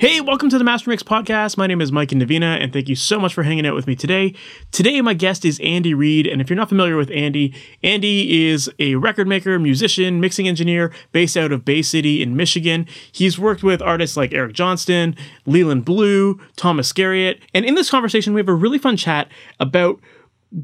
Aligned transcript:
Hey, 0.00 0.22
welcome 0.22 0.48
to 0.48 0.56
the 0.56 0.64
Master 0.64 0.88
Mix 0.88 1.02
podcast. 1.02 1.58
My 1.58 1.66
name 1.66 1.82
is 1.82 1.92
Mike 1.92 2.08
Indovina, 2.08 2.58
and 2.58 2.72
thank 2.72 2.88
you 2.88 2.96
so 2.96 3.20
much 3.20 3.34
for 3.34 3.42
hanging 3.42 3.66
out 3.66 3.74
with 3.74 3.86
me 3.86 3.94
today. 3.94 4.34
Today, 4.72 4.98
my 5.02 5.12
guest 5.12 5.44
is 5.44 5.60
Andy 5.62 5.92
Reed, 5.92 6.26
and 6.26 6.40
if 6.40 6.48
you're 6.48 6.56
not 6.56 6.70
familiar 6.70 6.96
with 6.96 7.10
Andy, 7.10 7.54
Andy 7.82 8.48
is 8.48 8.70
a 8.78 8.94
record 8.94 9.28
maker, 9.28 9.58
musician, 9.58 10.18
mixing 10.18 10.48
engineer 10.48 10.90
based 11.12 11.36
out 11.36 11.52
of 11.52 11.66
Bay 11.66 11.82
City 11.82 12.22
in 12.22 12.34
Michigan. 12.34 12.86
He's 13.12 13.38
worked 13.38 13.62
with 13.62 13.82
artists 13.82 14.16
like 14.16 14.32
Eric 14.32 14.54
Johnston, 14.54 15.16
Leland 15.44 15.84
Blue, 15.84 16.40
Thomas 16.56 16.94
Garriott, 16.94 17.38
and 17.52 17.66
in 17.66 17.74
this 17.74 17.90
conversation, 17.90 18.32
we 18.32 18.40
have 18.40 18.48
a 18.48 18.54
really 18.54 18.78
fun 18.78 18.96
chat 18.96 19.28
about 19.58 20.00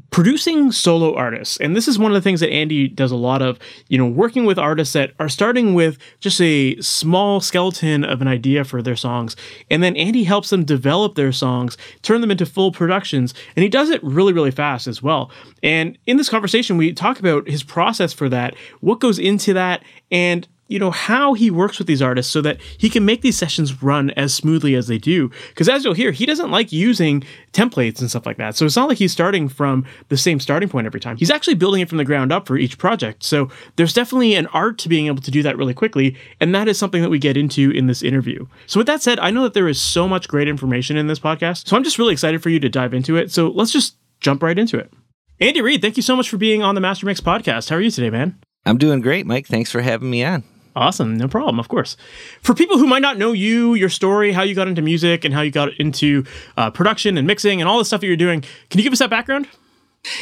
producing 0.09 0.71
solo 0.71 1.15
artists 1.15 1.57
and 1.57 1.75
this 1.75 1.87
is 1.87 1.97
one 1.97 2.11
of 2.11 2.15
the 2.15 2.21
things 2.21 2.41
that 2.41 2.49
andy 2.49 2.89
does 2.89 3.11
a 3.11 3.15
lot 3.15 3.41
of 3.41 3.57
you 3.87 3.97
know 3.97 4.05
working 4.05 4.45
with 4.45 4.59
artists 4.59 4.93
that 4.93 5.13
are 5.19 5.29
starting 5.29 5.73
with 5.73 5.97
just 6.19 6.41
a 6.41 6.79
small 6.81 7.39
skeleton 7.39 8.03
of 8.03 8.21
an 8.21 8.27
idea 8.27 8.65
for 8.65 8.81
their 8.81 8.97
songs 8.97 9.35
and 9.69 9.81
then 9.81 9.95
andy 9.95 10.25
helps 10.25 10.49
them 10.49 10.65
develop 10.65 11.15
their 11.15 11.31
songs 11.31 11.77
turn 12.01 12.19
them 12.19 12.31
into 12.31 12.45
full 12.45 12.71
productions 12.71 13.33
and 13.55 13.63
he 13.63 13.69
does 13.69 13.89
it 13.89 14.03
really 14.03 14.33
really 14.33 14.51
fast 14.51 14.87
as 14.87 15.01
well. 15.01 15.31
And 15.63 15.97
in 16.05 16.17
this 16.17 16.29
conversation 16.29 16.77
we 16.77 16.93
talk 16.93 17.19
about 17.19 17.47
his 17.47 17.63
process 17.63 18.13
for 18.13 18.29
that 18.29 18.55
what 18.81 18.99
goes 18.99 19.19
into 19.19 19.53
that 19.53 19.83
and 20.11 20.47
you 20.67 20.79
know 20.79 20.91
how 20.91 21.33
he 21.33 21.49
works 21.49 21.77
with 21.77 21.87
these 21.87 22.01
artists 22.01 22.31
so 22.31 22.41
that 22.41 22.59
he 22.77 22.89
can 22.89 23.05
make 23.05 23.21
these 23.21 23.37
sessions 23.37 23.81
run 23.81 24.11
as 24.11 24.33
smoothly 24.33 24.75
as 24.75 24.87
they 24.87 24.97
do. 24.97 25.31
Because 25.49 25.69
as 25.69 25.83
you'll 25.83 25.93
hear 25.93 26.11
he 26.11 26.25
doesn't 26.25 26.51
like 26.51 26.71
using 26.71 27.23
templates 27.53 27.99
and 27.99 28.09
stuff 28.09 28.25
like 28.25 28.37
that. 28.37 28.55
So 28.55 28.65
it's 28.65 28.75
not 28.75 28.89
like 28.89 28.97
he's 28.97 29.11
starting 29.11 29.49
from 29.49 29.85
the 30.09 30.17
same 30.17 30.39
starting 30.39 30.69
point 30.69 30.85
every 30.85 30.99
time. 30.99 31.17
He's 31.17 31.31
actually 31.31 31.55
building 31.55 31.81
it 31.81 31.89
from 31.89 31.97
the 31.97 32.05
ground 32.05 32.31
up 32.31 32.47
for 32.47 32.57
each 32.57 32.77
project. 32.77 33.23
So 33.23 33.49
there's 33.75 33.93
definitely 33.93 34.35
an 34.35 34.47
art 34.47 34.77
to 34.79 34.89
being 34.89 35.07
able 35.07 35.21
to 35.21 35.31
do 35.31 35.43
that 35.43 35.57
really 35.57 35.73
quickly 35.73 36.17
and 36.39 36.53
that 36.53 36.67
is 36.67 36.77
something 36.77 37.01
that 37.01 37.09
we 37.09 37.19
get 37.19 37.37
into 37.37 37.71
in 37.71 37.87
this 37.87 38.03
interview. 38.03 38.45
So 38.65 38.79
with 38.79 38.87
that 38.87 39.01
said 39.01 39.19
i 39.19 39.31
know 39.31 39.43
that 39.43 39.53
there 39.53 39.67
is 39.67 39.81
so 39.81 40.07
much 40.07 40.27
great 40.27 40.47
information 40.47 40.97
in 40.97 41.07
this 41.07 41.19
podcast 41.19 41.67
so 41.67 41.75
i'm 41.75 41.83
just 41.83 41.97
really 41.97 42.13
excited 42.13 42.41
for 42.43 42.49
you 42.49 42.59
to 42.59 42.69
dive 42.69 42.93
into 42.93 43.15
it. 43.15 43.31
So 43.31 43.49
let's 43.49 43.71
just 43.71 43.95
jump 44.19 44.43
right 44.43 44.57
into 44.57 44.77
it. 44.77 44.91
Andy 45.39 45.61
Reed 45.61 45.81
thank 45.81 45.97
you 45.97 46.03
so 46.03 46.15
much 46.15 46.29
for 46.29 46.37
being 46.37 46.63
on 46.63 46.75
the 46.75 46.81
master 46.81 47.05
mix 47.05 47.21
podcast. 47.21 47.69
How 47.69 47.77
are 47.77 47.81
you 47.81 47.91
today 47.91 48.09
man? 48.09 48.39
I'm 48.65 48.77
doing 48.77 49.01
great 49.01 49.25
mike. 49.25 49.47
Thanks 49.47 49.71
for 49.71 49.81
having 49.81 50.09
me 50.09 50.23
on 50.23 50.43
Awesome. 50.77 51.17
No 51.17 51.27
problem. 51.27 51.59
Of 51.59 51.69
course. 51.69 51.97
For 52.41 52.53
people 52.53 52.77
who 52.77 52.85
might 52.85 53.01
not 53.01 53.17
know 53.17 53.31
you, 53.31 53.73
your 53.73 53.89
story, 53.89 54.31
how 54.31 54.43
you 54.43 54.53
got 54.53 54.67
into 54.67 54.83
music, 54.83 55.25
and 55.25 55.33
how 55.33 55.41
you 55.41 55.49
got 55.49 55.73
into 55.79 56.23
uh, 56.55 56.69
production 56.69 57.17
and 57.17 57.25
mixing 57.25 57.59
and 57.59 57.67
all 57.67 57.79
the 57.79 57.85
stuff 57.85 58.01
that 58.01 58.07
you're 58.07 58.15
doing, 58.15 58.41
can 58.69 58.77
you 58.77 58.83
give 58.83 58.93
us 58.93 58.99
that 58.99 59.09
background? 59.09 59.47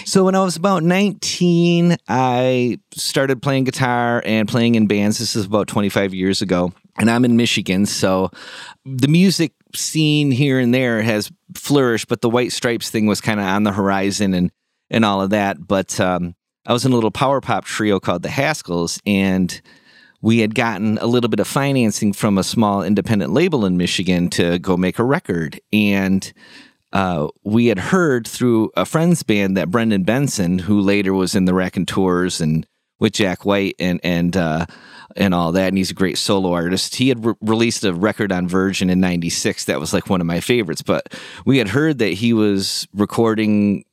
So, 0.05 0.23
when 0.23 0.33
I 0.33 0.43
was 0.43 0.55
about 0.55 0.81
19, 0.83 1.97
I 2.07 2.79
started 2.93 3.41
playing 3.41 3.65
guitar 3.65 4.23
and 4.25 4.47
playing 4.47 4.75
in 4.75 4.87
bands. 4.87 5.19
This 5.19 5.35
is 5.35 5.45
about 5.45 5.67
25 5.67 6.13
years 6.13 6.41
ago. 6.41 6.71
And 6.97 7.11
I'm 7.11 7.25
in 7.25 7.35
Michigan. 7.35 7.85
So, 7.85 8.31
the 8.85 9.09
music 9.09 9.51
scene 9.75 10.31
here 10.31 10.57
and 10.57 10.73
there 10.73 11.01
has 11.01 11.29
flourished, 11.53 12.07
but 12.07 12.21
the 12.21 12.29
White 12.29 12.53
Stripes 12.53 12.89
thing 12.89 13.07
was 13.07 13.19
kind 13.19 13.41
of 13.41 13.45
on 13.45 13.63
the 13.63 13.73
horizon 13.73 14.33
and, 14.33 14.51
and 14.89 15.03
all 15.03 15.21
of 15.21 15.31
that. 15.31 15.67
But 15.67 15.99
um, 15.99 16.33
I 16.65 16.71
was 16.71 16.85
in 16.85 16.93
a 16.93 16.95
little 16.95 17.11
power 17.11 17.41
pop 17.41 17.65
trio 17.65 17.99
called 17.99 18.23
the 18.23 18.29
Haskells. 18.29 19.01
And 19.05 19.61
we 20.21 20.39
had 20.39 20.55
gotten 20.55 20.97
a 20.99 21.05
little 21.05 21.29
bit 21.29 21.39
of 21.39 21.47
financing 21.47 22.13
from 22.13 22.37
a 22.37 22.43
small 22.43 22.83
independent 22.83 23.31
label 23.31 23.65
in 23.65 23.77
Michigan 23.77 24.29
to 24.31 24.59
go 24.59 24.77
make 24.77 24.99
a 24.99 25.03
record. 25.03 25.59
And 25.71 26.31
uh, 26.93 27.27
we 27.43 27.67
had 27.67 27.77
heard 27.77 28.27
through 28.27 28.71
a 28.75 28.85
friend's 28.85 29.23
band 29.23 29.57
that 29.57 29.69
Brendan 29.69 30.03
Benson, 30.03 30.59
who 30.59 30.79
later 30.79 31.13
was 31.13 31.35
in 31.35 31.45
the 31.45 31.53
Raconteurs 31.53 32.39
and 32.39 32.65
with 32.99 33.13
Jack 33.13 33.45
White 33.45 33.75
and 33.79 33.99
and 34.03 34.37
uh, 34.37 34.65
and 35.15 35.33
all 35.33 35.51
that, 35.51 35.67
and 35.67 35.77
he's 35.77 35.91
a 35.91 35.95
great 35.95 36.17
solo 36.17 36.53
artist. 36.53 36.95
He 36.95 37.09
had 37.09 37.25
re- 37.25 37.33
released 37.41 37.83
a 37.83 37.93
record 37.93 38.31
on 38.31 38.47
Virgin 38.47 38.89
in 38.89 38.99
'96 38.99 39.65
that 39.65 39.79
was 39.79 39.93
like 39.93 40.09
one 40.09 40.21
of 40.21 40.27
my 40.27 40.39
favorites. 40.39 40.81
But 40.81 41.13
we 41.45 41.57
had 41.57 41.69
heard 41.69 41.97
that 41.99 42.13
he 42.13 42.33
was 42.33 42.87
recording, 42.93 43.83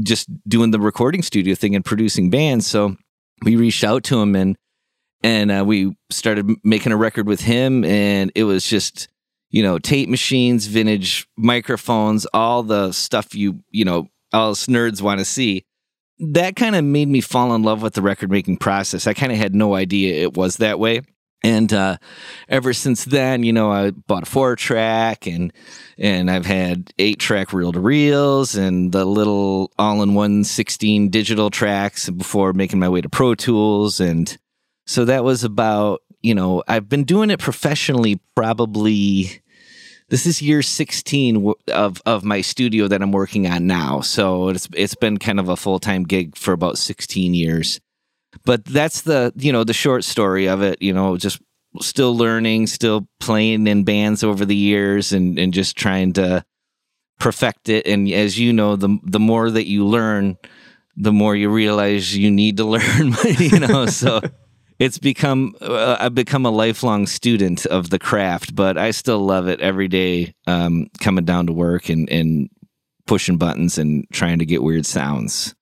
just 0.00 0.28
doing 0.48 0.72
the 0.72 0.80
recording 0.80 1.22
studio 1.22 1.54
thing 1.54 1.74
and 1.74 1.84
producing 1.84 2.30
bands. 2.30 2.66
So 2.66 2.96
we 3.42 3.56
reached 3.56 3.84
out 3.84 4.02
to 4.04 4.20
him 4.20 4.34
and 4.34 4.56
and 5.22 5.50
uh, 5.50 5.64
we 5.66 5.96
started 6.10 6.50
making 6.64 6.92
a 6.92 6.96
record 6.96 7.26
with 7.26 7.40
him 7.40 7.84
and 7.84 8.30
it 8.34 8.44
was 8.44 8.66
just 8.66 9.08
you 9.50 9.62
know 9.62 9.78
tape 9.78 10.08
machines 10.08 10.66
vintage 10.66 11.26
microphones 11.36 12.26
all 12.34 12.62
the 12.62 12.92
stuff 12.92 13.34
you 13.34 13.60
you 13.70 13.84
know 13.84 14.08
all 14.32 14.50
us 14.50 14.66
nerds 14.66 15.02
want 15.02 15.18
to 15.18 15.24
see. 15.24 15.64
That 16.18 16.56
kind 16.56 16.76
of 16.76 16.84
made 16.84 17.08
me 17.08 17.20
fall 17.20 17.54
in 17.54 17.62
love 17.62 17.82
with 17.82 17.94
the 17.94 18.02
record 18.02 18.30
making 18.30 18.56
process. 18.58 19.06
I 19.06 19.14
kind 19.14 19.32
of 19.32 19.38
had 19.38 19.54
no 19.54 19.74
idea 19.74 20.22
it 20.22 20.34
was 20.34 20.56
that 20.56 20.78
way. 20.78 21.02
And 21.42 21.72
uh, 21.72 21.98
ever 22.48 22.72
since 22.72 23.04
then, 23.04 23.42
you 23.42 23.52
know, 23.52 23.70
I 23.70 23.90
bought 23.90 24.22
a 24.22 24.26
four 24.26 24.56
track 24.56 25.26
and 25.26 25.52
and 25.98 26.30
I've 26.30 26.46
had 26.46 26.92
eight 26.98 27.18
track 27.18 27.52
reel 27.52 27.72
to 27.72 27.80
reels 27.80 28.56
and 28.56 28.90
the 28.90 29.04
little 29.04 29.70
all 29.78 30.02
in 30.02 30.14
one 30.14 30.44
16 30.44 31.10
digital 31.10 31.50
tracks 31.50 32.08
before 32.08 32.52
making 32.52 32.78
my 32.78 32.88
way 32.88 33.02
to 33.02 33.08
Pro 33.08 33.34
Tools 33.34 34.00
and 34.00 34.36
so 34.86 35.04
that 35.04 35.24
was 35.24 35.44
about, 35.44 36.02
you 36.22 36.34
know, 36.34 36.62
I've 36.66 36.88
been 36.88 37.04
doing 37.04 37.30
it 37.30 37.38
professionally 37.38 38.20
probably 38.34 39.42
this 40.08 40.24
is 40.24 40.40
year 40.40 40.62
16 40.62 41.52
of 41.72 42.00
of 42.06 42.24
my 42.24 42.40
studio 42.40 42.86
that 42.86 43.02
I'm 43.02 43.12
working 43.12 43.46
on 43.48 43.66
now. 43.66 44.00
So 44.00 44.48
it's 44.48 44.68
it's 44.74 44.94
been 44.94 45.18
kind 45.18 45.40
of 45.40 45.48
a 45.48 45.56
full-time 45.56 46.04
gig 46.04 46.36
for 46.36 46.52
about 46.52 46.78
16 46.78 47.34
years. 47.34 47.80
But 48.44 48.64
that's 48.64 49.02
the, 49.02 49.32
you 49.36 49.50
know, 49.50 49.64
the 49.64 49.72
short 49.72 50.04
story 50.04 50.46
of 50.46 50.62
it, 50.62 50.80
you 50.80 50.92
know, 50.92 51.16
just 51.16 51.40
still 51.80 52.16
learning, 52.16 52.68
still 52.68 53.08
playing 53.18 53.66
in 53.66 53.84
bands 53.84 54.22
over 54.22 54.44
the 54.44 54.56
years 54.56 55.12
and 55.12 55.38
and 55.38 55.52
just 55.52 55.76
trying 55.76 56.12
to 56.14 56.44
perfect 57.18 57.68
it 57.68 57.86
and 57.86 58.08
as 58.10 58.38
you 58.38 58.52
know 58.52 58.76
the 58.76 58.98
the 59.02 59.20
more 59.20 59.50
that 59.50 59.66
you 59.66 59.86
learn 59.86 60.36
the 60.96 61.12
more 61.12 61.34
you 61.34 61.48
realize 61.48 62.16
you 62.16 62.30
need 62.30 62.58
to 62.58 62.64
learn 62.76 63.14
you 63.38 63.58
know 63.58 63.86
so 63.86 64.20
it's 64.78 64.98
become 64.98 65.54
uh, 65.60 65.96
I've 65.98 66.14
become 66.14 66.44
a 66.44 66.50
lifelong 66.50 67.06
student 67.06 67.66
of 67.66 67.90
the 67.90 67.98
craft, 67.98 68.54
but 68.54 68.76
I 68.76 68.90
still 68.90 69.20
love 69.20 69.48
it 69.48 69.60
every 69.60 69.88
day. 69.88 70.34
Um, 70.46 70.88
coming 71.00 71.24
down 71.24 71.46
to 71.46 71.52
work 71.52 71.88
and 71.88 72.08
and 72.10 72.48
pushing 73.06 73.36
buttons 73.36 73.78
and 73.78 74.06
trying 74.12 74.38
to 74.38 74.46
get 74.46 74.62
weird 74.62 74.86
sounds. 74.86 75.54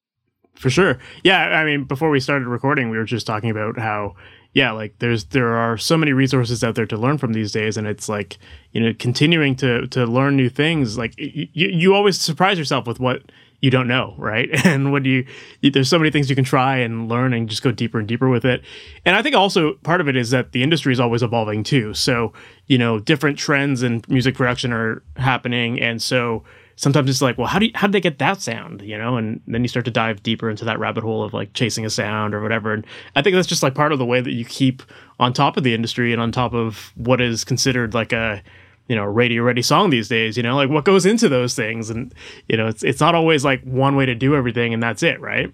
For 0.55 0.71
sure, 0.71 0.99
yeah. 1.23 1.61
I 1.61 1.65
mean, 1.65 1.85
before 1.85 2.11
we 2.11 2.21
started 2.21 2.49
recording, 2.49 2.91
we 2.91 2.97
were 2.97 3.05
just 3.05 3.27
talking 3.27 3.51
about 3.51 3.79
how 3.79 4.15
yeah, 4.55 4.71
like 4.71 4.99
there's 5.01 5.25
there 5.27 5.57
are 5.57 5.77
so 5.77 5.97
many 5.97 6.13
resources 6.13 6.63
out 6.63 6.77
there 6.77 6.87
to 6.87 6.97
learn 6.97 7.19
from 7.19 7.33
these 7.33 7.51
days, 7.51 7.77
and 7.77 7.87
it's 7.89 8.09
like 8.09 8.39
you 8.73 8.81
know 8.81 8.95
continuing 8.99 9.57
to 9.57 9.87
to 9.89 10.07
learn 10.07 10.37
new 10.37 10.49
things. 10.49 10.97
Like 10.97 11.15
you 11.19 11.49
you 11.53 11.95
always 11.95 12.21
surprise 12.21 12.57
yourself 12.57 12.87
with 12.87 13.01
what 13.01 13.23
you 13.65 13.71
don't 13.71 13.89
know, 13.89 14.15
right? 14.19 14.51
And 14.75 14.93
when 14.93 15.05
you, 15.05 15.27
there's 15.63 15.89
so 15.89 15.99
many 15.99 16.11
things 16.11 16.29
you 16.29 16.37
can 16.37 16.45
try 16.45 16.79
and 16.79 17.09
learn 17.09 17.33
and 17.33 17.49
just 17.49 17.63
go 17.63 17.71
deeper 17.71 17.99
and 17.99 18.09
deeper 18.09 18.29
with 18.29 18.45
it. 18.45 18.63
And 19.05 19.15
I 19.15 19.23
think 19.23 19.35
also 19.35 19.75
part 19.85 20.01
of 20.01 20.09
it 20.09 20.17
is 20.17 20.31
that 20.31 20.53
the 20.53 20.63
industry 20.63 20.93
is 20.93 21.01
always 21.01 21.23
evolving 21.23 21.63
too. 21.63 21.95
So, 21.95 22.33
you 22.67 22.77
know, 22.77 22.99
different 22.99 23.39
trends 23.39 23.83
in 23.83 24.03
music 24.09 24.35
production 24.35 24.73
are 24.73 25.03
happening. 25.17 25.81
And 25.81 26.03
so 26.03 26.45
sometimes 26.77 27.09
it's 27.09 27.23
like, 27.23 27.39
well, 27.39 27.47
how 27.47 27.59
do 27.59 27.67
you, 27.67 27.73
how 27.75 27.87
did 27.87 27.93
they 27.93 28.01
get 28.01 28.19
that 28.19 28.43
sound? 28.43 28.83
You 28.83 28.99
know, 28.99 29.17
and 29.17 29.41
then 29.47 29.63
you 29.63 29.69
start 29.69 29.85
to 29.85 29.91
dive 29.91 30.23
deeper 30.23 30.50
into 30.50 30.65
that 30.65 30.79
rabbit 30.79 31.05
hole 31.05 31.23
of 31.23 31.33
like 31.33 31.53
chasing 31.55 31.87
a 31.87 31.91
sound 31.91 32.35
or 32.35 32.43
whatever. 32.43 32.73
And 32.73 32.87
I 33.15 33.23
think 33.23 33.35
that's 33.35 33.49
just 33.49 33.62
like 33.62 33.75
part 33.75 33.93
of 33.93 33.99
the 33.99 34.06
way 34.06 34.21
that 34.21 34.33
you 34.33 34.44
keep 34.44 34.83
on 35.21 35.33
top 35.33 35.56
of 35.56 35.62
the 35.62 35.75
industry 35.75 36.12
and 36.12 36.21
on 36.21 36.33
top 36.33 36.53
of 36.53 36.93
what 36.97 37.21
is 37.21 37.44
considered 37.44 37.94
like 37.94 38.12
a, 38.12 38.43
you 38.89 38.97
know 38.97 39.05
radio 39.05 39.43
ready 39.43 39.63
song 39.63 39.91
these 39.91 40.09
days 40.09 40.37
you 40.37 40.43
know 40.43 40.57
like 40.57 40.71
what 40.71 40.85
goes 40.85 41.07
into 41.07 41.29
those 41.29 41.55
things? 41.55 41.91
And 41.91 42.15
you 42.49 42.57
know 42.57 42.67
it's 42.67 42.83
it's 42.83 43.01
not 43.01 43.15
always 43.15 43.45
like 43.45 43.63
one 43.63 43.97
way 43.97 44.07
to 44.07 44.15
do 44.15 44.35
everything 44.35 44.75
and 44.75 44.83
that's 44.83 45.03
it 45.03 45.21
right? 45.21 45.53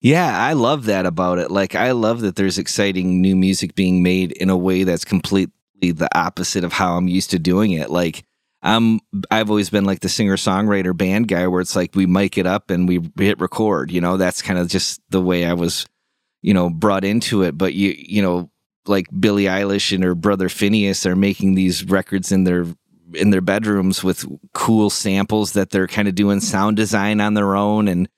Yeah 0.00 0.38
i 0.38 0.54
love 0.54 0.86
that 0.86 1.06
about 1.06 1.38
it. 1.38 1.50
Like 1.50 1.74
i 1.74 1.90
love 1.92 2.20
that 2.20 2.36
there's 2.36 2.58
exciting 2.58 3.20
new 3.20 3.36
music 3.36 3.74
being 3.74 4.02
made 4.02 4.32
in 4.32 4.50
a 4.50 4.56
way 4.56 4.84
that's 4.84 5.04
completely 5.04 5.52
the 5.80 6.08
opposite 6.16 6.64
of 6.64 6.72
how 6.72 6.96
i'm 6.96 7.08
used 7.08 7.30
to 7.30 7.38
doing 7.38 7.72
it. 7.72 7.90
Like 7.90 8.24
i'm 8.62 9.00
i've 9.30 9.48
always 9.48 9.70
been 9.70 9.84
like 9.84 10.00
the 10.00 10.08
singer 10.08 10.36
songwriter 10.36 10.94
band 10.94 11.28
guy 11.28 11.46
where 11.46 11.62
it's 11.62 11.74
like 11.74 11.94
we 11.94 12.04
mic 12.04 12.36
it 12.36 12.46
up 12.46 12.68
and 12.68 12.86
we 12.86 13.00
hit 13.16 13.40
record 13.40 13.90
you 13.90 14.00
know? 14.00 14.16
That's 14.16 14.42
kind 14.42 14.58
of 14.58 14.68
just 14.68 15.00
the 15.08 15.20
way 15.20 15.46
i 15.46 15.54
was 15.54 15.86
you 16.42 16.54
know 16.54 16.70
brought 16.70 17.04
into 17.04 17.42
it. 17.42 17.56
But 17.56 17.74
you 17.74 17.94
you 17.96 18.22
know 18.22 18.50
like 18.86 19.06
Billie 19.18 19.44
Eilish 19.44 19.94
and 19.94 20.04
her 20.04 20.14
brother 20.14 20.48
Finneas 20.48 21.06
are 21.06 21.16
making 21.16 21.54
these 21.54 21.84
records 21.84 22.32
in 22.32 22.44
their 22.44 22.66
in 23.14 23.30
their 23.30 23.40
bedrooms 23.40 24.04
with 24.04 24.24
cool 24.52 24.88
samples 24.90 25.52
that 25.52 25.70
they're 25.70 25.88
kind 25.88 26.08
of 26.08 26.14
doing 26.14 26.40
sound 26.40 26.76
design 26.76 27.20
on 27.20 27.34
their 27.34 27.56
own 27.56 27.88
and 27.88 28.08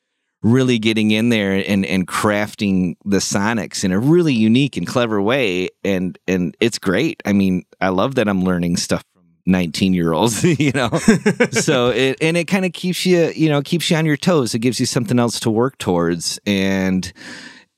really 0.43 0.79
getting 0.79 1.11
in 1.11 1.29
there 1.29 1.53
and 1.67 1.87
and 1.87 2.07
crafting 2.07 2.97
the 3.05 3.19
sonics 3.19 3.85
in 3.85 3.93
a 3.93 3.99
really 3.99 4.35
unique 4.35 4.77
and 4.77 4.87
clever 4.87 5.21
way. 5.23 5.69
And 5.85 6.19
and 6.27 6.57
it's 6.61 6.79
great. 6.79 7.23
I 7.25 7.33
mean 7.33 7.65
i 7.81 7.89
love 7.89 8.15
that 8.17 8.29
i'm 8.29 8.45
learning 8.45 8.77
stuff 8.77 9.05
from 9.13 9.25
19 9.47 9.95
year 9.95 10.13
olds 10.13 10.45
you 10.61 10.73
know? 10.73 10.91
So 11.53 11.91
it 11.91 12.19
and 12.21 12.37
it 12.37 12.45
kind 12.45 12.65
of 12.65 12.73
keeps 12.73 13.07
you 13.07 13.33
you 13.35 13.49
know 13.49 13.63
keeps 13.63 13.91
you 13.91 13.97
on 13.97 14.07
your 14.07 14.17
toes. 14.17 14.55
It 14.55 14.61
gives 14.61 14.81
you 14.81 14.87
something 14.87 15.19
else 15.19 15.41
to 15.41 15.51
work 15.51 15.79
towards. 15.79 16.39
And 16.47 17.13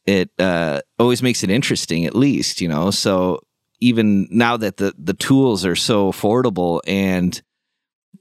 it 0.07 0.31
uh, 0.39 0.81
always 0.99 1.23
makes 1.23 1.43
it 1.43 1.51
interesting 1.51 2.05
at 2.07 2.15
least 2.15 2.61
you 2.61 2.69
know? 2.69 2.91
So 2.91 3.41
even 3.81 4.27
now 4.31 4.57
that 4.57 4.77
the 4.77 4.95
the 4.99 5.15
tools 5.15 5.65
are 5.65 5.77
so 5.77 6.11
affordable 6.11 6.81
and 6.87 7.41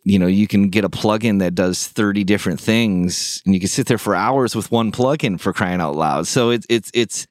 you 0.04 0.20
know 0.20 0.28
you 0.28 0.48
can 0.48 0.70
get 0.70 0.84
a 0.84 0.90
plugin 0.90 1.40
that 1.40 1.56
does 1.56 1.88
30 1.88 2.24
different 2.24 2.60
things 2.60 3.42
and 3.46 3.54
you 3.54 3.60
can 3.60 3.70
sit 3.70 3.88
there 3.88 3.98
for 3.98 4.16
hours 4.16 4.56
with 4.56 4.72
one 4.72 4.92
plugin 4.92 5.40
for 5.40 5.54
crying 5.54 5.82
out 5.82 5.96
loud. 5.96 6.28
So 6.28 6.50
it's 6.50 6.66
it's 6.70 6.92
it's 6.94 7.28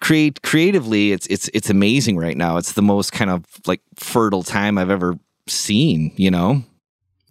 create 0.00 0.42
creatively 0.42 1.12
it's 1.12 1.26
it's 1.26 1.48
it's 1.52 1.70
amazing 1.70 2.16
right 2.16 2.36
now. 2.36 2.56
It's 2.56 2.72
the 2.72 2.82
most 2.82 3.12
kind 3.12 3.30
of 3.30 3.44
like 3.66 3.80
fertile 3.96 4.42
time 4.42 4.78
i've 4.78 4.90
ever 4.90 5.18
seen 5.46 6.12
you 6.16 6.30
know? 6.30 6.62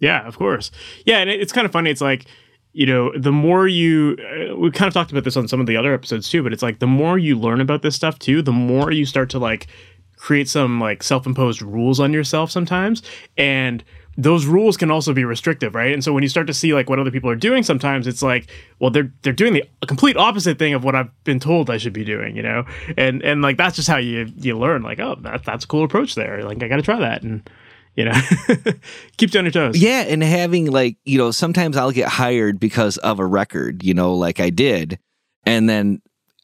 Yeah 0.00 0.26
of 0.26 0.36
course. 0.36 0.70
Yeah 1.06 1.18
and 1.18 1.30
it's 1.30 1.52
kind 1.52 1.64
of 1.64 1.72
funny. 1.72 1.90
It's 1.90 2.02
like 2.02 2.26
you 2.72 2.86
know 2.86 3.12
the 3.16 3.32
more 3.32 3.66
you 3.66 4.16
uh, 4.20 4.56
we 4.56 4.70
kind 4.70 4.88
of 4.88 4.94
talked 4.94 5.10
about 5.10 5.24
this 5.24 5.36
on 5.36 5.48
some 5.48 5.60
of 5.60 5.66
the 5.66 5.76
other 5.76 5.92
episodes 5.92 6.28
too 6.28 6.42
but 6.42 6.52
it's 6.52 6.62
like 6.62 6.78
the 6.78 6.86
more 6.86 7.18
you 7.18 7.38
learn 7.38 7.60
about 7.60 7.82
this 7.82 7.96
stuff 7.96 8.18
too 8.18 8.42
the 8.42 8.52
more 8.52 8.90
you 8.92 9.04
start 9.04 9.28
to 9.30 9.38
like 9.38 9.66
create 10.16 10.48
some 10.48 10.78
like 10.78 11.02
self-imposed 11.02 11.62
rules 11.62 11.98
on 11.98 12.12
yourself 12.12 12.50
sometimes 12.50 13.02
and 13.36 13.82
those 14.16 14.44
rules 14.44 14.76
can 14.76 14.90
also 14.90 15.12
be 15.12 15.24
restrictive, 15.24 15.74
right? 15.74 15.92
And 15.92 16.04
so 16.04 16.12
when 16.12 16.22
you 16.22 16.28
start 16.28 16.46
to 16.48 16.54
see 16.54 16.74
like 16.74 16.90
what 16.90 16.98
other 16.98 17.10
people 17.10 17.30
are 17.30 17.36
doing, 17.36 17.62
sometimes 17.62 18.06
it's 18.06 18.22
like, 18.22 18.50
well, 18.78 18.90
they're 18.90 19.10
they're 19.22 19.32
doing 19.32 19.54
the 19.54 19.64
complete 19.86 20.16
opposite 20.16 20.58
thing 20.58 20.74
of 20.74 20.84
what 20.84 20.94
I've 20.94 21.24
been 21.24 21.40
told 21.40 21.70
I 21.70 21.78
should 21.78 21.92
be 21.92 22.04
doing, 22.04 22.36
you 22.36 22.42
know? 22.42 22.64
And 22.98 23.22
and 23.22 23.40
like 23.40 23.56
that's 23.56 23.76
just 23.76 23.88
how 23.88 23.96
you 23.96 24.30
you 24.36 24.58
learn, 24.58 24.82
like, 24.82 25.00
oh, 25.00 25.16
that, 25.22 25.44
that's 25.44 25.64
a 25.64 25.68
cool 25.68 25.84
approach 25.84 26.16
there. 26.16 26.42
Like 26.44 26.62
I 26.62 26.68
got 26.68 26.76
to 26.76 26.82
try 26.82 26.98
that, 26.98 27.22
and 27.22 27.48
you 27.96 28.04
know, 28.04 28.20
keeps 29.16 29.34
you 29.34 29.38
on 29.38 29.44
your 29.44 29.52
toes. 29.52 29.78
Yeah, 29.78 30.02
and 30.02 30.22
having 30.22 30.70
like 30.70 30.96
you 31.04 31.18
know, 31.18 31.30
sometimes 31.30 31.76
I'll 31.76 31.92
get 31.92 32.08
hired 32.08 32.60
because 32.60 32.96
of 32.98 33.18
a 33.18 33.26
record, 33.26 33.82
you 33.82 33.94
know, 33.94 34.14
like 34.14 34.40
I 34.40 34.50
did, 34.50 34.98
and 35.44 35.68
then 35.68 36.00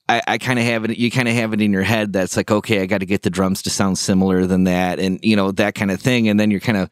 I, 0.08 0.22
I 0.26 0.38
kind 0.38 0.58
of 0.58 0.64
have 0.64 0.84
it. 0.84 0.96
You 0.96 1.10
kind 1.10 1.28
of 1.28 1.34
have 1.34 1.52
it 1.52 1.60
in 1.60 1.72
your 1.72 1.82
head 1.82 2.12
that's 2.12 2.36
like, 2.36 2.50
okay, 2.50 2.82
I 2.82 2.86
got 2.86 2.98
to 2.98 3.06
get 3.06 3.22
the 3.22 3.30
drums 3.30 3.62
to 3.62 3.70
sound 3.70 3.98
similar 3.98 4.46
than 4.46 4.64
that, 4.64 4.98
and 4.98 5.18
you 5.22 5.36
know 5.36 5.52
that 5.52 5.74
kind 5.74 5.90
of 5.90 6.00
thing. 6.00 6.28
And 6.28 6.38
then 6.38 6.50
you're 6.50 6.60
kind 6.60 6.78
of 6.78 6.90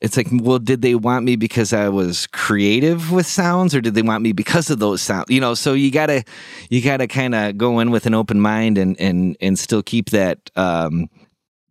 it's 0.00 0.16
like, 0.16 0.28
well, 0.32 0.58
did 0.58 0.80
they 0.80 0.94
want 0.94 1.26
me 1.26 1.36
because 1.36 1.74
I 1.74 1.90
was 1.90 2.26
creative 2.28 3.12
with 3.12 3.26
sounds, 3.26 3.74
or 3.74 3.82
did 3.82 3.94
they 3.94 4.02
want 4.02 4.22
me 4.22 4.32
because 4.32 4.70
of 4.70 4.78
those 4.78 5.02
sounds? 5.02 5.26
You 5.28 5.40
know, 5.40 5.52
so 5.52 5.74
you 5.74 5.90
gotta, 5.90 6.24
you 6.70 6.82
gotta 6.82 7.06
kind 7.06 7.34
of 7.34 7.58
go 7.58 7.80
in 7.80 7.90
with 7.90 8.06
an 8.06 8.14
open 8.14 8.40
mind 8.40 8.78
and 8.78 8.98
and 8.98 9.36
and 9.40 9.58
still 9.58 9.82
keep 9.82 10.10
that, 10.10 10.50
um, 10.56 11.08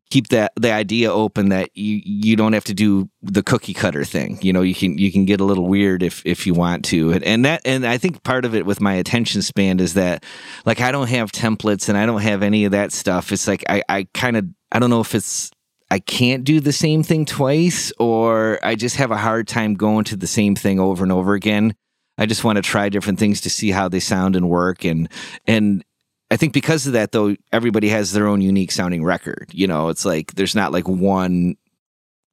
keep 0.09 0.29
that 0.29 0.51
the 0.55 0.71
idea 0.71 1.11
open 1.11 1.49
that 1.49 1.69
you 1.75 2.01
you 2.03 2.35
don't 2.35 2.53
have 2.53 2.63
to 2.65 2.73
do 2.73 3.09
the 3.21 3.43
cookie 3.43 3.73
cutter 3.73 4.03
thing. 4.03 4.39
You 4.41 4.53
know, 4.53 4.61
you 4.61 4.73
can 4.73 4.97
you 4.97 5.11
can 5.11 5.25
get 5.25 5.39
a 5.39 5.43
little 5.43 5.67
weird 5.67 6.01
if 6.03 6.21
if 6.25 6.47
you 6.47 6.53
want 6.53 6.85
to, 6.85 7.11
and, 7.11 7.23
and 7.23 7.45
that 7.45 7.61
and 7.65 7.85
I 7.85 7.97
think 7.97 8.23
part 8.23 8.45
of 8.45 8.55
it 8.55 8.65
with 8.65 8.81
my 8.81 8.93
attention 8.93 9.41
span 9.41 9.79
is 9.79 9.93
that, 9.93 10.25
like, 10.65 10.81
I 10.81 10.91
don't 10.91 11.09
have 11.09 11.31
templates 11.31 11.89
and 11.89 11.97
I 11.97 12.05
don't 12.05 12.21
have 12.21 12.43
any 12.43 12.65
of 12.65 12.71
that 12.71 12.91
stuff. 12.91 13.31
It's 13.31 13.47
like 13.47 13.63
I 13.69 13.83
I 13.87 14.07
kind 14.13 14.37
of 14.37 14.45
I 14.71 14.79
don't 14.79 14.89
know 14.89 15.01
if 15.01 15.13
it's 15.13 15.51
I 15.91 15.99
can't 15.99 16.43
do 16.43 16.59
the 16.59 16.73
same 16.73 17.03
thing 17.03 17.25
twice, 17.25 17.91
or 17.99 18.59
I 18.63 18.75
just 18.75 18.97
have 18.97 19.11
a 19.11 19.17
hard 19.17 19.47
time 19.47 19.73
going 19.75 20.05
to 20.05 20.15
the 20.15 20.27
same 20.27 20.55
thing 20.55 20.79
over 20.79 21.03
and 21.03 21.11
over 21.11 21.33
again. 21.33 21.73
I 22.17 22.25
just 22.25 22.43
want 22.43 22.57
to 22.57 22.61
try 22.61 22.89
different 22.89 23.17
things 23.17 23.41
to 23.41 23.49
see 23.49 23.71
how 23.71 23.87
they 23.87 23.99
sound 23.99 24.35
and 24.35 24.49
work, 24.49 24.85
and 24.85 25.09
and 25.47 25.83
I 26.31 26.37
think 26.37 26.53
because 26.53 26.85
of 26.85 26.93
that, 26.93 27.11
though, 27.11 27.35
everybody 27.51 27.89
has 27.89 28.11
their 28.11 28.27
own 28.27 28.41
unique 28.41 28.71
sounding 28.71 29.03
record. 29.03 29.47
You 29.51 29.67
know, 29.67 29.89
it's 29.89 30.05
like 30.05 30.35
there's 30.35 30.55
not 30.55 30.71
like 30.71 30.87
one 30.87 31.55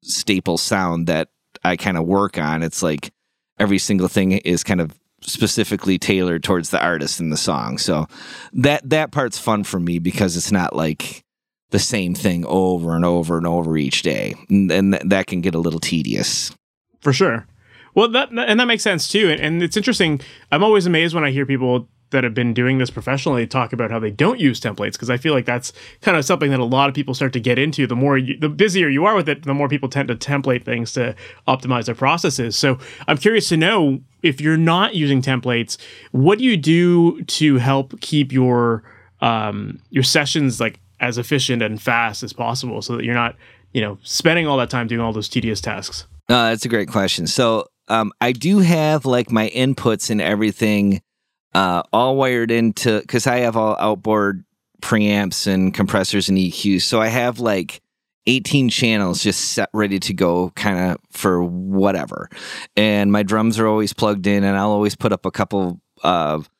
staple 0.03 0.59
sound 0.59 1.07
that 1.07 1.29
I 1.65 1.77
kind 1.77 1.97
of 1.97 2.05
work 2.05 2.39
on. 2.39 2.63
It's 2.63 2.83
like 2.83 3.13
every 3.59 3.79
single 3.79 4.09
thing 4.09 4.33
is 4.33 4.63
kind 4.63 4.81
of 4.81 4.93
specifically 5.23 5.99
tailored 5.99 6.45
towards 6.45 6.71
the 6.71 6.83
artist 6.83 7.21
and 7.21 7.33
the 7.33 7.37
song. 7.37 7.79
So 7.79 8.07
that 8.53 8.89
that 8.91 9.13
part's 9.13 9.39
fun 9.39 9.65
for 9.65 9.81
me 9.81 9.99
because 9.99 10.37
it's 10.37 10.53
not 10.53 10.77
like 10.77 11.25
the 11.71 11.79
same 11.79 12.15
thing 12.15 12.45
over 12.47 12.95
and 12.95 13.05
over 13.05 13.37
and 13.37 13.47
over 13.47 13.77
each 13.77 14.03
day, 14.03 14.35
and, 14.49 14.71
and 14.71 14.93
th- 14.93 15.03
that 15.07 15.27
can 15.27 15.41
get 15.41 15.55
a 15.55 15.59
little 15.59 15.81
tedious. 15.81 16.55
For 17.01 17.13
sure. 17.13 17.47
Well, 17.95 18.09
that 18.11 18.31
and 18.31 18.61
that 18.61 18.67
makes 18.67 18.83
sense 18.83 19.09
too. 19.09 19.31
And, 19.31 19.41
and 19.41 19.63
it's 19.63 19.77
interesting. 19.77 20.21
I'm 20.53 20.63
always 20.63 20.87
amazed 20.87 21.15
when 21.15 21.25
I 21.25 21.31
hear 21.31 21.47
people 21.47 21.89
that 22.11 22.25
have 22.25 22.35
been 22.35 22.55
doing 22.55 22.79
this 22.79 22.91
professionally 22.91 23.47
talk 23.47 23.73
about 23.73 23.91
how 23.91 23.99
they 23.99 24.11
don't 24.11 24.39
use 24.39 24.61
templates 24.61 24.93
because 24.93 25.11
I 25.11 25.17
feel 25.17 25.35
like 25.35 25.45
that's 25.45 25.73
kind 26.03 26.17
of 26.17 26.25
something 26.25 26.51
that 26.51 26.61
a 26.61 26.65
lot 26.65 26.89
of 26.89 26.95
people 26.95 27.15
start 27.15 27.33
to 27.33 27.41
get 27.41 27.59
into. 27.59 27.87
The 27.87 27.97
more 27.97 28.17
you, 28.17 28.39
the 28.39 28.49
busier 28.49 28.89
you 28.89 29.05
are 29.05 29.15
with 29.15 29.29
it, 29.29 29.43
the 29.45 29.55
more 29.55 29.69
people 29.69 29.89
tend 29.89 30.09
to 30.09 30.15
template 30.15 30.65
things 30.65 30.93
to 30.93 31.17
optimize 31.49 31.87
their 31.87 31.95
processes. 31.95 32.57
So 32.57 32.79
I'm 33.09 33.19
curious 33.19 33.49
to 33.49 33.57
know 33.57 34.01
if 34.23 34.41
you're 34.41 34.57
not 34.57 34.95
using 34.95 35.21
templates, 35.21 35.79
what 36.13 36.39
do 36.39 36.45
you 36.45 36.57
do 36.57 37.23
to 37.23 37.57
help 37.57 38.01
keep 38.01 38.33
your 38.33 38.85
um, 39.21 39.81
your 39.91 40.05
sessions 40.05 40.61
like 40.61 40.79
as 41.01 41.19
efficient 41.19 41.63
and 41.63 41.81
fast 41.81 42.23
as 42.23 42.33
possible 42.33 42.83
so 42.83 42.97
that 42.97 43.05
you're 43.05 43.15
not, 43.15 43.35
you 43.73 43.81
know, 43.81 43.99
spending 44.03 44.47
all 44.47 44.57
that 44.59 44.71
time 44.71 44.87
doing 44.87 45.01
all 45.01 45.13
those 45.13 45.29
tedious 45.29 45.61
tasks? 45.61 46.07
Uh, 46.29 46.51
that's 46.51 46.65
a 46.65 46.69
great 46.69 46.89
question. 46.89 47.27
So 47.27 47.67
um, 47.89 48.13
I 48.21 48.33
do 48.33 48.59
have 48.59 49.07
like 49.07 49.31
my 49.31 49.51
inputs 49.51 50.11
and 50.11 50.21
everything 50.21 51.01
uh, 51.57 51.83
all 51.91 52.17
wired 52.17 52.51
into 52.51 53.01
because 53.01 53.27
I 53.27 53.39
have 53.39 53.57
all 53.57 53.79
outboard 53.81 54.45
preamps 54.83 55.47
and 55.47 55.73
compressors 55.73 56.29
and 56.29 56.37
EQs. 56.37 56.83
So 56.83 57.01
I 57.01 57.07
have 57.07 57.41
like 57.41 57.81
18 58.27 58.69
channels 58.69 59.23
just 59.23 59.53
set 59.53 59.71
ready 59.73 59.99
to 60.01 60.13
go 60.13 60.51
kind 60.51 60.79
of 60.79 60.99
for 61.11 61.43
whatever. 61.43 62.29
And 62.77 63.11
my 63.11 63.23
drums 63.23 63.59
are 63.59 63.67
always 63.67 63.95
plugged 63.95 64.27
in 64.27 64.45
and 64.45 64.55
I'll 64.55 64.71
always 64.71 64.97
put 64.97 65.13
up 65.13 65.25
a 65.25 65.31
couple 65.31 65.81
of 66.05 66.51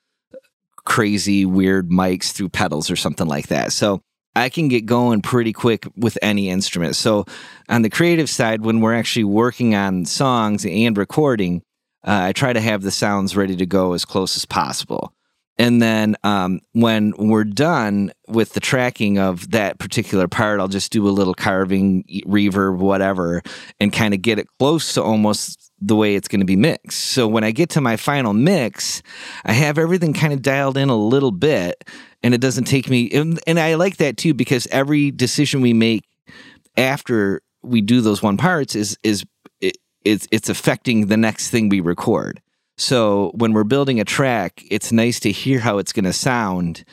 crazy 0.87 1.45
weird 1.45 1.91
mics 1.91 2.33
through 2.33 2.49
pedals 2.49 2.91
or 2.91 2.97
something 2.97 3.27
like 3.27 3.49
that. 3.49 3.73
So 3.73 4.01
I 4.35 4.49
can 4.49 4.69
get 4.69 4.87
going 4.87 5.21
pretty 5.21 5.53
quick 5.53 5.87
with 5.95 6.17
any 6.23 6.49
instrument. 6.49 6.97
So 6.97 7.27
on 7.69 7.83
the 7.83 7.91
creative 7.91 8.31
side, 8.31 8.63
when 8.63 8.81
we're 8.81 8.95
actually 8.95 9.25
working 9.25 9.75
on 9.75 10.07
songs 10.07 10.65
and 10.65 10.97
recording, 10.97 11.61
uh, 12.07 12.21
I 12.25 12.33
try 12.33 12.53
to 12.53 12.61
have 12.61 12.83
the 12.83 12.91
sounds 12.91 13.37
ready 13.37 13.57
to 13.57 13.67
go 13.67 13.93
as 13.93 14.05
close 14.05 14.37
as 14.37 14.45
possible. 14.45 15.13
And 15.59 15.81
then 15.81 16.17
um, 16.23 16.61
when 16.73 17.15
we're 17.17 17.45
done 17.45 18.13
with 18.29 18.53
the 18.53 18.61
tracking 18.61 19.19
of 19.19 19.51
that 19.53 19.79
particular 19.79 20.29
part, 20.29 20.61
I'll 20.61 20.69
just 20.69 20.93
do 20.93 21.09
a 21.09 21.11
little 21.11 21.35
carving, 21.35 22.05
reverb, 22.27 22.77
whatever, 22.77 23.43
and 23.81 23.93
kind 23.93 24.13
of 24.13 24.21
get 24.21 24.39
it 24.39 24.47
close 24.59 24.93
to 24.95 25.03
almost 25.03 25.73
the 25.81 25.97
way 25.97 26.15
it's 26.15 26.29
going 26.29 26.41
to 26.41 26.47
be 26.47 26.57
mixed. 26.57 26.99
So 26.99 27.27
when 27.27 27.43
I 27.45 27.51
get 27.53 27.71
to 27.71 27.81
my 27.81 27.97
final 27.97 28.35
mix, 28.35 29.03
I 29.45 29.53
have 29.53 29.79
everything 29.79 30.13
kind 30.13 30.33
of 30.33 30.43
dialed 30.43 30.77
in 30.77 30.91
a 30.91 30.97
little 30.97 31.33
bit 31.33 31.85
and 32.23 32.35
it 32.35 32.41
doesn't 32.41 32.65
take 32.65 32.89
me 32.89 33.11
and, 33.11 33.39
and 33.47 33.59
I 33.59 33.75
like 33.75 33.99
that 33.99 34.17
too 34.17 34.35
because 34.35 34.67
every 34.69 35.11
decision 35.11 35.61
we 35.61 35.73
make 35.73 36.05
after 36.77 37.41
we 37.63 37.81
do 37.81 38.01
those 38.01 38.23
one 38.23 38.37
parts 38.37 38.75
is 38.75 38.97
is 39.03 39.25
it's 40.07 40.27
it's 40.31 40.49
affecting 40.49 41.07
the 41.07 41.17
next 41.17 41.51
thing 41.51 41.69
we 41.69 41.81
record. 41.81 42.41
So 42.79 43.33
when 43.35 43.53
we're 43.53 43.65
building 43.65 44.01
a 44.01 44.05
track, 44.05 44.63
it's 44.71 44.93
nice 44.93 45.19
to 45.21 45.33
hear 45.33 45.61
how 45.61 45.79
it's 45.79 45.93
going 45.93 46.05
to 46.05 46.13
sound 46.13 46.85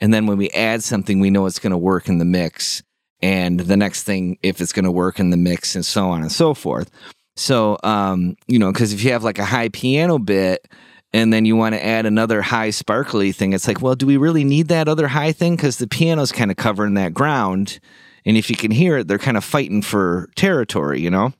and 0.00 0.12
then 0.12 0.26
when 0.26 0.36
we 0.36 0.50
add 0.50 0.82
something 0.82 1.20
we 1.20 1.30
know 1.30 1.46
it's 1.46 1.60
going 1.60 1.70
to 1.70 1.78
work 1.78 2.08
in 2.08 2.18
the 2.18 2.24
mix 2.24 2.82
and 3.20 3.60
the 3.60 3.76
next 3.76 4.02
thing 4.02 4.36
if 4.42 4.60
it's 4.60 4.72
going 4.72 4.84
to 4.84 4.90
work 4.90 5.20
in 5.20 5.30
the 5.30 5.36
mix 5.36 5.76
and 5.76 5.86
so 5.86 6.08
on 6.08 6.22
and 6.22 6.32
so 6.32 6.54
forth. 6.54 6.90
So 7.36 7.78
um 7.84 8.36
you 8.48 8.58
know 8.58 8.72
cuz 8.72 8.92
if 8.92 9.04
you 9.04 9.12
have 9.12 9.24
like 9.24 9.38
a 9.38 9.44
high 9.44 9.68
piano 9.68 10.18
bit 10.18 10.68
and 11.12 11.32
then 11.32 11.44
you 11.44 11.56
want 11.56 11.74
to 11.74 11.84
add 11.84 12.06
another 12.06 12.42
high 12.42 12.70
sparkly 12.70 13.32
thing. 13.32 13.52
It's 13.52 13.68
like, 13.68 13.82
well, 13.82 13.94
do 13.94 14.06
we 14.06 14.16
really 14.16 14.44
need 14.44 14.68
that 14.68 14.88
other 14.88 15.08
high 15.08 15.32
thing? 15.32 15.56
Because 15.56 15.76
the 15.76 15.86
piano's 15.86 16.32
kind 16.32 16.50
of 16.50 16.56
covering 16.56 16.94
that 16.94 17.12
ground. 17.14 17.80
And 18.24 18.36
if 18.36 18.48
you 18.48 18.56
can 18.56 18.70
hear 18.70 18.98
it, 18.98 19.08
they're 19.08 19.18
kind 19.18 19.36
of 19.36 19.44
fighting 19.44 19.82
for 19.82 20.30
territory, 20.36 21.00
you 21.00 21.10
know? 21.10 21.32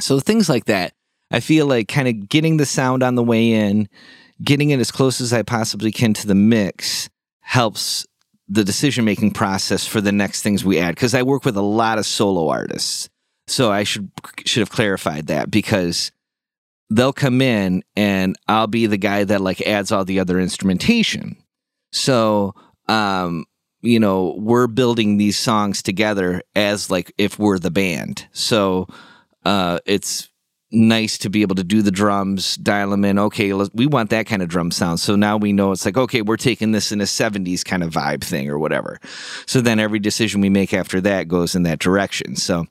So 0.00 0.20
things 0.20 0.48
like 0.48 0.66
that. 0.66 0.92
I 1.30 1.40
feel 1.40 1.66
like 1.66 1.88
kind 1.88 2.08
of 2.08 2.28
getting 2.28 2.56
the 2.56 2.66
sound 2.66 3.02
on 3.02 3.14
the 3.14 3.22
way 3.22 3.52
in, 3.52 3.88
getting 4.42 4.70
it 4.70 4.80
as 4.80 4.90
close 4.90 5.20
as 5.20 5.32
I 5.32 5.42
possibly 5.42 5.92
can 5.92 6.12
to 6.14 6.26
the 6.26 6.34
mix 6.34 7.08
helps 7.40 8.06
the 8.48 8.64
decision 8.64 9.04
making 9.04 9.30
process 9.30 9.86
for 9.86 10.00
the 10.00 10.12
next 10.12 10.42
things 10.42 10.64
we 10.64 10.78
add. 10.78 10.94
Because 10.94 11.14
I 11.14 11.22
work 11.22 11.44
with 11.44 11.56
a 11.56 11.62
lot 11.62 11.98
of 11.98 12.06
solo 12.06 12.48
artists. 12.48 13.08
So 13.46 13.70
I 13.70 13.84
should 13.84 14.10
should 14.44 14.60
have 14.60 14.70
clarified 14.70 15.28
that 15.28 15.50
because 15.50 16.12
they'll 16.90 17.12
come 17.12 17.40
in 17.40 17.82
and 17.96 18.36
I'll 18.48 18.66
be 18.66 18.86
the 18.86 18.96
guy 18.96 19.24
that 19.24 19.40
like 19.40 19.60
adds 19.62 19.92
all 19.92 20.04
the 20.04 20.20
other 20.20 20.38
instrumentation. 20.38 21.36
So, 21.92 22.54
um, 22.88 23.44
you 23.80 23.98
know, 23.98 24.36
we're 24.38 24.66
building 24.66 25.16
these 25.16 25.38
songs 25.38 25.82
together 25.82 26.42
as 26.54 26.90
like 26.90 27.12
if 27.18 27.38
we're 27.38 27.58
the 27.58 27.70
band. 27.70 28.28
So, 28.32 28.86
uh, 29.44 29.78
it's 29.86 30.28
nice 30.72 31.18
to 31.18 31.30
be 31.30 31.42
able 31.42 31.56
to 31.56 31.64
do 31.64 31.82
the 31.82 31.90
drums, 31.90 32.56
dial 32.56 32.90
them 32.90 33.04
in. 33.04 33.18
Okay, 33.18 33.52
we 33.52 33.86
want 33.86 34.10
that 34.10 34.26
kind 34.26 34.42
of 34.42 34.48
drum 34.48 34.70
sound. 34.70 35.00
So 35.00 35.16
now 35.16 35.36
we 35.36 35.52
know 35.52 35.72
it's 35.72 35.84
like, 35.84 35.96
okay, 35.96 36.22
we're 36.22 36.36
taking 36.36 36.72
this 36.72 36.92
in 36.92 37.00
a 37.00 37.04
70s 37.04 37.64
kind 37.64 37.82
of 37.82 37.90
vibe 37.90 38.22
thing 38.22 38.48
or 38.48 38.58
whatever. 38.58 39.00
So 39.46 39.60
then 39.60 39.80
every 39.80 39.98
decision 39.98 40.40
we 40.40 40.50
make 40.50 40.72
after 40.72 41.00
that 41.00 41.28
goes 41.28 41.54
in 41.54 41.64
that 41.64 41.80
direction. 41.80 42.36
So 42.36 42.66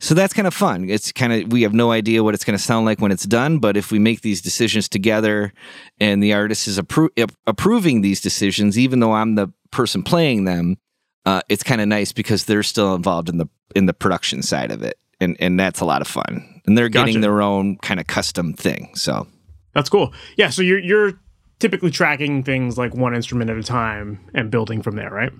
so 0.00 0.12
that's 0.12 0.34
kind 0.34 0.46
of 0.46 0.52
fun. 0.52 0.90
It's 0.90 1.12
kind 1.12 1.32
of 1.32 1.52
we 1.52 1.62
have 1.62 1.72
no 1.72 1.92
idea 1.92 2.22
what 2.22 2.34
it's 2.34 2.44
going 2.44 2.58
to 2.58 2.62
sound 2.62 2.84
like 2.84 3.00
when 3.00 3.12
it's 3.12 3.24
done, 3.24 3.58
but 3.58 3.76
if 3.76 3.90
we 3.90 3.98
make 3.98 4.20
these 4.20 4.42
decisions 4.42 4.88
together 4.88 5.52
and 5.98 6.22
the 6.22 6.34
artist 6.34 6.68
is 6.68 6.78
appro- 6.78 7.32
approving 7.46 8.00
these 8.00 8.20
decisions 8.20 8.78
even 8.78 9.00
though 9.00 9.12
I'm 9.12 9.36
the 9.36 9.50
person 9.70 10.02
playing 10.02 10.44
them, 10.44 10.76
uh, 11.24 11.40
it's 11.48 11.62
kind 11.62 11.80
of 11.80 11.88
nice 11.88 12.12
because 12.12 12.44
they're 12.44 12.62
still 12.62 12.94
involved 12.94 13.28
in 13.28 13.38
the 13.38 13.48
in 13.74 13.86
the 13.86 13.94
production 13.94 14.42
side 14.42 14.72
of 14.72 14.82
it. 14.82 14.98
And 15.20 15.36
and 15.40 15.58
that's 15.58 15.80
a 15.80 15.84
lot 15.84 16.00
of 16.00 16.08
fun 16.08 16.54
and 16.66 16.76
they're 16.76 16.88
getting 16.88 17.14
gotcha. 17.14 17.20
their 17.20 17.42
own 17.42 17.76
kind 17.78 18.00
of 18.00 18.06
custom 18.06 18.52
thing. 18.54 18.94
So 18.94 19.26
that's 19.74 19.88
cool. 19.88 20.12
Yeah. 20.36 20.50
So 20.50 20.62
you're 20.62 20.78
you're 20.78 21.12
typically 21.58 21.90
tracking 21.90 22.42
things 22.42 22.78
like 22.78 22.94
one 22.94 23.14
instrument 23.14 23.50
at 23.50 23.56
a 23.56 23.62
time 23.62 24.20
and 24.34 24.50
building 24.50 24.82
from 24.82 24.96
there, 24.96 25.10
right? 25.10 25.32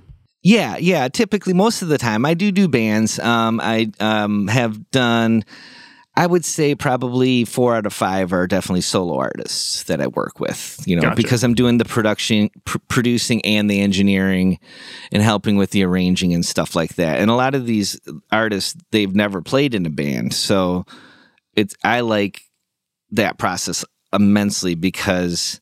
Yeah, 0.42 0.76
yeah. 0.76 1.08
Typically, 1.08 1.54
most 1.54 1.80
of 1.80 1.88
the 1.88 1.96
time, 1.96 2.26
I 2.26 2.34
do 2.34 2.52
do 2.52 2.68
bands. 2.68 3.18
Um, 3.18 3.60
I 3.62 3.90
um, 4.00 4.46
have 4.48 4.90
done. 4.90 5.44
I 6.16 6.26
would 6.26 6.44
say 6.44 6.76
probably 6.76 7.44
four 7.44 7.74
out 7.74 7.86
of 7.86 7.92
five 7.92 8.32
are 8.32 8.46
definitely 8.46 8.82
solo 8.82 9.18
artists 9.18 9.82
that 9.84 10.00
I 10.00 10.06
work 10.06 10.38
with, 10.38 10.80
you 10.86 10.94
know, 10.94 11.02
gotcha. 11.02 11.16
because 11.16 11.42
I'm 11.42 11.54
doing 11.54 11.78
the 11.78 11.84
production, 11.84 12.50
pr- 12.64 12.78
producing 12.86 13.44
and 13.44 13.68
the 13.68 13.80
engineering 13.80 14.60
and 15.10 15.22
helping 15.22 15.56
with 15.56 15.70
the 15.70 15.82
arranging 15.84 16.32
and 16.32 16.46
stuff 16.46 16.76
like 16.76 16.94
that. 16.94 17.18
And 17.18 17.30
a 17.30 17.34
lot 17.34 17.56
of 17.56 17.66
these 17.66 18.00
artists, 18.30 18.76
they've 18.92 19.14
never 19.14 19.42
played 19.42 19.74
in 19.74 19.86
a 19.86 19.90
band. 19.90 20.34
So 20.34 20.86
it's 21.56 21.74
I 21.82 22.00
like 22.00 22.42
that 23.10 23.38
process 23.38 23.84
immensely 24.12 24.76
because 24.76 25.60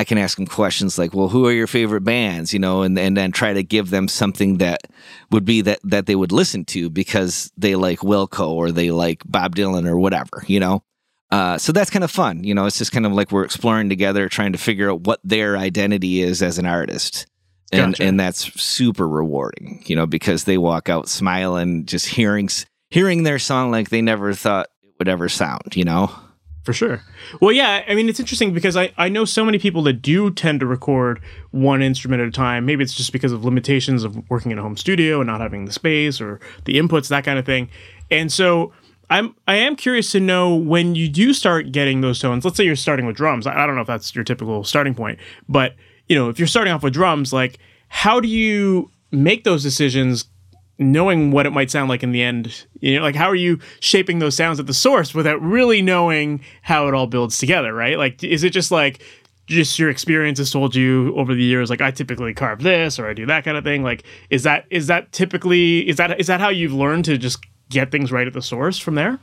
I 0.00 0.04
can 0.04 0.16
ask 0.16 0.38
them 0.38 0.46
questions 0.46 0.98
like, 0.98 1.12
"Well, 1.12 1.28
who 1.28 1.46
are 1.46 1.52
your 1.52 1.66
favorite 1.66 2.04
bands?" 2.04 2.54
You 2.54 2.58
know, 2.58 2.80
and 2.80 2.98
and 2.98 3.14
then 3.14 3.32
try 3.32 3.52
to 3.52 3.62
give 3.62 3.90
them 3.90 4.08
something 4.08 4.56
that 4.56 4.84
would 5.30 5.44
be 5.44 5.60
that 5.60 5.78
that 5.84 6.06
they 6.06 6.16
would 6.16 6.32
listen 6.32 6.64
to 6.66 6.88
because 6.88 7.52
they 7.58 7.74
like 7.76 7.98
Wilco 7.98 8.48
or 8.48 8.72
they 8.72 8.90
like 8.90 9.22
Bob 9.26 9.54
Dylan 9.54 9.86
or 9.86 9.98
whatever. 9.98 10.42
You 10.46 10.58
know, 10.58 10.82
uh, 11.30 11.58
so 11.58 11.70
that's 11.72 11.90
kind 11.90 12.02
of 12.02 12.10
fun. 12.10 12.44
You 12.44 12.54
know, 12.54 12.64
it's 12.64 12.78
just 12.78 12.92
kind 12.92 13.04
of 13.04 13.12
like 13.12 13.30
we're 13.30 13.44
exploring 13.44 13.90
together, 13.90 14.26
trying 14.30 14.52
to 14.52 14.58
figure 14.58 14.90
out 14.90 15.02
what 15.02 15.20
their 15.22 15.58
identity 15.58 16.22
is 16.22 16.40
as 16.40 16.56
an 16.56 16.64
artist. 16.64 17.26
And, 17.70 17.92
gotcha. 17.92 18.04
and 18.04 18.18
that's 18.18 18.60
super 18.60 19.06
rewarding, 19.06 19.82
you 19.84 19.94
know, 19.94 20.06
because 20.06 20.44
they 20.44 20.56
walk 20.56 20.88
out 20.88 21.08
smiling, 21.08 21.84
just 21.84 22.06
hearing 22.06 22.48
hearing 22.88 23.22
their 23.22 23.38
song 23.38 23.70
like 23.70 23.90
they 23.90 24.00
never 24.00 24.32
thought 24.32 24.68
it 24.82 24.94
would 24.98 25.08
ever 25.08 25.28
sound, 25.28 25.76
you 25.76 25.84
know? 25.84 26.10
For 26.62 26.74
sure. 26.74 27.00
Well, 27.40 27.52
yeah, 27.52 27.84
I 27.88 27.94
mean, 27.94 28.08
it's 28.08 28.20
interesting 28.20 28.52
because 28.52 28.76
I, 28.76 28.92
I 28.98 29.08
know 29.08 29.24
so 29.24 29.44
many 29.44 29.58
people 29.58 29.82
that 29.84 29.94
do 29.94 30.30
tend 30.30 30.60
to 30.60 30.66
record 30.66 31.20
one 31.52 31.80
instrument 31.80 32.20
at 32.20 32.28
a 32.28 32.30
time. 32.30 32.66
Maybe 32.66 32.84
it's 32.84 32.94
just 32.94 33.12
because 33.12 33.32
of 33.32 33.44
limitations 33.44 34.04
of 34.04 34.28
working 34.28 34.52
in 34.52 34.58
a 34.58 34.62
home 34.62 34.76
studio 34.76 35.20
and 35.20 35.26
not 35.26 35.40
having 35.40 35.64
the 35.64 35.72
space 35.72 36.20
or 36.20 36.38
the 36.66 36.78
inputs, 36.78 37.08
that 37.08 37.24
kind 37.24 37.38
of 37.38 37.46
thing. 37.46 37.70
And 38.10 38.30
so 38.30 38.72
I'm 39.08 39.34
I 39.48 39.56
am 39.56 39.74
curious 39.74 40.12
to 40.12 40.20
know 40.20 40.54
when 40.54 40.94
you 40.94 41.08
do 41.08 41.32
start 41.32 41.72
getting 41.72 42.02
those 42.02 42.20
tones. 42.20 42.44
Let's 42.44 42.56
say 42.56 42.64
you're 42.64 42.76
starting 42.76 43.06
with 43.06 43.16
drums. 43.16 43.46
I, 43.46 43.62
I 43.62 43.66
don't 43.66 43.74
know 43.74 43.80
if 43.80 43.86
that's 43.86 44.14
your 44.14 44.24
typical 44.24 44.62
starting 44.62 44.94
point, 44.94 45.18
but 45.48 45.74
you 46.08 46.16
know, 46.16 46.28
if 46.28 46.38
you're 46.38 46.48
starting 46.48 46.72
off 46.72 46.82
with 46.82 46.92
drums, 46.92 47.32
like 47.32 47.58
how 47.88 48.20
do 48.20 48.28
you 48.28 48.90
make 49.10 49.44
those 49.44 49.62
decisions 49.62 50.26
knowing 50.80 51.30
what 51.30 51.44
it 51.44 51.50
might 51.50 51.70
sound 51.70 51.90
like 51.90 52.02
in 52.02 52.10
the 52.10 52.22
end 52.22 52.64
you 52.80 52.96
know 52.96 53.02
like 53.02 53.14
how 53.14 53.28
are 53.28 53.36
you 53.36 53.58
shaping 53.80 54.18
those 54.18 54.34
sounds 54.34 54.58
at 54.58 54.66
the 54.66 54.74
source 54.74 55.14
without 55.14 55.40
really 55.42 55.82
knowing 55.82 56.40
how 56.62 56.88
it 56.88 56.94
all 56.94 57.06
builds 57.06 57.38
together 57.38 57.72
right? 57.74 57.98
Like 57.98 58.24
is 58.24 58.42
it 58.42 58.50
just 58.50 58.70
like 58.70 59.02
just 59.46 59.78
your 59.78 59.90
experience 59.90 60.38
has 60.38 60.50
told 60.50 60.74
you 60.74 61.14
over 61.16 61.34
the 61.34 61.42
years 61.42 61.70
like 61.70 61.80
i 61.80 61.90
typically 61.90 62.32
carve 62.32 62.62
this 62.62 63.00
or 63.00 63.08
i 63.08 63.12
do 63.12 63.26
that 63.26 63.44
kind 63.44 63.56
of 63.56 63.64
thing? 63.64 63.82
Like 63.82 64.04
is 64.30 64.42
that 64.44 64.64
is 64.70 64.86
that 64.86 65.12
typically 65.12 65.86
is 65.86 65.96
that 65.96 66.18
is 66.18 66.26
that 66.28 66.40
how 66.40 66.48
you've 66.48 66.72
learned 66.72 67.04
to 67.04 67.18
just 67.18 67.38
get 67.68 67.90
things 67.90 68.10
right 68.10 68.26
at 68.26 68.32
the 68.32 68.42
source 68.42 68.78
from 68.78 68.94
there 68.94 69.20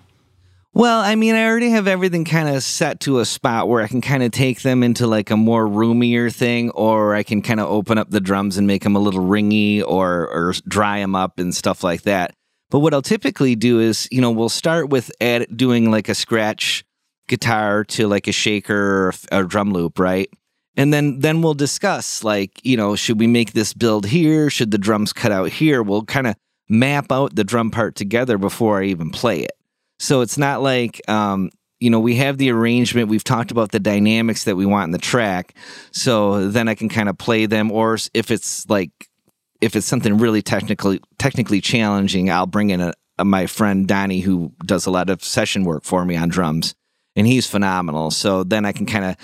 well, 0.73 0.99
I 0.99 1.15
mean, 1.15 1.35
I 1.35 1.45
already 1.45 1.71
have 1.71 1.87
everything 1.87 2.25
kind 2.25 2.49
of 2.49 2.61
set 2.61 2.99
to 3.01 3.19
a 3.19 3.25
spot 3.25 3.67
where 3.67 3.81
I 3.81 3.87
can 3.87 4.01
kind 4.01 4.21
of 4.21 4.31
take 4.31 4.61
them 4.61 4.83
into 4.83 5.07
like 5.07 5.31
a 5.31 5.37
more 5.37 5.67
roomier 5.67 6.29
thing, 6.29 6.69
or 6.71 7.15
I 7.15 7.23
can 7.23 7.41
kind 7.41 7.59
of 7.59 7.67
open 7.67 7.97
up 7.97 8.09
the 8.09 8.19
drums 8.21 8.57
and 8.57 8.67
make 8.67 8.83
them 8.83 8.95
a 8.95 8.99
little 8.99 9.25
ringy 9.25 9.81
or, 9.81 10.27
or 10.29 10.53
dry 10.67 10.99
them 10.99 11.15
up 11.15 11.39
and 11.39 11.55
stuff 11.55 11.83
like 11.83 12.03
that. 12.03 12.33
But 12.69 12.79
what 12.79 12.93
I'll 12.93 13.01
typically 13.01 13.55
do 13.55 13.79
is, 13.79 14.07
you 14.11 14.21
know, 14.21 14.31
we'll 14.31 14.49
start 14.49 14.89
with 14.89 15.09
add, 15.21 15.47
doing 15.55 15.89
like 15.89 16.09
a 16.09 16.15
scratch 16.15 16.83
guitar 17.27 17.83
to 17.85 18.07
like 18.07 18.27
a 18.27 18.31
shaker 18.31 19.07
or 19.07 19.13
a 19.31 19.43
drum 19.45 19.71
loop, 19.71 19.99
right? 19.99 20.29
And 20.75 20.93
then 20.93 21.19
then 21.19 21.41
we'll 21.41 21.55
discuss 21.55 22.23
like, 22.23 22.63
you 22.63 22.77
know, 22.77 22.95
should 22.95 23.19
we 23.19 23.25
make 23.25 23.53
this 23.53 23.73
build 23.73 24.05
here? 24.05 24.49
Should 24.49 24.71
the 24.71 24.77
drums 24.77 25.11
cut 25.11 25.31
out 25.31 25.49
here? 25.49 25.81
We'll 25.81 26.05
kind 26.05 26.27
of 26.27 26.35
map 26.69 27.11
out 27.11 27.35
the 27.35 27.43
drum 27.43 27.71
part 27.71 27.95
together 27.95 28.37
before 28.37 28.81
I 28.81 28.85
even 28.85 29.09
play 29.09 29.39
it. 29.39 29.56
So 29.99 30.21
it's 30.21 30.37
not 30.37 30.61
like 30.61 31.01
um, 31.09 31.49
you 31.79 31.89
know, 31.89 31.99
we 31.99 32.15
have 32.15 32.37
the 32.37 32.49
arrangement. 32.51 33.09
We've 33.09 33.23
talked 33.23 33.51
about 33.51 33.71
the 33.71 33.79
dynamics 33.79 34.45
that 34.45 34.55
we 34.55 34.65
want 34.65 34.85
in 34.85 34.91
the 34.91 34.97
track. 34.97 35.53
So 35.91 36.49
then 36.49 36.67
I 36.67 36.75
can 36.75 36.89
kind 36.89 37.09
of 37.09 37.17
play 37.17 37.45
them. 37.45 37.71
Or 37.71 37.97
if 38.13 38.31
it's 38.31 38.67
like, 38.69 38.91
if 39.61 39.75
it's 39.75 39.85
something 39.85 40.17
really 40.17 40.41
technically 40.41 41.01
technically 41.17 41.61
challenging, 41.61 42.29
I'll 42.29 42.45
bring 42.47 42.69
in 42.69 42.81
a, 42.81 42.93
a, 43.17 43.25
my 43.25 43.47
friend 43.47 43.87
Donnie 43.87 44.19
who 44.19 44.51
does 44.65 44.85
a 44.85 44.91
lot 44.91 45.09
of 45.09 45.23
session 45.23 45.63
work 45.63 45.83
for 45.83 46.05
me 46.05 46.15
on 46.15 46.29
drums, 46.29 46.75
and 47.15 47.25
he's 47.25 47.47
phenomenal. 47.47 48.11
So 48.11 48.43
then 48.43 48.65
I 48.65 48.71
can 48.71 48.85
kind 48.85 49.05
of 49.05 49.15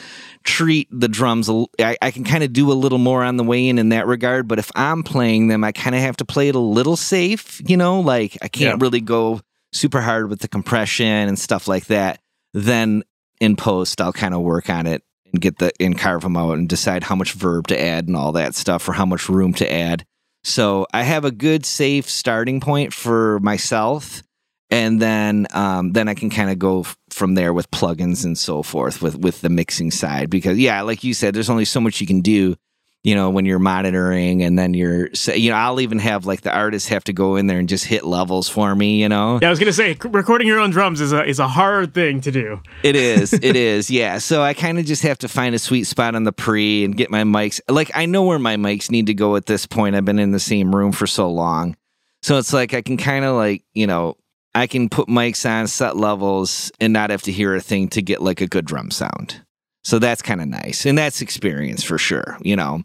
treat 0.44 0.88
the 0.92 1.08
drums. 1.08 1.52
I, 1.80 1.98
I 2.02 2.10
can 2.10 2.24
kind 2.24 2.44
of 2.44 2.52
do 2.52 2.72
a 2.72 2.74
little 2.74 2.98
more 2.98 3.24
on 3.24 3.38
the 3.38 3.44
way 3.44 3.68
in 3.68 3.78
in 3.78 3.90
that 3.90 4.08
regard. 4.08 4.48
But 4.48 4.58
if 4.58 4.72
I'm 4.76 5.04
playing 5.04 5.50
them, 5.50 5.64
I 5.64 5.72
kind 5.72 5.96
of 5.96 6.02
have 6.02 6.18
to 6.18 6.26
play 6.26 6.50
it 6.50 6.56
a 6.56 6.60
little 6.60 6.98
safe. 6.98 7.62
You 7.68 7.78
know, 7.78 8.00
like 8.00 8.36
I 8.42 8.48
can't 8.48 8.80
yeah. 8.80 8.84
really 8.84 9.02
go 9.02 9.40
super 9.74 10.02
hard 10.02 10.30
with 10.30 10.40
the 10.40 10.48
compression 10.48 11.06
and 11.06 11.38
stuff 11.38 11.68
like 11.68 11.86
that. 11.86 12.20
Then 12.54 13.04
in 13.42 13.56
post, 13.56 14.00
I'll 14.00 14.14
kind 14.14 14.34
of 14.34 14.42
work 14.42 14.70
on 14.70 14.88
it 14.88 15.04
and 15.32 15.42
get 15.42 15.58
the 15.58 15.72
and 15.80 15.98
carve 15.98 16.22
them 16.22 16.38
out 16.38 16.58
and 16.58 16.70
decide 16.70 17.04
how 17.04 17.16
much 17.16 17.34
verb 17.34 17.68
to 17.68 17.80
add 17.80 18.08
and 18.08 18.16
all 18.16 18.32
that 18.34 18.56
stuff 18.56 18.88
or 18.88 18.94
how 18.94 19.06
much 19.06 19.28
room 19.28 19.54
to 19.56 19.72
add. 19.72 20.06
So 20.44 20.86
I 20.94 21.04
have 21.04 21.26
a 21.26 21.32
good 21.32 21.66
safe 21.66 22.10
starting 22.10 22.60
point 22.60 22.94
for 22.94 23.40
myself, 23.40 24.22
and 24.70 25.02
then 25.02 25.48
um, 25.52 25.94
then 25.94 26.08
I 26.08 26.14
can 26.14 26.30
kind 26.30 26.52
of 26.52 26.60
go 26.60 26.82
f- 26.82 26.98
from 27.10 27.36
there 27.36 27.54
with 27.54 27.72
plugins 27.72 28.24
and 28.24 28.38
so 28.38 28.62
forth 28.62 29.02
with 29.02 29.18
with 29.18 29.42
the 29.42 29.50
mixing 29.50 29.90
side 29.90 30.30
because 30.30 30.58
yeah, 30.58 30.82
like 30.82 31.04
you 31.04 31.14
said, 31.14 31.34
there's 31.34 31.50
only 31.50 31.66
so 31.66 31.82
much 31.82 32.02
you 32.02 32.08
can 32.08 32.22
do 32.22 32.56
you 33.04 33.16
know, 33.16 33.30
when 33.30 33.44
you're 33.44 33.60
monitoring 33.60 34.42
and 34.44 34.58
then 34.58 34.74
you're, 34.74 35.10
you 35.36 35.50
know, 35.50 35.58
I'll 35.58 35.82
even 35.82 36.00
have 36.00 36.26
like 36.26 36.42
the 36.42 36.56
artists 36.56 36.88
have 36.88 37.04
to 37.06 37.14
go 37.14 37.36
in 37.36 37.48
there 37.48 37.60
and 37.60 37.68
just 37.68 37.84
hit 37.84 38.06
levels 38.06 38.48
for 38.48 38.74
me, 38.76 39.02
you 39.02 39.10
know? 39.10 39.40
Yeah, 39.42 39.48
I 39.48 39.50
was 39.50 39.60
going 39.60 39.68
to 39.68 39.74
say, 39.74 39.98
recording 40.06 40.48
your 40.48 40.60
own 40.60 40.70
drums 40.70 41.02
is 41.02 41.12
a, 41.12 41.26
is 41.26 41.38
a 41.40 41.48
hard 41.50 41.94
thing 41.94 42.22
to 42.22 42.32
do. 42.32 42.62
It 42.82 42.96
is. 42.96 43.34
it 43.34 43.58
is. 43.58 43.92
Yeah. 43.92 44.20
So 44.20 44.42
I 44.42 44.54
kind 44.54 44.80
of 44.80 44.86
just 44.86 45.04
have 45.04 45.18
to 45.20 45.28
find 45.28 45.54
a 45.54 45.60
sweet 45.60 45.84
spot 45.84 46.16
on 46.16 46.24
the 46.24 46.32
pre 46.32 46.86
and 46.86 46.96
get 46.96 47.12
my 47.12 47.24
mics. 47.24 47.60
Like, 47.68 47.92
I 47.94 48.06
know 48.06 48.24
where 48.24 48.40
my 48.40 48.56
mics 48.56 48.90
need 48.90 49.08
to 49.08 49.14
go 49.14 49.36
at 49.36 49.48
this 49.48 49.66
point. 49.66 49.96
I've 49.96 50.06
been 50.06 50.20
in 50.20 50.32
the 50.32 50.40
same 50.40 50.74
room 50.74 50.94
for 50.94 51.06
so 51.06 51.30
long. 51.30 51.76
So 52.22 52.38
it's 52.38 52.54
like 52.54 52.74
I 52.74 52.82
can 52.82 52.96
kind 52.96 53.26
of 53.26 53.36
like, 53.36 53.66
you 53.74 53.86
know, 53.86 54.16
I 54.56 54.66
can 54.66 54.88
put 54.88 55.10
mics 55.10 55.50
on 55.50 55.68
set 55.68 55.98
levels 55.98 56.72
and 56.80 56.94
not 56.94 57.10
have 57.10 57.24
to 57.24 57.34
hear 57.34 57.54
a 57.54 57.60
thing 57.60 57.90
to 57.90 58.02
get 58.02 58.22
like 58.22 58.40
a 58.40 58.48
good 58.48 58.66
drum 58.66 58.92
sound. 58.92 59.42
So 59.84 60.00
that's 60.00 60.22
kind 60.22 60.40
of 60.40 60.48
nice. 60.48 60.86
And 60.86 60.98
that's 60.98 61.22
experience 61.22 61.84
for 61.84 61.98
sure, 61.98 62.38
you 62.42 62.56
know. 62.56 62.84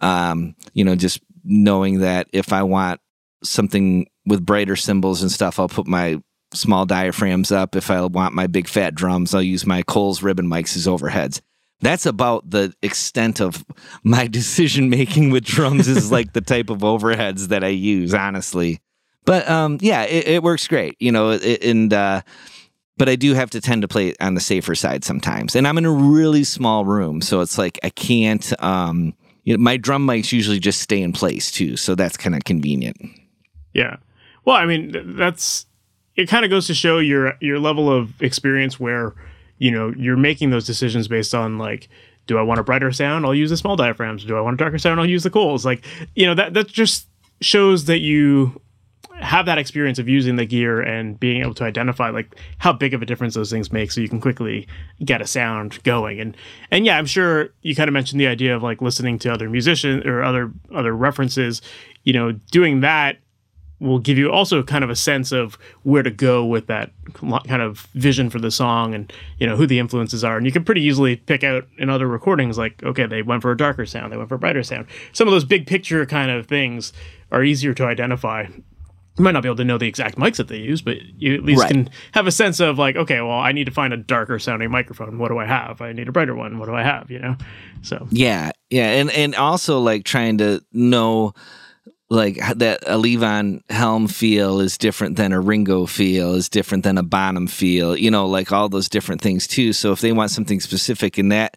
Um, 0.00 0.54
you 0.72 0.84
know, 0.84 0.96
just 0.96 1.20
knowing 1.44 2.00
that 2.00 2.28
if 2.32 2.52
I 2.52 2.62
want 2.62 3.00
something 3.42 4.06
with 4.26 4.44
brighter 4.44 4.76
cymbals 4.76 5.22
and 5.22 5.30
stuff, 5.30 5.58
I'll 5.58 5.68
put 5.68 5.86
my 5.86 6.20
small 6.52 6.86
diaphragms 6.86 7.52
up. 7.52 7.76
If 7.76 7.90
I 7.90 8.04
want 8.04 8.34
my 8.34 8.46
big 8.46 8.68
fat 8.68 8.94
drums, 8.94 9.34
I'll 9.34 9.42
use 9.42 9.66
my 9.66 9.82
Coles 9.82 10.22
ribbon 10.22 10.46
mics 10.46 10.76
as 10.76 10.86
overheads. 10.86 11.40
That's 11.82 12.04
about 12.04 12.50
the 12.50 12.74
extent 12.82 13.40
of 13.40 13.64
my 14.02 14.26
decision 14.28 14.90
making 14.90 15.30
with 15.30 15.44
drums 15.44 15.88
is 15.88 16.12
like 16.12 16.32
the 16.32 16.40
type 16.40 16.70
of 16.70 16.78
overheads 16.78 17.48
that 17.48 17.64
I 17.64 17.68
use, 17.68 18.12
honestly. 18.12 18.80
But 19.24 19.48
um, 19.48 19.78
yeah, 19.80 20.02
it, 20.02 20.26
it, 20.26 20.42
works 20.42 20.66
great, 20.66 20.96
you 20.98 21.12
know, 21.12 21.30
it, 21.30 21.62
and 21.62 21.92
uh, 21.92 22.22
but 22.96 23.08
I 23.08 23.16
do 23.16 23.34
have 23.34 23.50
to 23.50 23.60
tend 23.60 23.82
to 23.82 23.88
play 23.88 24.14
on 24.20 24.34
the 24.34 24.40
safer 24.40 24.74
side 24.74 25.04
sometimes. 25.04 25.54
And 25.54 25.68
I'm 25.68 25.78
in 25.78 25.84
a 25.84 25.90
really 25.90 26.44
small 26.44 26.84
room, 26.84 27.20
so 27.20 27.40
it's 27.40 27.58
like 27.58 27.78
I 27.82 27.90
can't 27.90 28.52
um, 28.62 29.14
you 29.50 29.56
know, 29.56 29.62
my 29.62 29.76
drum 29.76 30.06
mics 30.06 30.30
usually 30.30 30.60
just 30.60 30.80
stay 30.80 31.02
in 31.02 31.12
place 31.12 31.50
too, 31.50 31.76
so 31.76 31.96
that's 31.96 32.16
kind 32.16 32.36
of 32.36 32.44
convenient. 32.44 32.96
Yeah. 33.74 33.96
Well, 34.44 34.54
I 34.54 34.64
mean, 34.64 35.16
that's 35.16 35.66
it. 36.14 36.28
Kind 36.28 36.44
of 36.44 36.52
goes 36.52 36.68
to 36.68 36.74
show 36.74 37.00
your 37.00 37.34
your 37.40 37.58
level 37.58 37.90
of 37.90 38.22
experience 38.22 38.78
where 38.78 39.12
you 39.58 39.72
know 39.72 39.92
you're 39.96 40.16
making 40.16 40.50
those 40.50 40.66
decisions 40.66 41.08
based 41.08 41.34
on 41.34 41.58
like, 41.58 41.88
do 42.28 42.38
I 42.38 42.42
want 42.42 42.60
a 42.60 42.62
brighter 42.62 42.92
sound? 42.92 43.26
I'll 43.26 43.34
use 43.34 43.50
the 43.50 43.56
small 43.56 43.74
diaphragms. 43.74 44.24
Do 44.24 44.36
I 44.36 44.40
want 44.40 44.54
a 44.54 44.56
darker 44.56 44.78
sound? 44.78 45.00
I'll 45.00 45.06
use 45.06 45.24
the 45.24 45.30
Coles. 45.30 45.66
Like, 45.66 45.84
you 46.14 46.26
know, 46.26 46.34
that 46.34 46.54
that 46.54 46.68
just 46.68 47.08
shows 47.40 47.86
that 47.86 47.98
you 47.98 48.60
have 49.20 49.46
that 49.46 49.58
experience 49.58 49.98
of 49.98 50.08
using 50.08 50.36
the 50.36 50.46
gear 50.46 50.80
and 50.80 51.18
being 51.20 51.42
able 51.42 51.54
to 51.54 51.64
identify 51.64 52.10
like 52.10 52.36
how 52.58 52.72
big 52.72 52.94
of 52.94 53.02
a 53.02 53.06
difference 53.06 53.34
those 53.34 53.50
things 53.50 53.72
make 53.72 53.90
so 53.90 54.00
you 54.00 54.08
can 54.08 54.20
quickly 54.20 54.66
get 55.04 55.20
a 55.20 55.26
sound 55.26 55.82
going. 55.82 56.20
And 56.20 56.36
and 56.70 56.86
yeah 56.86 56.98
i'm 56.98 57.06
sure 57.06 57.50
you 57.62 57.74
kind 57.74 57.88
of 57.88 57.92
mentioned 57.92 58.20
the 58.20 58.26
idea 58.26 58.54
of 58.54 58.62
like 58.62 58.80
listening 58.80 59.18
to 59.20 59.32
other 59.32 59.48
musicians 59.48 60.04
or 60.06 60.22
other 60.22 60.52
other 60.74 60.94
references. 60.94 61.62
You 62.04 62.12
know 62.12 62.32
doing 62.50 62.80
that 62.80 63.18
will 63.80 63.98
give 63.98 64.18
you 64.18 64.30
also 64.30 64.62
kind 64.62 64.84
of 64.84 64.90
a 64.90 64.96
sense 64.96 65.32
of 65.32 65.58
where 65.82 66.02
to 66.02 66.10
go 66.10 66.44
with 66.44 66.66
that 66.66 66.92
kind 67.48 67.62
of 67.62 67.88
vision 67.94 68.28
for 68.28 68.38
the 68.38 68.50
song 68.50 68.94
and 68.94 69.12
you 69.38 69.46
know 69.46 69.56
who 69.56 69.66
the 69.66 69.78
influences 69.78 70.22
are. 70.22 70.36
And 70.36 70.46
you 70.46 70.52
can 70.52 70.64
pretty 70.64 70.82
easily 70.82 71.16
pick 71.16 71.42
out 71.42 71.66
in 71.78 71.88
other 71.88 72.06
recordings 72.06 72.58
like 72.58 72.82
okay 72.82 73.06
they 73.06 73.22
went 73.22 73.42
for 73.42 73.50
a 73.50 73.56
darker 73.56 73.86
sound 73.86 74.12
they 74.12 74.16
went 74.16 74.28
for 74.28 74.36
a 74.36 74.38
brighter 74.38 74.62
sound. 74.62 74.86
Some 75.12 75.26
of 75.26 75.32
those 75.32 75.44
big 75.44 75.66
picture 75.66 76.04
kind 76.06 76.30
of 76.30 76.46
things 76.46 76.92
are 77.32 77.42
easier 77.42 77.74
to 77.74 77.84
identify 77.84 78.46
you 79.18 79.24
might 79.24 79.32
not 79.32 79.42
be 79.42 79.48
able 79.48 79.56
to 79.56 79.64
know 79.64 79.78
the 79.78 79.88
exact 79.88 80.16
mics 80.16 80.36
that 80.36 80.48
they 80.48 80.58
use 80.58 80.82
but 80.82 80.96
you 81.18 81.34
at 81.34 81.44
least 81.44 81.60
right. 81.60 81.70
can 81.70 81.90
have 82.12 82.26
a 82.26 82.32
sense 82.32 82.60
of 82.60 82.78
like 82.78 82.96
okay 82.96 83.20
well 83.20 83.38
i 83.38 83.52
need 83.52 83.64
to 83.64 83.70
find 83.70 83.92
a 83.92 83.96
darker 83.96 84.38
sounding 84.38 84.70
microphone. 84.70 85.18
What 85.18 85.28
do 85.28 85.38
i 85.38 85.46
have? 85.46 85.80
I 85.80 85.92
need 85.92 86.08
a 86.08 86.12
brighter 86.12 86.34
one. 86.34 86.58
What 86.58 86.66
do 86.66 86.74
i 86.74 86.82
have? 86.82 87.10
You 87.10 87.18
know? 87.18 87.36
So. 87.82 88.06
Yeah 88.10 88.52
yeah 88.70 88.86
and 88.86 89.10
and 89.10 89.34
also 89.34 89.80
like 89.80 90.04
trying 90.04 90.38
to 90.38 90.62
know 90.72 91.34
like 92.10 92.36
that 92.56 92.82
a 92.86 92.96
Levon 92.96 93.62
Helm 93.70 94.08
feel 94.08 94.60
is 94.60 94.76
different 94.76 95.16
than 95.16 95.32
a 95.32 95.40
Ringo 95.40 95.86
feel 95.86 96.34
is 96.34 96.48
different 96.48 96.82
than 96.82 96.98
a 96.98 97.04
Bonham 97.04 97.46
feel, 97.46 97.96
you 97.96 98.10
know, 98.10 98.26
like 98.26 98.50
all 98.50 98.68
those 98.68 98.88
different 98.88 99.20
things 99.20 99.46
too. 99.46 99.72
So 99.72 99.92
if 99.92 100.00
they 100.00 100.10
want 100.10 100.32
something 100.32 100.58
specific 100.58 101.18
in 101.18 101.28
that 101.28 101.56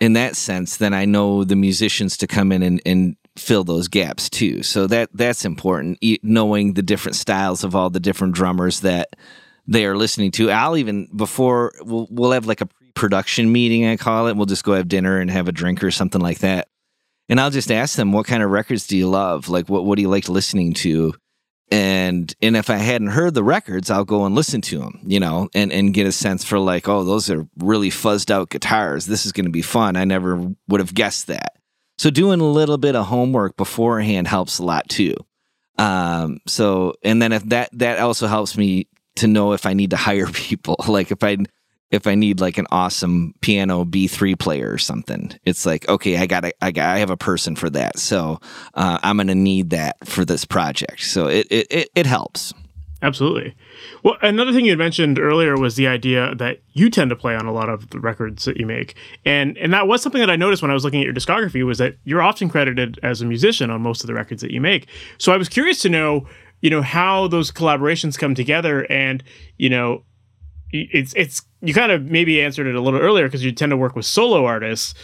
in 0.00 0.12
that 0.12 0.36
sense, 0.36 0.76
then 0.76 0.94
I 0.94 1.04
know 1.04 1.44
the 1.44 1.56
musicians 1.56 2.16
to 2.18 2.26
come 2.26 2.52
in 2.52 2.62
and, 2.62 2.80
and 2.86 3.16
fill 3.36 3.64
those 3.64 3.88
gaps 3.88 4.30
too. 4.30 4.62
So 4.62 4.86
that 4.86 5.10
that's 5.12 5.44
important, 5.44 5.98
knowing 6.22 6.74
the 6.74 6.82
different 6.82 7.16
styles 7.16 7.64
of 7.64 7.74
all 7.74 7.90
the 7.90 8.00
different 8.00 8.34
drummers 8.34 8.80
that 8.80 9.16
they 9.66 9.86
are 9.86 9.96
listening 9.96 10.30
to. 10.32 10.50
I'll 10.50 10.76
even 10.76 11.08
before 11.14 11.72
we'll, 11.80 12.06
we'll 12.10 12.32
have 12.32 12.46
like 12.46 12.60
a 12.60 12.68
production 12.94 13.50
meeting, 13.50 13.86
I 13.86 13.96
call 13.96 14.28
it. 14.28 14.36
We'll 14.36 14.46
just 14.46 14.64
go 14.64 14.74
have 14.74 14.88
dinner 14.88 15.18
and 15.18 15.30
have 15.30 15.48
a 15.48 15.52
drink 15.52 15.82
or 15.82 15.90
something 15.90 16.20
like 16.20 16.40
that 16.40 16.68
and 17.28 17.40
I'll 17.40 17.50
just 17.50 17.72
ask 17.72 17.96
them, 17.96 18.12
what 18.12 18.26
kind 18.26 18.42
of 18.42 18.50
records 18.50 18.86
do 18.86 18.96
you 18.96 19.08
love? 19.08 19.48
Like, 19.48 19.68
what, 19.68 19.84
what 19.84 19.96
do 19.96 20.02
you 20.02 20.08
like 20.08 20.28
listening 20.28 20.74
to? 20.74 21.14
And, 21.70 22.32
and 22.42 22.56
if 22.56 22.68
I 22.68 22.76
hadn't 22.76 23.08
heard 23.08 23.34
the 23.34 23.42
records, 23.42 23.90
I'll 23.90 24.04
go 24.04 24.26
and 24.26 24.34
listen 24.34 24.60
to 24.62 24.78
them, 24.78 25.00
you 25.04 25.18
know, 25.18 25.48
and, 25.54 25.72
and 25.72 25.94
get 25.94 26.06
a 26.06 26.12
sense 26.12 26.44
for 26.44 26.58
like, 26.58 26.88
oh, 26.88 27.02
those 27.04 27.30
are 27.30 27.46
really 27.58 27.88
fuzzed 27.88 28.30
out 28.30 28.50
guitars. 28.50 29.06
This 29.06 29.24
is 29.24 29.32
going 29.32 29.46
to 29.46 29.50
be 29.50 29.62
fun. 29.62 29.96
I 29.96 30.04
never 30.04 30.52
would 30.68 30.80
have 30.80 30.94
guessed 30.94 31.28
that. 31.28 31.56
So 31.98 32.10
doing 32.10 32.40
a 32.40 32.44
little 32.44 32.78
bit 32.78 32.96
of 32.96 33.06
homework 33.06 33.56
beforehand 33.56 34.28
helps 34.28 34.58
a 34.58 34.64
lot 34.64 34.88
too. 34.88 35.14
Um, 35.78 36.38
so, 36.46 36.94
and 37.02 37.20
then 37.20 37.32
if 37.32 37.44
that, 37.48 37.70
that 37.72 37.98
also 37.98 38.26
helps 38.26 38.56
me 38.56 38.88
to 39.16 39.26
know 39.26 39.52
if 39.52 39.66
I 39.66 39.74
need 39.74 39.90
to 39.90 39.96
hire 40.08 40.26
people, 40.26 40.76
like 40.88 41.10
if 41.10 41.22
I, 41.22 41.38
if 41.90 42.06
I 42.06 42.14
need 42.14 42.40
like 42.40 42.58
an 42.58 42.66
awesome 42.70 43.34
piano 43.40 43.84
B3 43.84 44.38
player 44.38 44.70
or 44.70 44.78
something. 44.78 45.32
It's 45.44 45.64
like, 45.64 45.88
okay, 45.88 46.16
I 46.16 46.26
got 46.26 46.44
I 46.60 46.72
got 46.72 46.88
I 46.88 46.98
have 46.98 47.10
a 47.10 47.16
person 47.16 47.54
for 47.54 47.70
that. 47.70 47.98
So 47.98 48.40
uh, 48.74 48.98
I'm 49.02 49.16
going 49.16 49.28
to 49.28 49.34
need 49.34 49.70
that 49.70 49.96
for 50.06 50.24
this 50.24 50.44
project. 50.44 51.02
So 51.02 51.28
it, 51.28 51.46
it, 51.50 51.66
it, 51.70 51.88
it 51.94 52.06
helps. 52.06 52.52
Absolutely. 53.04 53.54
Well, 54.02 54.16
another 54.22 54.50
thing 54.50 54.64
you 54.64 54.70
had 54.70 54.78
mentioned 54.78 55.18
earlier 55.18 55.58
was 55.58 55.76
the 55.76 55.86
idea 55.86 56.34
that 56.36 56.60
you 56.72 56.88
tend 56.88 57.10
to 57.10 57.16
play 57.16 57.36
on 57.36 57.44
a 57.44 57.52
lot 57.52 57.68
of 57.68 57.90
the 57.90 58.00
records 58.00 58.46
that 58.46 58.56
you 58.56 58.64
make, 58.64 58.94
and 59.26 59.58
and 59.58 59.74
that 59.74 59.86
was 59.86 60.00
something 60.00 60.20
that 60.20 60.30
I 60.30 60.36
noticed 60.36 60.62
when 60.62 60.70
I 60.70 60.74
was 60.74 60.84
looking 60.84 61.02
at 61.02 61.04
your 61.04 61.12
discography 61.12 61.66
was 61.66 61.76
that 61.76 61.96
you're 62.04 62.22
often 62.22 62.48
credited 62.48 62.98
as 63.02 63.20
a 63.20 63.26
musician 63.26 63.68
on 63.68 63.82
most 63.82 64.02
of 64.02 64.06
the 64.06 64.14
records 64.14 64.40
that 64.40 64.52
you 64.52 64.60
make. 64.62 64.88
So 65.18 65.34
I 65.34 65.36
was 65.36 65.50
curious 65.50 65.82
to 65.82 65.90
know, 65.90 66.26
you 66.62 66.70
know, 66.70 66.80
how 66.80 67.28
those 67.28 67.52
collaborations 67.52 68.18
come 68.18 68.34
together, 68.34 68.90
and 68.90 69.22
you 69.58 69.68
know, 69.68 70.02
it's 70.70 71.12
it's 71.14 71.42
you 71.60 71.74
kind 71.74 71.92
of 71.92 72.04
maybe 72.04 72.40
answered 72.40 72.66
it 72.66 72.74
a 72.74 72.80
little 72.80 73.00
earlier 73.00 73.26
because 73.26 73.44
you 73.44 73.52
tend 73.52 73.68
to 73.68 73.76
work 73.76 73.94
with 73.94 74.06
solo 74.06 74.46
artists. 74.46 74.94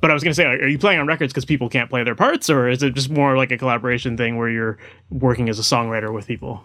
But 0.00 0.10
I 0.10 0.14
was 0.14 0.22
going 0.22 0.30
to 0.30 0.34
say, 0.34 0.46
are 0.46 0.66
you 0.66 0.78
playing 0.78 0.98
on 0.98 1.06
records 1.06 1.30
because 1.34 1.44
people 1.44 1.68
can't 1.68 1.90
play 1.90 2.04
their 2.04 2.14
parts, 2.14 2.48
or 2.48 2.70
is 2.70 2.82
it 2.82 2.94
just 2.94 3.10
more 3.10 3.36
like 3.36 3.50
a 3.50 3.58
collaboration 3.58 4.16
thing 4.16 4.38
where 4.38 4.48
you're 4.48 4.78
working 5.10 5.50
as 5.50 5.58
a 5.58 5.62
songwriter 5.62 6.10
with 6.10 6.26
people? 6.26 6.64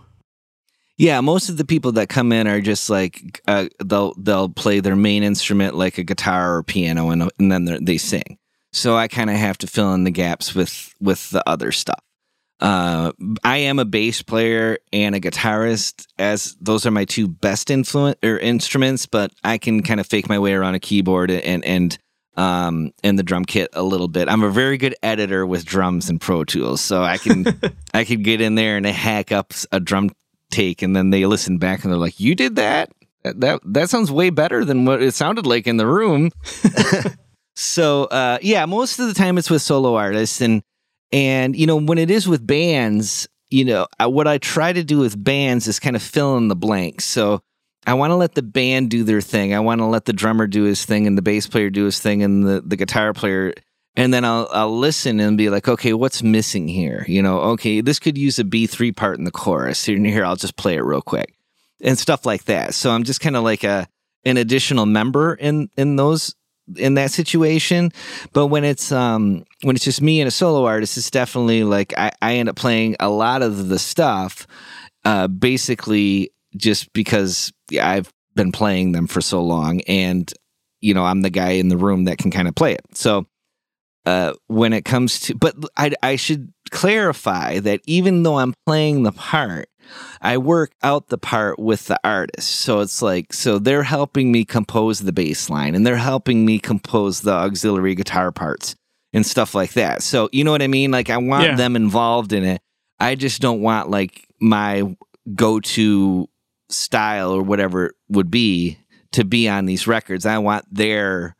Yeah, 0.98 1.20
most 1.22 1.50
of 1.50 1.58
the 1.58 1.66
people 1.66 1.94
that 1.94 2.08
come 2.08 2.32
in 2.32 2.48
are 2.48 2.62
just 2.62 2.90
like 2.90 3.42
uh, 3.48 3.68
they'll 3.84 4.14
they'll 4.16 4.50
play 4.50 4.80
their 4.80 4.96
main 4.96 5.24
instrument 5.24 5.76
like 5.76 5.98
a 5.98 6.04
guitar 6.04 6.56
or 6.56 6.64
piano, 6.64 7.10
and 7.10 7.30
and 7.38 7.52
then 7.52 7.84
they 7.84 7.98
sing. 7.98 8.38
So 8.72 8.96
I 8.96 9.08
kind 9.08 9.30
of 9.30 9.36
have 9.36 9.58
to 9.60 9.68
fill 9.68 9.94
in 9.94 10.06
the 10.06 10.12
gaps 10.12 10.56
with 10.56 10.94
with 11.02 11.30
the 11.32 11.48
other 11.48 11.72
stuff. 11.72 12.00
Uh, 12.62 13.12
I 13.44 13.58
am 13.58 13.80
a 13.80 13.86
bass 13.86 14.22
player 14.22 14.78
and 14.94 15.14
a 15.16 15.20
guitarist, 15.20 16.08
as 16.18 16.56
those 16.62 16.86
are 16.86 16.92
my 16.92 17.04
two 17.04 17.28
best 17.28 17.70
influence 17.70 18.18
or 18.24 18.38
instruments. 18.40 19.06
But 19.06 19.32
I 19.44 19.58
can 19.58 19.84
kind 19.84 20.00
of 20.00 20.08
fake 20.08 20.30
my 20.30 20.40
way 20.40 20.54
around 20.54 20.76
a 20.76 20.80
keyboard 20.80 21.30
and 21.30 21.66
and 21.66 21.98
um 22.38 22.92
and 23.04 23.20
the 23.20 23.24
drum 23.24 23.44
kit 23.44 23.70
a 23.74 23.84
little 23.84 24.08
bit. 24.08 24.30
I'm 24.30 24.44
a 24.44 24.50
very 24.50 24.78
good 24.78 24.96
editor 25.04 25.46
with 25.46 25.66
drums 25.66 26.10
and 26.10 26.22
Pro 26.22 26.46
Tools, 26.46 26.80
so 26.80 27.04
I 27.04 27.18
can 27.18 27.46
I 27.94 28.06
can 28.06 28.24
get 28.24 28.40
in 28.40 28.56
there 28.56 28.78
and 28.78 28.86
hack 28.86 29.34
up 29.34 29.54
a 29.74 29.82
drum 29.82 30.12
take, 30.56 30.82
and 30.82 30.96
then 30.96 31.10
they 31.10 31.26
listen 31.26 31.58
back 31.58 31.84
and 31.84 31.92
they're 31.92 32.00
like, 32.00 32.20
"You 32.20 32.36
did 32.36 32.56
that? 32.56 32.92
That 33.24 33.40
that, 33.42 33.62
that 33.66 33.90
sounds 33.90 34.12
way 34.12 34.30
better 34.30 34.64
than 34.64 34.86
what 34.86 35.02
it 35.02 35.14
sounded 35.14 35.46
like 35.46 35.68
in 35.68 35.78
the 35.78 35.88
room." 35.88 36.32
so 37.56 38.06
uh, 38.06 38.40
yeah, 38.42 38.66
most 38.66 39.00
of 39.00 39.08
the 39.08 39.14
time 39.14 39.38
it's 39.38 39.50
with 39.50 39.62
solo 39.62 39.96
artists 39.96 40.42
and 40.42 40.64
and, 41.12 41.56
you 41.56 41.66
know, 41.66 41.78
when 41.78 41.98
it 41.98 42.12
is 42.12 42.28
with 42.28 42.46
bands, 42.46 43.28
you 43.50 43.64
know, 43.64 43.88
what 44.00 44.28
I 44.28 44.38
try 44.38 44.74
to 44.74 44.84
do 44.84 45.00
with 45.00 45.22
bands 45.22 45.68
is 45.68 45.80
kind 45.80 45.96
of 45.96 46.02
fill 46.02 46.38
in 46.38 46.48
the 46.48 46.56
blanks. 46.56 47.06
So 47.06 47.42
I 47.88 47.94
want 47.94 48.12
to 48.12 48.16
let 48.16 48.36
the 48.36 48.42
band 48.42 48.90
do 48.90 49.04
their 49.04 49.22
thing. 49.22 49.54
I 49.54 49.60
want 49.60 49.80
to 49.80 49.86
let 49.86 50.06
the 50.06 50.14
drummer 50.14 50.48
do 50.48 50.64
his 50.64 50.84
thing 50.84 51.08
and 51.08 51.18
the 51.18 51.22
bass 51.22 51.48
player 51.48 51.70
do 51.70 51.86
his 51.86 52.00
thing 52.00 52.24
and 52.24 52.44
the, 52.44 52.62
the 52.66 52.76
guitar 52.76 53.14
player. 53.14 53.54
And 53.98 54.14
then 54.14 54.26
I'll, 54.26 54.48
I'll 54.52 54.78
listen 54.78 55.20
and 55.20 55.38
be 55.38 55.50
like, 55.50 55.68
okay, 55.68 55.94
what's 55.94 56.22
missing 56.22 56.68
here? 56.68 57.06
You 57.08 57.22
know, 57.22 57.40
okay, 57.40 57.82
this 57.82 58.00
could 58.00 58.18
use 58.18 58.40
a 58.40 58.44
B3 58.44 58.96
part 58.96 59.18
in 59.18 59.24
the 59.24 59.32
chorus. 59.32 59.86
Here, 59.86 59.98
here, 59.98 60.26
I'll 60.26 60.36
just 60.36 60.58
play 60.58 60.76
it 60.76 60.84
real 60.84 61.02
quick 61.02 61.34
and 61.82 61.98
stuff 61.98 62.26
like 62.26 62.46
that. 62.46 62.74
So 62.74 62.92
I'm 62.92 63.04
just 63.04 63.22
kind 63.22 63.36
of 63.36 63.44
like 63.44 63.64
a, 63.64 63.88
an 64.26 64.38
additional 64.38 64.86
member 64.86 65.36
in, 65.36 65.70
in 65.78 65.96
those 65.96 66.36
in 66.78 66.96
that 66.96 67.12
situation. 67.12 67.92
But 68.34 68.48
when 68.48 68.64
it's 68.64 68.92
um 68.92 69.46
when 69.62 69.76
it's 69.76 69.86
just 69.86 70.02
me 70.02 70.20
and 70.20 70.28
a 70.28 70.32
solo 70.32 70.66
artist, 70.66 70.98
it's 70.98 71.12
definitely 71.12 71.64
like 71.64 71.94
I, 71.98 72.12
I 72.22 72.36
end 72.36 72.50
up 72.50 72.56
playing 72.56 72.96
a 73.00 73.10
lot 73.10 73.42
of 73.42 73.68
the 73.70 73.80
stuff 73.80 74.48
uh 75.04 75.28
basically 75.28 76.32
just 76.58 76.92
because 76.94 77.54
I've 77.80 78.12
been 78.36 78.52
playing 78.52 78.94
them 78.94 79.08
for 79.08 79.22
so 79.22 79.44
long 79.44 79.82
and 79.82 80.32
you 80.82 80.94
know, 80.94 81.04
I'm 81.04 81.22
the 81.22 81.30
guy 81.30 81.52
in 81.52 81.70
the 81.70 81.78
room 81.78 82.04
that 82.06 82.18
can 82.18 82.32
kind 82.32 82.48
of 82.48 82.54
play 82.54 82.74
it. 82.74 82.82
So 82.94 83.26
uh 84.06 84.34
when 84.48 84.74
it 84.74 84.86
comes 84.86 85.20
to 85.22 85.36
but 85.36 85.56
I 85.78 85.92
I 86.04 86.16
should 86.16 86.54
clarify 86.72 87.60
that 87.60 87.82
even 87.86 88.24
though 88.24 88.40
I'm 88.40 88.54
playing 88.66 89.04
the 89.04 89.12
part 89.12 89.70
I 90.22 90.38
work 90.38 90.74
out 90.84 91.08
the 91.08 91.18
part 91.18 91.60
with 91.60 91.86
the 91.86 92.00
artist. 92.04 92.50
So 92.50 92.80
it's 92.80 93.02
like, 93.02 93.34
so 93.34 93.60
they're 93.60 93.84
helping 93.84 94.32
me 94.32 94.46
compose 94.46 95.00
the 95.00 95.14
bass 95.14 95.50
line 95.50 95.76
and 95.76 95.86
they're 95.86 95.98
helping 95.98 96.46
me 96.46 96.60
compose 96.60 97.22
the 97.22 97.32
auxiliary 97.32 97.96
guitar 97.96 98.32
parts 98.32 98.76
and 99.14 99.26
stuff 99.26 99.56
like 99.56 99.74
that. 99.74 100.04
So, 100.04 100.30
you 100.32 100.44
know 100.44 100.52
what 100.52 100.62
I 100.62 100.68
mean? 100.68 100.92
Like, 100.92 101.10
I 101.10 101.18
want 101.18 101.44
yeah. 101.44 101.56
them 101.56 101.76
involved 101.76 102.34
in 102.34 102.44
it. 102.44 102.62
I 103.00 103.16
just 103.16 103.42
don't 103.42 103.62
want 103.62 103.90
like 103.90 104.28
my 104.40 104.96
go 105.34 105.60
to 105.60 106.30
style 106.70 107.32
or 107.32 107.44
whatever 107.44 107.88
it 107.88 107.96
would 108.10 108.32
be 108.32 108.80
to 109.12 109.24
be 109.24 109.48
on 109.48 109.66
these 109.66 109.88
records. 109.88 110.26
I 110.26 110.38
want 110.40 110.66
their 110.72 111.35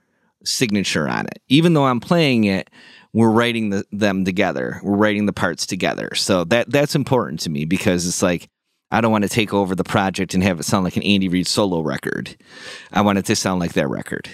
signature 0.46 1.08
on 1.08 1.26
it. 1.26 1.42
Even 1.48 1.74
though 1.74 1.86
I'm 1.86 2.00
playing 2.00 2.46
it, 2.46 2.70
we're 3.14 3.32
writing 3.32 3.70
the, 3.70 3.86
them 3.92 4.26
together. 4.26 4.80
We're 4.84 4.98
writing 4.98 5.26
the 5.26 5.34
parts 5.34 5.66
together. 5.66 6.14
So 6.16 6.44
that 6.46 6.70
that's 6.70 6.96
important 6.96 7.40
to 7.42 7.50
me 7.50 7.66
because 7.66 8.06
it's 8.06 8.22
like 8.22 8.50
I 8.92 9.02
don't 9.02 9.12
want 9.12 9.24
to 9.24 9.30
take 9.30 9.54
over 9.54 9.76
the 9.76 9.84
project 9.84 10.34
and 10.34 10.44
have 10.44 10.60
it 10.60 10.64
sound 10.64 10.84
like 10.84 10.98
an 10.98 11.04
Andy 11.04 11.28
Reed 11.28 11.48
solo 11.48 11.82
record. 11.82 12.36
I 12.92 13.02
want 13.02 13.18
it 13.18 13.26
to 13.26 13.36
sound 13.36 13.60
like 13.60 13.74
their 13.74 13.88
record. 13.88 14.30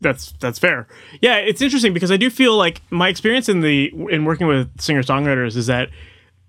That's 0.00 0.32
that's 0.32 0.58
fair. 0.58 0.86
Yeah, 1.20 1.36
it's 1.36 1.62
interesting 1.62 1.94
because 1.94 2.10
I 2.10 2.16
do 2.16 2.28
feel 2.28 2.56
like 2.56 2.82
my 2.90 3.08
experience 3.08 3.48
in 3.48 3.62
the 3.62 3.92
in 4.10 4.24
working 4.24 4.46
with 4.46 4.80
singer 4.80 5.02
songwriters 5.02 5.56
is 5.56 5.66
that 5.66 5.88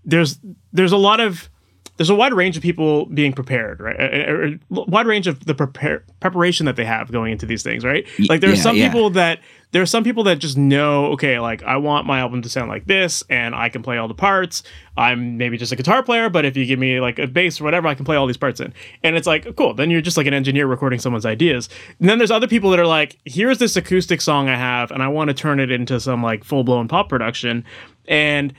there's 0.03 0.39
there's 0.73 0.91
a 0.91 0.97
lot 0.97 1.19
of 1.19 1.49
there's 1.97 2.09
a 2.09 2.15
wide 2.15 2.33
range 2.33 2.57
of 2.57 2.63
people 2.63 3.05
being 3.05 3.31
prepared, 3.31 3.79
right? 3.79 3.95
A, 3.99 4.31
a, 4.31 4.51
a 4.53 4.59
wide 4.69 5.07
range 5.07 5.27
of 5.27 5.45
the 5.45 5.55
prepare, 5.55 6.03
preparation 6.19 6.65
that 6.65 6.75
they 6.75 6.85
have 6.85 7.11
going 7.11 7.31
into 7.31 7.45
these 7.45 7.63
things, 7.63 7.85
right? 7.85 8.05
Like 8.27 8.41
there 8.41 8.49
are 8.49 8.53
yeah, 8.53 8.61
some 8.61 8.75
yeah. 8.75 8.87
people 8.87 9.09
that 9.11 9.39
there 9.71 9.81
are 9.81 9.85
some 9.85 10.05
people 10.05 10.23
that 10.23 10.39
just 10.39 10.57
know, 10.57 11.07
okay, 11.07 11.37
like 11.39 11.61
I 11.63 11.77
want 11.77 12.05
my 12.05 12.19
album 12.19 12.41
to 12.43 12.49
sound 12.49 12.69
like 12.69 12.85
this, 12.85 13.23
and 13.29 13.53
I 13.53 13.67
can 13.69 13.83
play 13.83 13.97
all 13.97 14.07
the 14.07 14.13
parts. 14.13 14.63
I'm 14.95 15.37
maybe 15.37 15.57
just 15.57 15.71
a 15.71 15.75
guitar 15.75 16.01
player, 16.01 16.29
but 16.29 16.45
if 16.45 16.55
you 16.55 16.65
give 16.65 16.79
me 16.79 17.01
like 17.01 17.19
a 17.19 17.27
bass 17.27 17.59
or 17.59 17.65
whatever, 17.65 17.87
I 17.87 17.93
can 17.95 18.05
play 18.05 18.15
all 18.15 18.25
these 18.25 18.37
parts 18.37 18.61
in. 18.61 18.73
And 19.03 19.17
it's 19.17 19.27
like, 19.27 19.55
cool. 19.57 19.73
Then 19.73 19.89
you're 19.89 20.01
just 20.01 20.15
like 20.15 20.27
an 20.27 20.33
engineer 20.33 20.67
recording 20.67 20.99
someone's 20.99 21.25
ideas. 21.25 21.67
And 21.99 22.07
then 22.07 22.19
there's 22.19 22.31
other 22.31 22.47
people 22.47 22.69
that 22.69 22.79
are 22.79 22.87
like, 22.87 23.17
here's 23.25 23.57
this 23.57 23.75
acoustic 23.75 24.21
song 24.21 24.47
I 24.47 24.55
have, 24.55 24.91
and 24.91 25.03
I 25.03 25.09
want 25.09 25.27
to 25.29 25.33
turn 25.33 25.59
it 25.59 25.71
into 25.71 25.99
some 25.99 26.23
like 26.23 26.43
full 26.43 26.63
blown 26.63 26.87
pop 26.87 27.09
production, 27.09 27.65
and 28.07 28.53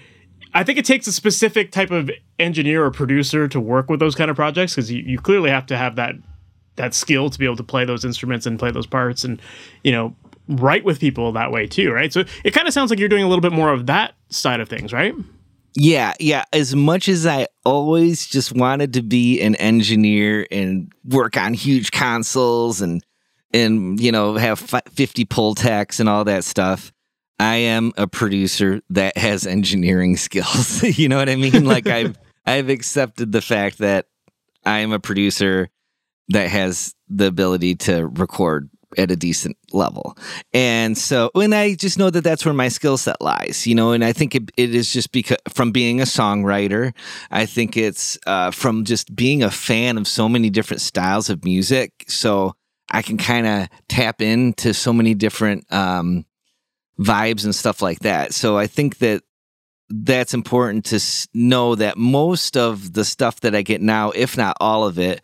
I 0.56 0.64
think 0.64 0.78
it 0.78 0.84
takes 0.84 1.06
a 1.06 1.12
specific 1.12 1.70
type 1.70 1.90
of 1.90 2.10
engineer 2.38 2.84
or 2.84 2.90
producer 2.90 3.46
to 3.48 3.60
work 3.60 3.90
with 3.90 4.00
those 4.00 4.14
kind 4.14 4.30
of 4.30 4.36
projects 4.36 4.74
because 4.74 4.90
you, 4.90 5.02
you 5.02 5.18
clearly 5.18 5.50
have 5.50 5.66
to 5.66 5.76
have 5.76 5.96
that 5.96 6.14
that 6.76 6.94
skill 6.94 7.30
to 7.30 7.38
be 7.38 7.44
able 7.44 7.56
to 7.56 7.62
play 7.62 7.84
those 7.84 8.04
instruments 8.04 8.46
and 8.46 8.58
play 8.58 8.70
those 8.70 8.86
parts 8.86 9.24
and 9.24 9.40
you 9.84 9.92
know 9.92 10.14
write 10.48 10.84
with 10.84 11.00
people 11.00 11.32
that 11.32 11.50
way 11.50 11.66
too 11.66 11.90
right 11.90 12.12
so 12.12 12.22
it 12.44 12.52
kind 12.52 12.68
of 12.68 12.74
sounds 12.74 12.90
like 12.90 12.98
you're 12.98 13.08
doing 13.08 13.22
a 13.22 13.28
little 13.28 13.40
bit 13.40 13.52
more 13.52 13.72
of 13.72 13.86
that 13.86 14.14
side 14.28 14.60
of 14.60 14.68
things 14.68 14.92
right 14.92 15.14
yeah, 15.78 16.14
yeah. 16.18 16.44
As 16.54 16.74
much 16.74 17.06
as 17.06 17.26
I 17.26 17.48
always 17.66 18.26
just 18.26 18.56
wanted 18.56 18.94
to 18.94 19.02
be 19.02 19.42
an 19.42 19.54
engineer 19.56 20.46
and 20.50 20.90
work 21.04 21.36
on 21.36 21.52
huge 21.52 21.90
consoles 21.90 22.80
and 22.80 23.04
and 23.52 24.00
you 24.00 24.10
know 24.10 24.36
have 24.36 24.58
50 24.58 25.26
Pultecs 25.26 26.00
and 26.00 26.08
all 26.08 26.24
that 26.24 26.44
stuff, 26.44 26.92
I 27.38 27.56
am 27.56 27.92
a 27.96 28.06
producer 28.06 28.80
that 28.90 29.16
has 29.18 29.46
engineering 29.46 30.16
skills. 30.16 30.82
you 30.98 31.08
know 31.08 31.16
what 31.16 31.28
I 31.28 31.36
mean? 31.36 31.64
Like 31.64 31.86
I've 31.86 32.18
I've 32.46 32.68
accepted 32.68 33.32
the 33.32 33.42
fact 33.42 33.78
that 33.78 34.06
I 34.64 34.78
am 34.78 34.92
a 34.92 35.00
producer 35.00 35.68
that 36.28 36.48
has 36.48 36.94
the 37.08 37.26
ability 37.26 37.74
to 37.74 38.06
record 38.06 38.70
at 38.96 39.10
a 39.10 39.16
decent 39.16 39.56
level. 39.72 40.16
And 40.52 40.96
so, 40.96 41.30
and 41.34 41.54
I 41.54 41.74
just 41.74 41.98
know 41.98 42.08
that 42.08 42.22
that's 42.22 42.44
where 42.44 42.54
my 42.54 42.68
skill 42.68 42.96
set 42.96 43.20
lies, 43.20 43.66
you 43.66 43.74
know, 43.74 43.92
and 43.92 44.04
I 44.04 44.12
think 44.12 44.34
it, 44.34 44.50
it 44.56 44.74
is 44.74 44.92
just 44.92 45.12
because 45.12 45.38
from 45.48 45.72
being 45.72 46.00
a 46.00 46.04
songwriter, 46.04 46.94
I 47.30 47.46
think 47.46 47.76
it's 47.76 48.16
uh, 48.26 48.52
from 48.52 48.84
just 48.84 49.14
being 49.14 49.42
a 49.42 49.50
fan 49.50 49.98
of 49.98 50.06
so 50.06 50.28
many 50.28 50.50
different 50.50 50.80
styles 50.80 51.28
of 51.28 51.44
music. 51.44 52.04
So 52.08 52.54
I 52.90 53.02
can 53.02 53.18
kind 53.18 53.46
of 53.46 53.68
tap 53.88 54.22
into 54.22 54.72
so 54.72 54.92
many 54.92 55.14
different 55.14 55.70
um, 55.72 56.24
vibes 56.98 57.44
and 57.44 57.54
stuff 57.54 57.82
like 57.82 58.00
that. 58.00 58.34
So 58.34 58.56
I 58.56 58.66
think 58.66 58.98
that 58.98 59.22
that's 59.88 60.34
important 60.34 60.86
to 60.86 61.00
know 61.34 61.74
that 61.76 61.96
most 61.96 62.56
of 62.56 62.92
the 62.92 63.04
stuff 63.04 63.40
that 63.40 63.54
I 63.54 63.62
get 63.62 63.80
now, 63.80 64.10
if 64.10 64.36
not 64.36 64.56
all 64.60 64.86
of 64.86 64.98
it, 64.98 65.22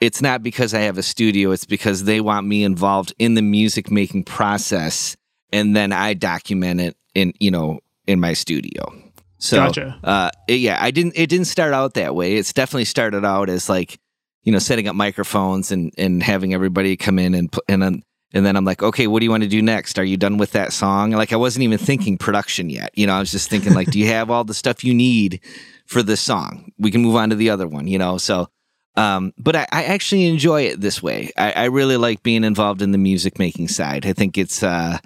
it's 0.00 0.22
not 0.22 0.42
because 0.42 0.72
I 0.72 0.80
have 0.80 0.96
a 0.96 1.02
studio, 1.02 1.50
it's 1.50 1.64
because 1.64 2.04
they 2.04 2.20
want 2.20 2.46
me 2.46 2.64
involved 2.64 3.12
in 3.18 3.34
the 3.34 3.42
music 3.42 3.90
making 3.90 4.24
process 4.24 5.16
and 5.52 5.74
then 5.74 5.92
I 5.92 6.14
document 6.14 6.80
it 6.80 6.96
in, 7.14 7.32
you 7.40 7.50
know, 7.50 7.80
in 8.06 8.20
my 8.20 8.32
studio. 8.32 8.94
So 9.38 9.56
gotcha. 9.56 9.98
uh 10.04 10.30
it, 10.48 10.60
yeah, 10.60 10.78
I 10.80 10.90
didn't 10.90 11.14
it 11.16 11.28
didn't 11.28 11.46
start 11.46 11.72
out 11.72 11.94
that 11.94 12.14
way. 12.14 12.36
It's 12.36 12.52
definitely 12.52 12.84
started 12.84 13.24
out 13.24 13.48
as 13.48 13.68
like, 13.68 13.98
you 14.42 14.52
know, 14.52 14.58
setting 14.58 14.86
up 14.86 14.94
microphones 14.94 15.72
and 15.72 15.92
and 15.98 16.22
having 16.22 16.54
everybody 16.54 16.96
come 16.96 17.18
in 17.18 17.34
and 17.34 17.54
and 17.68 17.82
then 17.82 18.02
and 18.32 18.46
then 18.46 18.56
I'm 18.56 18.64
like, 18.64 18.82
okay, 18.82 19.06
what 19.06 19.20
do 19.20 19.24
you 19.24 19.30
want 19.30 19.42
to 19.42 19.48
do 19.48 19.62
next? 19.62 19.98
Are 19.98 20.04
you 20.04 20.16
done 20.16 20.38
with 20.38 20.52
that 20.52 20.72
song? 20.72 21.10
Like 21.10 21.32
I 21.32 21.36
wasn't 21.36 21.64
even 21.64 21.78
thinking 21.78 22.16
production 22.16 22.70
yet. 22.70 22.90
You 22.96 23.06
know, 23.06 23.14
I 23.14 23.20
was 23.20 23.30
just 23.30 23.50
thinking 23.50 23.74
like, 23.74 23.90
do 23.90 23.98
you 23.98 24.06
have 24.06 24.30
all 24.30 24.44
the 24.44 24.54
stuff 24.54 24.84
you 24.84 24.94
need 24.94 25.40
for 25.86 26.02
this 26.02 26.20
song? 26.20 26.72
We 26.78 26.90
can 26.90 27.02
move 27.02 27.16
on 27.16 27.30
to 27.30 27.36
the 27.36 27.50
other 27.50 27.66
one, 27.66 27.86
you 27.86 27.98
know. 27.98 28.18
So 28.18 28.48
um, 28.96 29.32
but 29.38 29.54
I, 29.54 29.66
I, 29.70 29.84
actually 29.84 30.26
enjoy 30.26 30.62
it 30.62 30.80
this 30.80 31.02
way. 31.02 31.30
I, 31.36 31.52
I, 31.52 31.64
really 31.66 31.96
like 31.96 32.24
being 32.24 32.42
involved 32.42 32.82
in 32.82 32.90
the 32.90 32.98
music 32.98 33.38
making 33.38 33.68
side. 33.68 34.04
I 34.04 34.12
think 34.12 34.36
it's 34.36 34.64
uh, 34.64 34.98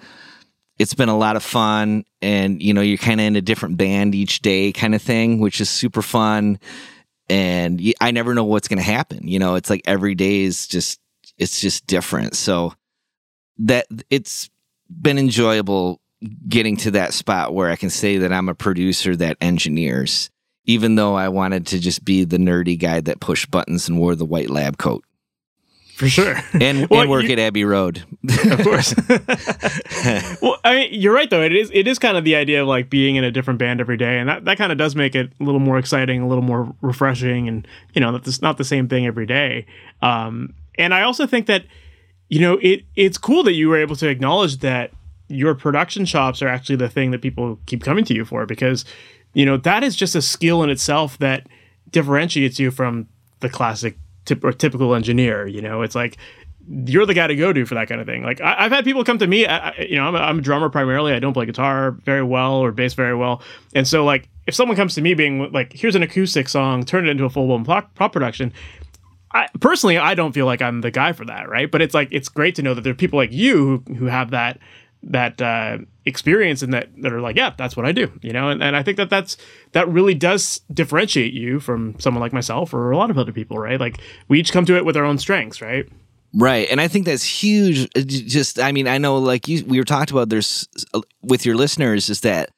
it's 0.79 0.95
been 0.95 1.07
a 1.07 1.17
lot 1.17 1.35
of 1.35 1.43
fun, 1.43 2.03
and 2.21 2.61
you 2.61 2.73
know, 2.73 2.81
you're 2.81 2.97
kind 2.97 3.21
of 3.21 3.27
in 3.27 3.35
a 3.35 3.41
different 3.41 3.77
band 3.77 4.15
each 4.15 4.39
day, 4.39 4.71
kind 4.71 4.95
of 4.95 5.03
thing, 5.03 5.39
which 5.39 5.61
is 5.61 5.69
super 5.69 6.01
fun. 6.01 6.59
And 7.29 7.81
I 8.01 8.11
never 8.11 8.33
know 8.33 8.43
what's 8.43 8.67
going 8.67 8.79
to 8.79 8.83
happen. 8.83 9.27
You 9.27 9.39
know, 9.39 9.55
it's 9.55 9.69
like 9.69 9.83
every 9.85 10.15
day 10.15 10.41
is 10.41 10.67
just 10.67 10.99
it's 11.37 11.61
just 11.61 11.85
different. 11.85 12.35
So 12.35 12.73
that 13.59 13.87
it's 14.09 14.49
been 15.01 15.17
enjoyable 15.17 16.01
getting 16.47 16.77
to 16.77 16.91
that 16.91 17.13
spot 17.13 17.53
where 17.53 17.69
I 17.69 17.75
can 17.75 17.89
say 17.89 18.17
that 18.17 18.31
I'm 18.31 18.49
a 18.49 18.55
producer 18.55 19.15
that 19.15 19.37
engineers 19.41 20.29
even 20.65 20.95
though 20.95 21.15
I 21.15 21.29
wanted 21.29 21.67
to 21.67 21.79
just 21.79 22.03
be 22.03 22.23
the 22.23 22.37
nerdy 22.37 22.77
guy 22.77 23.01
that 23.01 23.19
pushed 23.19 23.51
buttons 23.51 23.87
and 23.87 23.99
wore 23.99 24.15
the 24.15 24.25
white 24.25 24.49
lab 24.49 24.77
coat. 24.77 25.03
For 25.95 26.09
sure. 26.09 26.35
And, 26.53 26.89
well, 26.89 27.01
and 27.01 27.09
work 27.09 27.23
you, 27.23 27.31
at 27.31 27.39
Abbey 27.39 27.63
Road. 27.63 28.03
of 28.27 28.63
course. 28.63 28.93
well, 30.41 30.57
I 30.63 30.75
mean, 30.75 30.89
you're 30.91 31.13
right 31.13 31.29
though. 31.29 31.41
It 31.41 31.55
is 31.55 31.71
it 31.73 31.87
is 31.87 31.99
kind 31.99 32.17
of 32.17 32.25
the 32.25 32.35
idea 32.35 32.61
of 32.61 32.67
like 32.67 32.89
being 32.89 33.15
in 33.15 33.23
a 33.23 33.31
different 33.31 33.59
band 33.59 33.79
every 33.79 33.95
day, 33.95 34.19
and 34.19 34.27
that, 34.27 34.43
that 34.45 34.57
kind 34.57 34.73
of 34.73 34.77
does 34.77 34.95
make 34.95 35.15
it 35.15 35.31
a 35.39 35.43
little 35.43 35.61
more 35.61 35.77
exciting, 35.77 36.21
a 36.21 36.27
little 36.27 36.43
more 36.43 36.75
refreshing, 36.81 37.47
and 37.47 37.65
you 37.93 38.01
know, 38.01 38.11
that's 38.11 38.41
not 38.41 38.57
the 38.57 38.65
same 38.65 38.89
thing 38.89 39.05
every 39.05 39.25
day. 39.25 39.67
Um, 40.01 40.53
and 40.77 40.93
I 40.93 41.03
also 41.03 41.25
think 41.25 41.45
that 41.45 41.63
you 42.29 42.39
know 42.39 42.57
it 42.61 42.83
it's 42.95 43.17
cool 43.17 43.43
that 43.43 43.53
you 43.53 43.69
were 43.69 43.77
able 43.77 43.95
to 43.95 44.07
acknowledge 44.07 44.57
that 44.57 44.91
your 45.27 45.55
production 45.55 46.05
chops 46.05 46.41
are 46.41 46.47
actually 46.47 46.75
the 46.75 46.89
thing 46.89 47.11
that 47.11 47.21
people 47.21 47.59
keep 47.65 47.83
coming 47.83 48.05
to 48.05 48.13
you 48.13 48.25
for 48.25 48.45
because 48.45 48.85
you 49.33 49.45
know 49.45 49.57
that 49.57 49.83
is 49.83 49.95
just 49.95 50.15
a 50.15 50.21
skill 50.21 50.63
in 50.63 50.69
itself 50.69 51.17
that 51.17 51.47
differentiates 51.91 52.59
you 52.59 52.71
from 52.71 53.07
the 53.39 53.49
classic 53.49 53.97
tip 54.25 54.43
or 54.43 54.51
typical 54.51 54.95
engineer 54.95 55.47
you 55.47 55.61
know? 55.61 55.81
It's 55.81 55.95
like 55.95 56.17
you're 56.67 57.05
the 57.05 57.13
guy 57.13 57.27
to 57.27 57.35
go 57.35 57.53
to 57.53 57.63
for 57.65 57.75
that 57.75 57.87
kind 57.87 58.01
of 58.01 58.07
thing. 58.07 58.23
Like 58.23 58.41
I, 58.41 58.63
have 58.63 58.71
had 58.71 58.85
people 58.85 59.03
come 59.03 59.19
to 59.19 59.27
me 59.27 59.45
I, 59.45 59.73
you 59.77 59.97
know 59.97 60.07
I'm 60.07 60.15
a, 60.15 60.19
I'm 60.19 60.39
a 60.39 60.41
drummer 60.41 60.69
primarily. 60.69 61.13
I 61.13 61.19
don't 61.19 61.33
play 61.33 61.45
guitar 61.45 61.91
very 61.91 62.23
well 62.23 62.55
or 62.55 62.71
bass 62.71 62.93
very 62.93 63.15
well. 63.15 63.41
And 63.73 63.87
so 63.87 64.03
like 64.03 64.29
if 64.47 64.55
someone 64.55 64.75
comes 64.75 64.95
to 64.95 65.01
me 65.01 65.13
being 65.13 65.51
like 65.51 65.73
here's 65.73 65.95
an 65.95 66.03
acoustic 66.03 66.49
song 66.49 66.83
turn 66.83 67.07
it 67.07 67.11
into 67.11 67.25
a 67.25 67.29
full-blown 67.29 67.65
pop, 67.65 67.93
pop 67.95 68.13
production 68.13 68.51
I, 69.35 69.49
personally, 69.59 69.97
I 69.97 70.15
don't 70.15 70.31
feel 70.31 70.45
like 70.45 70.61
I'm 70.61 70.79
the 70.79 70.91
guy 70.91 71.11
for 71.11 71.25
that, 71.25 71.49
right? 71.49 71.69
But 71.69 71.81
it's 71.81 71.93
like 71.93 72.07
it's 72.11 72.29
great 72.29 72.55
to 72.55 72.61
know 72.61 72.73
that 72.73 72.81
there 72.81 72.91
are 72.91 72.95
people 72.95 73.17
like 73.17 73.33
you 73.33 73.83
who, 73.85 73.95
who 73.95 74.05
have 74.05 74.31
that 74.31 74.59
that 75.03 75.41
uh, 75.41 75.79
experience 76.05 76.61
and 76.61 76.73
that 76.73 76.87
that 77.01 77.11
are 77.11 77.19
like, 77.19 77.35
yeah, 77.35 77.53
that's 77.57 77.75
what 77.75 77.85
I 77.85 77.91
do, 77.91 78.11
you 78.21 78.31
know. 78.31 78.49
And, 78.49 78.63
and 78.63 78.77
I 78.77 78.81
think 78.81 78.95
that 78.95 79.09
that's 79.09 79.35
that 79.73 79.89
really 79.89 80.13
does 80.13 80.61
differentiate 80.73 81.33
you 81.33 81.59
from 81.59 81.99
someone 81.99 82.21
like 82.21 82.31
myself 82.31 82.73
or 82.73 82.91
a 82.91 82.97
lot 82.97 83.09
of 83.11 83.17
other 83.17 83.33
people, 83.33 83.59
right? 83.59 83.79
Like 83.79 83.99
we 84.29 84.39
each 84.39 84.53
come 84.53 84.65
to 84.67 84.77
it 84.77 84.85
with 84.85 84.95
our 84.95 85.03
own 85.03 85.17
strengths, 85.17 85.61
right? 85.61 85.85
Right, 86.33 86.67
and 86.69 86.79
I 86.79 86.87
think 86.87 87.05
that's 87.05 87.23
huge. 87.23 87.89
Just, 87.93 88.59
I 88.59 88.73
mean, 88.73 88.89
I 88.89 88.97
know, 88.97 89.17
like 89.17 89.47
you, 89.47 89.63
we 89.65 89.79
were 89.79 89.85
talked 89.85 90.11
about. 90.11 90.27
There's 90.27 90.67
uh, 90.93 91.01
with 91.21 91.45
your 91.45 91.55
listeners 91.55 92.09
is 92.09 92.21
that 92.21 92.49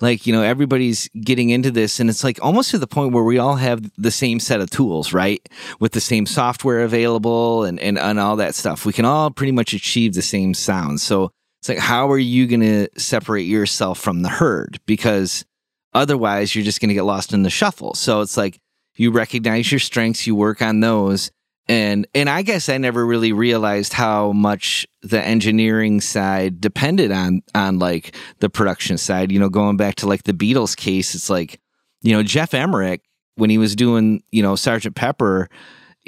like 0.00 0.26
you 0.26 0.32
know 0.32 0.42
everybody's 0.42 1.08
getting 1.20 1.50
into 1.50 1.70
this 1.70 2.00
and 2.00 2.08
it's 2.08 2.24
like 2.24 2.38
almost 2.42 2.70
to 2.70 2.78
the 2.78 2.86
point 2.86 3.12
where 3.12 3.24
we 3.24 3.38
all 3.38 3.56
have 3.56 3.90
the 3.96 4.10
same 4.10 4.40
set 4.40 4.60
of 4.60 4.70
tools 4.70 5.12
right 5.12 5.48
with 5.80 5.92
the 5.92 6.00
same 6.00 6.26
software 6.26 6.80
available 6.80 7.64
and 7.64 7.80
and, 7.80 7.98
and 7.98 8.18
all 8.18 8.36
that 8.36 8.54
stuff 8.54 8.84
we 8.86 8.92
can 8.92 9.04
all 9.04 9.30
pretty 9.30 9.52
much 9.52 9.72
achieve 9.72 10.14
the 10.14 10.22
same 10.22 10.54
sound 10.54 11.00
so 11.00 11.30
it's 11.60 11.68
like, 11.68 11.78
how 11.78 12.10
are 12.10 12.18
you 12.18 12.46
going 12.46 12.60
to 12.60 12.88
separate 12.96 13.42
yourself 13.42 13.98
from 13.98 14.22
the 14.22 14.28
herd? 14.28 14.78
Because 14.86 15.44
otherwise, 15.92 16.54
you're 16.54 16.64
just 16.64 16.80
going 16.80 16.88
to 16.88 16.94
get 16.94 17.04
lost 17.04 17.32
in 17.32 17.42
the 17.42 17.50
shuffle. 17.50 17.94
So 17.94 18.20
it's 18.20 18.36
like 18.36 18.58
you 18.94 19.10
recognize 19.10 19.70
your 19.70 19.80
strengths, 19.80 20.26
you 20.26 20.34
work 20.34 20.62
on 20.62 20.80
those. 20.80 21.30
And 21.68 22.06
and 22.14 22.30
I 22.30 22.42
guess 22.42 22.68
I 22.68 22.78
never 22.78 23.04
really 23.04 23.32
realized 23.32 23.92
how 23.92 24.32
much 24.32 24.86
the 25.02 25.22
engineering 25.22 26.00
side 26.00 26.60
depended 26.60 27.12
on 27.12 27.42
on 27.54 27.78
like 27.78 28.14
the 28.38 28.48
production 28.48 28.96
side. 28.96 29.30
You 29.30 29.38
know, 29.38 29.50
going 29.50 29.76
back 29.76 29.96
to 29.96 30.08
like 30.08 30.22
the 30.22 30.32
Beatles 30.32 30.76
case, 30.76 31.14
it's 31.14 31.28
like, 31.28 31.60
you 32.02 32.12
know, 32.12 32.22
Geoff 32.22 32.54
Emerick 32.54 33.02
when 33.36 33.50
he 33.50 33.58
was 33.58 33.76
doing, 33.76 34.22
you 34.32 34.42
know, 34.42 34.56
Sergeant 34.56 34.96
Pepper, 34.96 35.48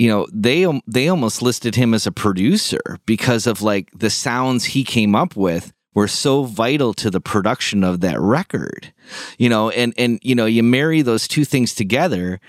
you 0.00 0.08
know 0.08 0.26
they 0.32 0.66
they 0.86 1.08
almost 1.08 1.42
listed 1.42 1.74
him 1.74 1.92
as 1.92 2.06
a 2.06 2.12
producer 2.12 2.80
because 3.04 3.46
of 3.46 3.60
like 3.60 3.90
the 3.94 4.08
sounds 4.08 4.64
he 4.64 4.82
came 4.82 5.14
up 5.14 5.36
with 5.36 5.74
were 5.92 6.08
so 6.08 6.44
vital 6.44 6.94
to 6.94 7.10
the 7.10 7.20
production 7.20 7.84
of 7.84 8.00
that 8.00 8.18
record 8.18 8.94
you 9.36 9.46
know 9.46 9.68
and 9.70 9.92
and 9.98 10.18
you 10.22 10.34
know 10.34 10.46
you 10.46 10.62
marry 10.62 11.02
those 11.02 11.28
two 11.28 11.44
things 11.44 11.74
together 11.74 12.40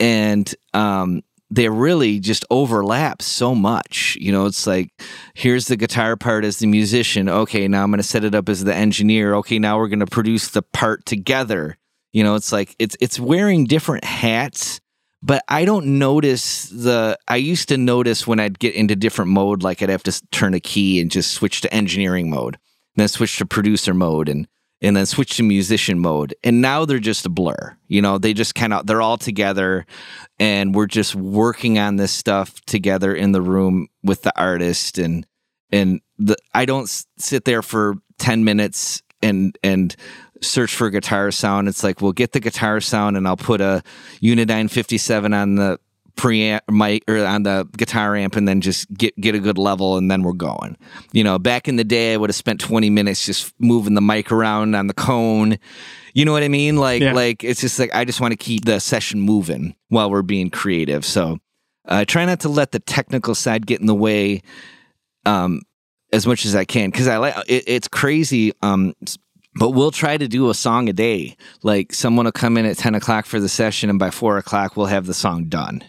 and 0.00 0.56
um 0.74 1.22
they 1.50 1.68
really 1.68 2.20
just 2.20 2.44
overlap 2.50 3.22
so 3.22 3.54
much. 3.54 4.16
You 4.20 4.32
know, 4.32 4.46
it's 4.46 4.66
like 4.66 4.90
here's 5.34 5.66
the 5.66 5.76
guitar 5.76 6.16
part 6.16 6.44
as 6.44 6.58
the 6.58 6.66
musician. 6.66 7.28
Okay, 7.28 7.68
now 7.68 7.82
I'm 7.82 7.90
going 7.90 7.98
to 7.98 8.02
set 8.02 8.24
it 8.24 8.34
up 8.34 8.48
as 8.48 8.64
the 8.64 8.74
engineer. 8.74 9.34
Okay, 9.36 9.58
now 9.58 9.78
we're 9.78 9.88
going 9.88 10.00
to 10.00 10.06
produce 10.06 10.48
the 10.48 10.62
part 10.62 11.06
together. 11.06 11.78
You 12.12 12.24
know, 12.24 12.34
it's 12.34 12.52
like 12.52 12.74
it's 12.78 12.96
it's 13.00 13.18
wearing 13.18 13.64
different 13.64 14.04
hats 14.04 14.80
but 15.22 15.42
I 15.48 15.64
don't 15.64 15.98
notice 15.98 16.68
the. 16.68 17.18
I 17.26 17.36
used 17.36 17.68
to 17.70 17.76
notice 17.76 18.26
when 18.26 18.38
I'd 18.38 18.58
get 18.58 18.74
into 18.74 18.94
different 18.94 19.30
mode, 19.30 19.62
like 19.62 19.82
I'd 19.82 19.88
have 19.88 20.04
to 20.04 20.26
turn 20.30 20.54
a 20.54 20.60
key 20.60 21.00
and 21.00 21.10
just 21.10 21.32
switch 21.32 21.60
to 21.62 21.74
engineering 21.74 22.30
mode, 22.30 22.58
then 22.94 23.08
switch 23.08 23.38
to 23.38 23.46
producer 23.46 23.94
mode, 23.94 24.28
and 24.28 24.46
and 24.80 24.96
then 24.96 25.06
switch 25.06 25.36
to 25.36 25.42
musician 25.42 25.98
mode. 25.98 26.34
And 26.44 26.60
now 26.60 26.84
they're 26.84 26.98
just 26.98 27.26
a 27.26 27.30
blur. 27.30 27.76
You 27.88 28.02
know, 28.02 28.18
they 28.18 28.32
just 28.32 28.54
kind 28.54 28.72
of 28.72 28.86
they're 28.86 29.02
all 29.02 29.18
together, 29.18 29.86
and 30.38 30.74
we're 30.74 30.86
just 30.86 31.14
working 31.14 31.78
on 31.78 31.96
this 31.96 32.12
stuff 32.12 32.60
together 32.62 33.14
in 33.14 33.32
the 33.32 33.42
room 33.42 33.88
with 34.02 34.22
the 34.22 34.38
artist, 34.38 34.98
and 34.98 35.26
and 35.70 36.00
the 36.18 36.36
I 36.54 36.64
don't 36.64 36.88
sit 37.18 37.44
there 37.44 37.62
for 37.62 37.96
ten 38.18 38.44
minutes 38.44 39.02
and 39.22 39.58
and 39.62 39.96
search 40.42 40.74
for 40.74 40.86
a 40.86 40.90
guitar 40.90 41.30
sound. 41.30 41.68
It's 41.68 41.82
like, 41.82 42.00
we'll 42.00 42.12
get 42.12 42.32
the 42.32 42.40
guitar 42.40 42.80
sound 42.80 43.16
and 43.16 43.26
I'll 43.26 43.36
put 43.36 43.60
a 43.60 43.82
Unidyne 44.22 44.70
57 44.70 45.32
on 45.34 45.56
the 45.56 45.78
preamp 46.18 46.60
mic 46.68 47.04
or 47.08 47.24
on 47.24 47.44
the 47.44 47.66
guitar 47.76 48.14
amp 48.16 48.36
and 48.36 48.46
then 48.46 48.60
just 48.60 48.92
get 48.92 49.14
get 49.20 49.34
a 49.34 49.38
good 49.38 49.56
level 49.56 49.96
and 49.96 50.10
then 50.10 50.22
we're 50.22 50.32
going. 50.32 50.76
You 51.12 51.24
know, 51.24 51.38
back 51.38 51.68
in 51.68 51.76
the 51.76 51.84
day 51.84 52.12
I 52.12 52.16
would 52.16 52.28
have 52.28 52.36
spent 52.36 52.60
20 52.60 52.90
minutes 52.90 53.24
just 53.24 53.54
moving 53.58 53.94
the 53.94 54.00
mic 54.02 54.30
around 54.32 54.74
on 54.74 54.88
the 54.88 54.94
cone. 54.94 55.58
You 56.14 56.24
know 56.24 56.32
what 56.32 56.42
I 56.42 56.48
mean? 56.48 56.76
Like 56.76 57.00
Yeah. 57.00 57.12
like 57.12 57.44
it's 57.44 57.60
just 57.60 57.78
like 57.78 57.94
I 57.94 58.04
just 58.04 58.20
want 58.20 58.32
to 58.32 58.36
keep 58.36 58.64
the 58.64 58.80
session 58.80 59.20
moving 59.20 59.74
while 59.88 60.10
we're 60.10 60.22
being 60.22 60.50
creative. 60.50 61.04
So 61.04 61.38
uh, 61.86 62.04
try 62.04 62.24
not 62.26 62.40
to 62.40 62.48
let 62.48 62.72
the 62.72 62.80
technical 62.80 63.34
side 63.34 63.66
get 63.66 63.80
in 63.80 63.86
the 63.86 63.94
way 63.94 64.42
um 65.24 65.62
as 66.12 66.26
much 66.26 66.44
as 66.44 66.54
I 66.54 66.64
can 66.64 66.90
because 66.90 67.06
I 67.06 67.18
like 67.18 67.34
it, 67.46 67.64
it's 67.66 67.86
crazy 67.88 68.52
um 68.62 68.94
but 69.58 69.70
we'll 69.70 69.90
try 69.90 70.16
to 70.16 70.28
do 70.28 70.50
a 70.50 70.54
song 70.54 70.88
a 70.88 70.92
day. 70.92 71.36
Like 71.62 71.92
someone 71.92 72.24
will 72.24 72.32
come 72.32 72.56
in 72.56 72.64
at 72.64 72.78
10 72.78 72.94
o'clock 72.94 73.26
for 73.26 73.40
the 73.40 73.48
session, 73.48 73.90
and 73.90 73.98
by 73.98 74.10
four 74.10 74.38
o'clock, 74.38 74.76
we'll 74.76 74.86
have 74.86 75.06
the 75.06 75.14
song 75.14 75.44
done. 75.44 75.82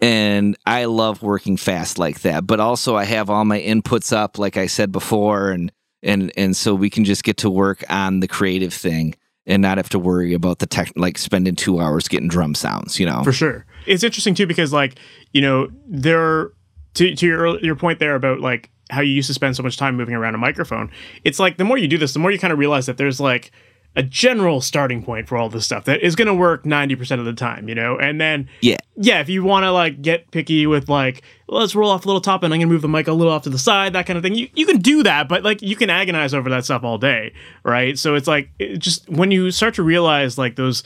And 0.00 0.56
I 0.66 0.84
love 0.84 1.22
working 1.22 1.56
fast 1.56 1.98
like 1.98 2.20
that. 2.20 2.46
But 2.46 2.60
also, 2.60 2.96
I 2.96 3.04
have 3.04 3.30
all 3.30 3.44
my 3.44 3.60
inputs 3.60 4.12
up, 4.12 4.38
like 4.38 4.56
I 4.56 4.66
said 4.66 4.92
before, 4.92 5.50
and 5.50 5.72
and 6.02 6.32
and 6.36 6.56
so 6.56 6.74
we 6.74 6.90
can 6.90 7.04
just 7.04 7.24
get 7.24 7.38
to 7.38 7.50
work 7.50 7.84
on 7.88 8.20
the 8.20 8.28
creative 8.28 8.74
thing 8.74 9.14
and 9.46 9.62
not 9.62 9.78
have 9.78 9.88
to 9.90 9.98
worry 9.98 10.34
about 10.34 10.58
the 10.60 10.66
tech, 10.66 10.92
like 10.96 11.18
spending 11.18 11.56
two 11.56 11.80
hours 11.80 12.08
getting 12.08 12.28
drum 12.28 12.54
sounds. 12.54 13.00
You 13.00 13.06
know, 13.06 13.22
for 13.24 13.32
sure. 13.32 13.64
It's 13.86 14.04
interesting 14.04 14.34
too 14.34 14.46
because 14.46 14.72
like 14.72 14.98
you 15.32 15.40
know 15.40 15.68
there 15.88 16.50
to 16.94 17.14
to 17.14 17.26
your 17.26 17.58
your 17.60 17.76
point 17.76 17.98
there 17.98 18.14
about 18.14 18.40
like 18.40 18.70
how 18.92 19.00
you 19.00 19.12
used 19.12 19.26
to 19.26 19.34
spend 19.34 19.56
so 19.56 19.62
much 19.62 19.76
time 19.76 19.96
moving 19.96 20.14
around 20.14 20.34
a 20.34 20.38
microphone. 20.38 20.90
It's 21.24 21.38
like 21.38 21.56
the 21.56 21.64
more 21.64 21.78
you 21.78 21.88
do 21.88 21.98
this, 21.98 22.12
the 22.12 22.18
more 22.18 22.30
you 22.30 22.38
kind 22.38 22.52
of 22.52 22.58
realize 22.58 22.86
that 22.86 22.98
there's 22.98 23.20
like 23.20 23.50
a 23.94 24.02
general 24.02 24.60
starting 24.60 25.02
point 25.02 25.28
for 25.28 25.36
all 25.36 25.48
this 25.48 25.64
stuff 25.64 25.84
that 25.84 26.00
is 26.00 26.16
going 26.16 26.28
to 26.28 26.34
work 26.34 26.64
90% 26.64 27.18
of 27.18 27.24
the 27.26 27.32
time, 27.32 27.68
you 27.68 27.74
know? 27.74 27.98
And 27.98 28.20
then 28.20 28.48
yeah, 28.60 28.78
yeah, 28.96 29.20
if 29.20 29.28
you 29.28 29.44
want 29.44 29.64
to 29.64 29.72
like 29.72 30.00
get 30.00 30.30
picky 30.30 30.66
with 30.66 30.88
like, 30.88 31.22
let's 31.48 31.74
roll 31.74 31.90
off 31.90 32.04
a 32.04 32.08
little 32.08 32.20
top 32.20 32.42
and 32.42 32.52
I'm 32.52 32.60
gonna 32.60 32.72
move 32.72 32.82
the 32.82 32.88
mic 32.88 33.08
a 33.08 33.12
little 33.12 33.32
off 33.32 33.42
to 33.42 33.50
the 33.50 33.58
side, 33.58 33.92
that 33.94 34.06
kind 34.06 34.16
of 34.16 34.22
thing. 34.22 34.34
You 34.34 34.48
you 34.54 34.64
can 34.66 34.78
do 34.78 35.02
that, 35.02 35.28
but 35.28 35.42
like 35.42 35.60
you 35.60 35.76
can 35.76 35.90
agonize 35.90 36.32
over 36.32 36.48
that 36.50 36.64
stuff 36.64 36.84
all 36.84 36.98
day, 36.98 37.34
right? 37.64 37.98
So 37.98 38.14
it's 38.14 38.26
like 38.28 38.50
it 38.58 38.78
just 38.78 39.08
when 39.10 39.30
you 39.30 39.50
start 39.50 39.74
to 39.74 39.82
realize 39.82 40.38
like 40.38 40.56
those 40.56 40.82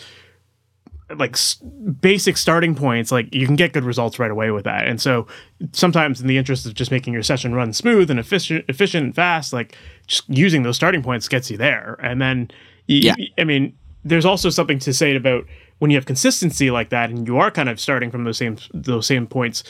like 1.14 1.32
s- 1.34 1.54
basic 2.00 2.36
starting 2.36 2.74
points, 2.74 3.12
like 3.12 3.32
you 3.34 3.46
can 3.46 3.54
get 3.56 3.72
good 3.72 3.84
results 3.84 4.18
right 4.18 4.30
away 4.30 4.50
with 4.50 4.64
that. 4.64 4.88
And 4.88 5.00
so 5.00 5.26
sometimes 5.72 6.20
in 6.20 6.26
the 6.26 6.36
interest 6.38 6.66
of 6.66 6.74
just 6.74 6.90
making 6.90 7.12
your 7.12 7.22
session 7.22 7.54
run 7.54 7.72
smooth 7.72 8.10
and 8.10 8.18
efficient, 8.18 8.64
efficient 8.68 9.04
and 9.04 9.14
fast, 9.14 9.52
like 9.52 9.76
just 10.06 10.28
using 10.28 10.62
those 10.62 10.76
starting 10.76 11.02
points 11.02 11.28
gets 11.28 11.50
you 11.50 11.56
there. 11.56 11.96
And 12.02 12.20
then, 12.20 12.50
y- 12.88 12.96
Yeah. 13.02 13.14
I 13.38 13.44
mean, 13.44 13.72
there's 14.04 14.24
also 14.24 14.50
something 14.50 14.78
to 14.80 14.92
say 14.92 15.14
about 15.16 15.44
when 15.78 15.90
you 15.90 15.96
have 15.96 16.06
consistency 16.06 16.70
like 16.70 16.88
that 16.90 17.10
and 17.10 17.26
you 17.26 17.36
are 17.38 17.50
kind 17.50 17.68
of 17.68 17.78
starting 17.78 18.10
from 18.10 18.24
those 18.24 18.38
same 18.38 18.56
those 18.72 19.06
same 19.06 19.26
points 19.26 19.62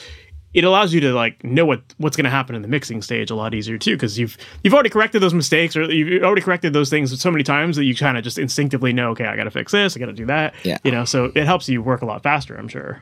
it 0.57 0.63
allows 0.63 0.93
you 0.93 0.99
to 1.01 1.13
like 1.13 1.43
know 1.43 1.65
what 1.65 1.81
what's 1.97 2.17
going 2.17 2.23
to 2.25 2.29
happen 2.39 2.55
in 2.55 2.61
the 2.61 2.67
mixing 2.67 3.01
stage 3.01 3.29
a 3.31 3.35
lot 3.35 3.53
easier 3.53 3.77
too 3.77 3.95
because 3.95 4.17
you've 4.19 4.35
you've 4.63 4.73
already 4.73 4.89
corrected 4.89 5.21
those 5.21 5.33
mistakes 5.33 5.75
or 5.77 5.83
you've 5.83 6.23
already 6.23 6.41
corrected 6.41 6.73
those 6.73 6.89
things 6.89 7.07
so 7.21 7.31
many 7.31 7.43
times 7.43 7.75
that 7.77 7.85
you 7.85 7.95
kind 7.95 8.17
of 8.17 8.23
just 8.23 8.37
instinctively 8.37 8.91
know 8.91 9.11
okay 9.11 9.25
i 9.25 9.35
gotta 9.35 9.51
fix 9.51 9.71
this 9.71 9.95
i 9.95 9.99
gotta 9.99 10.13
do 10.13 10.25
that 10.25 10.53
Yeah. 10.63 10.77
you 10.83 10.91
know 10.91 11.05
so 11.05 11.31
it 11.35 11.45
helps 11.45 11.69
you 11.69 11.81
work 11.81 12.01
a 12.01 12.05
lot 12.05 12.23
faster 12.23 12.55
i'm 12.57 12.67
sure 12.67 13.01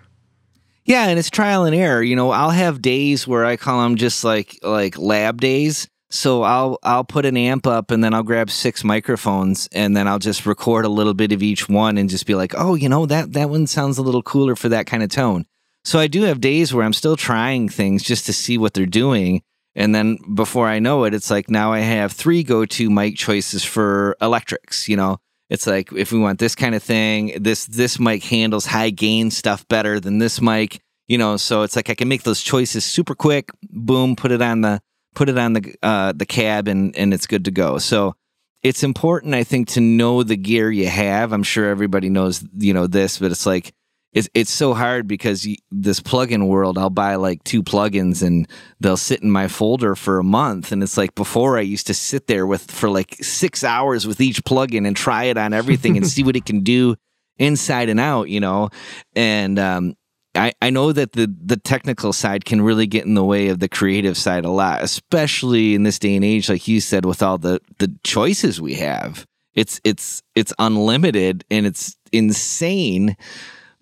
Yeah, 0.85 1.07
and 1.07 1.17
it's 1.17 1.31
trial 1.31 1.63
and 1.65 1.75
error. 1.75 2.03
You 2.03 2.15
know, 2.15 2.29
I'll 2.29 2.51
have 2.51 2.79
days 2.79 3.27
where 3.27 3.43
I 3.43 3.57
call 3.57 3.81
them 3.81 3.95
just 3.95 4.23
like 4.23 4.59
like 4.61 4.99
lab 4.99 5.41
days. 5.41 5.87
So 6.11 6.43
I'll 6.43 6.77
I'll 6.83 7.03
put 7.03 7.25
an 7.25 7.35
amp 7.37 7.65
up 7.65 7.89
and 7.89 8.03
then 8.03 8.13
I'll 8.13 8.21
grab 8.31 8.49
six 8.51 8.83
microphones 8.83 9.67
and 9.71 9.97
then 9.97 10.07
I'll 10.07 10.19
just 10.19 10.45
record 10.45 10.85
a 10.85 10.89
little 10.89 11.15
bit 11.15 11.31
of 11.31 11.41
each 11.41 11.67
one 11.67 11.97
and 11.97 12.07
just 12.07 12.27
be 12.27 12.35
like, 12.35 12.53
"Oh, 12.55 12.75
you 12.75 12.87
know, 12.87 13.07
that 13.07 13.33
that 13.33 13.49
one 13.49 13.65
sounds 13.65 13.97
a 13.97 14.03
little 14.03 14.21
cooler 14.21 14.55
for 14.55 14.69
that 14.69 14.85
kind 14.85 15.01
of 15.01 15.09
tone." 15.09 15.45
So 15.85 15.99
I 15.99 16.07
do 16.07 16.23
have 16.23 16.41
days 16.41 16.73
where 16.73 16.83
I'm 16.83 16.93
still 16.93 17.15
trying 17.15 17.69
things 17.69 18.01
just 18.01 18.25
to 18.25 18.33
see 18.33 18.57
what 18.57 18.73
they're 18.73 18.87
doing. 18.87 19.43
And 19.75 19.93
then 19.93 20.17
before 20.33 20.67
I 20.67 20.79
know 20.79 21.03
it, 21.03 21.13
it's 21.13 21.29
like 21.29 21.47
now 21.47 21.71
I 21.71 21.79
have 21.79 22.11
three 22.11 22.41
go-to 22.41 22.89
mic 22.89 23.17
choices 23.17 23.63
for 23.63 24.17
electrics, 24.19 24.89
you 24.89 24.97
know. 24.97 25.17
It's 25.49 25.67
like 25.67 25.93
if 25.93 26.11
we 26.11 26.17
want 26.17 26.39
this 26.39 26.55
kind 26.55 26.73
of 26.73 26.81
thing, 26.81 27.37
this 27.39 27.67
this 27.67 27.99
mic 27.99 28.23
handles 28.23 28.65
high 28.65 28.89
gain 28.89 29.29
stuff 29.29 29.67
better 29.67 29.99
than 29.99 30.17
this 30.17 30.41
mic, 30.41 30.79
you 31.07 31.19
know. 31.19 31.37
So 31.37 31.61
it's 31.61 31.75
like 31.75 31.91
I 31.91 31.93
can 31.93 32.07
make 32.07 32.23
those 32.23 32.41
choices 32.41 32.83
super 32.83 33.13
quick. 33.13 33.51
Boom, 33.69 34.15
put 34.15 34.31
it 34.31 34.41
on 34.41 34.61
the 34.61 34.81
put 35.13 35.29
it 35.29 35.37
on 35.37 35.53
the 35.53 35.75
uh, 35.83 36.13
the 36.13 36.25
cab, 36.25 36.67
and 36.67 36.97
and 36.97 37.13
it's 37.13 37.27
good 37.27 37.45
to 37.45 37.51
go. 37.51 37.77
So 37.77 38.15
it's 38.63 38.81
important, 38.81 39.35
I 39.35 39.43
think, 39.43 39.67
to 39.69 39.81
know 39.81 40.23
the 40.23 40.35
gear 40.35 40.71
you 40.71 40.87
have. 40.87 41.31
I'm 41.31 41.43
sure 41.43 41.69
everybody 41.69 42.09
knows, 42.09 42.43
you 42.57 42.73
know, 42.73 42.87
this, 42.87 43.19
but 43.19 43.31
it's 43.31 43.45
like 43.45 43.71
it's 44.15 44.29
it's 44.33 44.51
so 44.51 44.73
hard 44.73 45.07
because 45.07 45.45
you, 45.45 45.57
this 45.69 45.99
plugin 45.99 46.47
world, 46.47 46.77
I'll 46.77 46.89
buy 46.89 47.15
like 47.15 47.43
two 47.43 47.61
plugins 47.61 48.23
and 48.23 48.47
they'll 48.79 48.97
sit 48.97 49.21
in 49.21 49.29
my 49.29 49.49
folder 49.49 49.93
for 49.93 50.17
a 50.17 50.23
month, 50.23 50.71
and 50.71 50.81
it's 50.81 50.97
like 50.97 51.13
before 51.13 51.57
I 51.57 51.61
used 51.61 51.85
to 51.87 51.93
sit 51.93 52.27
there 52.27 52.47
with 52.47 52.71
for 52.71 52.89
like 52.89 53.15
six 53.21 53.63
hours 53.63 54.07
with 54.07 54.21
each 54.21 54.43
plugin 54.43 54.87
and 54.87 54.95
try 54.95 55.25
it 55.25 55.37
on 55.37 55.53
everything 55.53 55.97
and 55.97 56.07
see 56.07 56.23
what 56.25 56.37
it 56.37 56.45
can 56.45 56.61
do 56.61 56.95
inside 57.37 57.89
and 57.89 57.99
out, 57.99 58.29
you 58.29 58.39
know, 58.39 58.69
and 59.15 59.59
um, 59.59 59.95
I, 60.33 60.53
I 60.61 60.69
know 60.69 60.91
that 60.91 61.11
the 61.11 61.33
the 61.43 61.57
technical 61.57 62.13
side 62.13 62.45
can 62.45 62.61
really 62.61 62.87
get 62.87 63.05
in 63.05 63.15
the 63.15 63.23
way 63.23 63.49
of 63.49 63.59
the 63.59 63.69
creative 63.69 64.17
side 64.17 64.45
a 64.45 64.49
lot, 64.49 64.81
especially 64.81 65.75
in 65.75 65.83
this 65.83 65.99
day 65.99 66.15
and 66.15 66.25
age, 66.25 66.49
like 66.49 66.67
you 66.67 66.79
said, 66.79 67.05
with 67.05 67.21
all 67.21 67.37
the 67.37 67.59
the 67.79 67.93
choices 68.03 68.61
we 68.61 68.75
have. 68.75 69.25
It's 69.53 69.79
it's 69.83 70.21
it's 70.35 70.53
unlimited 70.59 71.45
and 71.49 71.65
it's 71.65 71.95
insane, 72.11 73.15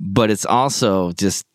but 0.05 0.29
it's 0.29 0.45
also 0.45 1.11
just 1.13 1.45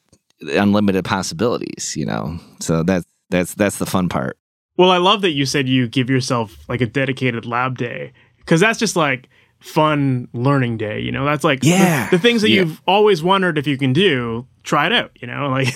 unlimited 0.41 1.05
possibilities, 1.05 1.95
you 1.97 2.07
know. 2.07 2.39
So 2.61 2.83
that's 2.83 3.05
that's 3.31 3.55
that's 3.55 3.79
the 3.79 3.87
fun 3.87 4.09
part. 4.09 4.39
well 4.79 4.91
i 4.91 4.97
love 4.97 5.21
that 5.21 5.33
you 5.33 5.45
said 5.45 5.69
you 5.69 5.87
give 5.89 6.09
yourself 6.09 6.57
like 6.69 6.81
a 6.81 6.87
dedicated 6.87 7.45
lab 7.45 7.77
day 7.77 8.13
because 8.39 8.61
that's 8.61 8.79
just 8.79 8.97
like 8.97 9.29
fun 9.61 10.29
learning 10.33 10.77
day 10.77 11.01
you 11.01 11.11
know? 11.11 11.25
That's 11.25 11.43
like 11.45 11.61
the- 11.61 11.69
Yeah. 11.69 12.09
the, 12.11 12.19
things 12.19 12.43
that 12.43 12.51
Yeah. 12.51 12.61
you've 12.63 12.81
always 12.87 13.23
wondered 13.23 13.59
if 13.59 13.67
you 13.67 13.77
can 13.77 13.93
do 13.93 14.47
try 14.63 14.87
it 14.87 14.93
out 14.93 15.11
you 15.21 15.27
know? 15.27 15.49
Like 15.51 15.75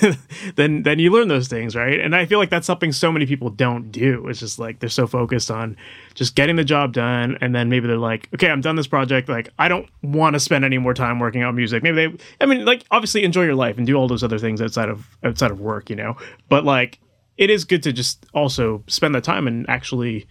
then 0.54 0.82
then 0.84 0.98
you 0.98 1.10
learn 1.10 1.28
those 1.28 1.48
things 1.48 1.74
right? 1.74 1.98
And 1.98 2.14
i 2.14 2.24
feel 2.26 2.38
like 2.38 2.50
that's 2.50 2.66
something 2.66 2.92
so 2.92 3.10
many 3.10 3.26
people 3.26 3.50
don't 3.50 3.90
do. 3.90 4.28
It's 4.28 4.38
just 4.38 4.58
like 4.58 4.78
they're 4.78 4.88
so 4.88 5.06
focused 5.06 5.50
on 5.50 5.76
just 6.14 6.34
getting 6.36 6.56
the 6.56 6.64
job 6.64 6.92
done 6.92 7.38
and 7.40 7.54
then 7.54 7.68
maybe 7.68 7.86
they're 7.88 7.96
like 7.98 8.28
okay 8.34 8.50
i'm 8.50 8.60
done 8.60 8.76
this 8.76 8.86
project. 8.86 9.28
Like 9.28 9.48
i 9.58 9.66
don't 9.66 9.88
want 10.02 10.34
to 10.34 10.40
spend 10.40 10.64
any 10.64 10.78
more 10.78 10.94
time 10.94 11.18
working 11.18 11.42
on 11.42 11.56
music. 11.56 11.82
Maybe 11.82 11.96
they 12.06 12.16
i 12.40 12.46
mean 12.46 12.64
like 12.64 12.84
obviously 12.90 13.24
enjoy 13.24 13.42
your 13.44 13.54
life 13.56 13.78
and 13.78 13.86
do 13.86 13.94
all 13.96 14.06
those 14.08 14.22
other 14.22 14.38
things 14.38 14.62
outside 14.62 14.88
of 14.88 15.08
outside 15.24 15.50
of 15.50 15.60
work 15.60 15.90
you 15.90 15.96
know? 15.96 16.16
But 16.48 16.64
like 16.64 17.00
it 17.38 17.50
is 17.50 17.64
good 17.64 17.82
to 17.82 17.92
just 17.92 18.26
also 18.34 18.84
spend 18.86 19.14
that 19.16 19.24
time 19.24 19.48
and 19.48 19.68
actually 19.68 20.26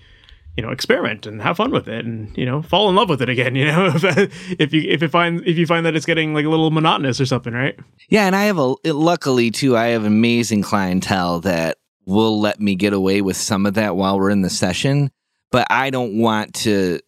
you 0.58 0.64
know 0.64 0.70
experiment 0.70 1.26
and 1.26 1.42
have 1.42 1.58
fun 1.58 1.72
with 1.72 1.88
it 1.88 2.06
and 2.06 2.36
you 2.38 2.46
know 2.46 2.62
fall 2.62 2.90
in 2.90 2.96
love 2.96 3.10
with 3.10 3.22
it 3.22 3.30
again 3.30 3.56
you 3.62 3.66
know 3.66 3.92
if, 3.94 4.60
if 4.60 4.74
you 4.74 4.82
if 4.88 5.02
you 5.02 5.08
find 5.08 5.46
if 5.48 5.58
you 5.58 5.66
find 5.66 5.86
that 5.86 5.96
it's 5.96 6.06
getting 6.06 6.34
like 6.34 6.46
a 6.46 6.50
little 6.50 6.72
monotonous 6.72 7.20
or 7.22 7.26
something 7.26 7.54
right 7.54 7.80
Yeah, 8.10 8.26
and 8.26 8.36
I 8.36 8.44
have 8.44 8.58
a 8.58 8.76
luckily 8.86 9.52
too. 9.52 9.78
I 9.78 9.88
have 9.88 10.04
amazing 10.04 10.64
clientele 10.64 11.40
that 11.42 11.78
will 12.06 12.40
let 12.40 12.60
me 12.60 12.76
get 12.76 12.94
away 12.94 13.22
with 13.22 13.38
some 13.38 13.66
of 13.66 13.76
that 13.76 13.96
while 13.96 14.20
we're 14.20 14.32
in 14.32 14.42
the 14.42 14.50
session, 14.50 15.12
but 15.52 15.66
I 15.70 15.90
don't 15.92 16.20
want 16.20 16.54
to 16.56 17.00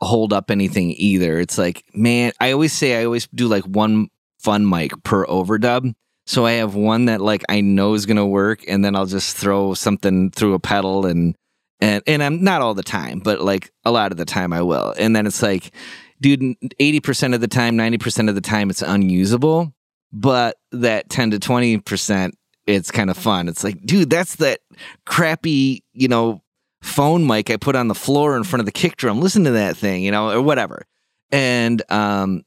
hold 0.00 0.32
up 0.32 0.50
anything 0.50 0.92
either. 0.92 1.40
It's 1.40 1.58
like, 1.58 1.84
man, 1.94 2.32
I 2.38 2.52
always 2.52 2.72
say 2.72 3.00
I 3.00 3.04
always 3.04 3.26
do 3.28 3.48
like 3.48 3.64
one 3.64 4.08
fun 4.38 4.68
mic 4.68 4.92
per 5.02 5.26
overdub. 5.26 5.94
So 6.26 6.44
I 6.44 6.52
have 6.52 6.74
one 6.74 7.06
that 7.06 7.20
like 7.20 7.44
I 7.48 7.60
know 7.60 7.94
is 7.94 8.06
gonna 8.06 8.26
work, 8.26 8.60
and 8.68 8.84
then 8.84 8.94
I'll 8.94 9.06
just 9.06 9.36
throw 9.36 9.74
something 9.74 10.30
through 10.30 10.54
a 10.54 10.60
pedal 10.60 11.06
and 11.06 11.34
and 11.80 12.02
and 12.06 12.22
I'm 12.22 12.42
not 12.42 12.62
all 12.62 12.74
the 12.74 12.82
time, 12.82 13.20
but 13.20 13.40
like 13.40 13.70
a 13.84 13.90
lot 13.90 14.12
of 14.12 14.18
the 14.18 14.24
time 14.24 14.52
I 14.52 14.62
will. 14.62 14.94
And 14.98 15.14
then 15.14 15.26
it's 15.26 15.42
like, 15.42 15.72
dude, 16.20 16.56
eighty 16.78 17.00
percent 17.00 17.34
of 17.34 17.40
the 17.40 17.48
time, 17.48 17.76
ninety 17.76 17.98
percent 17.98 18.28
of 18.28 18.34
the 18.34 18.40
time, 18.40 18.70
it's 18.70 18.82
unusable. 18.82 19.72
But 20.12 20.56
that 20.72 21.10
ten 21.10 21.30
to 21.32 21.38
twenty 21.38 21.78
percent, 21.78 22.36
it's 22.66 22.90
kind 22.90 23.10
of 23.10 23.16
fun. 23.16 23.48
It's 23.48 23.64
like, 23.64 23.84
dude, 23.84 24.10
that's 24.10 24.36
that 24.36 24.60
crappy, 25.04 25.84
you 25.92 26.08
know, 26.08 26.42
phone 26.82 27.26
mic 27.26 27.50
I 27.50 27.56
put 27.56 27.76
on 27.76 27.88
the 27.88 27.94
floor 27.94 28.36
in 28.36 28.44
front 28.44 28.60
of 28.60 28.66
the 28.66 28.72
kick 28.72 28.96
drum. 28.96 29.20
Listen 29.20 29.44
to 29.44 29.50
that 29.52 29.76
thing, 29.76 30.02
you 30.02 30.10
know, 30.10 30.30
or 30.30 30.40
whatever. 30.40 30.86
And 31.32 31.82
um, 31.90 32.44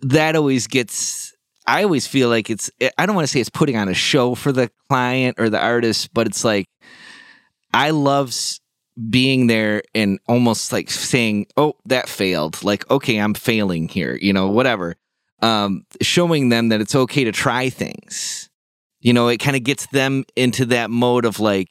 that 0.00 0.36
always 0.36 0.66
gets. 0.66 1.32
I 1.66 1.82
always 1.82 2.06
feel 2.06 2.28
like 2.28 2.50
it's. 2.50 2.70
I 2.98 3.06
don't 3.06 3.14
want 3.14 3.26
to 3.26 3.32
say 3.32 3.40
it's 3.40 3.50
putting 3.50 3.76
on 3.76 3.88
a 3.88 3.94
show 3.94 4.34
for 4.34 4.52
the 4.52 4.70
client 4.88 5.36
or 5.38 5.48
the 5.48 5.60
artist, 5.60 6.12
but 6.12 6.26
it's 6.26 6.44
like 6.44 6.66
I 7.74 7.90
love 7.90 8.34
being 9.10 9.48
there 9.48 9.82
and 9.94 10.18
almost 10.28 10.72
like 10.72 10.90
saying, 10.90 11.46
"Oh, 11.56 11.74
that 11.86 12.08
failed." 12.08 12.62
Like, 12.64 12.88
okay, 12.90 13.18
I'm 13.18 13.34
failing 13.34 13.88
here. 13.88 14.16
You 14.20 14.32
know, 14.32 14.48
whatever. 14.48 14.96
Um, 15.42 15.84
showing 16.00 16.48
them 16.48 16.68
that 16.70 16.80
it's 16.80 16.94
okay 16.94 17.24
to 17.24 17.32
try 17.32 17.68
things. 17.68 18.48
You 19.00 19.12
know, 19.12 19.28
it 19.28 19.38
kind 19.38 19.56
of 19.56 19.64
gets 19.64 19.86
them 19.88 20.24
into 20.36 20.64
that 20.66 20.90
mode 20.90 21.26
of 21.26 21.38
like, 21.38 21.68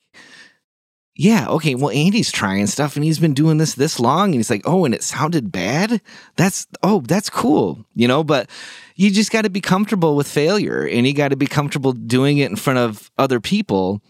yeah, 1.15 1.47
okay, 1.47 1.75
well, 1.75 1.91
Andy's 1.91 2.31
trying 2.31 2.65
stuff 2.67 2.95
and 2.95 3.05
he's 3.05 3.19
been 3.19 3.33
doing 3.33 3.57
this 3.57 3.75
this 3.75 3.99
long. 3.99 4.29
And 4.29 4.35
he's 4.35 4.49
like, 4.49 4.63
oh, 4.65 4.85
and 4.85 4.95
it 4.95 5.03
sounded 5.03 5.51
bad. 5.51 6.01
That's, 6.37 6.65
oh, 6.81 7.01
that's 7.01 7.29
cool, 7.29 7.85
you 7.93 8.07
know, 8.07 8.23
but 8.23 8.49
you 8.95 9.11
just 9.11 9.31
got 9.31 9.43
to 9.43 9.49
be 9.49 9.61
comfortable 9.61 10.15
with 10.15 10.27
failure 10.27 10.87
and 10.87 11.05
you 11.05 11.13
got 11.13 11.29
to 11.29 11.35
be 11.35 11.47
comfortable 11.47 11.93
doing 11.93 12.39
it 12.39 12.49
in 12.49 12.55
front 12.55 12.79
of 12.79 13.11
other 13.17 13.39
people. 13.39 14.01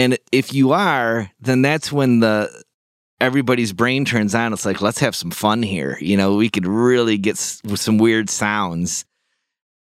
And 0.00 0.18
if 0.32 0.52
you 0.52 0.72
are, 0.72 1.30
then 1.40 1.62
that's 1.62 1.92
when 1.92 2.20
the, 2.20 2.50
everybody's 3.20 3.72
brain 3.72 4.04
turns 4.04 4.34
on. 4.34 4.52
It's 4.52 4.64
like, 4.64 4.80
let's 4.80 5.00
have 5.00 5.14
some 5.14 5.30
fun 5.30 5.62
here. 5.62 5.98
You 6.00 6.16
know, 6.16 6.36
we 6.36 6.48
could 6.48 6.66
really 6.66 7.18
get 7.18 7.32
s- 7.32 7.60
some 7.76 7.98
weird 7.98 8.30
sounds 8.30 9.04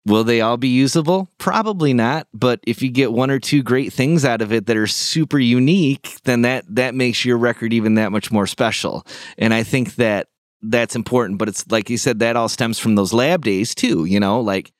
Will 0.07 0.23
they 0.23 0.39
all 0.39 0.55
be 0.55 0.69
usable? 0.69 1.27
Probably 1.37 1.93
not. 1.93 2.27
But 2.33 2.61
if 2.65 2.81
you 2.81 2.89
get 2.89 3.11
one 3.11 3.29
or 3.29 3.39
two 3.39 3.61
great 3.61 3.91
things 3.91 4.23
out 4.23 4.41
of 4.41 4.53
it 4.53 4.65
that 4.67 4.77
are 4.77 4.87
super 4.87 5.37
unique, 5.37 6.19
then 6.23 6.43
that 6.43 6.63
that 6.69 6.95
makes 6.95 7.25
your 7.25 7.37
record 7.37 7.73
even 7.73 7.95
that 7.95 8.13
much 8.13 8.31
more 8.31 8.47
special. 8.47 9.05
And 9.37 9.53
I 9.53 9.63
think 9.63 9.95
that 9.95 10.27
that's 10.61 10.95
important. 10.95 11.39
But 11.39 11.49
it's 11.49 11.69
like 11.69 11.89
you 11.89 11.97
said, 11.97 12.19
that 12.19 12.37
all 12.37 12.47
stems 12.47 12.79
from 12.79 12.95
those 12.95 13.11
lab 13.11 13.43
days 13.43 13.75
too. 13.75 14.05
You 14.05 14.21
know, 14.21 14.39
like, 14.39 14.71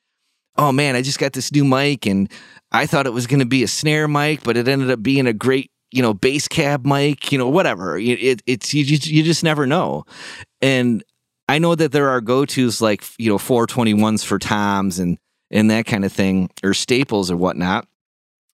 oh 0.56 0.72
man, 0.72 0.96
I 0.96 1.02
just 1.02 1.18
got 1.18 1.34
this 1.34 1.52
new 1.52 1.64
mic, 1.64 2.06
and 2.06 2.32
I 2.72 2.86
thought 2.86 3.06
it 3.06 3.12
was 3.12 3.26
going 3.26 3.40
to 3.40 3.46
be 3.46 3.62
a 3.62 3.68
snare 3.68 4.06
mic, 4.08 4.42
but 4.42 4.56
it 4.56 4.68
ended 4.68 4.90
up 4.90 5.02
being 5.02 5.26
a 5.26 5.32
great 5.32 5.70
you 5.90 6.02
know 6.02 6.12
bass 6.14 6.48
cab 6.48 6.84
mic. 6.86 7.32
You 7.32 7.38
know, 7.38 7.48
whatever. 7.48 7.98
It, 7.98 8.22
it, 8.22 8.42
it's 8.46 8.74
you 8.74 8.84
just, 8.84 9.06
you 9.06 9.22
just 9.22 9.42
never 9.44 9.66
know. 9.66 10.04
And 10.60 11.02
I 11.48 11.58
know 11.58 11.74
that 11.74 11.92
there 11.92 12.08
are 12.10 12.20
go 12.20 12.44
tos 12.44 12.80
like 12.82 13.04
you 13.18 13.30
know 13.30 13.38
421s 13.38 14.24
for 14.24 14.38
toms 14.38 14.98
and 14.98 15.18
and 15.50 15.70
that 15.70 15.86
kind 15.86 16.04
of 16.04 16.12
thing, 16.12 16.50
or 16.62 16.74
staples 16.74 17.30
or 17.30 17.36
whatnot. 17.36 17.86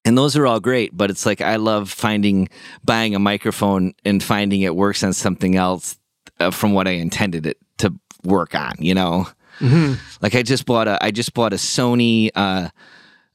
And 0.04 0.16
those 0.18 0.36
are 0.36 0.46
all 0.46 0.60
great, 0.60 0.94
but 0.96 1.10
it's 1.10 1.24
like 1.26 1.40
I 1.40 1.56
love 1.56 1.90
finding 1.90 2.48
buying 2.84 3.14
a 3.14 3.18
microphone 3.18 3.94
and 4.04 4.22
finding 4.22 4.60
it 4.60 4.76
works 4.76 5.02
on 5.02 5.12
something 5.14 5.56
else 5.56 5.96
uh, 6.38 6.50
from 6.52 6.72
what 6.74 6.86
I 6.86 6.90
intended 6.92 7.46
it 7.46 7.56
to 7.78 7.92
work 8.22 8.54
on. 8.54 8.74
You 8.78 8.94
know, 8.94 9.26
Mhm. 9.60 9.98
like 10.20 10.34
I 10.36 10.42
just 10.42 10.66
bought 10.66 10.86
a 10.88 11.02
I 11.02 11.10
just 11.10 11.32
bought 11.34 11.52
a 11.52 11.56
Sony 11.56 12.30
uh, 12.34 12.68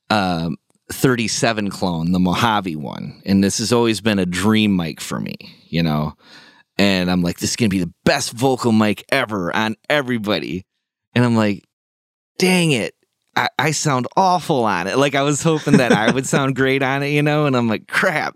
uh, 0.09 0.51
37 0.91 1.69
clone, 1.69 2.11
the 2.11 2.19
Mojave 2.19 2.75
one, 2.75 3.21
and 3.25 3.43
this 3.43 3.59
has 3.59 3.71
always 3.71 4.01
been 4.01 4.19
a 4.19 4.25
dream 4.25 4.75
mic 4.75 5.01
for 5.01 5.19
me. 5.19 5.35
You 5.67 5.83
know, 5.83 6.13
and 6.77 7.11
I'm 7.11 7.21
like, 7.21 7.39
this 7.39 7.51
is 7.51 7.55
gonna 7.55 7.69
be 7.69 7.79
the 7.79 7.93
best 8.05 8.31
vocal 8.31 8.71
mic 8.71 9.03
ever 9.11 9.55
on 9.55 9.75
everybody, 9.89 10.65
and 11.13 11.23
I'm 11.23 11.35
like, 11.35 11.63
dang 12.37 12.71
it. 12.71 12.95
I, 13.35 13.49
I 13.59 13.71
sound 13.71 14.07
awful 14.17 14.65
on 14.65 14.87
it. 14.87 14.97
Like 14.97 15.15
I 15.15 15.21
was 15.21 15.43
hoping 15.43 15.77
that 15.77 15.91
I 15.91 16.11
would 16.11 16.25
sound 16.27 16.55
great 16.55 16.81
on 16.81 17.03
it, 17.03 17.09
you 17.09 17.21
know, 17.21 17.45
and 17.45 17.55
I'm 17.55 17.69
like, 17.69 17.87
crap. 17.87 18.35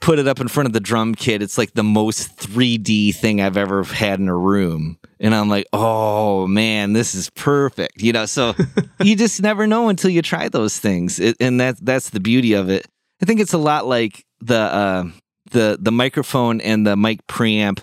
Put 0.00 0.18
it 0.18 0.28
up 0.28 0.40
in 0.40 0.48
front 0.48 0.66
of 0.66 0.72
the 0.72 0.80
drum 0.80 1.14
kit. 1.14 1.42
It's 1.42 1.58
like 1.58 1.72
the 1.72 1.82
most 1.82 2.36
3D 2.36 3.14
thing 3.14 3.40
I've 3.40 3.56
ever 3.56 3.82
had 3.82 4.20
in 4.20 4.28
a 4.28 4.36
room. 4.36 4.98
And 5.18 5.34
I'm 5.34 5.48
like, 5.48 5.66
oh 5.72 6.46
man, 6.46 6.92
this 6.92 7.14
is 7.14 7.30
perfect. 7.30 8.02
You 8.02 8.12
know, 8.12 8.26
so 8.26 8.54
you 9.02 9.16
just 9.16 9.42
never 9.42 9.66
know 9.66 9.88
until 9.88 10.10
you 10.10 10.22
try 10.22 10.48
those 10.48 10.78
things. 10.78 11.18
It, 11.18 11.36
and 11.40 11.60
that 11.60 11.84
that's 11.84 12.10
the 12.10 12.20
beauty 12.20 12.52
of 12.52 12.68
it. 12.68 12.86
I 13.22 13.24
think 13.24 13.40
it's 13.40 13.54
a 13.54 13.58
lot 13.58 13.86
like 13.86 14.24
the 14.40 14.58
uh, 14.58 15.04
the 15.50 15.78
the 15.80 15.92
microphone 15.92 16.60
and 16.60 16.86
the 16.86 16.96
mic 16.96 17.26
preamp. 17.26 17.82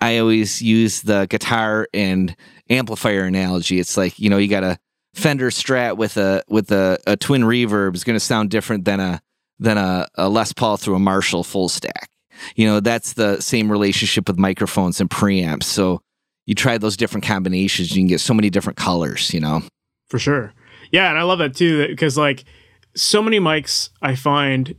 I 0.00 0.18
always 0.18 0.62
use 0.62 1.02
the 1.02 1.26
guitar 1.28 1.86
and 1.92 2.34
amplifier 2.70 3.24
analogy. 3.24 3.78
It's 3.78 3.98
like, 3.98 4.18
you 4.18 4.30
know, 4.30 4.38
you 4.38 4.48
got 4.48 4.64
a 4.64 4.78
Fender 5.14 5.50
Strat 5.50 5.96
with 5.96 6.16
a 6.16 6.42
with 6.48 6.70
a, 6.70 6.98
a 7.06 7.16
twin 7.16 7.42
reverb 7.42 7.94
is 7.94 8.04
going 8.04 8.16
to 8.16 8.24
sound 8.24 8.50
different 8.50 8.84
than 8.84 9.00
a 9.00 9.20
than 9.60 9.78
a, 9.78 10.08
a 10.16 10.28
Les 10.28 10.52
Paul 10.52 10.76
through 10.76 10.96
a 10.96 10.98
Marshall 10.98 11.44
full 11.44 11.68
stack. 11.68 12.10
You 12.56 12.66
know, 12.66 12.80
that's 12.80 13.12
the 13.12 13.40
same 13.40 13.70
relationship 13.70 14.26
with 14.26 14.38
microphones 14.38 15.00
and 15.00 15.08
preamps. 15.08 15.64
So 15.64 16.00
you 16.46 16.54
try 16.54 16.78
those 16.78 16.96
different 16.96 17.24
combinations, 17.24 17.94
you 17.94 18.00
can 18.00 18.08
get 18.08 18.20
so 18.20 18.34
many 18.34 18.50
different 18.50 18.78
colors, 18.78 19.32
you 19.32 19.40
know. 19.40 19.62
For 20.08 20.18
sure. 20.18 20.52
Yeah, 20.90 21.10
and 21.10 21.18
I 21.18 21.22
love 21.22 21.38
that 21.38 21.54
too 21.54 21.86
because 21.86 22.16
like 22.16 22.44
so 22.96 23.22
many 23.22 23.38
mics 23.38 23.90
I 24.02 24.16
find 24.16 24.74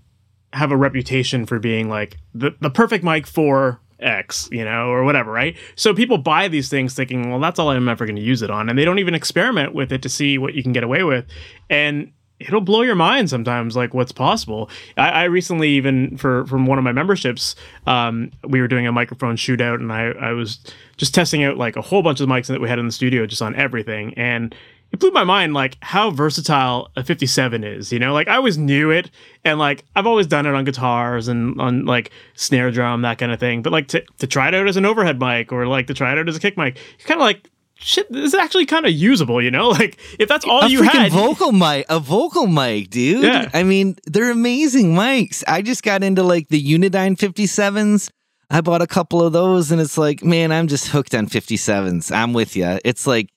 have 0.51 0.71
a 0.71 0.77
reputation 0.77 1.45
for 1.45 1.59
being 1.59 1.87
like 1.87 2.17
the, 2.33 2.51
the 2.59 2.69
perfect 2.69 3.05
mic 3.05 3.25
for 3.25 3.79
X, 3.99 4.49
you 4.51 4.65
know, 4.65 4.89
or 4.89 5.03
whatever, 5.03 5.31
right? 5.31 5.55
So 5.75 5.93
people 5.93 6.17
buy 6.17 6.47
these 6.47 6.69
things 6.69 6.93
thinking, 6.93 7.29
well, 7.29 7.39
that's 7.39 7.59
all 7.59 7.69
I'm 7.69 7.87
ever 7.87 8.05
going 8.05 8.15
to 8.15 8.21
use 8.21 8.41
it 8.41 8.49
on. 8.49 8.67
And 8.67 8.77
they 8.77 8.83
don't 8.83 8.99
even 8.99 9.13
experiment 9.13 9.73
with 9.73 9.91
it 9.91 10.01
to 10.01 10.09
see 10.09 10.37
what 10.37 10.55
you 10.55 10.63
can 10.63 10.73
get 10.73 10.83
away 10.83 11.03
with. 11.03 11.25
And 11.69 12.11
it'll 12.47 12.61
blow 12.61 12.81
your 12.81 12.95
mind 12.95 13.29
sometimes, 13.29 13.75
like 13.75 13.93
what's 13.93 14.11
possible. 14.11 14.69
I, 14.97 15.09
I 15.09 15.23
recently, 15.25 15.69
even 15.69 16.17
for 16.17 16.45
from 16.45 16.65
one 16.65 16.77
of 16.77 16.83
my 16.83 16.91
memberships, 16.91 17.55
um, 17.87 18.31
we 18.43 18.61
were 18.61 18.67
doing 18.67 18.87
a 18.87 18.91
microphone 18.91 19.35
shootout, 19.35 19.75
and 19.75 19.91
I, 19.91 20.11
I 20.11 20.31
was 20.33 20.59
just 20.97 21.13
testing 21.13 21.43
out 21.43 21.57
like 21.57 21.75
a 21.75 21.81
whole 21.81 22.01
bunch 22.01 22.19
of 22.19 22.27
mics 22.27 22.47
that 22.47 22.61
we 22.61 22.69
had 22.69 22.79
in 22.79 22.85
the 22.85 22.91
studio, 22.91 23.25
just 23.25 23.41
on 23.41 23.55
everything. 23.55 24.13
And 24.15 24.55
it 24.91 24.99
blew 24.99 25.11
my 25.11 25.23
mind 25.23 25.53
like 25.53 25.77
how 25.81 26.11
versatile 26.11 26.89
a 26.95 27.03
57 27.03 27.63
is 27.63 27.91
you 27.91 27.99
know 27.99 28.13
like 28.13 28.27
i 28.27 28.35
always 28.35 28.57
knew 28.57 28.91
it 28.91 29.09
and 29.45 29.57
like 29.57 29.85
i've 29.95 30.05
always 30.05 30.27
done 30.27 30.45
it 30.45 30.53
on 30.53 30.65
guitars 30.65 31.27
and 31.27 31.59
on 31.61 31.85
like 31.85 32.11
snare 32.33 32.71
drum 32.71 33.01
that 33.01 33.17
kind 33.17 33.31
of 33.31 33.39
thing 33.39 33.61
but 33.61 33.71
like 33.71 33.87
to, 33.87 34.03
to 34.19 34.27
try 34.27 34.49
it 34.49 34.53
out 34.53 34.67
as 34.67 34.77
an 34.77 34.85
overhead 34.85 35.19
mic 35.19 35.51
or 35.51 35.65
like 35.65 35.87
to 35.87 35.93
try 35.93 36.11
it 36.11 36.17
out 36.17 36.27
as 36.27 36.35
a 36.35 36.39
kick 36.39 36.57
mic 36.57 36.77
you're 36.99 37.07
kind 37.07 37.21
of 37.21 37.25
like 37.25 37.49
shit 37.81 38.11
this 38.11 38.25
is 38.25 38.33
actually 38.33 38.65
kind 38.65 38.85
of 38.85 38.91
usable 38.91 39.41
you 39.41 39.51
know 39.51 39.69
like 39.81 39.97
if 40.19 40.29
that's 40.29 40.45
all 40.45 40.61
a 40.63 40.69
you 40.69 40.81
freaking 40.81 41.03
had 41.03 41.11
vocal 41.11 41.51
mic, 41.51 41.85
a 41.89 41.99
vocal 41.99 42.47
mic, 42.47 42.89
dude. 42.89 43.23
Yeah. 43.23 43.49
I 43.53 43.63
mean, 43.63 43.95
they're 44.05 44.31
amazing 44.31 44.93
mics. 44.93 45.43
I 45.47 45.61
just 45.61 45.83
got 45.83 46.03
into 46.03 46.23
like 46.23 46.47
the 46.49 46.61
Unidyne 46.63 47.17
57s. 47.17 48.09
I 48.51 48.61
bought 48.61 48.81
a 48.81 48.87
couple 48.87 49.23
of 49.23 49.31
those, 49.33 49.71
and 49.71 49.79
it's 49.81 49.97
like, 49.97 50.23
man, 50.23 50.51
I'm 50.51 50.67
just 50.67 50.89
hooked 50.89 51.15
on 51.15 51.27
57s. 51.27 52.11
I'm 52.11 52.33
with 52.33 52.55
you. 52.55 52.79
It's 52.83 53.07
like 53.07 53.29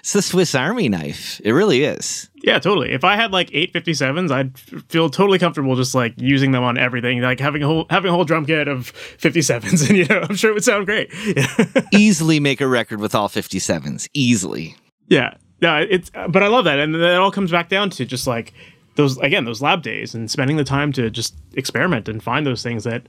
it's 0.00 0.12
the 0.12 0.22
Swiss 0.22 0.54
Army 0.54 0.88
knife. 0.88 1.40
It 1.42 1.52
really 1.52 1.82
is. 1.84 2.30
yeah 2.44 2.58
totally 2.60 2.92
if 2.92 3.02
i 3.04 3.16
had 3.16 3.32
like 3.32 3.50
eight 3.52 3.72
57s 3.74 4.30
i'd 4.30 4.56
feel 4.88 5.10
totally 5.10 5.38
comfortable 5.40 5.74
just 5.74 5.94
like 5.94 6.14
using 6.16 6.52
them 6.52 6.62
on 6.62 6.78
everything 6.78 7.20
like 7.20 7.40
having 7.40 7.62
a 7.64 7.66
whole 7.66 7.84
having 7.90 8.10
a 8.10 8.14
whole 8.14 8.24
drum 8.24 8.46
kit 8.46 8.68
of 8.68 8.92
57s 9.18 9.80
and 9.88 9.98
you 9.98 10.04
know 10.06 10.20
i'm 10.28 10.36
sure 10.36 10.50
it 10.52 10.54
would 10.54 10.64
sound 10.64 10.86
great 10.86 11.10
Easily 11.92 12.38
make 12.40 12.60
a 12.60 12.68
record 12.68 13.00
with 13.00 13.14
all 13.14 13.28
57s. 13.28 14.08
Easily. 14.14 14.76
Yeah, 15.08 15.34
yeah, 15.60 15.78
it's 15.80 16.10
but 16.10 16.42
I 16.42 16.46
love 16.48 16.64
that, 16.66 16.78
and 16.78 16.94
that 16.94 17.18
all 17.18 17.32
comes 17.32 17.50
back 17.50 17.68
down 17.68 17.90
to 17.90 18.04
just 18.04 18.26
like 18.26 18.52
those 18.94 19.18
again 19.18 19.44
those 19.44 19.60
lab 19.60 19.82
days 19.82 20.14
and 20.14 20.30
spending 20.30 20.56
the 20.56 20.64
time 20.64 20.92
to 20.92 21.10
just 21.10 21.34
experiment 21.54 22.08
and 22.08 22.22
find 22.22 22.46
those 22.46 22.62
things 22.62 22.84
that 22.84 23.02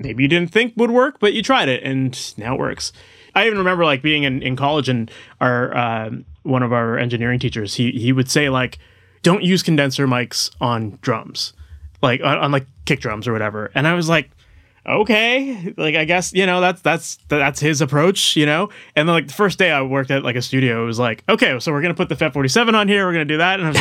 maybe 0.00 0.22
you 0.24 0.28
didn't 0.28 0.50
think 0.50 0.72
would 0.76 0.90
work, 0.90 1.20
but 1.20 1.32
you 1.32 1.42
tried 1.42 1.68
it 1.68 1.82
and 1.82 2.36
now 2.36 2.54
it 2.54 2.58
works. 2.58 2.92
I 3.34 3.46
even 3.46 3.58
remember 3.58 3.84
like 3.84 4.02
being 4.02 4.24
in, 4.24 4.42
in 4.42 4.56
college 4.56 4.88
and 4.88 5.10
our 5.40 5.76
um 5.76 6.24
one 6.42 6.62
of 6.62 6.72
our 6.72 6.98
engineering 6.98 7.38
teachers 7.38 7.74
he 7.74 7.92
he 7.92 8.12
would 8.12 8.30
say 8.30 8.48
like 8.48 8.78
don't 9.22 9.44
use 9.44 9.62
condenser 9.62 10.06
mics 10.08 10.50
on 10.60 10.98
drums 11.02 11.52
like 12.02 12.20
on, 12.22 12.38
on 12.38 12.50
like 12.50 12.66
kick 12.86 13.00
drums 13.00 13.28
or 13.28 13.32
whatever 13.32 13.70
and 13.74 13.86
I 13.86 13.94
was 13.94 14.08
like 14.08 14.30
okay 14.86 15.74
like 15.76 15.94
i 15.94 16.04
guess 16.04 16.32
you 16.32 16.46
know 16.46 16.60
that's 16.60 16.80
that's 16.80 17.18
that's 17.28 17.60
his 17.60 17.80
approach 17.82 18.34
you 18.36 18.46
know 18.46 18.68
and 18.96 19.06
then 19.08 19.14
like 19.14 19.26
the 19.26 19.32
first 19.34 19.58
day 19.58 19.70
i 19.70 19.82
worked 19.82 20.10
at 20.10 20.22
like 20.24 20.36
a 20.36 20.42
studio 20.42 20.82
it 20.82 20.86
was 20.86 20.98
like 20.98 21.22
okay 21.28 21.58
so 21.60 21.70
we're 21.70 21.82
gonna 21.82 21.94
put 21.94 22.08
the 22.08 22.16
fet 22.16 22.32
47 22.32 22.74
on 22.74 22.88
here 22.88 23.06
we're 23.06 23.12
gonna 23.12 23.24
do 23.26 23.36
that 23.36 23.60
and 23.60 23.68
i 23.68 23.70
was 23.72 23.80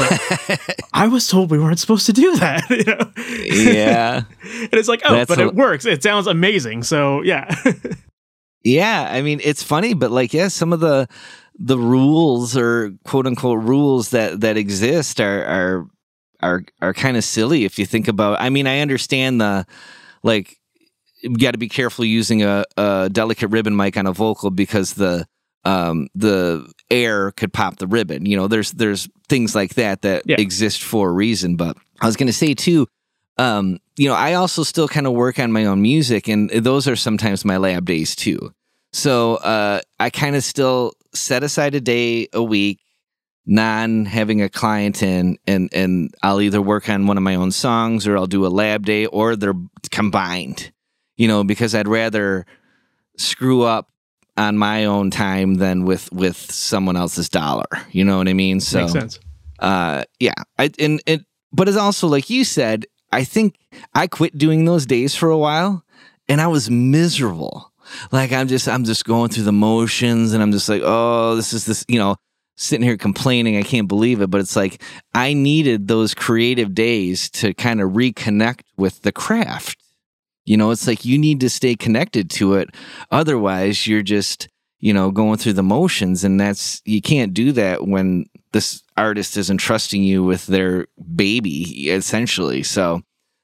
like 0.60 0.86
i 0.94 1.08
was 1.08 1.28
told 1.28 1.52
we 1.52 1.58
weren't 1.60 1.80
supposed 1.80 2.06
to 2.08 2.14
do 2.14 2.36
that 2.38 2.70
you 2.70 2.84
know 2.84 3.72
Yeah. 3.74 4.24
and 4.44 4.74
it's 4.74 4.90
like 4.90 5.02
oh 5.06 5.14
That's 5.16 5.30
but 5.30 5.40
a- 5.40 5.48
it 5.48 5.56
works 5.56 5.86
it 5.86 6.04
sounds 6.04 6.28
amazing 6.28 6.84
so 6.84 7.22
yeah 7.22 7.54
Yeah, 8.64 9.08
I 9.10 9.22
mean 9.22 9.40
it's 9.42 9.64
funny, 9.64 9.94
but 9.94 10.12
like 10.12 10.34
yeah, 10.34 10.50
some 10.50 10.74
of 10.74 10.82
the 10.82 11.08
the 11.58 11.78
rules 11.78 12.58
or 12.58 12.92
quote 13.06 13.26
unquote 13.26 13.64
rules 13.64 14.10
that 14.10 14.42
that 14.42 14.58
exist 14.58 15.22
are 15.22 15.46
are 15.46 15.88
are 16.42 16.64
are 16.82 16.94
kind 16.94 17.16
of 17.16 17.24
silly 17.24 17.64
if 17.64 17.80
you 17.80 17.86
think 17.86 18.10
about. 18.10 18.40
I 18.42 18.50
mean, 18.50 18.68
I 18.68 18.80
understand 18.82 19.40
the 19.40 19.66
like 20.24 20.59
you 21.22 21.36
got 21.38 21.52
to 21.52 21.58
be 21.58 21.70
careful 21.70 22.06
using 22.06 22.44
a, 22.44 22.64
a 22.78 23.10
delicate 23.12 23.50
ribbon 23.50 23.76
mic 23.76 23.98
on 23.98 24.08
a 24.08 24.14
vocal 24.14 24.50
because 24.52 24.94
the 24.94 25.26
um 25.66 26.08
the 26.16 26.72
air 26.90 27.32
could 27.32 27.52
pop 27.52 27.78
the 27.78 27.88
ribbon. 27.88 28.26
You 28.26 28.38
know, 28.38 28.48
there's 28.48 28.72
there's 28.72 29.10
things 29.28 29.54
like 29.56 29.76
that 29.76 30.02
that 30.04 30.24
Yeah. 30.26 30.38
exist 30.40 30.84
for 30.84 31.10
a 31.10 31.12
reason. 31.12 31.56
But 31.56 31.78
I 32.02 32.06
was 32.06 32.16
going 32.16 32.28
to 32.28 32.34
say 32.34 32.54
too, 32.54 32.88
um, 33.38 33.80
you 33.98 34.08
know, 34.08 34.16
I 34.16 34.34
also 34.34 34.64
still 34.64 34.88
kind 34.88 35.06
of 35.08 35.14
work 35.14 35.38
on 35.40 35.52
my 35.52 35.66
own 35.66 35.82
music, 35.82 36.28
and 36.30 36.50
those 36.50 36.88
are 36.88 36.96
sometimes 36.96 37.44
my 37.46 37.58
lab 37.58 37.86
days 37.86 38.16
too. 38.16 38.54
So 38.94 39.36
uh, 39.36 39.82
I 40.00 40.10
kind 40.10 40.36
of 40.36 40.44
still 40.44 40.94
set 41.14 41.44
aside 41.44 41.76
a 41.76 41.82
day 41.82 42.28
a 42.34 42.42
week, 42.42 42.80
non 43.46 44.06
having 44.06 44.42
a 44.42 44.50
client 44.50 45.04
in, 45.04 45.38
and 45.46 45.70
and 45.74 46.14
I'll 46.24 46.42
either 46.42 46.62
work 46.62 46.90
on 46.90 47.06
one 47.06 47.18
of 47.18 47.24
my 47.24 47.36
own 47.36 47.52
songs, 47.52 48.08
or 48.08 48.18
I'll 48.18 48.28
do 48.28 48.46
a 48.46 48.48
lab 48.50 48.86
day, 48.86 49.06
or 49.06 49.36
they're 49.36 49.54
combined. 49.92 50.72
You 51.20 51.28
know, 51.28 51.44
because 51.44 51.76
I'd 51.76 51.88
rather 51.88 52.46
screw 53.18 53.64
up 53.64 53.90
on 54.38 54.58
my 54.58 54.86
own 54.86 55.12
time 55.12 55.56
than 55.56 55.86
with 55.86 56.12
with 56.12 56.38
someone 56.38 56.96
else's 56.96 57.30
dollar. 57.30 57.68
You 57.92 58.06
know 58.06 58.18
what 58.18 58.28
I 58.28 58.34
mean? 58.34 58.60
So 58.60 58.82
makes 58.82 58.94
sense 58.94 59.20
uh 59.62 60.06
yeah 60.22 60.32
i 60.58 60.72
and 60.80 61.02
it 61.06 61.20
but 61.52 61.68
it's 61.68 61.76
also 61.76 62.08
like 62.08 62.30
you 62.30 62.46
said 62.46 62.86
i 63.12 63.26
think 63.26 63.58
i 63.94 64.08
quit 64.08 64.38
doing 64.38 64.64
those 64.64 64.86
days 64.86 65.14
for 65.14 65.30
a 65.30 65.38
while 65.38 65.84
and 66.30 66.40
I 66.40 66.48
was 66.48 66.70
miserable. 66.70 67.74
Like 68.12 68.32
I'm 68.32 68.48
just 68.48 68.70
I'm 68.70 68.86
just 68.86 69.04
going 69.04 69.30
through 69.32 69.44
the 69.44 69.52
motions 69.52 70.34
and 70.34 70.42
I'm 70.42 70.52
just 70.52 70.70
like, 70.70 70.84
oh, 70.86 71.36
this 71.36 71.52
is 71.52 71.66
this, 71.66 71.84
you 71.88 71.98
know, 71.98 72.16
sitting 72.56 72.86
here 72.86 72.98
complaining, 72.98 73.58
I 73.58 73.64
can't 73.64 73.88
believe 73.88 74.22
it, 74.22 74.30
but 74.30 74.40
it's 74.40 74.56
like 74.56 74.82
I 75.14 75.34
needed 75.34 75.88
those 75.88 76.14
creative 76.14 76.76
days 76.76 77.30
to 77.32 77.54
kind 77.56 77.82
of 77.82 77.92
reconnect 77.92 78.62
with 78.78 79.02
the 79.02 79.12
craft. 79.12 79.79
You 80.50 80.58
know, 80.58 80.72
it's 80.72 80.88
like 80.88 81.06
you 81.06 81.20
need 81.20 81.42
to 81.42 81.50
stay 81.50 81.76
connected 81.76 82.32
to 82.32 82.56
it. 82.56 82.72
Otherwise, 83.12 83.86
you're 83.86 84.02
just, 84.02 84.48
you 84.80 84.92
know, 84.92 85.12
going 85.12 85.38
through 85.38 85.54
the 85.54 85.62
motions 85.62 86.24
and 86.24 86.40
that's 86.40 86.82
you 86.86 87.04
can't 87.04 87.36
do 87.36 87.52
that 87.52 87.86
when 87.86 88.26
this 88.52 88.82
artist 88.98 89.38
is 89.38 89.52
entrusting 89.52 90.02
you 90.02 90.24
with 90.24 90.48
their 90.48 90.88
baby 91.16 91.92
essentially. 91.92 92.64
So, 92.64 93.02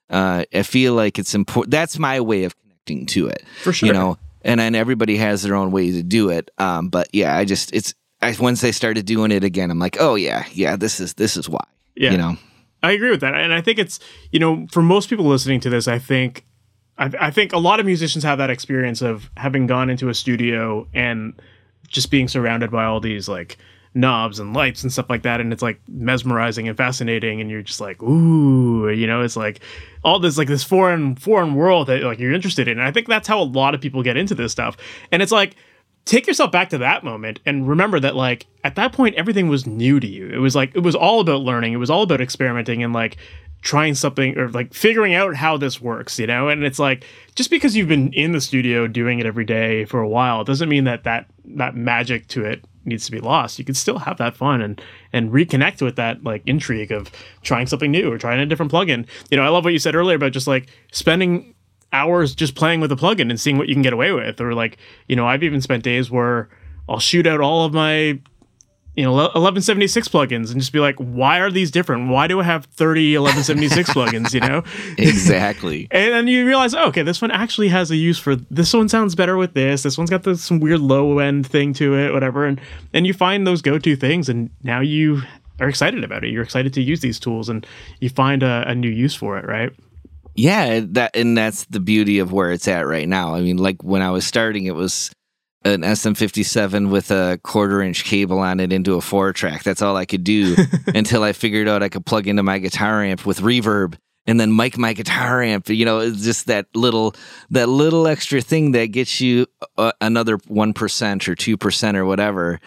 uh, 0.09 0.45
I 0.51 0.63
feel 0.63 0.95
like 0.95 1.19
it's 1.19 1.35
important. 1.35 1.69
That's 1.69 1.99
my 1.99 2.19
way 2.21 2.43
of 2.43 2.59
connecting 2.59 3.05
to 3.05 3.27
it. 3.27 3.43
For 3.61 3.71
sure. 3.71 3.85
You 3.85 3.93
know, 3.93 4.17
and 4.41 4.59
then 4.59 4.73
everybody 4.73 5.17
has 5.17 5.43
their 5.43 5.53
own 5.53 5.69
way 5.69 5.91
to 5.91 6.01
do 6.01 6.29
it. 6.29 6.49
Um, 6.57 6.89
but 6.89 7.07
yeah, 7.13 7.37
I 7.37 7.45
just 7.45 7.71
it's 7.71 7.93
I, 8.23 8.35
once 8.39 8.61
they 8.61 8.71
started 8.71 9.05
doing 9.05 9.29
it 9.29 9.43
again, 9.43 9.69
I'm 9.69 9.77
like, 9.77 9.97
oh 9.99 10.15
yeah, 10.15 10.43
yeah, 10.53 10.75
this 10.75 10.99
is 10.99 11.13
this 11.13 11.37
is 11.37 11.47
why. 11.47 11.65
Yeah. 11.95 12.13
You 12.13 12.17
know. 12.17 12.37
I 12.81 12.93
agree 12.93 13.11
with 13.11 13.21
that, 13.21 13.35
and 13.35 13.53
I 13.53 13.61
think 13.61 13.77
it's 13.77 13.99
you 14.31 14.39
know 14.39 14.65
for 14.71 14.81
most 14.81 15.07
people 15.07 15.25
listening 15.25 15.59
to 15.59 15.69
this, 15.69 15.87
I 15.87 15.99
think 15.99 16.45
I, 16.97 17.11
I 17.19 17.31
think 17.31 17.53
a 17.53 17.57
lot 17.57 17.79
of 17.79 17.85
musicians 17.85 18.23
have 18.23 18.37
that 18.37 18.49
experience 18.49 19.01
of 19.01 19.29
having 19.37 19.67
gone 19.67 19.89
into 19.89 20.09
a 20.09 20.13
studio 20.13 20.87
and 20.93 21.39
just 21.87 22.11
being 22.11 22.27
surrounded 22.27 22.71
by 22.71 22.85
all 22.85 22.99
these 22.99 23.27
like 23.27 23.57
knobs 23.93 24.39
and 24.39 24.53
lights 24.53 24.83
and 24.83 24.91
stuff 24.91 25.09
like 25.09 25.21
that 25.23 25.39
and 25.39 25.53
it's 25.53 25.61
like 25.61 25.79
mesmerizing 25.87 26.67
and 26.67 26.75
fascinating 26.75 27.39
and 27.39 27.49
you're 27.49 27.61
just 27.61 27.79
like 27.79 28.03
ooh 28.03 28.89
you 28.89 29.07
know 29.07 29.21
it's 29.21 29.37
like 29.37 29.61
all 30.03 30.19
this 30.19 30.37
like 30.37 30.49
this 30.49 30.65
foreign 30.65 31.15
foreign 31.15 31.55
world 31.55 31.87
that 31.87 32.03
like 32.03 32.19
you're 32.19 32.33
interested 32.33 32.67
in 32.67 32.77
and 32.77 32.85
i 32.85 32.91
think 32.91 33.07
that's 33.07 33.25
how 33.27 33.39
a 33.41 33.43
lot 33.43 33.73
of 33.73 33.79
people 33.79 34.03
get 34.03 34.17
into 34.17 34.35
this 34.35 34.51
stuff 34.51 34.75
and 35.13 35.21
it's 35.21 35.31
like 35.31 35.55
take 36.05 36.27
yourself 36.27 36.51
back 36.51 36.69
to 36.69 36.77
that 36.77 37.03
moment 37.03 37.39
and 37.45 37.67
remember 37.67 37.99
that 37.99 38.15
like 38.15 38.45
at 38.63 38.75
that 38.75 38.93
point 38.93 39.15
everything 39.15 39.49
was 39.49 39.65
new 39.65 39.99
to 39.99 40.07
you. 40.07 40.29
It 40.29 40.37
was 40.37 40.55
like 40.55 40.71
it 40.75 40.81
was 40.81 40.95
all 40.95 41.19
about 41.19 41.41
learning. 41.41 41.73
It 41.73 41.77
was 41.77 41.89
all 41.89 42.03
about 42.03 42.21
experimenting 42.21 42.83
and 42.83 42.93
like 42.93 43.17
trying 43.61 43.95
something 43.95 44.37
or 44.37 44.47
like 44.49 44.71
figuring 44.75 45.15
out 45.15 45.35
how 45.35 45.57
this 45.57 45.81
works 45.81 46.19
you 46.19 46.27
know? 46.27 46.47
And 46.47 46.63
it's 46.63 46.77
like 46.77 47.03
just 47.33 47.49
because 47.49 47.75
you've 47.75 47.87
been 47.87 48.13
in 48.13 48.31
the 48.31 48.41
studio 48.41 48.85
doing 48.85 49.19
it 49.19 49.25
every 49.25 49.45
day 49.45 49.85
for 49.85 49.99
a 49.99 50.07
while 50.07 50.43
doesn't 50.43 50.69
mean 50.69 50.83
that 50.83 51.03
that 51.03 51.25
that 51.45 51.75
magic 51.75 52.27
to 52.29 52.45
it 52.45 52.63
needs 52.87 53.05
to 53.07 53.11
be 53.11 53.19
lost. 53.19 53.57
You 53.57 53.65
can 53.65 53.73
still 53.73 53.97
have 53.97 54.19
that 54.19 54.37
fun 54.37 54.61
and 54.61 54.79
and 55.11 55.31
reconnect 55.31 55.81
with 55.81 55.95
that 55.95 56.23
like 56.23 56.43
intrigue 56.45 56.91
of 56.91 57.09
trying 57.41 57.65
something 57.65 57.89
new 57.89 58.11
or 58.11 58.19
trying 58.19 58.39
a 58.39 58.45
different 58.45 58.71
plugin. 58.71 59.07
You 59.31 59.37
know 59.37 59.43
i 59.43 59.49
love 59.49 59.63
what 59.63 59.73
you 59.73 59.79
said 59.79 59.95
earlier 59.95 60.17
about 60.17 60.33
just 60.33 60.45
like 60.45 60.67
spending 60.91 61.54
hours 61.95 62.35
just 62.35 62.55
playing 62.55 62.81
with 62.81 62.91
a 62.91 62.95
plugin 62.95 63.29
and 63.29 63.39
seeing 63.39 63.57
what 63.57 63.67
you 63.69 63.75
can 63.75 63.81
get 63.81 63.93
away 63.93 64.11
with. 64.11 64.41
Or 64.41 64.53
like 64.53 64.77
you 65.07 65.15
know 65.15 65.27
i've 65.27 65.43
even 65.43 65.61
spent 65.61 65.83
days 65.83 66.11
where 66.11 66.49
i'll 66.89 66.99
shoot 66.99 67.25
out 67.27 67.41
all 67.41 67.65
of 67.65 67.73
my 67.73 68.19
you 68.95 69.03
know 69.03 69.11
1176 69.11 70.07
plugins 70.07 70.51
and 70.51 70.59
just 70.59 70.71
be 70.71 70.79
like 70.79 70.95
why 70.97 71.39
are 71.39 71.51
these 71.51 71.69
different? 71.71 72.09
Why 72.09 72.27
do 72.27 72.39
i 72.39 72.43
have 72.43 72.65
30 72.65 73.17
1176 73.17 73.89
plugins? 73.91 74.33
You 74.33 74.41
know? 74.41 74.63
Exactly. 74.97 75.87
And 75.91 76.13
then 76.13 76.27
you 76.27 76.45
realize 76.45 76.73
oh, 76.73 76.87
okay 76.87 77.03
this 77.03 77.21
one 77.21 77.31
actually 77.31 77.69
has 77.69 77.91
a 77.91 77.95
use 77.95 78.19
for 78.19 78.35
this 78.35 78.73
one 78.73 78.89
sounds 78.89 79.15
better 79.15 79.37
with 79.37 79.53
this 79.53 79.83
this 79.83 79.97
one's 79.97 80.09
got 80.09 80.23
the, 80.23 80.37
some 80.37 80.59
weird 80.59 80.79
low 80.79 81.19
end 81.19 81.47
thing 81.47 81.73
to 81.73 81.95
it 81.95 82.13
whatever. 82.13 82.45
And 82.45 82.59
and 82.93 83.05
you 83.05 83.13
find 83.13 83.45
those 83.45 83.61
go-to 83.61 83.95
things 83.95 84.29
and 84.29 84.49
now 84.63 84.79
you 84.79 85.21
are 85.59 85.69
excited 85.69 86.03
about 86.03 86.23
it. 86.23 86.31
You're 86.31 86.43
excited 86.43 86.73
to 86.73 86.81
use 86.81 86.99
these 87.01 87.19
tools 87.19 87.49
and 87.49 87.65
you 87.99 88.09
find 88.09 88.43
a, 88.43 88.65
a 88.67 88.75
new 88.75 88.89
use 88.89 89.15
for 89.15 89.37
it 89.37 89.45
right 89.45 89.71
yeah 90.35 90.81
that 90.83 91.15
and 91.15 91.37
that's 91.37 91.65
the 91.65 91.79
beauty 91.79 92.19
of 92.19 92.31
where 92.31 92.51
it's 92.51 92.67
at 92.67 92.87
right 92.87 93.07
now 93.07 93.33
i 93.33 93.41
mean 93.41 93.57
like 93.57 93.83
when 93.83 94.01
i 94.01 94.11
was 94.11 94.25
starting 94.25 94.65
it 94.65 94.75
was 94.75 95.11
an 95.65 95.81
SM57 95.81 96.91
with 96.91 97.09
a 97.09 97.39
quarter 97.43 97.81
inch 97.81 98.03
cable 98.03 98.37
on 98.37 98.59
it 98.59 98.71
into 98.71 98.93
a 98.93 99.01
four 99.01 99.33
track. 99.33 99.63
That's 99.63 99.81
all 99.81 99.97
I 99.97 100.05
could 100.05 100.23
do 100.23 100.55
until 100.93 101.23
I 101.23 101.33
figured 101.33 101.67
out 101.67 101.81
I 101.81 101.89
could 101.89 102.05
plug 102.05 102.27
into 102.27 102.43
my 102.43 102.59
guitar 102.59 103.03
amp 103.03 103.25
with 103.25 103.39
reverb 103.39 103.97
and 104.27 104.39
then 104.39 104.55
mic 104.55 104.77
my 104.77 104.93
guitar 104.93 105.41
amp. 105.41 105.69
You 105.69 105.85
know, 105.85 105.99
it's 105.99 106.23
just 106.23 106.47
that 106.47 106.67
little 106.75 107.15
that 107.49 107.67
little 107.67 108.07
extra 108.07 108.41
thing 108.41 108.71
that 108.71 108.91
gets 108.91 109.19
you 109.19 109.47
uh, 109.77 109.91
another 110.01 110.37
one 110.47 110.73
percent 110.73 111.27
or 111.27 111.35
two 111.35 111.57
percent 111.57 111.97
or 111.97 112.05
whatever. 112.05 112.59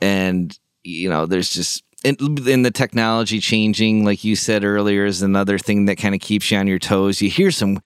And 0.00 0.56
you 0.82 1.08
know, 1.08 1.26
there's 1.26 1.50
just 1.50 1.82
in 2.04 2.62
the 2.62 2.70
technology 2.70 3.40
changing, 3.40 4.04
like 4.04 4.24
you 4.24 4.36
said 4.36 4.64
earlier, 4.64 5.04
is 5.04 5.22
another 5.22 5.58
thing 5.58 5.86
that 5.86 5.96
kind 5.96 6.14
of 6.14 6.20
keeps 6.20 6.50
you 6.50 6.58
on 6.58 6.66
your 6.66 6.78
toes. 6.78 7.22
You 7.22 7.30
hear 7.30 7.50
some 7.50 7.80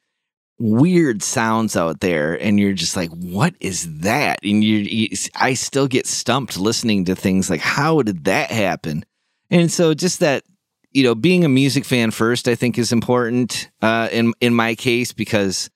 weird 0.58 1.22
sounds 1.22 1.76
out 1.76 2.00
there 2.00 2.34
and 2.34 2.58
you're 2.58 2.72
just 2.72 2.96
like 2.96 3.10
what 3.10 3.54
is 3.60 4.00
that? 4.00 4.40
And 4.42 4.64
you, 4.64 4.78
you, 4.78 5.08
i 5.36 5.54
still 5.54 5.86
get 5.86 6.04
stumped 6.04 6.58
listening 6.58 7.04
to 7.04 7.14
things 7.14 7.48
like 7.48 7.60
how 7.60 8.02
did 8.02 8.24
that 8.24 8.50
happen? 8.50 9.04
And 9.50 9.70
so 9.70 9.94
just 9.94 10.18
that 10.20 10.42
you 10.90 11.04
know 11.04 11.14
being 11.14 11.44
a 11.44 11.48
music 11.48 11.84
fan 11.84 12.10
first 12.10 12.48
i 12.48 12.54
think 12.54 12.78
is 12.78 12.92
important 12.92 13.70
uh 13.82 14.08
in 14.10 14.32
in 14.40 14.54
my 14.54 14.74
case 14.74 15.12
because 15.12 15.68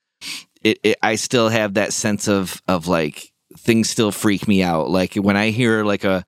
it, 0.62 0.78
it 0.82 0.98
i 1.02 1.14
still 1.16 1.50
have 1.50 1.74
that 1.74 1.92
sense 1.92 2.28
of 2.28 2.60
of 2.66 2.88
like 2.88 3.32
things 3.58 3.90
still 3.90 4.12
freak 4.12 4.48
me 4.48 4.62
out. 4.62 4.90
Like 4.90 5.14
when 5.14 5.36
i 5.36 5.50
hear 5.50 5.84
like 5.84 6.04
a 6.04 6.24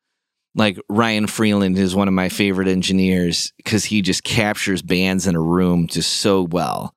like 0.55 0.79
Ryan 0.89 1.27
Freeland 1.27 1.79
is 1.79 1.95
one 1.95 2.09
of 2.09 2.15
my 2.15 2.29
favorite 2.29 2.69
engineers 2.69 3.53
because 3.57 3.85
he 3.85 4.03
just 4.03 4.25
captures 4.25 4.83
bands 4.83 5.27
in 5.27 5.35
a 5.35 5.41
room 5.41 5.87
just 5.87 6.15
so 6.15 6.43
well. 6.43 6.95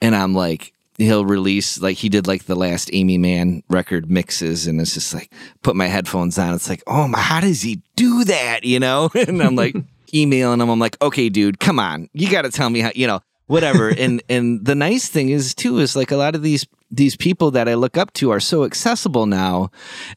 And 0.00 0.14
I'm 0.14 0.34
like, 0.34 0.72
he'll 0.96 1.24
release 1.24 1.80
like 1.80 1.96
he 1.96 2.08
did 2.08 2.26
like 2.26 2.44
the 2.44 2.54
last 2.54 2.90
Aimee 2.92 3.18
Mann 3.18 3.62
record 3.68 4.10
mixes 4.10 4.66
and 4.66 4.80
it's 4.80 4.94
just 4.94 5.12
like 5.12 5.32
put 5.62 5.76
my 5.76 5.86
headphones 5.86 6.38
on. 6.38 6.54
It's 6.54 6.68
like 6.68 6.82
oh 6.86 7.08
my 7.08 7.18
how 7.18 7.40
does 7.40 7.62
he 7.62 7.82
do 7.96 8.24
that? 8.24 8.64
You 8.64 8.80
know? 8.80 9.10
And 9.26 9.42
I'm 9.42 9.56
like 9.56 9.74
emailing 10.14 10.60
him. 10.60 10.68
I'm 10.68 10.78
like 10.78 11.00
okay 11.02 11.28
dude 11.28 11.58
come 11.58 11.78
on. 11.78 12.08
You 12.12 12.30
got 12.30 12.42
to 12.42 12.50
tell 12.50 12.70
me 12.70 12.80
how 12.80 12.92
you 12.94 13.06
know 13.06 13.20
whatever. 13.46 13.88
And 13.88 14.22
and 14.28 14.64
the 14.64 14.74
nice 14.74 15.08
thing 15.08 15.28
is 15.30 15.54
too 15.54 15.78
is 15.78 15.96
like 15.96 16.10
a 16.10 16.16
lot 16.16 16.34
of 16.34 16.42
these 16.42 16.66
these 16.90 17.16
people 17.16 17.50
that 17.52 17.68
I 17.68 17.74
look 17.74 17.96
up 17.96 18.12
to 18.14 18.30
are 18.30 18.40
so 18.40 18.64
accessible 18.64 19.26
now 19.26 19.70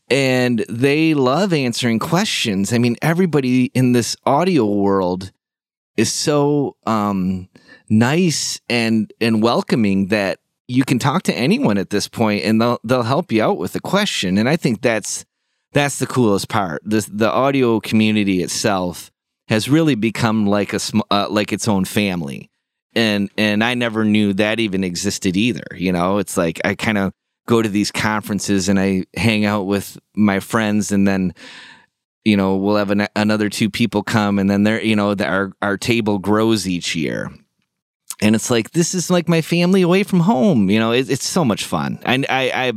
and 0.09 0.63
they 0.69 1.13
love 1.13 1.53
answering 1.53 1.99
questions. 1.99 2.73
I 2.73 2.77
mean 2.77 2.95
everybody 3.01 3.65
in 3.73 3.93
this 3.93 4.15
audio 4.25 4.65
world 4.65 5.31
is 5.95 6.11
so 6.11 6.75
um 6.85 7.49
nice 7.89 8.59
and 8.69 9.11
and 9.19 9.41
welcoming 9.41 10.07
that 10.07 10.39
you 10.67 10.83
can 10.83 10.99
talk 10.99 11.23
to 11.23 11.33
anyone 11.33 11.77
at 11.77 11.89
this 11.89 12.07
point 12.07 12.43
and 12.43 12.61
they'll 12.61 12.79
they'll 12.83 13.03
help 13.03 13.31
you 13.31 13.41
out 13.41 13.57
with 13.57 13.75
a 13.75 13.79
question. 13.79 14.37
And 14.37 14.49
i 14.49 14.55
think 14.55 14.81
that's 14.81 15.25
that's 15.73 15.99
the 15.99 16.07
coolest 16.07 16.49
part. 16.49 16.81
The 16.85 17.07
the 17.11 17.31
audio 17.31 17.79
community 17.79 18.41
itself 18.41 19.11
has 19.47 19.69
really 19.69 19.95
become 19.95 20.45
like 20.45 20.73
a 20.73 20.79
uh, 21.11 21.27
like 21.29 21.53
its 21.53 21.67
own 21.67 21.85
family 21.85 22.49
and 22.95 23.29
and 23.37 23.63
i 23.63 23.73
never 23.73 24.03
knew 24.03 24.33
that 24.33 24.59
even 24.59 24.83
existed 24.83 25.37
either 25.37 25.65
you 25.75 25.91
know? 25.91 26.17
It's 26.17 26.37
like 26.37 26.59
i 26.65 26.75
kind 26.75 26.97
of 26.97 27.13
go 27.45 27.61
to 27.61 27.69
these 27.69 27.91
conferences 27.91 28.69
and 28.69 28.79
i 28.79 29.05
hang 29.15 29.45
out 29.45 29.63
with 29.63 29.97
my 30.15 30.39
friends 30.39 30.91
and 30.91 31.07
then 31.07 31.33
you 32.27 32.35
know 32.35 32.57
we'll 32.57 32.75
have 32.75 32.91
an, 32.91 33.07
another 33.15 33.47
two 33.47 33.69
people 33.69 34.03
come 34.03 34.37
and 34.37 34.49
then 34.49 34.63
they're 34.63 34.83
you 34.83 34.97
know 34.97 35.15
the, 35.15 35.25
our 35.25 35.53
our 35.61 35.77
table 35.77 36.19
grows 36.19 36.67
each 36.67 36.95
year. 36.95 37.31
And 38.19 38.35
it's 38.35 38.49
like 38.49 38.71
this 38.71 38.95
is 38.95 39.11
like 39.11 39.29
my 39.29 39.41
family 39.41 39.81
away 39.81 40.03
from 40.03 40.21
home 40.21 40.69
you 40.69 40.79
know? 40.79 40.91
It, 40.91 41.09
it's 41.09 41.27
so 41.27 41.45
much 41.45 41.63
fun. 41.63 41.99
And 42.03 42.25
i 42.29 42.73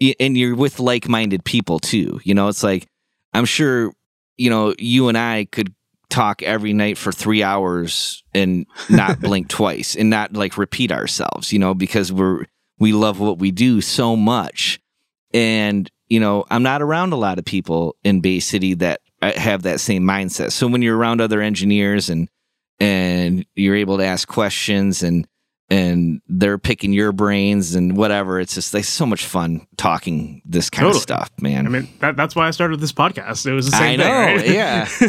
i 0.00 0.14
and 0.18 0.36
you're 0.38 0.56
with 0.56 0.80
like-minded 0.80 1.44
people 1.44 1.78
too 1.78 2.20
you 2.24 2.32
know? 2.32 2.48
It's 2.48 2.62
like 2.62 2.86
i'm 3.34 3.44
sure 3.44 3.92
you 4.38 4.48
know 4.48 4.74
you 4.78 5.08
and 5.08 5.18
i 5.18 5.46
could 5.52 5.74
talk 6.10 6.42
every 6.42 6.72
night 6.72 6.98
for 6.98 7.12
three 7.12 7.42
hours 7.42 8.22
and 8.34 8.66
not 8.88 9.20
blink 9.20 9.48
twice 9.48 9.96
and 9.96 10.10
not 10.10 10.32
like 10.32 10.58
repeat 10.58 10.92
ourselves 10.92 11.52
you 11.52 11.58
know 11.58 11.74
because 11.74 12.12
we're 12.12 12.44
we 12.78 12.92
love 12.92 13.20
what 13.20 13.38
we 13.38 13.50
do 13.50 13.80
so 13.80 14.16
much. 14.16 14.80
And 15.32 15.88
you 16.08 16.18
know 16.18 16.44
i'm 16.50 16.64
not 16.64 16.82
around 16.82 17.12
a 17.12 17.16
lot 17.16 17.38
of 17.38 17.44
people 17.44 17.94
in 18.02 18.20
bay 18.20 18.40
city 18.40 18.74
that 18.74 19.00
uh, 19.22 19.32
have 19.36 19.62
that 19.62 19.80
same 19.80 20.02
mindset. 20.02 20.50
So 20.50 20.66
when 20.66 20.82
you're 20.82 20.96
around 20.96 21.20
other 21.20 21.40
engineers 21.40 22.10
and 22.10 22.28
and 22.80 23.44
you're 23.54 23.76
able 23.76 23.98
to 23.98 24.04
ask 24.04 24.26
questions 24.26 25.02
and 25.02 25.26
and 25.70 26.20
they're 26.28 26.58
picking 26.58 26.92
your 26.92 27.12
brains 27.12 27.76
and 27.76 27.96
whatever. 27.96 28.40
It's 28.40 28.54
just 28.54 28.74
like 28.74 28.84
so 28.84 29.06
much 29.06 29.24
fun 29.24 29.66
talking 29.76 30.42
this 30.44 30.68
kind 30.68 30.86
totally. 30.86 30.98
of 30.98 31.02
stuff, 31.02 31.30
man. 31.40 31.64
I 31.64 31.68
mean, 31.68 31.88
that, 32.00 32.16
that's 32.16 32.34
why 32.34 32.48
I 32.48 32.50
started 32.50 32.80
this 32.80 32.92
podcast. 32.92 33.46
It 33.46 33.52
was 33.52 33.70
the 33.70 33.76
same 33.76 34.00
thing. 34.00 34.10
I 34.10 34.34
know, 34.34 34.42
thing, 34.42 34.48
right? 34.48 34.54
yeah. 34.54 34.88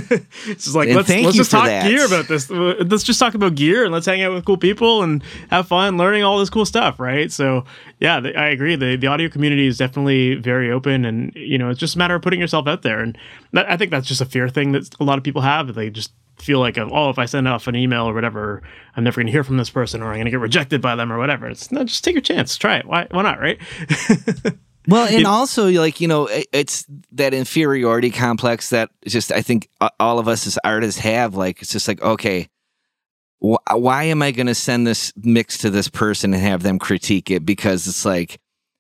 it's 0.51 0.65
just 0.65 0.75
like 0.75 0.89
and 0.89 0.97
let's 0.97 1.09
let's 1.09 1.35
just 1.35 1.49
talk 1.49 1.65
that. 1.65 1.87
gear 1.87 2.05
about 2.05 2.27
this. 2.27 2.49
Let's 2.49 3.03
just 3.03 3.19
talk 3.19 3.33
about 3.33 3.55
gear 3.55 3.83
and 3.83 3.91
let's 3.91 4.05
hang 4.05 4.21
out 4.21 4.33
with 4.33 4.45
cool 4.45 4.57
people 4.57 5.01
and 5.01 5.23
have 5.49 5.67
fun 5.67 5.97
learning 5.97 6.23
all 6.23 6.37
this 6.37 6.51
cool 6.51 6.65
stuff, 6.65 6.99
right? 6.99 7.31
So 7.31 7.65
yeah, 7.99 8.17
I 8.17 8.49
agree. 8.49 8.75
The 8.75 8.95
the 8.97 9.07
audio 9.07 9.29
community 9.29 9.65
is 9.65 9.79
definitely 9.79 10.35
very 10.35 10.71
open, 10.71 11.05
and 11.05 11.33
you 11.35 11.57
know, 11.57 11.71
it's 11.71 11.79
just 11.79 11.95
a 11.95 11.97
matter 11.97 12.13
of 12.13 12.21
putting 12.21 12.39
yourself 12.39 12.67
out 12.67 12.83
there. 12.83 12.99
And 12.99 13.17
that, 13.53 13.69
I 13.69 13.77
think 13.77 13.89
that's 13.89 14.07
just 14.07 14.21
a 14.21 14.25
fear 14.25 14.47
thing 14.47 14.73
that 14.73 14.95
a 14.99 15.03
lot 15.03 15.17
of 15.17 15.23
people 15.23 15.41
have. 15.41 15.73
They 15.73 15.89
just 15.89 16.11
feel 16.39 16.59
like 16.59 16.77
oh 16.77 17.09
if 17.09 17.19
I 17.19 17.25
send 17.25 17.47
off 17.47 17.67
an 17.67 17.75
email 17.75 18.09
or 18.09 18.13
whatever 18.13 18.63
I'm 18.95 19.03
never 19.03 19.17
going 19.17 19.27
to 19.27 19.31
hear 19.31 19.43
from 19.43 19.57
this 19.57 19.69
person 19.69 20.01
or 20.01 20.07
I'm 20.07 20.15
going 20.15 20.25
to 20.25 20.31
get 20.31 20.39
rejected 20.39 20.81
by 20.81 20.95
them 20.95 21.11
or 21.11 21.17
whatever. 21.17 21.47
It's 21.47 21.71
no, 21.71 21.83
just 21.83 22.03
take 22.03 22.15
your 22.15 22.21
chance, 22.21 22.57
try 22.57 22.77
it. 22.77 22.85
Why 22.85 23.07
why 23.11 23.21
not, 23.23 23.39
right? 23.39 23.59
Well, 24.87 25.07
and 25.07 25.27
also 25.27 25.69
like 25.69 26.01
you 26.01 26.07
know, 26.07 26.27
it's 26.51 26.85
that 27.11 27.33
inferiority 27.33 28.09
complex 28.09 28.71
that 28.71 28.89
just 29.05 29.31
I 29.31 29.41
think 29.41 29.69
all 29.99 30.17
of 30.17 30.27
us 30.27 30.47
as 30.47 30.57
artists 30.63 30.99
have. 31.01 31.35
Like 31.35 31.61
it's 31.61 31.71
just 31.71 31.87
like 31.87 32.01
okay, 32.01 32.49
wh- 33.41 33.61
why 33.71 34.05
am 34.05 34.21
I 34.21 34.31
going 34.31 34.47
to 34.47 34.55
send 34.55 34.87
this 34.87 35.13
mix 35.17 35.59
to 35.59 35.69
this 35.69 35.87
person 35.87 36.33
and 36.33 36.41
have 36.41 36.63
them 36.63 36.79
critique 36.79 37.29
it? 37.29 37.45
Because 37.45 37.87
it's 37.87 38.05
like, 38.05 38.39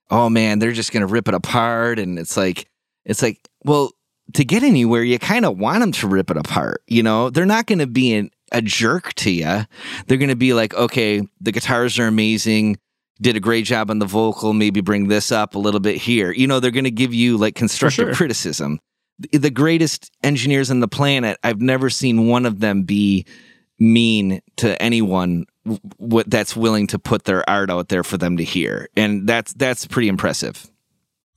oh 0.09 0.29
man, 0.29 0.59
they're 0.59 0.71
just 0.71 0.91
going 0.91 1.01
to 1.01 1.11
rip 1.11 1.27
it 1.27 1.33
apart, 1.35 1.99
and 1.99 2.17
it's 2.17 2.35
like, 2.35 2.67
it's 3.05 3.21
like, 3.21 3.47
well, 3.63 3.91
to 4.33 4.45
get 4.45 4.63
anywhere, 4.63 5.03
you 5.03 5.19
kind 5.19 5.45
of 5.45 5.57
want 5.57 5.81
them 5.81 5.91
to 5.93 6.07
rip 6.07 6.31
it 6.31 6.37
apart. 6.37 6.83
You 6.87 7.03
know, 7.03 7.29
they're 7.29 7.45
not 7.45 7.65
going 7.65 7.79
to 7.79 7.87
be 7.87 8.13
an, 8.13 8.31
a 8.51 8.61
jerk 8.61 9.13
to 9.15 9.31
you. 9.31 9.65
They're 10.07 10.17
going 10.17 10.29
to 10.29 10.35
be 10.35 10.53
like, 10.53 10.73
okay, 10.73 11.21
the 11.39 11.51
guitars 11.51 11.97
are 11.99 12.07
amazing 12.07 12.77
did 13.21 13.35
a 13.35 13.39
great 13.39 13.65
job 13.65 13.91
on 13.91 13.99
the 13.99 14.05
vocal, 14.05 14.51
maybe 14.51 14.81
bring 14.81 15.07
this 15.07 15.31
up 15.31 15.53
a 15.53 15.59
little 15.59 15.79
bit 15.79 15.97
here. 15.97 16.31
You 16.31 16.47
know, 16.47 16.59
they're 16.59 16.71
going 16.71 16.85
to 16.85 16.91
give 16.91 17.13
you 17.13 17.37
like 17.37 17.55
constructive 17.55 18.07
sure. 18.07 18.13
criticism. 18.15 18.79
The 19.31 19.51
greatest 19.51 20.11
engineers 20.23 20.71
on 20.71 20.79
the 20.79 20.87
planet, 20.87 21.37
I've 21.43 21.61
never 21.61 21.91
seen 21.91 22.27
one 22.27 22.47
of 22.47 22.59
them 22.59 22.83
be 22.83 23.27
mean 23.77 24.41
to 24.57 24.81
anyone 24.81 25.45
w- 25.99 26.23
that's 26.25 26.55
willing 26.55 26.87
to 26.87 26.97
put 26.97 27.25
their 27.25 27.47
art 27.47 27.69
out 27.69 27.89
there 27.89 28.03
for 28.03 28.17
them 28.17 28.37
to 28.37 28.43
hear. 28.43 28.89
And 28.95 29.27
that's 29.27 29.53
that's 29.53 29.85
pretty 29.85 30.07
impressive. 30.07 30.70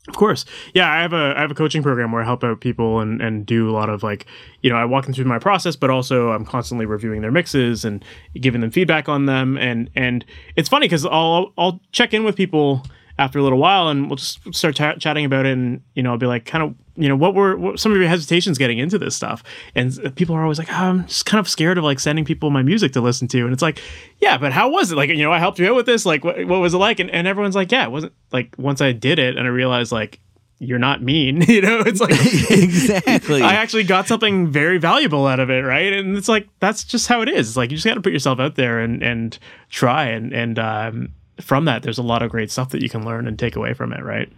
Of 0.07 0.17
course. 0.17 0.45
Yeah, 0.75 0.91
I 0.91 1.01
have 1.01 1.15
a 1.15 1.35
I 1.37 1.41
have 1.41 1.51
a 1.51 1.55
coaching 1.55 1.83
program 1.83 2.13
where 2.13 2.21
I 2.21 2.27
help 2.27 2.45
out 2.45 2.61
people 2.61 3.01
and 3.01 3.23
and 3.23 3.47
do 3.47 3.71
a 3.71 3.73
lot 3.73 3.89
of 3.89 4.03
like, 4.03 4.27
you 4.61 4.69
know, 4.69 4.77
I 4.77 4.85
walk 4.85 5.07
them 5.07 5.15
through 5.15 5.25
my 5.25 5.39
process, 5.39 5.77
but 5.77 5.89
also 5.89 6.31
I'm 6.31 6.45
constantly 6.45 6.85
reviewing 6.85 7.23
their 7.23 7.31
mixes 7.31 7.87
and 7.87 8.05
giving 8.35 8.61
them 8.61 8.71
feedback 8.71 9.09
on 9.09 9.25
them 9.25 9.57
and 9.57 9.89
and 9.95 10.25
it's 10.57 10.69
funny 10.69 10.89
cuz 10.89 11.07
I'll 11.07 11.55
I'll 11.57 11.81
check 11.91 12.13
in 12.13 12.23
with 12.23 12.37
people 12.37 12.85
after 13.19 13.39
a 13.39 13.43
little 13.43 13.59
while 13.59 13.89
and 13.89 14.09
we'll 14.09 14.17
just 14.17 14.41
start 14.55 14.75
chatting 14.75 15.25
about 15.25 15.47
it 15.47 15.53
and 15.53 15.83
you 15.95 16.03
know 16.03 16.11
I'll 16.11 16.19
be 16.19 16.27
like 16.27 16.45
kind 16.45 16.65
of 16.65 16.75
you 16.97 17.09
know 17.09 17.17
what 17.17 17.35
were 17.35 17.57
what, 17.57 17.79
some 17.79 17.93
of 17.93 17.99
your 17.99 18.09
hesitations 18.09 18.59
getting 18.59 18.79
into 18.79 18.99
this 18.99 19.15
stuff? 19.15 19.43
And 19.75 20.15
people 20.17 20.35
are 20.35 20.43
always 20.43 20.59
like 20.59 20.71
oh, 20.71 20.75
I'm 20.75 21.07
just 21.07 21.27
kind 21.27 21.39
of 21.39 21.49
scared 21.49 21.79
of 21.79 21.85
like 21.85 22.01
sending 22.01 22.25
people 22.25 22.51
my 22.51 22.63
music 22.63 22.93
to 22.95 23.01
listen 23.01 23.29
to 23.29 23.45
and 23.45 23.53
it's 23.53 23.63
like 23.63 23.81
yeah 24.21 24.37
but 24.37 24.53
how 24.53 24.69
was 24.69 24.91
it? 24.91 24.97
Like 24.97 25.11
you 25.11 25.23
know 25.23 25.33
I 25.33 25.39
helped 25.39 25.59
you 25.59 25.69
out 25.69 25.77
with 25.77 25.87
this 25.87 26.05
like 26.05 26.25
what, 26.25 26.45
what 26.47 26.59
was 26.59 26.75
it 26.75 26.79
like? 26.79 26.99
And, 26.99 27.11
and 27.11 27.27
everyone's 27.27 27.55
like 27.55 27.71
yeah 27.71 27.85
it 27.85 27.91
wasn't 27.91 28.13
like 28.33 28.55
once 28.59 28.81
I 28.81 28.93
did 28.93 29.19
it 29.19 29.37
and 29.37 29.47
I 29.47 29.51
realized 29.51 29.93
like 29.93 30.21
you're 30.59 30.79
not 30.79 31.03
mean 31.03 31.43
you 31.49 31.61
know? 31.61 31.83
It's 31.87 32.01
like 32.01 32.11
exactly. 32.51 33.43
I 33.43 33.55
actually 33.55 33.85
got 33.85 34.09
something 34.09 34.49
very 34.49 34.79
valuable 34.79 35.27
out 35.27 35.39
of 35.39 35.51
it 35.51 35.61
right? 35.61 35.93
And 35.93 36.17
it's 36.17 36.29
like 36.29 36.49
that's 36.59 36.83
just 36.83 37.07
how 37.07 37.23
it 37.23 37.29
is. 37.29 37.49
It's 37.51 37.57
like 37.57 37.71
you 37.71 37.77
just 37.77 37.87
got 37.87 37.95
to 37.95 38.01
put 38.01 38.13
yourself 38.13 38.41
out 38.41 38.57
there 38.57 38.81
and 38.81 39.05
and 39.05 39.39
try 39.71 40.07
and 40.07 40.33
and 40.33 40.59
um 40.59 41.13
from 41.41 41.65
that, 41.67 41.83
there's 41.83 41.99
a 41.99 42.03
lot 42.03 42.23
of 42.23 42.31
great 42.31 42.51
stuff 42.51 42.71
that 42.71 42.83
you 42.83 42.89
can 42.89 43.05
learn 43.05 43.27
and 43.27 43.39
take 43.39 43.57
away 43.57 43.75
from 43.75 43.93
it, 43.93 44.03
right? 44.03 44.33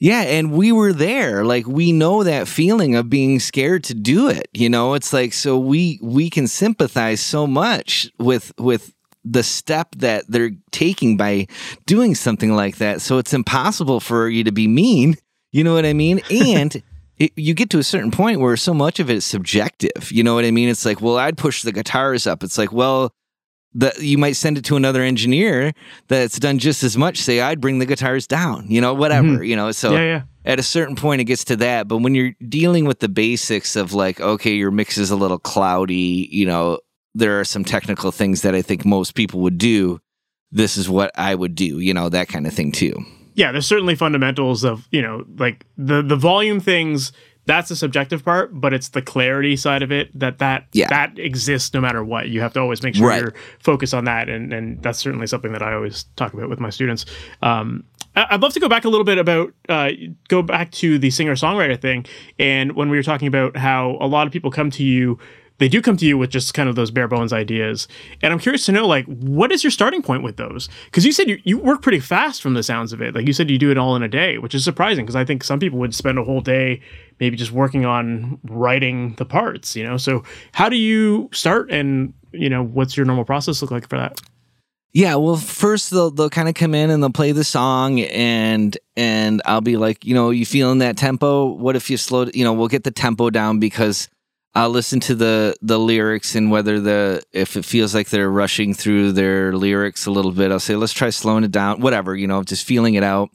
Yeah, 0.00 0.22
and 0.22 0.52
we 0.52 0.72
were 0.72 0.92
there. 0.92 1.44
Like 1.44 1.66
we 1.66 1.92
know 1.92 2.24
that 2.24 2.48
feeling 2.48 2.96
of 2.96 3.08
being 3.08 3.38
scared 3.38 3.84
to 3.84 3.94
do 3.94 4.28
it. 4.28 4.48
You 4.52 4.68
know, 4.68 4.94
it's 4.94 5.12
like 5.12 5.32
so 5.32 5.56
we 5.58 6.00
we 6.02 6.28
can 6.28 6.48
sympathize 6.48 7.20
so 7.20 7.46
much 7.46 8.10
with 8.18 8.52
with 8.58 8.92
the 9.24 9.42
step 9.42 9.94
that 9.98 10.24
they're 10.28 10.50
taking 10.72 11.16
by 11.16 11.46
doing 11.86 12.14
something 12.14 12.56
like 12.56 12.78
that. 12.78 13.00
So 13.00 13.18
it's 13.18 13.32
impossible 13.32 14.00
for 14.00 14.28
you 14.28 14.42
to 14.44 14.52
be 14.52 14.66
mean. 14.66 15.16
You 15.52 15.62
know 15.62 15.74
what 15.74 15.86
I 15.86 15.92
mean? 15.92 16.20
And 16.30 16.82
it, 17.18 17.32
you 17.36 17.54
get 17.54 17.70
to 17.70 17.78
a 17.78 17.84
certain 17.84 18.10
point 18.10 18.40
where 18.40 18.56
so 18.56 18.74
much 18.74 18.98
of 18.98 19.08
it 19.08 19.16
is 19.16 19.24
subjective. 19.24 20.10
You 20.10 20.24
know 20.24 20.34
what 20.34 20.44
I 20.44 20.50
mean? 20.50 20.68
It's 20.68 20.84
like, 20.84 21.00
well, 21.00 21.18
I'd 21.18 21.36
push 21.36 21.62
the 21.62 21.72
guitars 21.72 22.26
up. 22.26 22.42
It's 22.42 22.58
like, 22.58 22.72
well, 22.72 23.12
that 23.74 24.00
you 24.00 24.18
might 24.18 24.36
send 24.36 24.58
it 24.58 24.64
to 24.64 24.76
another 24.76 25.02
engineer 25.02 25.72
that's 26.08 26.38
done 26.38 26.58
just 26.58 26.82
as 26.82 26.96
much 26.96 27.18
say 27.18 27.40
i'd 27.40 27.60
bring 27.60 27.78
the 27.78 27.86
guitars 27.86 28.26
down 28.26 28.66
you 28.68 28.80
know 28.80 28.94
whatever 28.94 29.28
mm-hmm. 29.28 29.44
you 29.44 29.56
know 29.56 29.72
so 29.72 29.92
yeah, 29.92 30.04
yeah. 30.04 30.22
at 30.44 30.58
a 30.58 30.62
certain 30.62 30.96
point 30.96 31.20
it 31.20 31.24
gets 31.24 31.44
to 31.44 31.56
that 31.56 31.88
but 31.88 31.98
when 31.98 32.14
you're 32.14 32.34
dealing 32.48 32.84
with 32.84 33.00
the 33.00 33.08
basics 33.08 33.76
of 33.76 33.92
like 33.92 34.20
okay 34.20 34.52
your 34.52 34.70
mix 34.70 34.98
is 34.98 35.10
a 35.10 35.16
little 35.16 35.38
cloudy 35.38 36.28
you 36.30 36.46
know 36.46 36.78
there 37.14 37.40
are 37.40 37.44
some 37.44 37.64
technical 37.64 38.10
things 38.10 38.42
that 38.42 38.54
i 38.54 38.62
think 38.62 38.84
most 38.84 39.14
people 39.14 39.40
would 39.40 39.58
do 39.58 40.00
this 40.50 40.76
is 40.76 40.88
what 40.88 41.10
i 41.16 41.34
would 41.34 41.54
do 41.54 41.78
you 41.78 41.94
know 41.94 42.08
that 42.08 42.28
kind 42.28 42.46
of 42.46 42.52
thing 42.52 42.72
too 42.72 42.94
yeah 43.34 43.52
there's 43.52 43.66
certainly 43.66 43.94
fundamentals 43.94 44.64
of 44.64 44.86
you 44.90 45.00
know 45.00 45.24
like 45.38 45.64
the 45.78 46.02
the 46.02 46.16
volume 46.16 46.60
things 46.60 47.12
that's 47.46 47.68
the 47.68 47.76
subjective 47.76 48.24
part, 48.24 48.50
but 48.52 48.72
it's 48.72 48.90
the 48.90 49.02
clarity 49.02 49.56
side 49.56 49.82
of 49.82 49.90
it 49.90 50.16
that 50.18 50.38
that 50.38 50.66
yeah. 50.72 50.88
that 50.88 51.18
exists 51.18 51.74
no 51.74 51.80
matter 51.80 52.04
what. 52.04 52.28
You 52.28 52.40
have 52.40 52.52
to 52.54 52.60
always 52.60 52.82
make 52.82 52.94
sure 52.94 53.08
right. 53.08 53.20
you're 53.20 53.34
focused 53.58 53.94
on 53.94 54.04
that, 54.04 54.28
and 54.28 54.52
and 54.52 54.82
that's 54.82 54.98
certainly 54.98 55.26
something 55.26 55.52
that 55.52 55.62
I 55.62 55.74
always 55.74 56.04
talk 56.16 56.32
about 56.34 56.48
with 56.48 56.60
my 56.60 56.70
students. 56.70 57.04
Um, 57.42 57.84
I'd 58.14 58.42
love 58.42 58.52
to 58.52 58.60
go 58.60 58.68
back 58.68 58.84
a 58.84 58.88
little 58.88 59.04
bit 59.04 59.18
about 59.18 59.54
uh, 59.68 59.90
go 60.28 60.42
back 60.42 60.70
to 60.72 60.98
the 60.98 61.10
singer 61.10 61.34
songwriter 61.34 61.80
thing, 61.80 62.06
and 62.38 62.72
when 62.72 62.90
we 62.90 62.96
were 62.96 63.02
talking 63.02 63.28
about 63.28 63.56
how 63.56 63.96
a 64.00 64.06
lot 64.06 64.26
of 64.26 64.32
people 64.32 64.50
come 64.50 64.70
to 64.70 64.84
you 64.84 65.18
they 65.62 65.68
do 65.68 65.80
come 65.80 65.96
to 65.96 66.06
you 66.06 66.18
with 66.18 66.30
just 66.30 66.54
kind 66.54 66.68
of 66.68 66.76
those 66.76 66.90
bare 66.90 67.08
bones 67.08 67.32
ideas. 67.32 67.86
And 68.20 68.32
I'm 68.32 68.38
curious 68.38 68.66
to 68.66 68.72
know, 68.72 68.86
like, 68.86 69.04
what 69.06 69.52
is 69.52 69.62
your 69.62 69.70
starting 69.70 70.02
point 70.02 70.22
with 70.22 70.36
those? 70.36 70.68
Because 70.86 71.06
you 71.06 71.12
said 71.12 71.28
you, 71.28 71.40
you 71.44 71.58
work 71.58 71.82
pretty 71.82 72.00
fast 72.00 72.42
from 72.42 72.54
the 72.54 72.62
sounds 72.62 72.92
of 72.92 73.00
it. 73.00 73.14
Like 73.14 73.26
you 73.26 73.32
said, 73.32 73.50
you 73.50 73.58
do 73.58 73.70
it 73.70 73.78
all 73.78 73.94
in 73.96 74.02
a 74.02 74.08
day, 74.08 74.38
which 74.38 74.54
is 74.54 74.64
surprising 74.64 75.04
because 75.04 75.16
I 75.16 75.24
think 75.24 75.44
some 75.44 75.60
people 75.60 75.78
would 75.78 75.94
spend 75.94 76.18
a 76.18 76.24
whole 76.24 76.40
day 76.40 76.80
maybe 77.20 77.36
just 77.36 77.52
working 77.52 77.84
on 77.84 78.40
writing 78.44 79.14
the 79.18 79.24
parts, 79.24 79.76
you 79.76 79.84
know? 79.84 79.96
So 79.96 80.24
how 80.52 80.68
do 80.68 80.76
you 80.76 81.30
start 81.32 81.70
and, 81.70 82.12
you 82.32 82.50
know, 82.50 82.64
what's 82.64 82.96
your 82.96 83.06
normal 83.06 83.24
process 83.24 83.62
look 83.62 83.70
like 83.70 83.88
for 83.88 83.98
that? 83.98 84.20
Yeah, 84.94 85.14
well, 85.14 85.36
first 85.36 85.90
they'll 85.90 86.10
they'll 86.10 86.28
kind 86.28 86.50
of 86.50 86.54
come 86.54 86.74
in 86.74 86.90
and 86.90 87.02
they'll 87.02 87.10
play 87.10 87.32
the 87.32 87.44
song, 87.44 88.00
and 88.00 88.76
and 88.94 89.40
I'll 89.46 89.62
be 89.62 89.78
like, 89.78 90.04
you 90.04 90.12
know, 90.12 90.28
you 90.28 90.44
feeling 90.44 90.78
that 90.78 90.98
tempo? 90.98 91.46
What 91.46 91.76
if 91.76 91.88
you 91.88 91.96
slow? 91.96 92.26
You 92.34 92.44
know, 92.44 92.52
we'll 92.52 92.68
get 92.68 92.84
the 92.84 92.90
tempo 92.90 93.30
down 93.30 93.58
because 93.58 94.10
I'll 94.54 94.70
listen 94.70 95.00
to 95.00 95.14
the 95.14 95.56
the 95.62 95.78
lyrics 95.78 96.34
and 96.34 96.50
whether 96.50 96.78
the 96.78 97.22
if 97.32 97.56
it 97.56 97.64
feels 97.64 97.94
like 97.94 98.10
they're 98.10 98.30
rushing 98.30 98.74
through 98.74 99.12
their 99.12 99.54
lyrics 99.54 100.06
a 100.06 100.10
little 100.10 100.32
bit, 100.32 100.52
I'll 100.52 100.60
say 100.60 100.76
let's 100.76 100.92
try 100.92 101.10
slowing 101.10 101.44
it 101.44 101.52
down. 101.52 101.80
Whatever, 101.80 102.14
you 102.14 102.26
know, 102.26 102.42
just 102.42 102.66
feeling 102.66 102.94
it 102.94 103.02
out, 103.02 103.30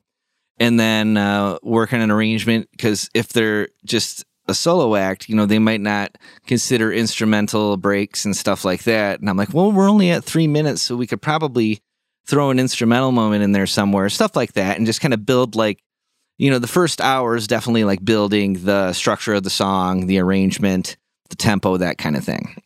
and 0.60 0.80
then 0.80 1.18
uh, 1.18 1.58
work 1.64 1.92
on 1.94 2.02
an 2.02 2.12
arrangement 2.12 2.70
because 2.72 3.10
if 3.16 3.30
they're 3.30 3.70
just 3.84 4.26
a 4.48 4.54
solo 4.54 4.96
act, 4.96 5.28
you 5.28 5.36
know, 5.36 5.46
they 5.48 5.60
might 5.60 5.82
not 5.82 6.18
consider 6.46 6.94
instrumental 6.94 7.78
breaks 7.78 8.24
and 8.24 8.38
stuff 8.38 8.64
like 8.64 8.84
that. 8.84 9.20
And 9.20 9.30
I'm 9.30 9.38
like, 9.38 9.54
well, 9.54 9.72
we're 9.72 9.90
only 9.90 10.12
at 10.12 10.24
three 10.24 10.48
minutes, 10.48 10.84
so 10.84 10.96
we 10.96 11.08
could 11.08 11.22
probably 11.22 11.82
throw 12.28 12.52
an 12.52 12.60
instrumental 12.60 13.12
moment 13.12 13.44
in 13.44 13.54
there 13.54 13.68
somewhere, 13.68 14.08
stuff 14.10 14.36
like 14.36 14.54
that, 14.54 14.78
and 14.78 14.86
just 14.86 15.02
kind 15.02 15.14
of 15.16 15.26
build 15.26 15.56
like 15.56 15.82
you 16.38 16.52
know, 16.52 16.60
the 16.60 16.68
first 16.68 17.02
hour 17.02 17.36
is 17.36 17.48
definitely 17.48 17.84
like 17.84 18.06
building 18.06 18.64
the 18.64 18.94
structure 18.94 19.34
of 19.34 19.42
the 19.42 19.50
song, 19.50 20.06
the 20.06 20.20
arrangement, 20.20 20.96
the 21.30 21.36
tempo, 21.36 21.78
that 21.78 21.98
kind 21.98 22.16
of 22.16 22.24
thing. 22.24 22.62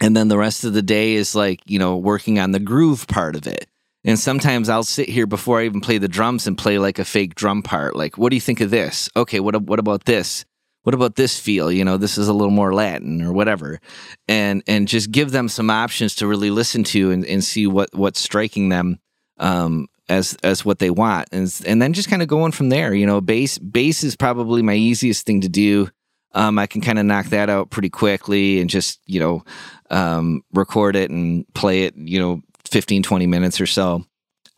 And 0.00 0.16
then 0.16 0.28
the 0.28 0.38
rest 0.38 0.64
of 0.64 0.72
the 0.72 0.82
day 0.82 1.14
is 1.14 1.34
like, 1.34 1.60
you 1.64 1.78
know, 1.78 1.96
working 1.96 2.38
on 2.38 2.50
the 2.50 2.60
groove 2.60 3.06
part 3.06 3.36
of 3.36 3.46
it. 3.46 3.68
And 4.04 4.18
sometimes 4.18 4.68
I'll 4.68 4.82
sit 4.82 5.08
here 5.08 5.26
before 5.26 5.60
I 5.60 5.64
even 5.64 5.80
play 5.80 5.98
the 5.98 6.08
drums 6.08 6.46
and 6.46 6.58
play 6.58 6.78
like 6.78 6.98
a 6.98 7.04
fake 7.04 7.36
drum 7.36 7.62
part. 7.62 7.94
Like, 7.94 8.18
what 8.18 8.30
do 8.30 8.36
you 8.36 8.40
think 8.40 8.60
of 8.60 8.70
this? 8.70 9.08
Okay, 9.14 9.38
what 9.38 9.62
what 9.62 9.78
about 9.78 10.04
this? 10.04 10.44
What 10.82 10.94
about 10.94 11.14
this 11.14 11.38
feel? 11.38 11.70
You 11.70 11.84
know, 11.84 11.96
this 11.96 12.18
is 12.18 12.26
a 12.26 12.32
little 12.32 12.50
more 12.50 12.74
Latin 12.74 13.22
or 13.22 13.32
whatever. 13.32 13.78
And 14.26 14.64
and 14.66 14.88
just 14.88 15.12
give 15.12 15.30
them 15.30 15.48
some 15.48 15.70
options 15.70 16.16
to 16.16 16.26
really 16.26 16.50
listen 16.50 16.82
to 16.84 17.12
and, 17.12 17.24
and 17.24 17.44
see 17.44 17.68
what 17.68 17.94
what's 17.94 18.18
striking 18.18 18.70
them 18.70 18.98
um, 19.38 19.86
as 20.08 20.36
as 20.42 20.64
what 20.64 20.80
they 20.80 20.90
want. 20.90 21.28
And 21.30 21.48
and 21.64 21.80
then 21.80 21.92
just 21.92 22.10
kind 22.10 22.22
of 22.22 22.28
going 22.28 22.50
from 22.50 22.70
there. 22.70 22.92
You 22.94 23.06
know, 23.06 23.20
bass 23.20 23.58
bass 23.58 24.02
is 24.02 24.16
probably 24.16 24.62
my 24.62 24.74
easiest 24.74 25.26
thing 25.26 25.42
to 25.42 25.48
do 25.48 25.90
um, 26.34 26.58
I 26.58 26.66
can 26.66 26.80
kind 26.80 26.98
of 26.98 27.06
knock 27.06 27.26
that 27.26 27.50
out 27.50 27.70
pretty 27.70 27.90
quickly 27.90 28.60
and 28.60 28.70
just, 28.70 29.00
you 29.06 29.20
know, 29.20 29.44
um, 29.90 30.42
record 30.52 30.96
it 30.96 31.10
and 31.10 31.44
play 31.54 31.84
it, 31.84 31.94
you 31.96 32.18
know, 32.18 32.42
15, 32.70 33.02
20 33.02 33.26
minutes 33.26 33.60
or 33.60 33.66
so. 33.66 34.04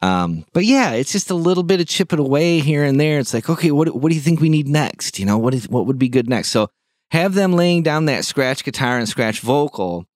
Um, 0.03 0.45
but 0.53 0.65
yeah, 0.65 0.93
it's 0.93 1.13
just 1.13 1.31
a 1.31 1.35
little 1.35 1.63
bit 1.63 1.81
of 1.81 1.87
chipping 1.87 2.19
away 2.19 2.61
here 2.61 2.85
and 2.85 3.01
there. 3.01 3.19
It's 3.19 3.33
like, 3.33 3.49
okay, 3.49 3.71
what, 3.71 3.95
what 3.95 4.11
do 4.11 4.15
you 4.15 4.21
think 4.21 4.41
we 4.41 4.51
need 4.51 4.69
next? 4.69 5.19
You 5.19 5.27
know, 5.27 5.39
what 5.39 5.55
is, 5.55 5.69
what 5.69 5.87
would 5.87 5.99
be 5.99 6.09
good 6.09 6.29
next? 6.29 6.51
So 6.51 6.69
have 7.11 7.35
them 7.35 7.53
laying 7.53 7.83
down 7.83 8.05
that 8.07 8.25
scratch 8.25 8.65
guitar 8.65 8.99
and 8.99 9.09
scratch 9.09 9.41
vocal 9.41 10.07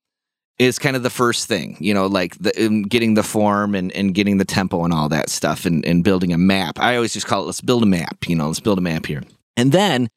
is 0.58 0.78
kind 0.78 0.96
of 0.96 1.02
the 1.02 1.10
first 1.10 1.46
thing, 1.46 1.76
you 1.80 1.94
know, 1.94 2.06
like 2.06 2.36
the, 2.38 2.84
getting 2.88 3.14
the 3.14 3.22
form 3.22 3.74
and, 3.74 3.92
and 3.92 4.14
getting 4.14 4.38
the 4.38 4.44
tempo 4.44 4.84
and 4.84 4.92
all 4.92 5.08
that 5.08 5.30
stuff 5.30 5.64
and, 5.64 5.84
and 5.86 6.02
building 6.02 6.32
a 6.32 6.38
map. 6.38 6.78
I 6.78 6.96
always 6.96 7.12
just 7.12 7.26
call 7.26 7.42
it, 7.42 7.46
let's 7.46 7.60
build 7.60 7.82
a 7.82 7.86
map, 7.86 8.28
you 8.28 8.34
know, 8.34 8.48
let's 8.48 8.60
build 8.60 8.78
a 8.78 8.82
map 8.82 9.06
here. 9.06 9.22
And 9.56 9.72
then 9.72 10.08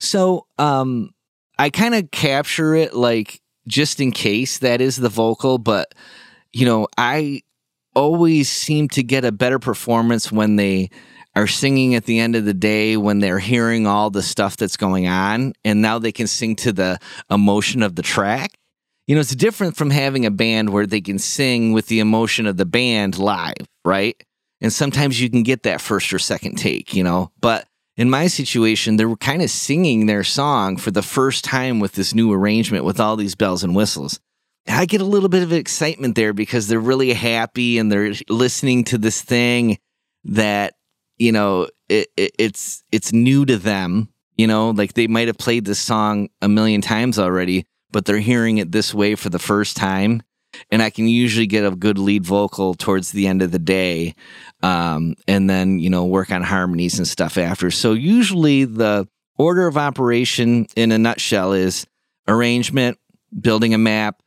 so 0.00 0.46
um, 0.58 1.10
I 1.58 1.70
kind 1.70 1.94
of 1.94 2.10
capture 2.10 2.74
it 2.74 2.94
like 2.94 3.40
just 3.66 4.00
in 4.00 4.12
case 4.12 4.58
that 4.58 4.80
is 4.80 4.96
the 4.96 5.08
vocal, 5.08 5.58
but 5.58 5.94
you 6.52 6.64
know, 6.64 6.88
I 6.96 7.42
always 7.94 8.48
seem 8.48 8.88
to 8.88 9.02
get 9.02 9.24
a 9.24 9.32
better 9.32 9.58
performance 9.58 10.32
when 10.32 10.56
they 10.56 10.90
are 11.36 11.46
singing 11.46 11.94
at 11.94 12.04
the 12.04 12.18
end 12.18 12.36
of 12.36 12.44
the 12.44 12.54
day 12.54 12.96
when 12.96 13.18
they're 13.18 13.38
hearing 13.38 13.86
all 13.86 14.10
the 14.10 14.22
stuff 14.22 14.56
that's 14.56 14.76
going 14.76 15.06
on 15.06 15.52
and 15.64 15.82
now 15.82 15.98
they 15.98 16.12
can 16.12 16.26
sing 16.26 16.56
to 16.56 16.72
the 16.72 16.98
emotion 17.30 17.82
of 17.82 17.94
the 17.94 18.02
track 18.02 18.58
you 19.08 19.14
know, 19.14 19.22
it's 19.22 19.34
different 19.34 19.74
from 19.74 19.88
having 19.88 20.26
a 20.26 20.30
band 20.30 20.68
where 20.68 20.86
they 20.86 21.00
can 21.00 21.18
sing 21.18 21.72
with 21.72 21.86
the 21.86 21.98
emotion 21.98 22.46
of 22.46 22.58
the 22.58 22.66
band 22.66 23.18
live, 23.18 23.66
right? 23.82 24.22
And 24.60 24.70
sometimes 24.70 25.18
you 25.18 25.30
can 25.30 25.42
get 25.42 25.62
that 25.62 25.80
first 25.80 26.12
or 26.12 26.18
second 26.18 26.56
take, 26.56 26.92
you 26.92 27.02
know. 27.02 27.32
But 27.40 27.66
in 27.98 28.08
my 28.08 28.28
situation, 28.28 28.96
they 28.96 29.04
were 29.04 29.16
kind 29.16 29.42
of 29.42 29.50
singing 29.50 30.06
their 30.06 30.22
song 30.22 30.76
for 30.76 30.92
the 30.92 31.02
first 31.02 31.44
time 31.44 31.80
with 31.80 31.92
this 31.92 32.14
new 32.14 32.32
arrangement 32.32 32.84
with 32.84 33.00
all 33.00 33.16
these 33.16 33.34
bells 33.34 33.64
and 33.64 33.74
whistles. 33.74 34.20
I 34.68 34.86
get 34.86 35.00
a 35.00 35.04
little 35.04 35.28
bit 35.28 35.42
of 35.42 35.52
excitement 35.52 36.14
there 36.14 36.32
because 36.32 36.68
they're 36.68 36.78
really 36.78 37.12
happy 37.12 37.76
and 37.76 37.90
they're 37.90 38.12
listening 38.28 38.84
to 38.84 38.98
this 38.98 39.20
thing 39.20 39.78
that 40.24 40.74
you 41.16 41.32
know 41.32 41.68
it, 41.88 42.08
it, 42.16 42.32
it's 42.38 42.84
it's 42.92 43.12
new 43.12 43.44
to 43.46 43.56
them. 43.56 44.08
You 44.36 44.46
know, 44.46 44.70
like 44.70 44.92
they 44.92 45.08
might 45.08 45.26
have 45.26 45.38
played 45.38 45.64
this 45.64 45.80
song 45.80 46.28
a 46.40 46.48
million 46.48 46.80
times 46.80 47.18
already, 47.18 47.66
but 47.90 48.04
they're 48.04 48.18
hearing 48.18 48.58
it 48.58 48.70
this 48.70 48.94
way 48.94 49.16
for 49.16 49.30
the 49.30 49.40
first 49.40 49.76
time. 49.76 50.22
And 50.70 50.82
I 50.82 50.90
can 50.90 51.08
usually 51.08 51.46
get 51.46 51.64
a 51.64 51.74
good 51.74 51.98
lead 51.98 52.24
vocal 52.24 52.74
towards 52.74 53.12
the 53.12 53.26
end 53.26 53.42
of 53.42 53.50
the 53.50 53.58
day, 53.58 54.14
um, 54.62 55.14
and 55.26 55.48
then 55.48 55.78
you 55.78 55.90
know 55.90 56.04
work 56.04 56.30
on 56.30 56.42
harmonies 56.42 56.98
and 56.98 57.06
stuff 57.06 57.38
after. 57.38 57.70
So 57.70 57.92
usually 57.92 58.64
the 58.64 59.08
order 59.36 59.66
of 59.66 59.76
operation 59.76 60.66
in 60.76 60.92
a 60.92 60.98
nutshell 60.98 61.52
is 61.52 61.86
arrangement, 62.26 62.98
building 63.40 63.74
a 63.74 63.78
map, 63.78 64.22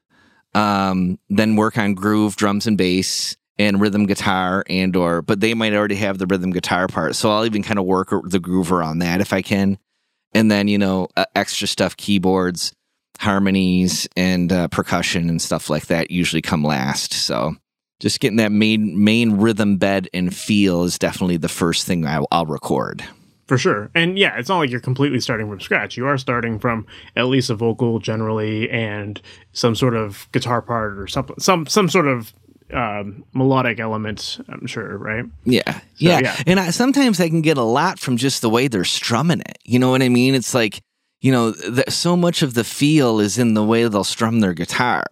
um, 0.53 1.19
then 1.29 1.55
work 1.55 1.77
on 1.77 1.93
groove, 1.93 2.35
drums 2.35 2.67
and 2.67 2.77
bass, 2.77 3.35
and 3.61 3.79
rhythm 3.79 4.05
guitar 4.05 4.63
and 4.69 4.95
or 4.95 5.21
but 5.21 5.39
they 5.39 5.53
might 5.53 5.73
already 5.73 5.95
have 5.95 6.17
the 6.17 6.25
rhythm 6.25 6.51
guitar 6.51 6.87
part 6.87 7.15
so 7.15 7.29
i'll 7.29 7.45
even 7.45 7.61
kind 7.61 7.77
of 7.77 7.85
work 7.85 8.09
the 8.23 8.39
groove 8.39 8.71
around 8.71 8.99
that 8.99 9.21
if 9.21 9.33
i 9.33 9.41
can 9.41 9.77
and 10.33 10.49
then 10.49 10.67
you 10.67 10.77
know 10.77 11.07
uh, 11.15 11.25
extra 11.35 11.67
stuff 11.67 11.95
keyboards 11.95 12.73
harmonies 13.21 14.07
and 14.17 14.51
uh, 14.51 14.67
percussion 14.67 15.29
and 15.29 15.41
stuff 15.41 15.69
like 15.69 15.87
that 15.87 16.11
usually 16.11 16.41
come 16.41 16.63
last 16.63 17.13
so 17.13 17.55
just 17.99 18.19
getting 18.19 18.37
that 18.37 18.51
main 18.51 19.03
main 19.03 19.33
rhythm 19.33 19.77
bed 19.77 20.09
and 20.13 20.35
feel 20.35 20.83
is 20.83 20.97
definitely 20.97 21.37
the 21.37 21.49
first 21.49 21.85
thing 21.85 22.05
I'll, 22.05 22.27
I'll 22.31 22.45
record 22.45 23.03
for 23.51 23.57
sure. 23.57 23.91
And 23.93 24.17
yeah, 24.17 24.37
it's 24.37 24.47
not 24.47 24.59
like 24.59 24.69
you're 24.69 24.79
completely 24.79 25.19
starting 25.19 25.49
from 25.49 25.59
scratch. 25.59 25.97
You 25.97 26.07
are 26.07 26.17
starting 26.17 26.57
from 26.57 26.87
at 27.17 27.25
least 27.25 27.49
a 27.49 27.55
vocal 27.55 27.99
generally 27.99 28.69
and 28.69 29.21
some 29.51 29.75
sort 29.75 29.93
of 29.93 30.29
guitar 30.31 30.61
part 30.61 30.97
or 30.97 31.05
something, 31.05 31.35
some 31.37 31.65
some 31.67 31.89
sort 31.89 32.07
of 32.07 32.33
um, 32.71 33.25
melodic 33.33 33.81
element. 33.81 34.39
I'm 34.47 34.67
sure, 34.67 34.97
right? 34.97 35.25
Yeah, 35.43 35.73
so, 35.73 35.81
yeah. 35.97 36.19
yeah. 36.21 36.43
And 36.47 36.61
I, 36.61 36.69
sometimes 36.69 37.19
I 37.19 37.27
can 37.27 37.41
get 37.41 37.57
a 37.57 37.63
lot 37.63 37.99
from 37.99 38.15
just 38.15 38.41
the 38.41 38.49
way 38.49 38.69
they're 38.69 38.85
strumming 38.85 39.41
it. 39.41 39.57
You 39.65 39.79
know 39.79 39.91
what 39.91 40.01
I 40.01 40.07
mean? 40.07 40.33
It's 40.33 40.53
like 40.53 40.81
you 41.21 41.31
know, 41.31 41.53
so 41.87 42.17
much 42.17 42.41
of 42.41 42.55
the 42.55 42.63
feel 42.63 43.19
is 43.19 43.37
in 43.37 43.53
the 43.53 43.63
way 43.63 43.87
they'll 43.87 44.03
strum 44.03 44.39
their 44.39 44.55
guitar, 44.55 45.05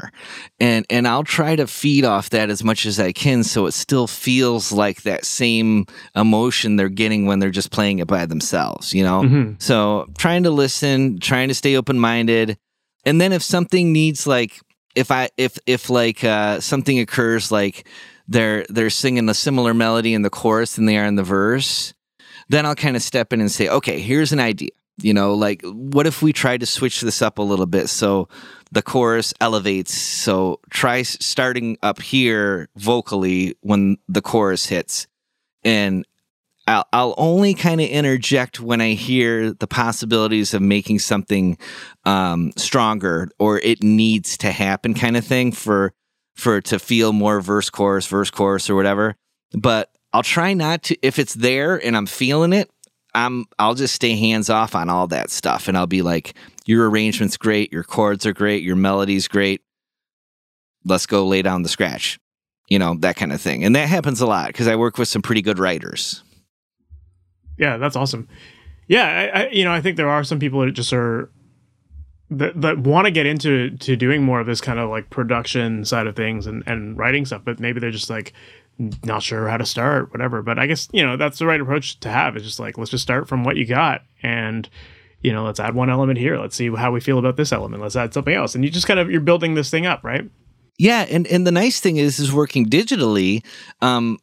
and 0.60 0.84
and 0.89 1.07
I'll 1.07 1.24
try 1.24 1.55
to 1.55 1.68
feed 1.68 2.03
off 2.03 2.32
that 2.32 2.49
as 2.49 2.64
much 2.64 2.88
as 2.88 2.99
I 2.99 3.12
can, 3.12 3.43
so 3.43 3.68
it 3.68 3.74
still 3.74 4.07
feels 4.07 4.72
like 4.72 5.03
that 5.03 5.24
same 5.24 5.86
emotion 6.16 6.76
they're 6.78 6.89
getting 6.89 7.28
when 7.28 7.38
they're 7.38 7.51
just 7.51 7.72
playing 7.72 7.99
it 7.99 8.07
by 8.07 8.26
themselves. 8.26 8.91
You 8.91 9.03
know, 9.03 9.22
mm-hmm. 9.22 9.53
so 9.60 10.07
trying 10.18 10.43
to 10.43 10.49
listen, 10.49 11.20
trying 11.20 11.47
to 11.49 11.53
stay 11.53 11.78
open 11.78 11.99
minded, 11.99 12.57
and 13.05 13.22
then 13.22 13.32
if 13.32 13.43
something 13.43 13.93
needs 13.93 14.26
like 14.26 14.60
if 14.95 15.12
I 15.12 15.30
if 15.38 15.60
if 15.68 15.91
like 15.91 16.24
uh, 16.24 16.60
something 16.60 16.97
occurs 16.97 17.51
like 17.51 17.88
they're 18.28 18.66
they're 18.68 18.89
singing 18.89 19.30
a 19.30 19.36
similar 19.36 19.76
melody 19.76 20.16
in 20.16 20.24
the 20.24 20.32
chorus 20.32 20.76
than 20.76 20.86
they 20.86 20.97
are 20.97 21.05
in 21.05 21.16
the 21.16 21.24
verse, 21.24 21.93
then 22.47 22.66
I'll 22.66 22.74
kind 22.74 22.95
of 22.95 23.03
step 23.03 23.32
in 23.32 23.41
and 23.41 23.51
say, 23.51 23.70
okay, 23.70 23.99
here's 23.99 24.32
an 24.32 24.39
idea 24.39 24.70
you 25.02 25.14
know, 25.14 25.34
like 25.34 25.62
what 25.64 26.08
if 26.08 26.22
we 26.22 26.34
tried 26.34 26.60
to 26.62 26.66
switch 26.66 27.02
this 27.02 27.22
up 27.22 27.38
a 27.38 27.43
little 27.43 27.66
bit 27.66 27.89
so 27.89 28.28
the 28.72 28.82
chorus 28.82 29.34
elevates? 29.41 29.93
So 29.93 30.60
try 30.70 31.02
starting 31.04 31.78
up 31.82 32.02
here 32.02 32.70
vocally 32.76 33.56
when 33.62 33.97
the 34.08 34.22
chorus 34.22 34.66
hits, 34.66 35.08
and 35.64 36.06
I'll, 36.70 36.86
I'll 36.93 37.16
only 37.18 37.56
kind 37.56 37.82
of 37.82 37.89
interject 37.89 38.60
when 38.60 38.80
I 38.80 38.89
hear 38.89 39.54
the 39.54 39.68
possibilities 39.68 40.54
of 40.54 40.62
making 40.62 41.00
something 41.00 41.58
um, 42.06 42.52
stronger 42.58 43.30
or 43.39 43.60
it 43.60 43.82
needs 43.82 44.38
to 44.38 44.52
happen, 44.52 44.93
kind 44.93 45.18
of 45.18 45.26
thing 45.26 45.52
for 45.52 45.93
for 46.36 46.62
to 46.62 46.80
feel 46.80 47.12
more 47.12 47.41
verse 47.41 47.70
chorus 47.70 48.06
verse 48.06 48.30
chorus 48.30 48.70
or 48.70 48.76
whatever. 48.76 49.16
But 49.52 49.89
I'll 50.14 50.24
try 50.24 50.54
not 50.54 50.84
to 50.84 50.97
if 51.02 51.20
it's 51.20 51.34
there 51.34 51.76
and 51.84 51.97
I'm 51.97 52.06
feeling 52.06 52.54
it. 52.54 52.70
I'm 53.26 53.45
I'll 53.59 53.76
just 53.76 53.93
stay 53.93 54.15
hands 54.15 54.49
off 54.49 54.76
on 54.76 54.89
all 54.89 55.07
that 55.07 55.30
stuff 55.30 55.67
and 55.67 55.78
I'll 55.78 55.88
be 55.88 56.01
like 56.01 56.34
your 56.65 56.89
arrangement's 56.89 57.38
great, 57.38 57.72
your 57.72 57.84
chords 57.84 58.26
are 58.26 58.34
great, 58.34 58.63
your 58.63 58.76
melody's 58.76 59.28
great. 59.28 59.61
Let's 60.86 61.05
go 61.05 61.28
lay 61.28 61.41
down 61.41 61.63
the 61.63 61.70
scratch. 61.70 62.20
You 62.70 62.80
know, 62.80 62.95
that 62.99 63.15
kind 63.15 63.34
of 63.34 63.41
thing. 63.41 63.63
And 63.65 63.76
that 63.76 63.89
happens 63.89 64.22
a 64.22 64.28
lot 64.28 64.47
because 64.47 64.67
I 64.67 64.76
work 64.76 64.97
with 64.97 65.07
some 65.07 65.22
pretty 65.22 65.41
good 65.41 65.59
writers. 65.59 66.24
Yeah, 67.57 67.78
that's 67.78 67.95
awesome. 67.95 68.30
Yeah, 68.88 69.32
I, 69.34 69.41
I, 69.41 69.49
you 69.49 69.63
know, 69.63 69.72
I 69.72 69.82
think 69.82 69.97
there 69.97 70.09
are 70.09 70.24
some 70.24 70.39
people 70.39 70.61
that 70.61 70.72
just 70.72 70.93
are 70.93 71.30
that, 72.30 72.61
that 72.61 72.78
want 72.80 73.05
to 73.05 73.11
get 73.11 73.26
into 73.26 73.72
to 73.72 73.95
doing 73.95 74.24
more 74.24 74.39
of 74.39 74.47
this 74.47 74.61
kind 74.61 74.80
of 74.80 74.89
like 74.89 75.09
production 75.09 75.84
side 75.84 76.07
of 76.07 76.15
things 76.15 76.45
and, 76.47 76.63
and 76.65 76.97
writing 76.97 77.26
stuff, 77.26 77.41
but 77.43 77.59
maybe 77.59 77.80
they're 77.80 77.91
just 77.91 78.09
like 78.09 78.34
not 79.04 79.22
sure 79.22 79.48
how 79.48 79.58
to 79.58 79.66
start, 79.66 80.12
whatever. 80.12 80.42
But 80.42 80.58
I 80.58 80.66
guess, 80.66 80.88
you 80.92 81.06
know, 81.06 81.18
that's 81.18 81.40
the 81.40 81.46
right 81.46 81.60
approach 81.60 82.00
to 82.00 82.10
have. 82.10 82.36
It's 82.36 82.46
just 82.46 82.60
like, 82.60 82.78
let's 82.78 82.92
just 82.92 83.04
start 83.04 83.28
from 83.28 83.44
what 83.44 83.58
you 83.58 83.66
got 83.66 84.02
and, 84.24 84.68
you 85.22 85.34
know, 85.34 85.44
let's 85.44 85.60
add 85.60 85.76
one 85.76 85.90
element 85.90 86.18
here. 86.18 86.38
Let's 86.38 86.56
see 86.56 86.74
how 86.74 86.92
we 86.92 87.02
feel 87.02 87.20
about 87.20 87.36
this 87.36 87.52
element. 87.52 87.84
Let's 87.84 87.96
add 87.96 88.14
something 88.14 88.34
else. 88.34 88.56
And 88.56 88.64
you 88.64 88.72
just 88.72 88.88
kind 88.88 89.00
of, 89.00 89.12
you're 89.12 89.22
building 89.22 89.54
this 89.54 89.70
thing 89.70 89.86
up, 89.86 90.04
right? 90.04 90.30
Yeah. 90.78 91.06
And, 91.10 91.28
and 91.28 91.46
the 91.46 91.52
nice 91.52 91.82
thing 91.82 91.98
is, 91.98 92.20
is 92.20 92.32
working 92.32 92.66
digitally, 92.66 93.46
um, 93.82 94.18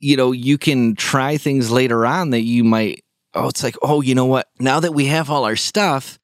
you 0.00 0.16
know, 0.16 0.32
you 0.32 0.58
can 0.58 0.94
try 0.96 1.38
things 1.38 1.70
later 1.70 2.04
on 2.04 2.30
that 2.30 2.42
you 2.42 2.64
might, 2.64 3.04
oh, 3.34 3.48
it's 3.48 3.62
like, 3.62 3.76
oh, 3.80 4.02
you 4.02 4.14
know 4.14 4.26
what? 4.26 4.48
Now 4.60 4.80
that 4.80 4.92
we 4.92 5.06
have 5.06 5.30
all 5.30 5.44
our 5.46 5.56
stuff, 5.56 6.18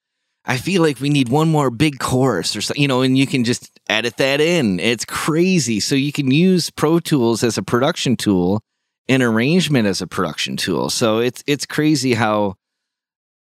I 0.45 0.57
feel 0.57 0.83
like 0.83 1.01
we 1.01 1.11
need 1.11 1.29
one 1.29 1.49
more 1.49 1.71
big 1.71 1.99
chorus 1.99 2.57
or 2.57 2.61
something, 2.61 2.83
you 2.83 2.89
know, 2.89 3.03
and 3.03 3.17
you 3.17 3.27
can 3.27 3.45
just 3.45 3.78
edit 3.89 4.16
that 4.18 4.41
in. 4.41 4.80
It's 4.80 5.05
crazy. 5.05 5.80
So 5.80 5.95
you 5.95 6.12
can 6.12 6.30
use 6.30 6.70
Pro 6.70 7.01
Tools 7.01 7.43
as 7.43 7.59
a 7.59 7.62
production 7.62 8.16
tool 8.16 8.62
and 9.09 9.22
arrangement 9.22 9.86
as 9.86 10.03
a 10.03 10.07
production 10.07 10.57
tool. 10.57 10.91
So 10.91 11.18
it's 11.18 11.43
it's 11.47 11.66
crazy 11.66 12.14
how 12.14 12.55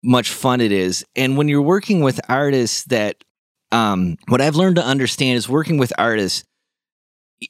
much 0.03 0.31
fun 0.31 0.61
it 0.61 0.73
is. 0.73 1.05
And 1.15 1.37
when 1.37 1.49
you're 1.49 1.63
working 1.63 2.01
with 2.01 2.21
artists 2.29 2.85
that 2.85 3.23
um 3.71 4.17
what 4.29 4.41
I've 4.41 4.57
learned 4.57 4.77
to 4.77 4.85
understand 4.85 5.37
is 5.37 5.49
working 5.49 5.79
with 5.79 5.93
artists 5.99 6.45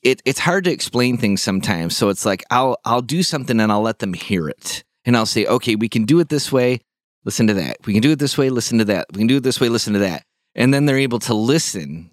it, 0.03 0.23
it's 0.25 0.39
hard 0.39 0.65
to 0.65 0.73
explain 0.73 1.19
things 1.19 1.43
sometimes. 1.43 1.97
So 1.97 2.09
it's 2.09 2.25
like 2.25 2.45
I'll 2.51 2.79
I'll 2.85 3.03
do 3.03 3.23
something 3.23 3.61
and 3.61 3.71
I'll 3.71 3.83
let 3.83 3.99
them 3.99 4.15
hear 4.15 4.49
it. 4.49 4.85
And 5.05 5.17
I'll 5.17 5.27
say, 5.27 5.47
okay, 5.47 5.75
we 5.75 5.89
can 5.89 6.05
do 6.05 6.21
it 6.21 6.29
this 6.29 6.53
way, 6.53 6.81
listen 7.25 7.47
to 7.49 7.55
that. 7.55 7.79
We 7.85 7.93
can 7.93 8.03
do 8.03 8.13
it 8.13 8.19
this 8.19 8.39
way, 8.39 8.51
listen 8.51 8.79
to 8.79 8.85
that. 8.87 9.07
We 9.13 9.19
can 9.19 9.27
do 9.27 9.39
it 9.39 9.43
this 9.43 9.61
way, 9.61 9.69
listen 9.69 9.93
to 9.95 9.99
that. 10.01 10.25
And 10.55 10.73
then 10.73 10.87
they're 10.87 10.99
able 10.99 11.19
to 11.21 11.35
listen 11.35 12.11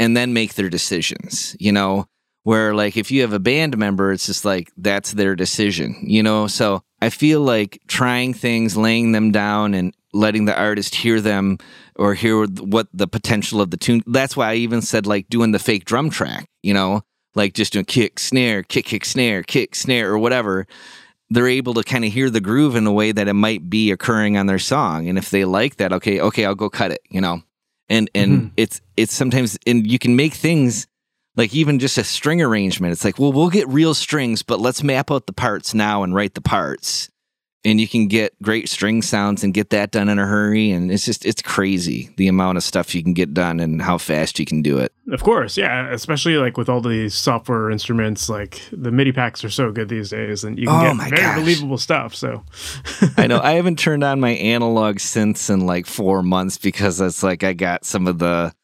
and 0.00 0.16
then 0.16 0.32
make 0.32 0.54
their 0.54 0.70
decisions, 0.70 1.54
you 1.60 1.70
know? 1.70 2.06
Where, 2.42 2.74
like, 2.74 2.96
if 2.96 3.10
you 3.10 3.20
have 3.20 3.34
a 3.34 3.38
band 3.38 3.76
member, 3.76 4.12
it's 4.12 4.24
just 4.24 4.46
like 4.46 4.72
that's 4.78 5.12
their 5.12 5.36
decision, 5.36 5.94
you 6.02 6.22
know? 6.22 6.46
So 6.46 6.80
I 7.02 7.10
feel 7.10 7.42
like 7.42 7.78
trying 7.86 8.32
things, 8.32 8.78
laying 8.78 9.12
them 9.12 9.30
down, 9.30 9.74
and 9.74 9.94
letting 10.14 10.46
the 10.46 10.58
artist 10.58 10.94
hear 10.94 11.20
them 11.20 11.58
or 11.96 12.14
hear 12.14 12.46
what 12.46 12.88
the 12.94 13.06
potential 13.06 13.60
of 13.60 13.70
the 13.70 13.76
tune. 13.76 14.02
That's 14.06 14.38
why 14.38 14.52
I 14.52 14.54
even 14.54 14.80
said, 14.80 15.06
like, 15.06 15.28
doing 15.28 15.52
the 15.52 15.58
fake 15.58 15.84
drum 15.84 16.08
track, 16.08 16.46
you 16.62 16.72
know? 16.72 17.02
Like, 17.34 17.52
just 17.52 17.74
doing 17.74 17.84
kick, 17.84 18.18
snare, 18.18 18.62
kick, 18.62 18.86
kick, 18.86 19.04
snare, 19.04 19.42
kick, 19.42 19.74
snare, 19.74 20.10
or 20.10 20.18
whatever 20.18 20.66
they're 21.32 21.46
able 21.46 21.74
to 21.74 21.84
kind 21.84 22.04
of 22.04 22.12
hear 22.12 22.28
the 22.28 22.40
groove 22.40 22.74
in 22.74 22.84
a 22.88 22.92
way 22.92 23.12
that 23.12 23.28
it 23.28 23.34
might 23.34 23.70
be 23.70 23.92
occurring 23.92 24.36
on 24.36 24.46
their 24.46 24.58
song 24.58 25.08
and 25.08 25.16
if 25.16 25.30
they 25.30 25.44
like 25.44 25.76
that 25.76 25.92
okay 25.92 26.20
okay 26.20 26.44
i'll 26.44 26.56
go 26.56 26.68
cut 26.68 26.90
it 26.90 27.00
you 27.08 27.20
know 27.20 27.40
and 27.90 28.08
and 28.14 28.32
mm-hmm. 28.32 28.48
it's 28.56 28.80
it's 28.96 29.12
sometimes 29.12 29.58
and 29.66 29.90
you 29.90 29.98
can 29.98 30.16
make 30.16 30.32
things 30.32 30.86
like 31.36 31.54
even 31.54 31.78
just 31.78 31.98
a 31.98 32.04
string 32.04 32.40
arrangement 32.40 32.92
it's 32.92 33.04
like 33.04 33.18
well 33.18 33.32
we'll 33.32 33.50
get 33.50 33.68
real 33.68 33.92
strings 33.92 34.42
but 34.42 34.60
let's 34.60 34.82
map 34.82 35.10
out 35.10 35.26
the 35.26 35.32
parts 35.32 35.74
now 35.74 36.02
and 36.02 36.14
write 36.14 36.34
the 36.34 36.40
parts 36.40 37.10
and 37.64 37.80
you 37.80 37.86
can 37.88 38.08
get 38.08 38.34
great 38.42 38.68
string 38.68 39.02
sounds 39.02 39.44
and 39.44 39.52
get 39.52 39.70
that 39.70 39.90
done 39.90 40.08
in 40.08 40.18
a 40.18 40.26
hurry. 40.26 40.70
And 40.70 40.90
it's 40.90 41.04
just 41.04 41.24
it's 41.24 41.42
crazy 41.42 42.10
the 42.16 42.28
amount 42.28 42.58
of 42.58 42.64
stuff 42.64 42.94
you 42.94 43.02
can 43.02 43.14
get 43.14 43.34
done 43.34 43.60
and 43.60 43.82
how 43.82 43.98
fast 43.98 44.38
you 44.38 44.46
can 44.46 44.62
do 44.62 44.78
it. 44.78 44.92
Of 45.10 45.24
course 45.24 45.56
yeah 45.56 45.92
especially 45.92 46.36
like 46.36 46.56
with 46.56 46.68
all 46.68 46.80
these 46.80 47.14
software 47.14 47.70
instruments 47.70 48.28
like 48.28 48.62
the 48.70 48.92
midi 48.92 49.10
packs 49.10 49.44
are 49.44 49.50
so 49.50 49.72
good 49.72 49.88
these 49.88 50.10
days 50.10 50.44
and 50.44 50.58
you 50.58 50.66
can 50.66 50.98
oh 50.98 50.98
get 51.00 51.10
very 51.10 51.22
gosh. 51.22 51.38
believable 51.38 51.78
stuff 51.78 52.14
so. 52.14 52.44
I 53.16 53.26
know 53.26 53.40
i 53.42 53.52
haven't 53.52 53.78
turned 53.78 54.04
on 54.04 54.20
my 54.20 54.30
analog 54.30 55.00
since 55.00 55.50
in 55.50 55.66
like 55.66 55.86
four 55.86 56.22
months 56.22 56.58
because 56.58 57.00
it's 57.00 57.22
like 57.22 57.42
i 57.42 57.52
got 57.52 57.84
some 57.84 58.06
of 58.06 58.18
the 58.18 58.54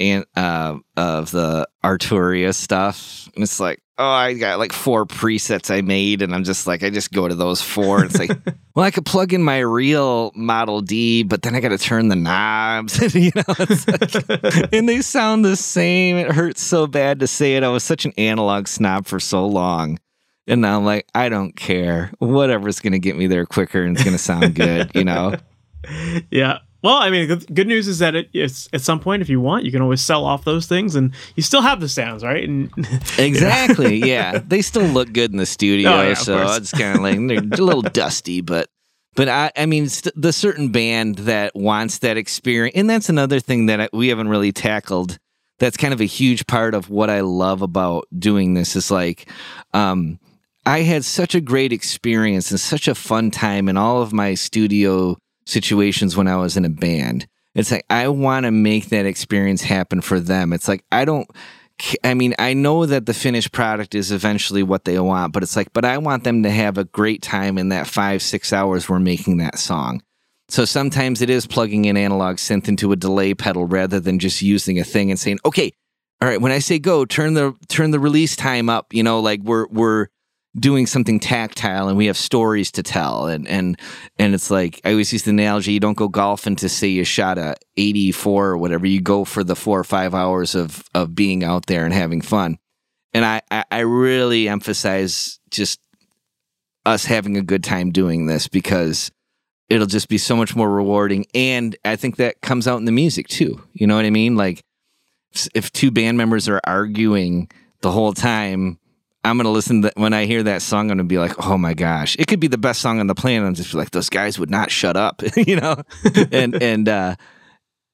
and 0.00 0.24
uh, 0.34 0.78
of 0.96 1.30
the 1.30 1.68
Arturia 1.84 2.54
stuff, 2.54 3.28
and 3.34 3.44
it's 3.44 3.60
like, 3.60 3.82
oh, 3.98 4.08
I 4.08 4.32
got 4.32 4.58
like 4.58 4.72
four 4.72 5.04
presets 5.04 5.70
I 5.70 5.82
made, 5.82 6.22
and 6.22 6.34
I'm 6.34 6.42
just 6.42 6.66
like, 6.66 6.82
I 6.82 6.88
just 6.88 7.12
go 7.12 7.28
to 7.28 7.34
those 7.34 7.60
four. 7.60 8.02
It's 8.02 8.18
like, 8.18 8.30
well, 8.74 8.86
I 8.86 8.90
could 8.90 9.04
plug 9.04 9.34
in 9.34 9.42
my 9.42 9.58
real 9.58 10.32
Model 10.34 10.80
D, 10.80 11.22
but 11.22 11.42
then 11.42 11.54
I 11.54 11.60
got 11.60 11.68
to 11.68 11.78
turn 11.78 12.08
the 12.08 12.16
knobs, 12.16 13.14
you 13.14 13.30
know, 13.36 13.42
like, 13.46 14.72
and 14.72 14.88
they 14.88 15.02
sound 15.02 15.44
the 15.44 15.54
same. 15.54 16.16
It 16.16 16.32
hurts 16.32 16.62
so 16.62 16.86
bad 16.86 17.20
to 17.20 17.26
say 17.26 17.56
it. 17.56 17.62
I 17.62 17.68
was 17.68 17.84
such 17.84 18.06
an 18.06 18.12
analog 18.16 18.66
snob 18.68 19.06
for 19.06 19.20
so 19.20 19.46
long. 19.46 19.98
And 20.46 20.62
now 20.62 20.78
I'm 20.78 20.84
like, 20.84 21.06
I 21.14 21.28
don't 21.28 21.54
care. 21.54 22.10
Whatever's 22.18 22.80
going 22.80 22.94
to 22.94 22.98
get 22.98 23.16
me 23.16 23.28
there 23.28 23.46
quicker 23.46 23.84
and 23.84 23.94
it's 23.94 24.02
going 24.02 24.16
to 24.16 24.22
sound 24.22 24.54
good, 24.54 24.90
you 24.94 25.04
know? 25.04 25.36
yeah. 26.30 26.58
Well, 26.82 26.96
I 26.96 27.10
mean, 27.10 27.28
good 27.52 27.66
news 27.66 27.86
is 27.88 27.98
that 27.98 28.14
it, 28.14 28.30
it's 28.32 28.68
at 28.72 28.80
some 28.80 29.00
point, 29.00 29.20
if 29.20 29.28
you 29.28 29.40
want, 29.40 29.64
you 29.64 29.72
can 29.72 29.82
always 29.82 30.00
sell 30.00 30.24
off 30.24 30.44
those 30.44 30.66
things, 30.66 30.94
and 30.94 31.12
you 31.36 31.42
still 31.42 31.60
have 31.60 31.80
the 31.80 31.88
sounds, 31.88 32.24
right? 32.24 32.48
And 32.48 32.70
exactly, 33.18 33.96
yeah, 33.96 34.38
they 34.38 34.62
still 34.62 34.86
look 34.86 35.12
good 35.12 35.30
in 35.30 35.36
the 35.36 35.46
studio, 35.46 35.90
oh, 35.90 36.02
yeah, 36.02 36.14
so 36.14 36.52
it's 36.54 36.72
kind 36.72 36.96
of 36.96 37.02
like 37.02 37.18
they're 37.28 37.60
a 37.60 37.64
little 37.64 37.82
dusty, 37.92 38.40
but 38.40 38.68
but 39.14 39.28
I, 39.28 39.50
I 39.56 39.66
mean, 39.66 39.88
st- 39.88 40.14
the 40.20 40.32
certain 40.32 40.70
band 40.70 41.16
that 41.18 41.54
wants 41.54 41.98
that 41.98 42.16
experience, 42.16 42.76
and 42.76 42.88
that's 42.88 43.08
another 43.08 43.40
thing 43.40 43.66
that 43.66 43.80
I, 43.80 43.88
we 43.92 44.08
haven't 44.08 44.28
really 44.28 44.52
tackled. 44.52 45.18
That's 45.58 45.76
kind 45.76 45.92
of 45.92 46.00
a 46.00 46.06
huge 46.06 46.46
part 46.46 46.74
of 46.74 46.88
what 46.88 47.10
I 47.10 47.20
love 47.20 47.60
about 47.60 48.06
doing 48.18 48.54
this. 48.54 48.76
Is 48.76 48.90
like, 48.90 49.28
um, 49.74 50.18
I 50.64 50.80
had 50.80 51.04
such 51.04 51.34
a 51.34 51.40
great 51.40 51.72
experience 51.72 52.50
and 52.50 52.60
such 52.60 52.88
a 52.88 52.94
fun 52.94 53.30
time 53.30 53.68
in 53.68 53.76
all 53.76 54.00
of 54.00 54.12
my 54.12 54.34
studio 54.34 55.18
situations 55.50 56.16
when 56.16 56.28
I 56.28 56.36
was 56.36 56.56
in 56.56 56.64
a 56.64 56.70
band. 56.70 57.26
It's 57.54 57.70
like 57.70 57.84
I 57.90 58.08
want 58.08 58.44
to 58.44 58.50
make 58.50 58.90
that 58.90 59.06
experience 59.06 59.62
happen 59.62 60.00
for 60.00 60.20
them. 60.20 60.52
It's 60.52 60.68
like 60.68 60.84
I 60.92 61.04
don't 61.04 61.28
I 62.04 62.14
mean, 62.14 62.34
I 62.38 62.54
know 62.54 62.86
that 62.86 63.06
the 63.06 63.14
finished 63.14 63.52
product 63.52 63.94
is 63.94 64.12
eventually 64.12 64.62
what 64.62 64.84
they 64.84 64.98
want, 64.98 65.32
but 65.32 65.42
it's 65.42 65.56
like, 65.56 65.72
but 65.72 65.84
I 65.84 65.98
want 65.98 66.24
them 66.24 66.42
to 66.42 66.50
have 66.50 66.78
a 66.78 66.84
great 66.84 67.22
time 67.22 67.58
in 67.58 67.70
that 67.70 67.86
five, 67.86 68.22
six 68.22 68.52
hours 68.52 68.88
we're 68.88 69.00
making 69.00 69.38
that 69.38 69.58
song. 69.58 70.02
So 70.48 70.64
sometimes 70.64 71.22
it 71.22 71.30
is 71.30 71.46
plugging 71.46 71.84
in 71.86 71.96
analog 71.96 72.36
synth 72.36 72.68
into 72.68 72.92
a 72.92 72.96
delay 72.96 73.34
pedal 73.34 73.66
rather 73.66 74.00
than 74.00 74.18
just 74.18 74.42
using 74.42 74.78
a 74.78 74.84
thing 74.84 75.10
and 75.10 75.18
saying, 75.18 75.38
okay, 75.44 75.72
all 76.20 76.28
right, 76.28 76.40
when 76.40 76.52
I 76.52 76.58
say 76.58 76.78
go, 76.78 77.04
turn 77.04 77.34
the 77.34 77.54
turn 77.68 77.92
the 77.92 78.00
release 78.00 78.36
time 78.36 78.68
up, 78.68 78.92
you 78.92 79.02
know, 79.02 79.20
like 79.20 79.40
we're 79.40 79.66
we're 79.68 80.08
doing 80.58 80.86
something 80.86 81.20
tactile 81.20 81.88
and 81.88 81.96
we 81.96 82.06
have 82.06 82.16
stories 82.16 82.72
to 82.72 82.82
tell. 82.82 83.26
And 83.26 83.46
and 83.46 83.78
and 84.18 84.34
it's 84.34 84.50
like 84.50 84.80
I 84.84 84.90
always 84.90 85.12
use 85.12 85.22
the 85.22 85.30
analogy 85.30 85.72
you 85.72 85.80
don't 85.80 85.96
go 85.96 86.08
golfing 86.08 86.56
to 86.56 86.68
say 86.68 86.88
you 86.88 87.04
shot 87.04 87.38
a 87.38 87.56
84 87.76 88.48
or 88.48 88.58
whatever. 88.58 88.86
You 88.86 89.00
go 89.00 89.24
for 89.24 89.44
the 89.44 89.56
4 89.56 89.80
or 89.80 89.84
5 89.84 90.14
hours 90.14 90.54
of 90.54 90.82
of 90.94 91.14
being 91.14 91.44
out 91.44 91.66
there 91.66 91.84
and 91.84 91.94
having 91.94 92.20
fun. 92.20 92.58
And 93.12 93.24
I 93.24 93.42
I, 93.50 93.64
I 93.70 93.78
really 93.80 94.48
emphasize 94.48 95.38
just 95.50 95.80
us 96.84 97.04
having 97.04 97.36
a 97.36 97.42
good 97.42 97.62
time 97.62 97.90
doing 97.90 98.26
this 98.26 98.48
because 98.48 99.12
it'll 99.68 99.86
just 99.86 100.08
be 100.08 100.18
so 100.18 100.34
much 100.34 100.56
more 100.56 100.68
rewarding. 100.68 101.26
And 101.32 101.76
I 101.84 101.94
think 101.94 102.16
that 102.16 102.40
comes 102.40 102.66
out 102.66 102.78
in 102.78 102.86
the 102.86 102.92
music 102.92 103.28
too. 103.28 103.62
You 103.72 103.86
know 103.86 103.94
what 103.94 104.04
I 104.04 104.10
mean? 104.10 104.34
Like 104.34 104.64
if 105.54 105.72
two 105.72 105.92
band 105.92 106.18
members 106.18 106.48
are 106.48 106.60
arguing 106.64 107.48
the 107.82 107.92
whole 107.92 108.12
time 108.12 108.79
I'm 109.22 109.36
gonna 109.36 109.50
listen 109.50 109.82
to, 109.82 109.92
when 109.96 110.14
I 110.14 110.24
hear 110.24 110.42
that 110.44 110.62
song. 110.62 110.90
I'm 110.90 110.96
gonna 110.96 111.04
be 111.04 111.18
like, 111.18 111.46
oh 111.46 111.58
my 111.58 111.74
gosh, 111.74 112.16
it 112.18 112.26
could 112.26 112.40
be 112.40 112.48
the 112.48 112.58
best 112.58 112.80
song 112.80 113.00
on 113.00 113.06
the 113.06 113.14
planet. 113.14 113.46
I'm 113.46 113.54
just 113.54 113.74
like, 113.74 113.90
those 113.90 114.08
guys 114.08 114.38
would 114.38 114.50
not 114.50 114.70
shut 114.70 114.96
up, 114.96 115.22
you 115.36 115.56
know. 115.56 115.82
and 116.32 116.60
and 116.62 116.88
uh, 116.88 117.16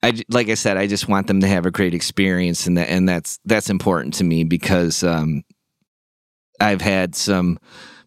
I 0.02 0.22
like 0.28 0.48
I 0.48 0.54
said, 0.54 0.76
I 0.76 0.86
just 0.86 1.08
want 1.08 1.26
them 1.26 1.40
to 1.40 1.48
have 1.48 1.66
a 1.66 1.70
great 1.70 1.94
experience, 1.94 2.66
and 2.66 2.78
that 2.78 2.88
and 2.88 3.08
that's 3.08 3.38
that's 3.44 3.70
important 3.70 4.14
to 4.14 4.24
me 4.24 4.44
because 4.44 5.02
um, 5.02 5.42
I've 6.60 6.80
had 6.80 7.14
some 7.14 7.58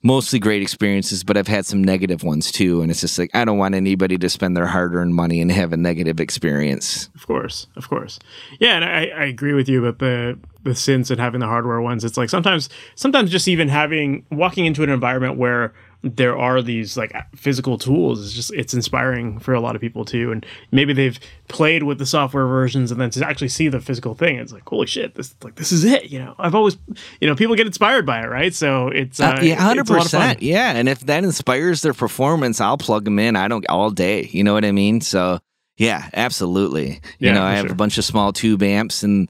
mostly 0.02 0.40
great 0.40 0.62
experiences, 0.62 1.24
but 1.24 1.38
I've 1.38 1.48
had 1.48 1.66
some 1.66 1.84
negative 1.84 2.24
ones 2.24 2.52
too. 2.52 2.82
And 2.82 2.90
it's 2.90 3.02
just 3.02 3.20
like, 3.20 3.30
I 3.34 3.46
don't 3.46 3.58
want 3.58 3.76
anybody 3.76 4.18
to 4.18 4.30
spend 4.30 4.56
their 4.56 4.66
hard 4.66 4.96
earned 4.96 5.16
money 5.16 5.42
and 5.42 5.52
have 5.52 5.74
a 5.74 5.78
negative 5.78 6.20
experience. 6.20 7.10
Of 7.16 7.28
course. 7.28 7.68
Of 7.76 7.90
course. 7.90 8.20
Yeah. 8.60 8.76
And 8.76 8.86
I, 8.86 9.08
I 9.08 9.26
agree 9.26 9.54
with 9.54 9.68
you 9.68 9.86
about 9.86 10.00
the, 10.00 10.40
the 10.64 10.72
synths 10.72 11.12
and 11.12 11.20
having 11.20 11.39
the 11.39 11.47
hardware 11.47 11.82
ones. 11.82 12.03
It's 12.03 12.18
like 12.18 12.30
sometimes, 12.30 12.70
sometimes 12.95 13.32
just 13.32 13.47
even 13.47 13.70
having, 13.70 14.26
walking 14.32 14.66
into 14.66 14.84
an 14.84 14.89
environment 14.89 15.38
where 15.38 15.74
there 16.01 16.38
are 16.38 16.62
these 16.62 16.95
like 16.95 17.14
physical 17.36 17.78
tools 17.78 18.24
it's 18.24 18.34
just 18.34 18.53
it's 18.53 18.74
inspiring 18.74 19.38
for 19.38 19.53
a 19.53 19.60
lot 19.60 19.76
of 19.76 19.82
people 19.82 20.05
too. 20.05 20.32
And 20.32 20.45
maybe 20.72 20.93
they've 20.93 21.20
played 21.49 21.84
with 21.84 21.97
the 21.97 22.05
software 22.05 22.47
versions 22.47 22.91
and 22.91 23.01
then 23.01 23.10
to 23.12 23.28
actually 23.28 23.49
see 23.49 23.68
the 23.68 23.82
physical 23.82 24.16
thing 24.16 24.38
it's 24.38 24.53
like 24.53 24.68
holy 24.68 24.88
shit 24.88 25.16
this 25.16 25.36
like 25.43 25.55
this 25.55 25.72
is 25.72 25.84
it 25.84 26.05
you 26.05 26.20
know? 26.20 26.36
I've 26.39 26.55
always 26.55 26.78
you 27.20 27.28
know 27.28 27.36
people 27.36 27.55
get 27.55 27.68
inspired 27.68 28.05
by 28.05 28.22
it 28.24 28.28
right? 28.28 28.53
So 28.53 28.88
it's 28.88 29.20
uh, 29.20 29.36
uh, 29.38 29.41
yeah 29.41 29.74
100% 29.74 30.38
yeah. 30.39 30.72
And 30.72 30.88
if 30.88 31.01
that 31.01 31.24
inspires 31.24 31.82
their 31.82 31.93
performance 31.93 32.62
i'll 32.62 32.78
plug 32.78 33.03
them 33.03 33.20
in 33.20 33.36
i 33.36 33.47
don't 33.47 33.68
all 33.68 33.89
day 33.89 34.30
you 34.32 34.43
know 34.43 34.53
what 34.53 34.64
i 34.66 34.72
mean? 34.72 35.01
So 35.01 35.39
yeah 35.76 36.10
absolutely. 36.14 37.01
You 37.20 37.28
yeah, 37.28 37.34
know 37.34 37.43
i 37.43 37.55
have 37.55 37.66
sure. 37.66 37.74
a 37.74 37.76
bunch 37.76 37.97
of 37.97 38.05
small 38.05 38.32
tube 38.32 38.64
amps 38.64 39.03
and 39.03 39.28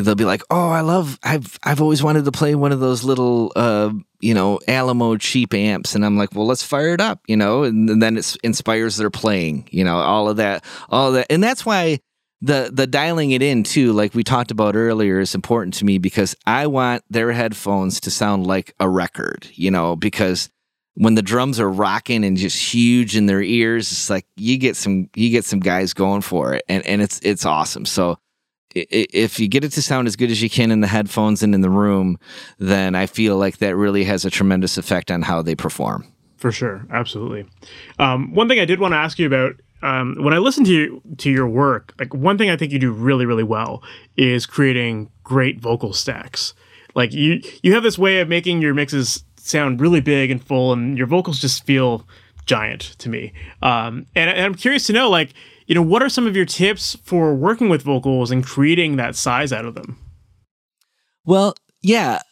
they'll 0.00 0.14
be 0.14 0.24
like, 0.24 0.42
"Oh, 0.50 0.68
I 0.68 0.80
love 0.80 1.18
I've 1.22 1.58
I've 1.62 1.80
always 1.80 2.02
wanted 2.02 2.24
to 2.24 2.32
play 2.32 2.54
one 2.54 2.72
of 2.72 2.80
those 2.80 3.04
little 3.04 3.52
uh, 3.56 3.90
you 4.20 4.34
know, 4.34 4.58
Alamo 4.68 5.16
cheap 5.16 5.54
amps." 5.54 5.94
And 5.94 6.04
I'm 6.04 6.16
like, 6.16 6.34
"Well, 6.34 6.46
let's 6.46 6.62
fire 6.62 6.94
it 6.94 7.00
up," 7.00 7.20
you 7.26 7.36
know, 7.36 7.64
and, 7.64 7.88
and 7.88 8.02
then 8.02 8.16
it 8.16 8.36
inspires 8.42 8.96
their 8.96 9.10
playing, 9.10 9.68
you 9.70 9.84
know, 9.84 9.96
all 9.96 10.28
of 10.28 10.36
that, 10.38 10.64
all 10.88 11.08
of 11.08 11.14
that. 11.14 11.26
And 11.30 11.42
that's 11.42 11.64
why 11.64 12.00
the 12.42 12.70
the 12.72 12.86
dialing 12.86 13.32
it 13.32 13.42
in 13.42 13.62
too, 13.62 13.92
like 13.92 14.14
we 14.14 14.24
talked 14.24 14.50
about 14.50 14.76
earlier, 14.76 15.20
is 15.20 15.34
important 15.34 15.74
to 15.74 15.84
me 15.84 15.98
because 15.98 16.34
I 16.46 16.66
want 16.66 17.04
their 17.10 17.32
headphones 17.32 18.00
to 18.00 18.10
sound 18.10 18.46
like 18.46 18.74
a 18.80 18.88
record, 18.88 19.48
you 19.52 19.70
know, 19.70 19.96
because 19.96 20.50
when 20.94 21.14
the 21.14 21.22
drums 21.22 21.60
are 21.60 21.70
rocking 21.70 22.24
and 22.24 22.36
just 22.36 22.74
huge 22.74 23.16
in 23.16 23.26
their 23.26 23.42
ears, 23.42 23.92
it's 23.92 24.10
like 24.10 24.26
you 24.36 24.58
get 24.58 24.76
some 24.76 25.08
you 25.14 25.30
get 25.30 25.44
some 25.44 25.60
guys 25.60 25.92
going 25.92 26.22
for 26.22 26.54
it, 26.54 26.64
and 26.68 26.84
and 26.86 27.02
it's 27.02 27.20
it's 27.20 27.44
awesome. 27.44 27.84
So 27.84 28.18
if 28.74 29.40
you 29.40 29.48
get 29.48 29.64
it 29.64 29.72
to 29.72 29.82
sound 29.82 30.06
as 30.06 30.16
good 30.16 30.30
as 30.30 30.42
you 30.42 30.50
can 30.50 30.70
in 30.70 30.80
the 30.80 30.86
headphones 30.86 31.42
and 31.42 31.54
in 31.54 31.60
the 31.60 31.70
room, 31.70 32.18
then 32.58 32.94
I 32.94 33.06
feel 33.06 33.36
like 33.36 33.58
that 33.58 33.76
really 33.76 34.04
has 34.04 34.24
a 34.24 34.30
tremendous 34.30 34.78
effect 34.78 35.10
on 35.10 35.22
how 35.22 35.42
they 35.42 35.54
perform. 35.54 36.12
For 36.36 36.52
sure, 36.52 36.86
absolutely. 36.90 37.46
Um, 37.98 38.32
one 38.34 38.48
thing 38.48 38.60
I 38.60 38.64
did 38.64 38.80
want 38.80 38.92
to 38.92 38.98
ask 38.98 39.18
you 39.18 39.26
about 39.26 39.60
um, 39.82 40.16
when 40.18 40.34
I 40.34 40.38
listen 40.38 40.64
to 40.64 40.70
you, 40.70 41.02
to 41.18 41.30
your 41.30 41.48
work, 41.48 41.94
like 41.98 42.14
one 42.14 42.36
thing 42.38 42.50
I 42.50 42.56
think 42.56 42.72
you 42.72 42.78
do 42.78 42.92
really 42.92 43.26
really 43.26 43.42
well 43.42 43.82
is 44.16 44.46
creating 44.46 45.10
great 45.24 45.60
vocal 45.60 45.92
stacks. 45.92 46.54
Like 46.94 47.12
you 47.12 47.40
you 47.62 47.74
have 47.74 47.82
this 47.82 47.98
way 47.98 48.20
of 48.20 48.28
making 48.28 48.60
your 48.60 48.74
mixes 48.74 49.24
sound 49.36 49.80
really 49.80 50.00
big 50.00 50.30
and 50.30 50.42
full, 50.42 50.72
and 50.72 50.98
your 50.98 51.06
vocals 51.06 51.40
just 51.40 51.64
feel 51.64 52.06
giant 52.46 52.96
to 52.98 53.08
me. 53.08 53.32
Um, 53.62 54.06
and, 54.14 54.28
and 54.30 54.40
I'm 54.40 54.54
curious 54.54 54.86
to 54.88 54.92
know 54.92 55.08
like 55.08 55.30
you 55.70 55.76
know, 55.76 55.82
what 55.82 56.02
are 56.02 56.08
some 56.08 56.26
of 56.26 56.34
your 56.34 56.44
tips 56.44 56.96
for 57.04 57.32
working 57.32 57.68
with 57.68 57.82
vocals 57.82 58.32
and 58.32 58.44
creating 58.44 58.96
that 58.96 59.14
size 59.14 59.52
out 59.52 59.64
of 59.64 59.76
them? 59.76 59.96
Well, 61.24 61.54
yeah. 61.80 62.22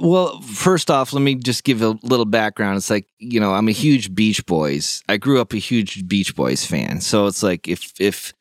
Well, 0.00 0.40
first 0.40 0.90
off, 0.90 1.12
let 1.12 1.20
me 1.20 1.34
just 1.34 1.64
give 1.64 1.82
a 1.82 1.98
little 2.02 2.24
background. 2.24 2.78
It's 2.78 2.88
like, 2.88 3.06
you 3.18 3.40
know, 3.40 3.52
I'm 3.52 3.68
a 3.68 3.72
huge 3.72 4.14
Beach 4.14 4.44
Boys. 4.46 5.02
I 5.06 5.18
grew 5.18 5.38
up 5.38 5.52
a 5.52 5.58
huge 5.58 6.08
Beach 6.08 6.34
Boys 6.34 6.64
fan. 6.64 7.02
So 7.02 7.26
it's 7.26 7.42
like 7.42 7.68
if 7.68 7.92
if 8.00 8.32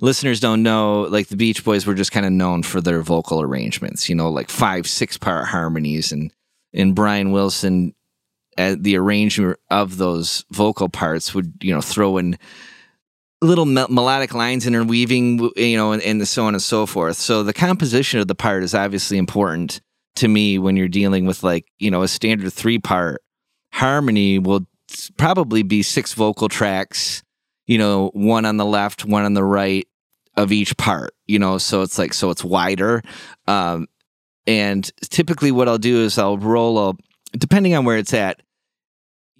listeners 0.00 0.38
don't 0.38 0.62
know, 0.62 1.00
like 1.10 1.26
the 1.26 1.36
Beach 1.36 1.64
Boys 1.64 1.84
were 1.84 1.94
just 1.94 2.12
kind 2.12 2.24
of 2.24 2.30
known 2.30 2.62
for 2.62 2.80
their 2.80 3.02
vocal 3.02 3.42
arrangements, 3.42 4.08
you 4.08 4.14
know, 4.14 4.30
like 4.30 4.48
five, 4.48 4.86
six 4.86 5.18
part 5.18 5.48
harmonies 5.48 6.12
and 6.12 6.32
and 6.72 6.94
Brian 6.94 7.32
Wilson 7.32 7.96
at 8.56 8.80
the 8.80 8.96
arrangement 8.96 9.58
of 9.70 9.96
those 9.96 10.44
vocal 10.52 10.88
parts 10.88 11.34
would, 11.34 11.52
you 11.62 11.74
know, 11.74 11.80
throw 11.80 12.16
in 12.16 12.38
little 13.40 13.66
melodic 13.66 14.34
lines 14.34 14.66
interweaving, 14.66 15.50
you 15.56 15.76
know, 15.76 15.92
and, 15.92 16.02
and 16.02 16.26
so 16.26 16.44
on 16.44 16.54
and 16.54 16.62
so 16.62 16.86
forth. 16.86 17.16
So 17.16 17.42
the 17.42 17.52
composition 17.52 18.20
of 18.20 18.26
the 18.26 18.34
part 18.34 18.64
is 18.64 18.74
obviously 18.74 19.16
important 19.16 19.80
to 20.16 20.28
me 20.28 20.58
when 20.58 20.76
you're 20.76 20.88
dealing 20.88 21.26
with 21.26 21.42
like, 21.42 21.66
you 21.78 21.90
know, 21.90 22.02
a 22.02 22.08
standard 22.08 22.52
three 22.52 22.78
part 22.78 23.22
harmony 23.72 24.38
will 24.38 24.66
probably 25.16 25.62
be 25.62 25.82
six 25.82 26.14
vocal 26.14 26.48
tracks, 26.48 27.22
you 27.66 27.78
know, 27.78 28.10
one 28.14 28.44
on 28.44 28.56
the 28.56 28.64
left, 28.64 29.04
one 29.04 29.24
on 29.24 29.34
the 29.34 29.44
right 29.44 29.86
of 30.36 30.50
each 30.50 30.76
part, 30.76 31.14
you 31.26 31.38
know, 31.38 31.58
so 31.58 31.82
it's 31.82 31.98
like, 31.98 32.14
so 32.14 32.30
it's 32.30 32.44
wider. 32.44 33.02
Um, 33.46 33.86
and 34.46 34.90
typically 35.02 35.52
what 35.52 35.68
I'll 35.68 35.78
do 35.78 36.02
is 36.02 36.18
I'll 36.18 36.38
roll 36.38 36.90
a, 36.90 36.94
depending 37.32 37.74
on 37.74 37.84
where 37.84 37.98
it's 37.98 38.14
at, 38.14 38.40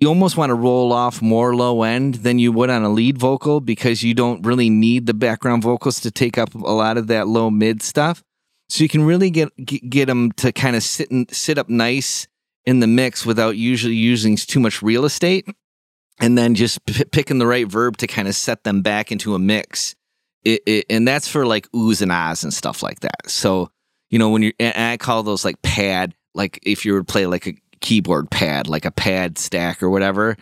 you 0.01 0.09
almost 0.09 0.37
want 0.37 0.51
to 0.51 0.55
roll 0.55 0.93
off 0.93 1.21
more 1.21 1.55
low 1.55 1.83
end 1.83 2.17
than 2.17 2.39
you 2.39 2.53
would 2.53 2.71
on 2.71 2.85
a 2.85 2.89
lead 2.89 3.19
vocal 3.19 3.61
because 3.61 4.03
you 4.03 4.15
don't 4.15 4.45
really 4.47 4.71
need 4.71 5.07
the 5.07 5.15
background 5.15 5.63
vocals 5.63 6.01
to 6.01 6.11
take 6.11 6.39
up 6.39 6.55
a 6.55 6.59
lot 6.59 6.97
of 6.97 7.09
that 7.09 7.27
low 7.27 7.51
mid 7.51 7.83
stuff. 7.83 8.23
So 8.69 8.83
you 8.83 8.89
can 8.89 9.05
really 9.05 9.31
get 9.31 9.51
get, 9.65 10.07
them 10.07 10.33
to 10.33 10.53
kind 10.53 10.77
of 10.77 10.83
sit 10.83 11.11
and 11.11 11.29
sit 11.35 11.59
up 11.59 11.69
nice 11.69 12.29
in 12.67 12.81
the 12.81 12.87
mix 12.87 13.25
without 13.25 13.57
usually 13.57 13.95
using 13.95 14.37
too 14.37 14.61
much 14.61 14.83
real 14.83 15.05
estate, 15.05 15.49
and 16.21 16.37
then 16.37 16.55
just 16.55 16.85
p- 16.85 17.05
picking 17.05 17.39
the 17.39 17.47
right 17.47 17.67
verb 17.67 17.97
to 17.97 18.07
kind 18.07 18.29
of 18.29 18.35
set 18.35 18.65
them 18.65 18.83
back 18.83 19.11
into 19.11 19.35
a 19.35 19.39
mix 19.39 19.97
it, 20.45 20.63
it, 20.67 20.87
and 20.89 21.07
that's 21.07 21.29
for 21.29 21.47
like 21.47 21.71
oohs 21.73 22.03
and 22.03 22.13
ahs 22.13 22.45
and 22.45 22.53
stuff 22.53 22.83
like 22.83 23.01
that. 23.01 23.29
So, 23.29 23.71
you 24.11 24.19
know, 24.19 24.31
when 24.31 24.43
you're, 24.43 24.55
and 24.59 24.77
I 24.77 24.97
call 24.97 25.23
those 25.23 25.45
like 25.45 25.61
pad, 25.63 26.15
like 26.35 26.59
if 26.63 26.85
you 26.85 26.93
were 26.93 27.01
to 27.01 27.05
play 27.05 27.27
like 27.27 27.47
a 27.47 27.55
keyboard 27.81 28.31
pad, 28.31 28.69
like 28.69 28.85
a 28.85 28.91
pad 28.91 29.39
stack 29.39 29.83
or 29.83 29.91
whatever. 29.91 30.37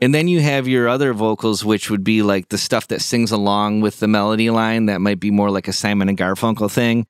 And 0.00 0.14
then 0.14 0.28
you 0.28 0.40
have 0.40 0.68
your 0.68 0.88
other 0.88 1.12
vocals, 1.12 1.64
which 1.64 1.90
would 1.90 2.04
be 2.04 2.22
like 2.22 2.48
the 2.48 2.58
stuff 2.58 2.88
that 2.88 3.02
sings 3.02 3.32
along 3.32 3.80
with 3.80 4.00
the 4.00 4.08
melody 4.08 4.50
line 4.50 4.86
that 4.86 5.00
might 5.00 5.20
be 5.20 5.30
more 5.30 5.50
like 5.50 5.68
a 5.68 5.72
Simon 5.72 6.08
and 6.08 6.18
Garfunkel 6.18 6.70
thing. 6.70 7.06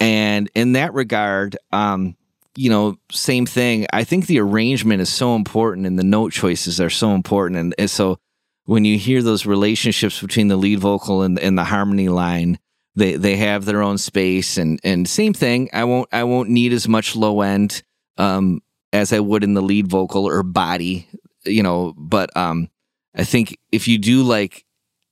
And 0.00 0.50
in 0.54 0.72
that 0.72 0.94
regard, 0.94 1.56
um, 1.72 2.16
you 2.56 2.68
know, 2.68 2.98
same 3.10 3.46
thing. 3.46 3.86
I 3.92 4.04
think 4.04 4.26
the 4.26 4.40
arrangement 4.40 5.00
is 5.00 5.12
so 5.12 5.34
important 5.34 5.86
and 5.86 5.98
the 5.98 6.04
note 6.04 6.32
choices 6.32 6.80
are 6.80 6.90
so 6.90 7.14
important. 7.14 7.58
And, 7.58 7.74
and 7.78 7.90
so 7.90 8.18
when 8.64 8.84
you 8.84 8.98
hear 8.98 9.22
those 9.22 9.46
relationships 9.46 10.20
between 10.20 10.48
the 10.48 10.56
lead 10.56 10.78
vocal 10.78 11.22
and, 11.22 11.38
and 11.38 11.56
the 11.56 11.64
harmony 11.64 12.08
line, 12.08 12.58
they 12.94 13.16
they 13.16 13.36
have 13.36 13.64
their 13.64 13.82
own 13.82 13.98
space 13.98 14.58
and 14.58 14.78
and 14.84 15.08
same 15.08 15.32
thing. 15.32 15.70
I 15.72 15.84
won't 15.84 16.08
I 16.12 16.24
won't 16.24 16.50
need 16.50 16.72
as 16.72 16.86
much 16.86 17.16
low 17.16 17.40
end 17.40 17.82
um, 18.18 18.60
as 18.92 19.12
I 19.12 19.20
would 19.20 19.44
in 19.44 19.54
the 19.54 19.62
lead 19.62 19.88
vocal 19.88 20.26
or 20.26 20.42
body, 20.42 21.08
you 21.44 21.62
know. 21.62 21.94
But 21.96 22.36
um, 22.36 22.68
I 23.14 23.24
think 23.24 23.58
if 23.70 23.88
you 23.88 23.98
do 23.98 24.22
like 24.22 24.64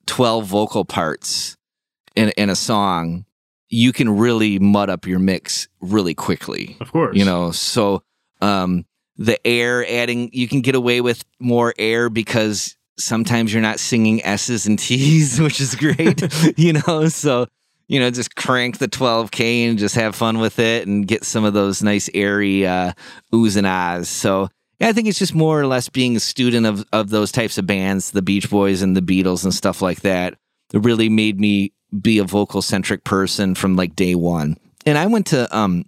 twelve 0.06 0.46
vocal 0.46 0.84
parts 0.84 1.56
in 2.16 2.30
in 2.30 2.50
a 2.50 2.56
song, 2.56 3.24
you 3.68 3.92
can 3.92 4.18
really 4.18 4.58
mud 4.58 4.90
up 4.90 5.06
your 5.06 5.18
mix 5.18 5.68
really 5.80 6.14
quickly. 6.14 6.76
Of 6.80 6.92
course. 6.92 7.16
You 7.16 7.24
know, 7.24 7.52
so 7.52 8.02
um 8.40 8.84
the 9.16 9.44
air 9.46 9.86
adding 9.86 10.30
you 10.32 10.48
can 10.48 10.60
get 10.60 10.74
away 10.74 11.00
with 11.00 11.24
more 11.38 11.74
air 11.78 12.08
because 12.08 12.76
sometimes 12.98 13.52
you're 13.52 13.62
not 13.62 13.78
singing 13.78 14.24
S's 14.24 14.66
and 14.66 14.78
T's, 14.78 15.40
which 15.40 15.60
is 15.60 15.74
great. 15.74 16.22
you 16.58 16.74
know, 16.74 17.08
so 17.08 17.46
you 17.90 17.98
know, 17.98 18.08
just 18.08 18.36
crank 18.36 18.78
the 18.78 18.86
12K 18.86 19.68
and 19.68 19.76
just 19.76 19.96
have 19.96 20.14
fun 20.14 20.38
with 20.38 20.60
it 20.60 20.86
and 20.86 21.08
get 21.08 21.24
some 21.24 21.44
of 21.44 21.54
those 21.54 21.82
nice 21.82 22.08
airy 22.14 22.64
uh, 22.64 22.92
oohs 23.32 23.56
and 23.56 23.66
ahs. 23.66 24.08
So 24.08 24.48
yeah, 24.78 24.88
I 24.88 24.92
think 24.92 25.08
it's 25.08 25.18
just 25.18 25.34
more 25.34 25.60
or 25.60 25.66
less 25.66 25.88
being 25.88 26.14
a 26.14 26.20
student 26.20 26.66
of, 26.66 26.86
of 26.92 27.10
those 27.10 27.32
types 27.32 27.58
of 27.58 27.66
bands, 27.66 28.12
the 28.12 28.22
Beach 28.22 28.48
Boys 28.48 28.80
and 28.82 28.96
the 28.96 29.02
Beatles 29.02 29.42
and 29.42 29.52
stuff 29.52 29.82
like 29.82 30.02
that. 30.02 30.34
It 30.72 30.84
really 30.84 31.08
made 31.08 31.40
me 31.40 31.72
be 32.00 32.18
a 32.18 32.24
vocal 32.24 32.62
centric 32.62 33.02
person 33.02 33.56
from 33.56 33.74
like 33.74 33.96
day 33.96 34.14
one. 34.14 34.56
And 34.86 34.96
I 34.96 35.06
went 35.06 35.26
to 35.28 35.54
um 35.54 35.84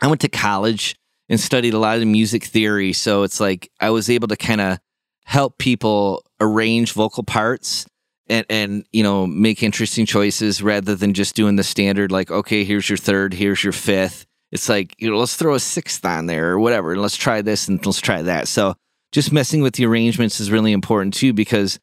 I 0.00 0.06
went 0.06 0.22
to 0.22 0.30
college 0.30 0.96
and 1.28 1.38
studied 1.38 1.74
a 1.74 1.78
lot 1.78 1.98
of 1.98 2.06
music 2.06 2.44
theory. 2.44 2.94
So 2.94 3.24
it's 3.24 3.40
like 3.40 3.70
I 3.78 3.90
was 3.90 4.08
able 4.08 4.28
to 4.28 4.36
kind 4.36 4.62
of 4.62 4.78
help 5.26 5.58
people 5.58 6.24
arrange 6.40 6.94
vocal 6.94 7.24
parts 7.24 7.84
and 8.28 8.46
and 8.48 8.84
you 8.92 9.02
know 9.02 9.26
make 9.26 9.62
interesting 9.62 10.06
choices 10.06 10.62
rather 10.62 10.94
than 10.94 11.14
just 11.14 11.34
doing 11.34 11.56
the 11.56 11.64
standard 11.64 12.12
like 12.12 12.30
okay 12.30 12.64
here's 12.64 12.88
your 12.88 12.96
third 12.96 13.34
here's 13.34 13.62
your 13.62 13.72
fifth 13.72 14.26
it's 14.52 14.68
like 14.68 14.94
you 14.98 15.10
know 15.10 15.16
let's 15.16 15.36
throw 15.36 15.54
a 15.54 15.60
sixth 15.60 16.04
on 16.04 16.26
there 16.26 16.50
or 16.50 16.58
whatever 16.58 16.92
and 16.92 17.02
let's 17.02 17.16
try 17.16 17.42
this 17.42 17.68
and 17.68 17.84
let's 17.86 18.00
try 18.00 18.22
that 18.22 18.48
so 18.48 18.74
just 19.12 19.32
messing 19.32 19.62
with 19.62 19.74
the 19.74 19.86
arrangements 19.86 20.40
is 20.40 20.50
really 20.50 20.72
important 20.72 21.14
too 21.14 21.32
because 21.32 21.78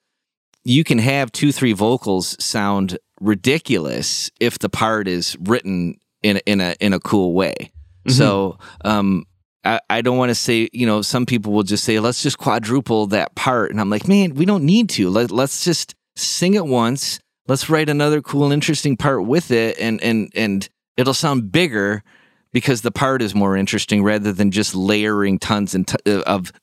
you 0.64 0.84
can 0.84 1.00
have 1.00 1.32
two 1.32 1.52
three 1.52 1.74
vocals 1.74 2.36
sound 2.44 2.98
ridiculous 3.20 4.30
if 4.40 4.60
the 4.60 4.70
part 4.70 5.08
is 5.08 5.38
written 5.42 5.96
in 6.22 6.38
in 6.46 6.62
a 6.62 6.76
in 6.80 6.94
a 6.94 7.00
cool 7.00 7.34
way 7.34 7.56
mm-hmm. 7.60 8.12
so 8.12 8.58
um 8.84 9.26
I, 9.66 9.80
I 9.90 10.02
don't 10.02 10.18
want 10.18 10.30
to 10.30 10.36
say, 10.36 10.68
you 10.74 10.86
know, 10.86 11.02
some 11.02 11.26
people 11.26 11.54
will 11.54 11.64
just 11.64 11.86
say, 11.86 12.02
let's 12.02 12.22
just 12.22 12.38
quadruple 12.38 13.08
that 13.08 13.34
part. 13.36 13.72
And 13.72 13.80
I'm 13.80 13.90
like, 13.90 14.10
man, 14.10 14.36
we 14.36 14.44
don't 14.44 14.66
need 14.66 14.90
to. 14.90 15.10
Let, 15.10 15.32
let's 15.32 15.64
just 15.64 15.96
sing 16.16 16.54
it 16.54 16.66
once. 16.66 17.20
Let's 17.48 17.70
write 17.70 17.90
another 17.90 18.22
cool, 18.22 18.52
interesting 18.52 18.96
part 18.96 19.26
with 19.26 19.52
it, 19.52 19.78
and 19.80 20.02
and 20.02 20.32
and 20.36 20.68
it'll 20.96 21.14
sound 21.14 21.52
bigger 21.52 22.04
because 22.52 22.82
the 22.82 22.92
part 22.92 23.22
is 23.22 23.36
more 23.36 23.58
interesting 23.58 24.04
rather 24.04 24.32
than 24.32 24.52
just 24.52 24.76
layering 24.76 25.40
tons 25.40 25.76
and 25.76 25.88
t- 25.88 25.98
uh, 26.06 26.22
of 26.22 26.54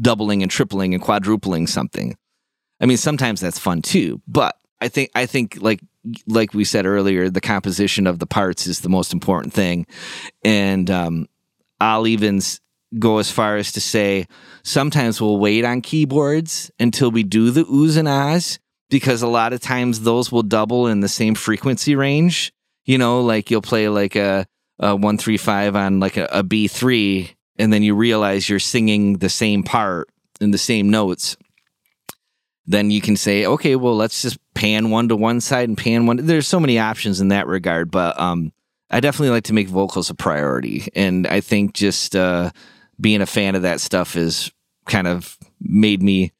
doubling 0.00 0.42
and 0.42 0.50
tripling 0.50 0.94
and 0.94 1.02
quadrupling 1.02 1.66
something. 1.66 2.16
I 2.80 2.86
mean, 2.86 2.98
sometimes 2.98 3.40
that's 3.40 3.58
fun 3.58 3.82
too, 3.82 4.22
but 4.28 4.56
I 4.80 4.88
think 4.88 5.10
I 5.14 5.26
think 5.26 5.58
like 5.60 5.80
like 6.26 6.54
we 6.54 6.64
said 6.64 6.86
earlier, 6.86 7.28
the 7.28 7.40
composition 7.40 8.06
of 8.06 8.18
the 8.18 8.26
parts 8.26 8.66
is 8.66 8.80
the 8.80 8.88
most 8.88 9.12
important 9.12 9.52
thing, 9.52 9.86
and 10.44 10.88
um, 10.90 11.28
I'll 11.80 12.06
even 12.06 12.40
go 12.98 13.18
as 13.18 13.30
far 13.30 13.56
as 13.56 13.72
to 13.72 13.80
say 13.80 14.26
sometimes 14.62 15.20
we'll 15.20 15.38
wait 15.38 15.64
on 15.64 15.82
keyboards 15.82 16.70
until 16.78 17.10
we 17.10 17.22
do 17.22 17.50
the 17.50 17.64
oohs 17.64 17.98
and 17.98 18.08
ahs 18.08 18.58
because 18.90 19.22
a 19.22 19.28
lot 19.28 19.52
of 19.52 19.60
times 19.60 20.00
those 20.00 20.32
will 20.32 20.42
double 20.42 20.86
in 20.86 21.00
the 21.00 21.08
same 21.08 21.34
frequency 21.34 21.94
range. 21.94 22.52
You 22.84 22.98
know, 22.98 23.20
like 23.20 23.50
you'll 23.50 23.62
play 23.62 23.88
like 23.88 24.16
a, 24.16 24.46
a 24.78 24.94
135 24.94 25.76
on 25.76 26.00
like 26.00 26.16
a 26.16 26.24
a 26.26 26.42
B3, 26.42 27.30
and 27.58 27.72
then 27.72 27.82
you 27.82 27.94
realize 27.94 28.48
you're 28.48 28.58
singing 28.58 29.18
the 29.18 29.28
same 29.28 29.62
part 29.62 30.08
in 30.40 30.50
the 30.50 30.58
same 30.58 30.90
notes. 30.90 31.36
Then 32.66 32.90
you 32.90 33.00
can 33.00 33.16
say, 33.16 33.46
okay, 33.46 33.76
well, 33.76 33.96
let's 33.96 34.20
just 34.20 34.38
pan 34.54 34.90
one 34.90 35.08
to 35.08 35.16
one 35.16 35.40
side 35.40 35.68
and 35.68 35.78
pan 35.78 36.06
one. 36.06 36.18
There's 36.26 36.46
so 36.46 36.60
many 36.60 36.78
options 36.78 37.20
in 37.20 37.28
that 37.28 37.46
regard, 37.46 37.90
but 37.90 38.18
um, 38.20 38.52
I 38.90 39.00
definitely 39.00 39.30
like 39.30 39.44
to 39.44 39.54
make 39.54 39.68
vocals 39.68 40.10
a 40.10 40.14
priority. 40.14 40.88
And 40.94 41.26
I 41.26 41.40
think 41.40 41.74
just 41.74 42.14
uh, 42.14 42.50
being 43.00 43.22
a 43.22 43.26
fan 43.26 43.54
of 43.54 43.62
that 43.62 43.80
stuff 43.80 44.14
has 44.14 44.50
kind 44.86 45.06
of 45.06 45.38
made 45.60 46.02
me 46.02 46.32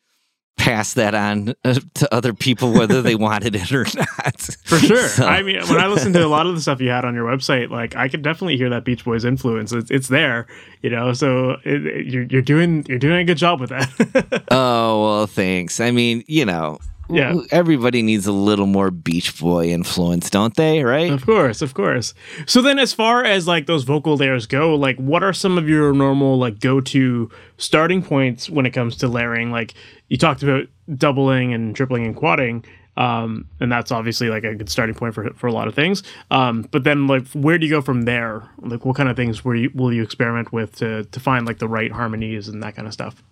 pass 0.59 0.95
that 0.95 1.15
on 1.15 1.55
uh, 1.65 1.79
to 1.95 2.15
other 2.15 2.35
people 2.35 2.73
whether 2.73 3.01
they 3.01 3.15
wanted 3.29 3.57
it 3.57 3.73
or 3.73 3.87
not. 3.95 4.41
For 4.65 4.79
sure. 4.79 4.99
So. 5.09 5.27
I 5.27 5.43
mean, 5.43 5.61
when 5.69 5.79
I 5.79 5.87
listen 5.87 6.13
to 6.13 6.25
a 6.25 6.29
lot 6.29 6.47
of 6.47 6.55
the 6.55 6.61
stuff 6.61 6.81
you 6.81 6.91
had 6.91 7.05
on 7.05 7.15
your 7.15 7.25
website, 7.25 7.71
like 7.71 7.97
I 7.97 8.09
could 8.09 8.23
definitely 8.23 8.57
hear 8.57 8.69
that 8.71 8.85
Beach 8.85 9.05
Boys 9.05 9.25
influence. 9.25 9.73
It's, 9.73 9.91
it's 9.91 10.09
there, 10.09 10.47
you 10.83 10.91
know. 10.91 11.13
So 11.13 11.57
it, 11.65 11.87
it, 11.87 12.07
you're 12.07 12.25
you're 12.25 12.43
doing 12.43 12.85
you're 12.89 12.99
doing 12.99 13.21
a 13.21 13.25
good 13.25 13.39
job 13.39 13.61
with 13.61 13.71
that. 13.71 14.45
oh 14.51 15.03
well, 15.03 15.27
thanks. 15.27 15.81
I 15.81 15.91
mean, 15.93 16.25
you 16.27 16.45
know, 16.45 16.79
yeah. 17.11 17.41
Everybody 17.51 18.03
needs 18.03 18.27
a 18.27 18.33
little 18.33 18.67
more 18.67 18.91
Beach 18.91 19.39
Boy 19.39 19.69
influence, 19.69 20.31
don't 20.31 20.55
they? 20.57 20.83
Right? 20.83 21.11
Of 21.11 21.25
course, 21.25 21.63
of 21.63 21.75
course. 21.75 22.15
So 22.47 22.63
then 22.63 22.79
as 22.79 22.93
far 22.93 23.25
as 23.25 23.47
like 23.47 23.67
those 23.67 23.85
vocal 23.85 24.17
layers 24.17 24.47
go, 24.47 24.75
like 24.75 24.97
what 24.97 25.23
are 25.23 25.33
some 25.33 25.59
of 25.59 25.69
your 25.69 25.93
normal 25.93 26.39
like 26.39 26.61
go-to 26.61 27.31
starting 27.57 28.03
points 28.03 28.51
when 28.51 28.67
it 28.67 28.71
comes 28.71 28.97
to 28.97 29.09
layering? 29.09 29.51
Like 29.51 29.75
you 30.09 30.17
talked 30.17 30.43
about 30.43 30.67
doubling 30.97 31.55
and 31.55 31.75
tripling 31.75 32.05
and 32.05 32.17
quadding. 32.17 32.65
Um, 32.97 33.47
and 33.61 33.71
that's 33.71 33.93
obviously 33.93 34.29
like 34.29 34.43
a 34.43 34.57
good 34.57 34.69
starting 34.69 34.95
point 34.95 35.15
for 35.15 35.31
for 35.35 35.47
a 35.47 35.53
lot 35.53 35.69
of 35.69 35.75
things. 35.75 36.03
Um, 36.33 36.63
but 36.73 36.83
then 36.83 37.07
like 37.07 37.29
where 37.29 37.57
do 37.57 37.65
you 37.65 37.71
go 37.71 37.81
from 37.81 38.03
there? 38.03 38.43
Like 38.59 38.85
what 38.85 38.97
kind 38.97 39.09
of 39.09 39.17
things 39.17 39.45
were 39.45 39.55
you, 39.55 39.71
will 39.73 39.93
you 39.93 40.03
experiment 40.03 40.53
with 40.53 40.77
to 40.77 41.05
to 41.05 41.21
find 41.21 41.47
like 41.47 41.59
the 41.59 41.69
right 41.69 41.93
harmonies 41.93 42.49
and 42.49 42.63
that 42.65 42.75
kind 42.75 42.89
of 42.89 42.93
stuff? 42.93 43.23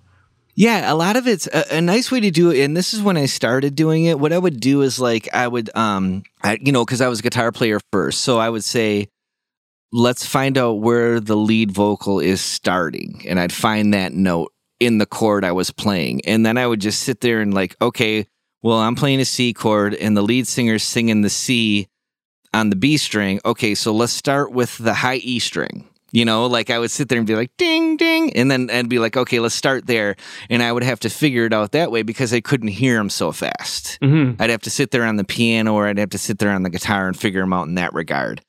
Yeah, 0.59 0.91
a 0.91 0.97
lot 0.97 1.17
of 1.17 1.29
it's 1.29 1.47
a, 1.49 1.77
a, 1.77 1.81
nice 1.83 2.11
way 2.11 2.21
to 2.21 2.31
do 2.31 2.51
it. 2.51 2.65
And 2.65 2.75
this 2.75 2.95
is 2.95 3.03
when 3.03 3.19
I 3.19 3.27
started 3.27 3.77
doing 3.77 4.05
it. 4.05 4.19
What 4.19 4.33
I 4.33 4.39
would 4.39 4.59
do 4.59 4.81
is 4.81 4.99
like 4.99 5.29
I 5.35 5.47
would, 5.47 5.69
um, 5.77 6.23
I, 6.43 6.57
you 6.59 6.73
know, 6.73 6.83
because 6.83 7.03
I 7.03 7.09
was 7.09 7.21
a 7.21 7.23
guitar 7.23 7.53
player 7.53 7.79
first, 7.93 8.23
so 8.23 8.39
I 8.39 8.49
would 8.49 8.65
say, 8.65 9.09
let's 9.93 10.25
find 10.25 10.57
out 10.57 10.81
where 10.81 11.21
the 11.21 11.37
lead 11.37 11.73
vocal 11.73 12.21
is 12.21 12.41
starting, 12.41 13.23
and 13.29 13.39
I'd 13.39 13.53
find 13.53 13.93
that 13.93 14.15
note 14.15 14.53
in 14.81 14.97
the 14.97 15.07
chord 15.07 15.45
I 15.45 15.53
was 15.53 15.71
playing, 15.71 16.23
and 16.27 16.45
then 16.45 16.57
I 16.57 16.67
would 16.67 16.81
just 16.81 17.03
sit 17.03 17.21
there 17.21 17.41
and 17.41 17.53
like, 17.53 17.77
okay, 17.81 18.27
well, 18.63 18.79
I'm 18.79 18.97
playing 18.97 19.21
a 19.21 19.27
C 19.27 19.53
chord, 19.53 19.95
and 19.95 20.17
the 20.17 20.23
lead 20.23 20.47
singer's 20.47 20.83
singing 20.83 21.21
the 21.21 21.31
C 21.31 21.87
on 22.55 22.71
the 22.71 22.77
B 22.77 22.97
string. 22.97 23.41
Okay, 23.45 23.75
so 23.75 23.93
let's 23.93 24.13
start 24.13 24.53
with 24.53 24.79
the 24.79 24.95
high 24.95 25.17
E 25.17 25.39
string 25.39 25.87
you 26.17 26.25
know, 26.25 26.47
like 26.47 26.71
I 26.71 26.79
would 26.79 26.91
sit 26.91 27.11
there 27.11 27.19
and 27.19 27.27
be 27.27 27.37
like, 27.37 27.55
ding, 27.59 27.99
ding. 27.99 28.35
And 28.35 28.51
then 28.51 28.71
I'd 28.71 28.89
be 28.89 28.99
like, 28.99 29.19
okay, 29.19 29.39
let's 29.39 29.55
start 29.55 29.87
there. 29.87 30.17
And 30.49 30.63
I 30.63 30.73
would 30.73 30.83
have 30.83 30.99
to 31.01 31.11
figure 31.11 31.45
it 31.45 31.53
out 31.53 31.73
that 31.73 31.91
way 31.91 32.03
because 32.03 32.33
I 32.33 32.41
couldn't 32.41 32.69
hear 32.69 32.97
them 32.97 33.11
so 33.11 33.33
fast. 33.33 33.99
Mm-hmm. 34.01 34.41
I'd 34.41 34.49
have 34.49 34.63
to 34.63 34.71
sit 34.71 34.93
there 34.93 35.05
on 35.05 35.17
the 35.17 35.25
piano 35.25 35.75
or 35.75 35.87
I'd 35.87 35.99
have 35.99 36.09
to 36.09 36.19
sit 36.19 36.39
there 36.39 36.49
on 36.49 36.63
the 36.63 36.71
guitar 36.71 37.07
and 37.07 37.15
figure 37.15 37.43
them 37.43 37.53
out 37.53 37.69
in 37.69 37.75
that 37.75 37.93
regard. 37.93 38.41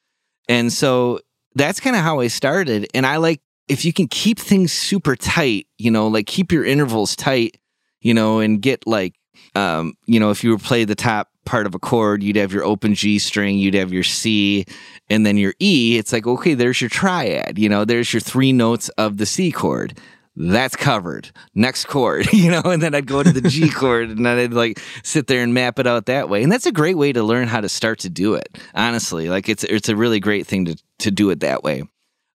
And 0.47 0.71
so 0.71 1.19
that's 1.55 1.81
kind 1.81 1.97
of 1.97 2.03
how 2.03 2.21
I 2.21 2.27
started. 2.27 2.87
And 2.93 3.05
I 3.05 3.17
like, 3.17 3.41
if 3.67 3.83
you 3.83 3.91
can 3.91 4.07
keep 4.07 4.39
things 4.39 4.71
super 4.71 5.17
tight, 5.17 5.67
you 5.77 5.91
know, 5.91 6.07
like 6.07 6.25
keep 6.25 6.53
your 6.53 6.63
intervals 6.63 7.17
tight, 7.17 7.57
you 7.99 8.13
know, 8.13 8.39
and 8.39 8.61
get 8.61 8.87
like, 8.87 9.13
um, 9.55 9.95
you 10.05 10.21
know, 10.21 10.31
if 10.31 10.41
you 10.41 10.51
were 10.51 10.57
play 10.57 10.85
the 10.85 10.95
top 10.95 11.27
part 11.47 11.65
of 11.65 11.73
a 11.73 11.79
chord, 11.79 12.21
you'd 12.21 12.35
have 12.35 12.51
your 12.51 12.65
open 12.65 12.93
G 12.93 13.17
string, 13.17 13.57
you'd 13.57 13.73
have 13.73 13.91
your 13.91 14.03
C, 14.03 14.65
and 15.09 15.25
then 15.25 15.37
your 15.37 15.53
E. 15.59 15.97
It's 15.97 16.11
like, 16.13 16.27
okay, 16.27 16.53
there's 16.53 16.81
your 16.81 16.89
triad. 16.89 17.57
You 17.57 17.69
know, 17.69 17.85
there's 17.85 18.13
your 18.13 18.19
three 18.19 18.51
notes 18.51 18.89
of 18.89 19.17
the 19.17 19.25
C 19.25 19.51
chord. 19.51 19.97
That's 20.35 20.75
covered. 20.75 21.31
Next 21.55 21.85
chord, 21.85 22.31
you 22.33 22.51
know, 22.51 22.61
and 22.61 22.81
then 22.81 22.93
I'd 22.93 23.07
go 23.07 23.23
to 23.23 23.31
the 23.31 23.49
G 23.49 23.69
chord 23.73 24.09
and 24.09 24.25
then 24.25 24.37
I'd 24.37 24.53
like 24.53 24.79
sit 25.03 25.25
there 25.27 25.41
and 25.41 25.53
map 25.53 25.79
it 25.79 25.87
out 25.87 26.05
that 26.05 26.29
way. 26.29 26.43
And 26.43 26.51
that's 26.51 26.67
a 26.67 26.71
great 26.71 26.97
way 26.97 27.11
to 27.13 27.23
learn 27.23 27.47
how 27.47 27.61
to 27.61 27.69
start 27.69 27.99
to 27.99 28.09
do 28.09 28.35
it. 28.35 28.59
Honestly, 28.75 29.29
like 29.29 29.49
it's 29.49 29.63
it's 29.63 29.89
a 29.89 29.95
really 29.95 30.19
great 30.19 30.45
thing 30.45 30.65
to 30.65 30.77
to 30.99 31.09
do 31.09 31.31
it 31.31 31.39
that 31.39 31.63
way. 31.63 31.83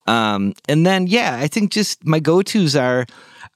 Um, 0.07 0.55
and 0.69 0.87
then 0.87 1.07
yeah, 1.07 1.39
I 1.41 1.49
think 1.49 1.73
just 1.73 2.07
my 2.07 2.21
go 2.21 2.41
tos 2.43 2.77
are 2.77 3.05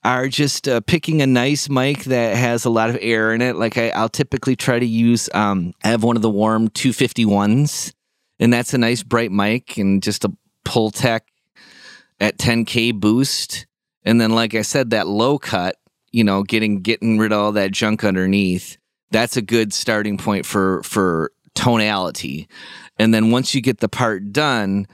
are 0.04 0.28
just 0.28 0.68
uh, 0.68 0.80
picking 0.80 1.22
a 1.22 1.26
nice 1.26 1.68
mic 1.68 2.04
that 2.04 2.36
has 2.36 2.64
a 2.64 2.70
lot 2.70 2.90
of 2.90 2.98
air 3.00 3.32
in 3.32 3.40
it. 3.40 3.56
Like 3.56 3.78
I, 3.78 3.92
will 4.00 4.08
typically 4.08 4.56
try 4.56 4.78
to 4.78 4.86
use, 4.86 5.28
um, 5.32 5.72
I 5.84 5.88
have 5.88 6.02
one 6.02 6.16
of 6.16 6.22
the 6.22 6.30
Warm 6.30 6.68
251s, 6.68 7.92
and 8.40 8.52
that's 8.52 8.74
a 8.74 8.78
nice 8.78 9.02
bright 9.02 9.30
mic 9.30 9.76
and 9.76 10.02
just 10.02 10.24
a 10.24 10.32
Pultec 10.64 11.20
at 12.20 12.38
10k 12.38 12.98
boost. 12.98 13.66
And 14.04 14.20
then, 14.20 14.32
like 14.32 14.54
I 14.54 14.62
said, 14.62 14.90
that 14.90 15.06
low 15.06 15.38
cut, 15.38 15.76
you 16.10 16.24
know, 16.24 16.42
getting 16.42 16.80
getting 16.80 17.18
rid 17.18 17.32
of 17.32 17.38
all 17.38 17.52
that 17.52 17.70
junk 17.70 18.02
underneath. 18.02 18.78
That's 19.12 19.36
a 19.36 19.42
good 19.42 19.72
starting 19.72 20.18
point 20.18 20.44
for 20.44 20.82
for 20.82 21.30
tonality. 21.54 22.48
And 22.98 23.14
then 23.14 23.30
once 23.30 23.54
you 23.54 23.60
get 23.60 23.78
the 23.78 23.88
part 23.88 24.32
done, 24.32 24.86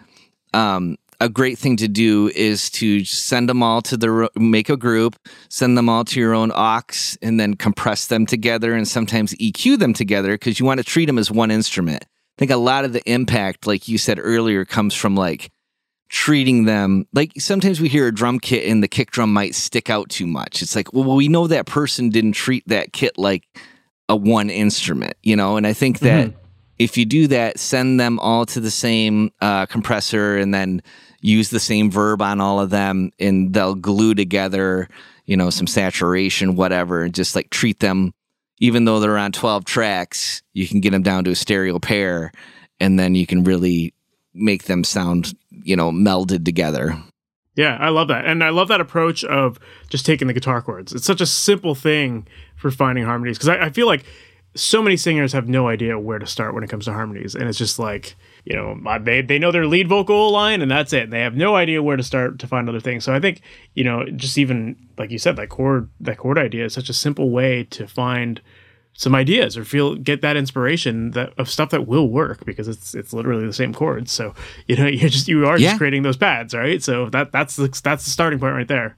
um, 0.53 0.97
a 1.21 1.29
great 1.29 1.59
thing 1.59 1.77
to 1.77 1.89
do 1.89 2.31
is 2.35 2.71
to 2.71 3.05
send 3.05 3.49
them 3.49 3.63
all 3.63 3.83
to 3.83 3.97
the 3.97 4.31
make 4.37 4.69
a 4.69 4.77
group, 4.77 5.17
send 5.49 5.77
them 5.77 5.89
all 5.89 6.05
to 6.05 6.21
your 6.21 6.35
own 6.35 6.53
aux, 6.53 7.17
and 7.23 7.41
then 7.41 7.55
compress 7.55 8.07
them 8.07 8.25
together 8.25 8.75
and 8.75 8.87
sometimes 8.87 9.35
EQ 9.35 9.79
them 9.79 9.93
together 9.93 10.35
because 10.35 10.61
you 10.61 10.67
want 10.67 10.79
to 10.79 10.85
treat 10.85 11.07
them 11.07 11.19
as 11.19 11.31
one 11.31 11.51
instrument. 11.51 12.05
I 12.05 12.39
think 12.39 12.51
a 12.53 12.57
lot 12.57 12.85
of 12.85 12.93
the 12.93 13.03
impact, 13.11 13.67
like 13.67 13.89
you 13.89 13.99
said 13.99 14.21
earlier, 14.21 14.65
comes 14.65 14.95
from 14.95 15.17
like 15.17 15.51
treating 16.09 16.65
them 16.65 17.07
like 17.13 17.33
sometimes 17.39 17.81
we 17.81 17.89
hear 17.89 18.07
a 18.07 18.15
drum 18.15 18.39
kit 18.39 18.67
and 18.67 18.83
the 18.83 18.89
kick 18.89 19.11
drum 19.11 19.33
might 19.33 19.55
stick 19.55 19.91
out 19.91 20.09
too 20.09 20.27
much. 20.27 20.63
It's 20.63 20.77
like, 20.77 20.93
well, 20.93 21.17
we 21.17 21.29
know 21.29 21.49
that 21.49 21.67
person 21.67 22.11
didn't 22.11 22.33
treat 22.33 22.67
that 22.69 22.93
kit 22.93 23.19
like 23.19 23.45
a 24.09 24.15
one 24.15 24.51
instrument, 24.51 25.15
you 25.23 25.35
know, 25.35 25.57
and 25.57 25.67
I 25.67 25.73
think 25.73 25.99
that. 26.01 26.29
Mm-hmm 26.29 26.39
if 26.79 26.97
you 26.97 27.05
do 27.05 27.27
that, 27.27 27.59
send 27.59 27.99
them 27.99 28.19
all 28.21 28.47
to 28.47 28.61
the 28.61 28.71
same 28.71 29.33
uh, 29.41 29.67
compressor 29.67 30.37
and 30.37 30.55
then 30.55 30.81
use 31.21 31.51
the 31.51 31.61
same 31.61 31.91
verb 31.91 32.23
on 32.23 32.41
all 32.41 32.61
of 32.61 32.71
them, 32.71 33.11
and 33.19 33.53
they'll 33.53 33.75
glue 33.75 34.15
together, 34.15 34.89
you 35.27 35.37
know, 35.37 35.51
some 35.51 35.67
saturation, 35.67 36.57
whatever, 36.57 37.03
and 37.03 37.15
just 37.15 37.35
like 37.35 37.51
treat 37.51 37.81
them. 37.81 38.13
Even 38.61 38.85
though 38.85 38.99
they're 38.99 39.19
on 39.19 39.31
12 39.31 39.65
tracks, 39.65 40.43
you 40.53 40.67
can 40.67 40.81
get 40.81 40.91
them 40.91 41.03
down 41.03 41.25
to 41.25 41.31
a 41.31 41.37
stereo 41.37 41.79
pair, 41.79 42.33
and 42.81 42.99
then 42.99 43.15
you 43.15 43.27
can 43.27 43.45
really 43.45 43.95
make 44.35 44.65
them 44.65 44.85
sound, 44.85 45.35
you 45.51 45.77
know, 45.77 45.91
melded 45.91 46.45
together. 46.45 46.97
Yeah, 47.59 47.77
I 47.81 47.89
love 47.89 48.07
that. 48.07 48.25
And 48.25 48.45
I 48.45 48.51
love 48.51 48.69
that 48.69 48.81
approach 48.81 49.25
of 49.25 49.59
just 49.89 50.07
taking 50.07 50.29
the 50.29 50.33
guitar 50.33 50.63
chords. 50.63 50.93
It's 50.93 51.05
such 51.05 51.21
a 51.21 51.27
simple 51.27 51.75
thing 51.75 52.27
for 52.57 52.71
finding 52.71 53.05
harmonies 53.05 53.37
because 53.37 53.49
I, 53.49 53.67
I, 53.67 53.71
feel 53.71 53.89
like 53.89 54.05
so 54.55 54.81
many 54.81 54.97
singers 54.97 55.33
have 55.33 55.49
no 55.49 55.67
idea 55.67 55.99
where 55.99 56.21
to 56.21 56.27
start 56.27 56.55
when 56.55 56.63
it 56.63 56.71
comes 56.71 56.85
to 56.85 56.93
harmonies, 56.93 57.35
and 57.35 57.49
it's 57.49 57.59
just 57.59 57.79
like 57.81 58.15
you 58.49 58.57
know 58.57 58.99
they 59.01 59.21
they 59.21 59.39
know 59.39 59.53
their 59.53 59.67
lead 59.67 59.89
vocal 59.89 60.31
line 60.31 60.63
and 60.63 60.71
that's 60.71 60.95
it. 60.95 61.11
They 61.11 61.21
have 61.21 61.37
no 61.37 61.55
idea 61.55 61.83
where 61.83 61.99
to 61.99 62.03
start 62.03 62.39
to 62.39 62.47
find 62.47 62.67
other 62.67 62.81
things. 62.81 63.05
So 63.05 63.13
I 63.13 63.21
think 63.21 63.43
you 63.75 63.85
know 63.85 64.07
just 64.07 64.39
even 64.39 64.75
like 64.97 65.11
you 65.11 65.19
said 65.19 65.37
that 65.37 65.51
chord 65.51 65.91
that 66.01 66.17
chord 66.17 66.39
idea 66.39 66.65
is 66.65 66.73
such 66.73 66.89
a 66.89 66.95
simple 66.95 67.29
way 67.29 67.65
to 67.65 67.87
find 67.87 68.41
some 68.95 69.15
ideas 69.15 69.59
or 69.59 69.67
feel 69.67 69.97
get 69.97 70.23
that 70.23 70.39
inspiration 70.39 71.11
that 71.11 71.35
of 71.37 71.51
stuff 71.51 71.69
that 71.71 71.87
will 71.87 72.09
work 72.09 72.47
because 72.47 72.69
it's 72.69 72.95
it's 72.95 73.13
literally 73.13 73.45
the 73.45 73.53
same 73.53 73.75
chords. 73.75 74.11
So 74.11 74.35
you 74.67 74.77
know 74.77 74.87
you're 74.87 75.11
just 75.11 75.29
you 75.29 75.47
are 75.47 75.59
yeah. 75.59 75.69
just 75.69 75.79
creating 75.79 76.03
those 76.03 76.17
pads, 76.17 76.55
right? 76.55 76.83
So 76.83 77.11
that 77.11 77.33
that's 77.33 77.57
the, 77.57 77.69
that's 77.85 78.05
the 78.05 78.11
starting 78.11 78.39
point 78.39 78.55
right 78.55 78.69
there. 78.69 78.97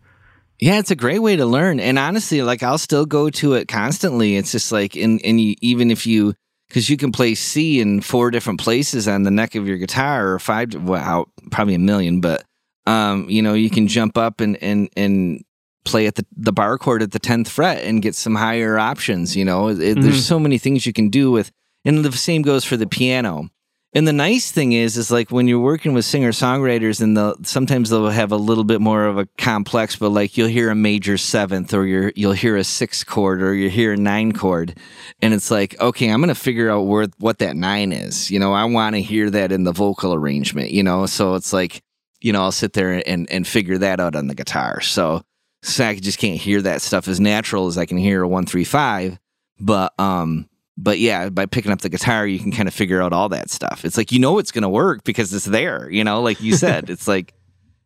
Yeah, 0.61 0.79
it's 0.79 0.91
a 0.91 0.97
great 0.97 1.21
way 1.21 1.37
to 1.37 1.47
learn. 1.47 1.81
And 1.81 1.99
honestly, 1.99 2.43
like 2.43 2.63
I'll 2.63 2.79
still 2.79 3.07
go 3.07 3.31
to 3.31 3.55
it 3.55 3.67
constantly. 3.67 4.37
It's 4.37 4.53
just 4.53 4.71
like, 4.71 4.95
and, 4.95 5.19
and 5.25 5.41
you, 5.41 5.55
even 5.63 5.91
if 5.91 6.07
you, 6.07 6.35
because 6.71 6.89
you 6.89 6.97
can 6.97 7.11
play 7.11 7.35
C 7.35 7.81
in 7.81 8.01
four 8.01 8.31
different 8.31 8.61
places 8.61 9.09
on 9.09 9.25
the 9.25 9.31
neck 9.31 9.57
of 9.57 9.67
your 9.67 9.77
guitar 9.77 10.31
or 10.31 10.39
five, 10.39 10.73
well, 10.73 11.29
probably 11.51 11.75
a 11.75 11.81
million, 11.81 12.21
but, 12.21 12.45
um, 12.87 13.29
you 13.29 13.43
know, 13.43 13.55
you 13.55 13.69
can 13.69 13.89
jump 13.89 14.17
up 14.17 14.41
and, 14.41 14.57
and, 14.63 14.89
and 14.97 15.45
play 15.85 16.07
at 16.07 16.15
the, 16.15 16.25
the 16.37 16.53
bar 16.53 16.79
chord 16.79 17.03
at 17.03 17.11
the 17.11 17.19
10th 17.19 17.49
fret 17.49 17.83
and 17.83 18.03
get 18.03 18.15
some 18.15 18.37
higher 18.37 18.79
options. 18.79 19.35
You 19.35 19.45
know, 19.45 19.67
it, 19.67 19.79
mm-hmm. 19.79 20.01
there's 20.01 20.25
so 20.25 20.39
many 20.39 20.59
things 20.59 20.87
you 20.87 20.93
can 20.93 21.09
do 21.09 21.33
with, 21.33 21.51
and 21.85 22.05
the 22.05 22.13
same 22.13 22.43
goes 22.43 22.65
for 22.65 22.77
the 22.77 22.87
piano. 22.87 23.49
And 23.93 24.07
the 24.07 24.13
nice 24.13 24.53
thing 24.53 24.71
is, 24.73 24.97
is 24.97 25.11
like 25.11 25.33
when 25.33 25.49
you're 25.49 25.59
working 25.59 25.95
with 25.95 26.05
singer 26.05 26.31
songwriters, 26.31 27.01
and 27.01 27.17
the 27.17 27.35
sometimes 27.43 27.91
they'll 27.91 28.09
have 28.09 28.31
a 28.31 28.37
little 28.37 28.63
bit 28.63 28.81
more 28.81 29.05
of 29.07 29.19
a 29.19 29.27
complex, 29.37 29.97
but 29.97 30.11
like 30.11 30.37
you'll 30.37 30.47
hear 30.47 30.71
a 30.71 30.77
major 30.77 31.19
seventh, 31.19 31.75
or 31.75 31.85
you 31.85 32.13
you'll 32.15 32.31
hear 32.33 32.57
a 32.57 32.63
six 32.63 33.03
chord, 33.03 33.43
or 33.43 33.53
you 33.53 33.69
hear 33.69 33.95
a 33.95 33.97
nine 33.97 34.31
chord, 34.31 34.79
and 35.21 35.35
it's 35.35 35.51
like, 35.51 35.79
okay, 35.81 36.09
I'm 36.09 36.21
gonna 36.21 36.37
figure 36.37 36.71
out 36.71 36.83
where 36.83 37.09
what 37.19 37.39
that 37.41 37.57
nine 37.57 37.91
is. 37.91 38.31
You 38.31 38.39
know, 38.39 38.53
I 38.53 38.65
want 38.65 38.95
to 38.95 39.03
hear 39.03 39.29
that 39.31 39.51
in 39.51 39.65
the 39.65 39.73
vocal 39.73 40.15
arrangement. 40.15 40.71
You 40.71 40.85
know, 40.85 41.07
so 41.07 41.35
it's 41.35 41.53
like, 41.53 41.83
you 42.21 42.33
know, 42.33 42.43
I'll 42.43 42.53
sit 42.53 42.75
there 42.75 43.03
and 43.09 43.29
and 43.29 43.45
figure 43.45 43.79
that 43.79 43.99
out 43.99 44.15
on 44.15 44.29
the 44.29 44.37
guitar. 44.37 44.81
So, 44.83 45.23
so 45.63 45.85
I 45.85 45.97
just 45.97 46.21
can't 46.21 46.39
hear 46.39 46.63
that 46.63 46.81
stuff 46.81 47.09
as 47.09 47.19
natural 47.19 47.67
as 47.67 47.77
I 47.77 47.87
can 47.87 47.99
hear 47.99 48.23
a 48.23 48.29
one 48.29 48.47
three 48.47 48.63
five, 48.65 49.19
but 49.59 49.99
um 49.99 50.50
but 50.83 50.99
yeah, 50.99 51.29
by 51.29 51.47
picking 51.47 51.73
up 51.73 51.81
the 51.81 51.89
guitar, 51.89 52.27
you 52.27 52.39
can 52.39 52.53
kind 52.53 52.69
of 52.69 52.75
figure 52.75 53.03
out 53.03 53.13
all 53.13 53.29
that 53.29 53.51
stuff. 53.51 53.85
It's 53.85 53.97
like 53.97 54.13
you 54.13 54.19
know 54.19 54.39
it's 54.39 54.51
going 54.51 54.63
to 54.63 54.69
work 54.69 55.05
because 55.05 55.33
it's 55.33 55.45
there. 55.45 55.91
You 55.91 56.05
know, 56.05 56.23
like 56.23 56.41
you 56.41 56.55
said, 56.55 56.91
it's 56.91 57.07
like 57.07 57.35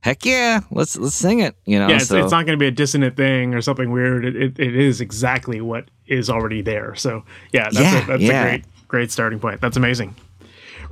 heck 0.00 0.24
yeah, 0.24 0.60
let's 0.70 0.96
let's 0.96 1.14
sing 1.14 1.40
it. 1.40 1.56
You 1.64 1.78
know, 1.78 1.88
yeah, 1.88 1.96
it's, 1.96 2.08
so. 2.08 2.22
it's 2.22 2.30
not 2.30 2.46
going 2.46 2.58
to 2.58 2.62
be 2.62 2.66
a 2.66 2.70
dissonant 2.70 3.16
thing 3.16 3.54
or 3.54 3.62
something 3.62 3.90
weird. 3.90 4.24
It, 4.24 4.36
it, 4.36 4.58
it 4.58 4.76
is 4.76 5.00
exactly 5.00 5.60
what 5.60 5.90
is 6.06 6.30
already 6.30 6.62
there. 6.62 6.94
So 6.94 7.24
yeah, 7.52 7.64
that's, 7.64 7.80
yeah, 7.80 8.04
a, 8.04 8.06
that's 8.06 8.22
yeah. 8.22 8.44
a 8.44 8.48
great 8.50 8.64
great 8.88 9.10
starting 9.10 9.40
point. 9.40 9.60
That's 9.60 9.76
amazing. 9.76 10.14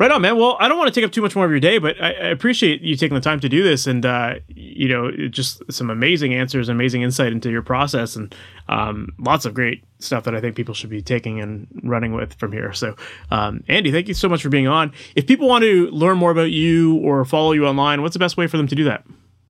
Right 0.02 0.10
on, 0.10 0.20
man. 0.20 0.36
Well, 0.36 0.56
I 0.58 0.66
don't 0.66 0.78
want 0.78 0.92
to 0.92 1.00
take 1.00 1.06
up 1.06 1.12
too 1.12 1.22
much 1.22 1.36
more 1.36 1.44
of 1.44 1.52
your 1.52 1.60
day, 1.60 1.78
but 1.78 1.94
I, 2.02 2.08
I 2.08 2.28
appreciate 2.30 2.82
you 2.82 2.96
taking 2.96 3.14
the 3.14 3.20
time 3.20 3.38
to 3.38 3.48
do 3.48 3.62
this, 3.62 3.86
and 3.86 4.04
uh, 4.04 4.34
you 4.48 4.88
know, 4.88 5.12
just 5.28 5.62
some 5.70 5.90
amazing 5.90 6.34
answers, 6.34 6.68
amazing 6.68 7.02
insight 7.02 7.30
into 7.30 7.52
your 7.52 7.62
process, 7.62 8.16
and 8.16 8.34
um, 8.68 9.10
lots 9.20 9.44
of 9.44 9.54
great 9.54 9.84
stuff 10.00 10.24
that 10.24 10.34
I 10.34 10.40
think 10.40 10.56
people 10.56 10.74
should 10.74 10.90
be 10.90 11.02
taking 11.02 11.40
and 11.40 11.68
running 11.84 12.14
with 12.14 12.34
from 12.34 12.50
here. 12.50 12.72
So, 12.72 12.96
um, 13.30 13.62
Andy, 13.68 13.92
thank 13.92 14.08
you 14.08 14.14
so 14.14 14.28
much 14.28 14.42
for 14.42 14.48
being 14.48 14.66
on. 14.66 14.90
If 15.14 15.28
people 15.28 15.46
want 15.46 15.62
to 15.62 15.86
learn 15.90 16.18
more 16.18 16.32
about 16.32 16.50
you 16.50 16.96
or 16.96 17.24
follow 17.24 17.52
you 17.52 17.64
online, 17.64 18.02
what's 18.02 18.14
the 18.14 18.18
best 18.18 18.36
way 18.36 18.48
for 18.48 18.56
them 18.56 18.66
to 18.66 18.74
do 18.74 18.82
that? 18.82 19.04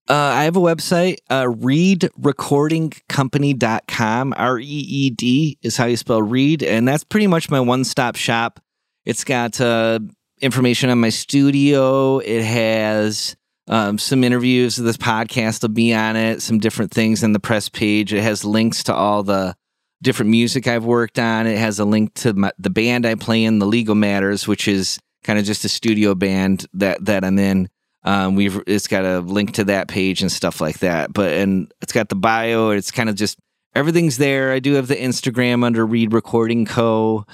Uh, 0.07 0.35
I 0.35 0.45
have 0.45 0.57
a 0.57 0.61
website, 0.61 1.21
uh, 1.31 1.45
reedrecordingcompany.com. 1.45 4.35
R 4.37 4.59
E 4.59 4.67
E 4.67 5.09
D 5.09 5.57
is 5.63 5.79
how 5.79 5.87
you 5.87 5.97
spell 5.97 6.21
read. 6.21 6.63
And 6.63 6.87
that's 6.87 7.05
pretty 7.05 7.27
much 7.27 7.49
my 7.49 7.61
one 7.61 7.85
stop 7.85 8.17
shop. 8.17 8.61
It's 9.07 9.25
got 9.25 9.59
uh, 9.59 10.01
information 10.43 10.91
on 10.91 11.01
my 11.01 11.09
studio. 11.09 12.19
It 12.19 12.43
has 12.43 13.37
um, 13.69 13.97
some 13.97 14.25
interviews. 14.25 14.77
This 14.77 14.97
podcast 14.97 15.63
will 15.63 15.71
be 15.71 15.95
on 15.95 16.17
it, 16.17 16.43
some 16.43 16.59
different 16.59 16.91
things 16.91 17.23
in 17.23 17.33
the 17.33 17.41
press 17.41 17.69
page. 17.69 18.13
It 18.13 18.23
has 18.23 18.45
links 18.45 18.83
to 18.85 18.95
all 18.95 19.23
the 19.23 19.55
different 20.03 20.31
music 20.31 20.67
I've 20.67 20.85
worked 20.85 21.19
on. 21.19 21.47
It 21.47 21.59
has 21.59 21.79
a 21.79 21.85
link 21.85 22.13
to 22.15 22.35
my, 22.35 22.53
the 22.59 22.71
band 22.71 23.07
I 23.07 23.15
play 23.15 23.45
in, 23.45 23.61
the 23.61 23.67
Legal 23.67 23.95
Matters, 23.95 24.47
which 24.49 24.67
is 24.67 24.99
kind 25.23 25.39
of 25.39 25.45
just 25.45 25.65
a 25.65 25.69
studio 25.69 26.15
band 26.15 26.67
that 26.75 27.05
that 27.05 27.25
I'm 27.25 27.39
in. 27.39 27.69
Um, 28.05 28.35
we've 28.35 28.61
it's 28.67 28.89
got 28.89 29.05
a 29.05 29.21
link 29.21 29.53
to 29.55 29.65
that 29.65 29.87
page 29.87 30.23
and 30.23 30.33
stuff 30.33 30.61
like 30.61 30.81
that. 30.81 31.13
But 31.13 31.35
and 31.35 31.73
it's 31.81 31.93
got 31.93 32.09
the 32.09 32.17
bio. 32.17 32.71
It's 32.71 32.91
kind 32.91 33.09
of 33.09 33.15
just 33.15 33.39
everything's 33.77 34.19
there. 34.19 34.53
I 34.53 34.59
do 34.59 34.75
have 34.75 34.89
the 34.89 34.97
Instagram 34.97 35.65
under 35.65 35.87
Reed 35.87 36.13
Recording 36.13 36.67
Co. 36.67 37.25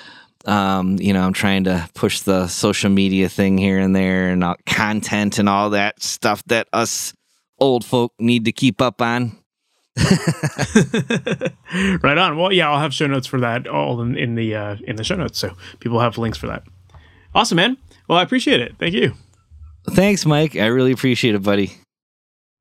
Um, 0.49 0.96
you 0.99 1.12
know, 1.12 1.20
I'm 1.20 1.34
trying 1.34 1.64
to 1.64 1.86
push 1.92 2.20
the 2.20 2.46
social 2.46 2.88
media 2.88 3.28
thing 3.28 3.59
here 3.59 3.78
and 3.78 3.94
there 3.94 4.30
and 4.30 4.42
content 4.64 5.38
and 5.38 5.46
all 5.46 5.70
that 5.70 6.03
stuff 6.03 6.42
that 6.46 6.68
us 6.72 7.12
old 7.59 7.84
folk 7.84 8.14
need 8.18 8.46
to 8.46 8.53
keep 8.53 8.80
up 8.80 9.03
on. 9.03 9.36
right 12.03 12.16
on. 12.16 12.38
Well, 12.38 12.51
yeah, 12.51 12.70
I'll 12.70 12.80
have 12.80 12.94
show 12.94 13.07
notes 13.07 13.26
for 13.26 13.40
that 13.40 13.66
all 13.66 14.01
in, 14.01 14.16
in 14.16 14.36
the 14.36 14.55
uh, 14.55 14.76
in 14.86 14.96
the 14.96 15.05
show 15.05 15.16
notes, 15.16 15.38
so 15.38 15.55
people 15.80 16.01
have 16.01 16.16
links 16.16 16.38
for 16.38 16.46
that. 16.46 16.62
Awesome, 17.34 17.57
man. 17.57 17.76
Well, 18.09 18.18
I 18.18 18.22
appreciate 18.22 18.61
it. 18.61 18.76
Thank 18.78 18.94
you. 18.94 19.14
Thanks, 19.90 20.24
Mike. 20.24 20.57
I 20.57 20.66
really 20.66 20.92
appreciate 20.92 21.34
it, 21.34 21.42
buddy. 21.42 21.72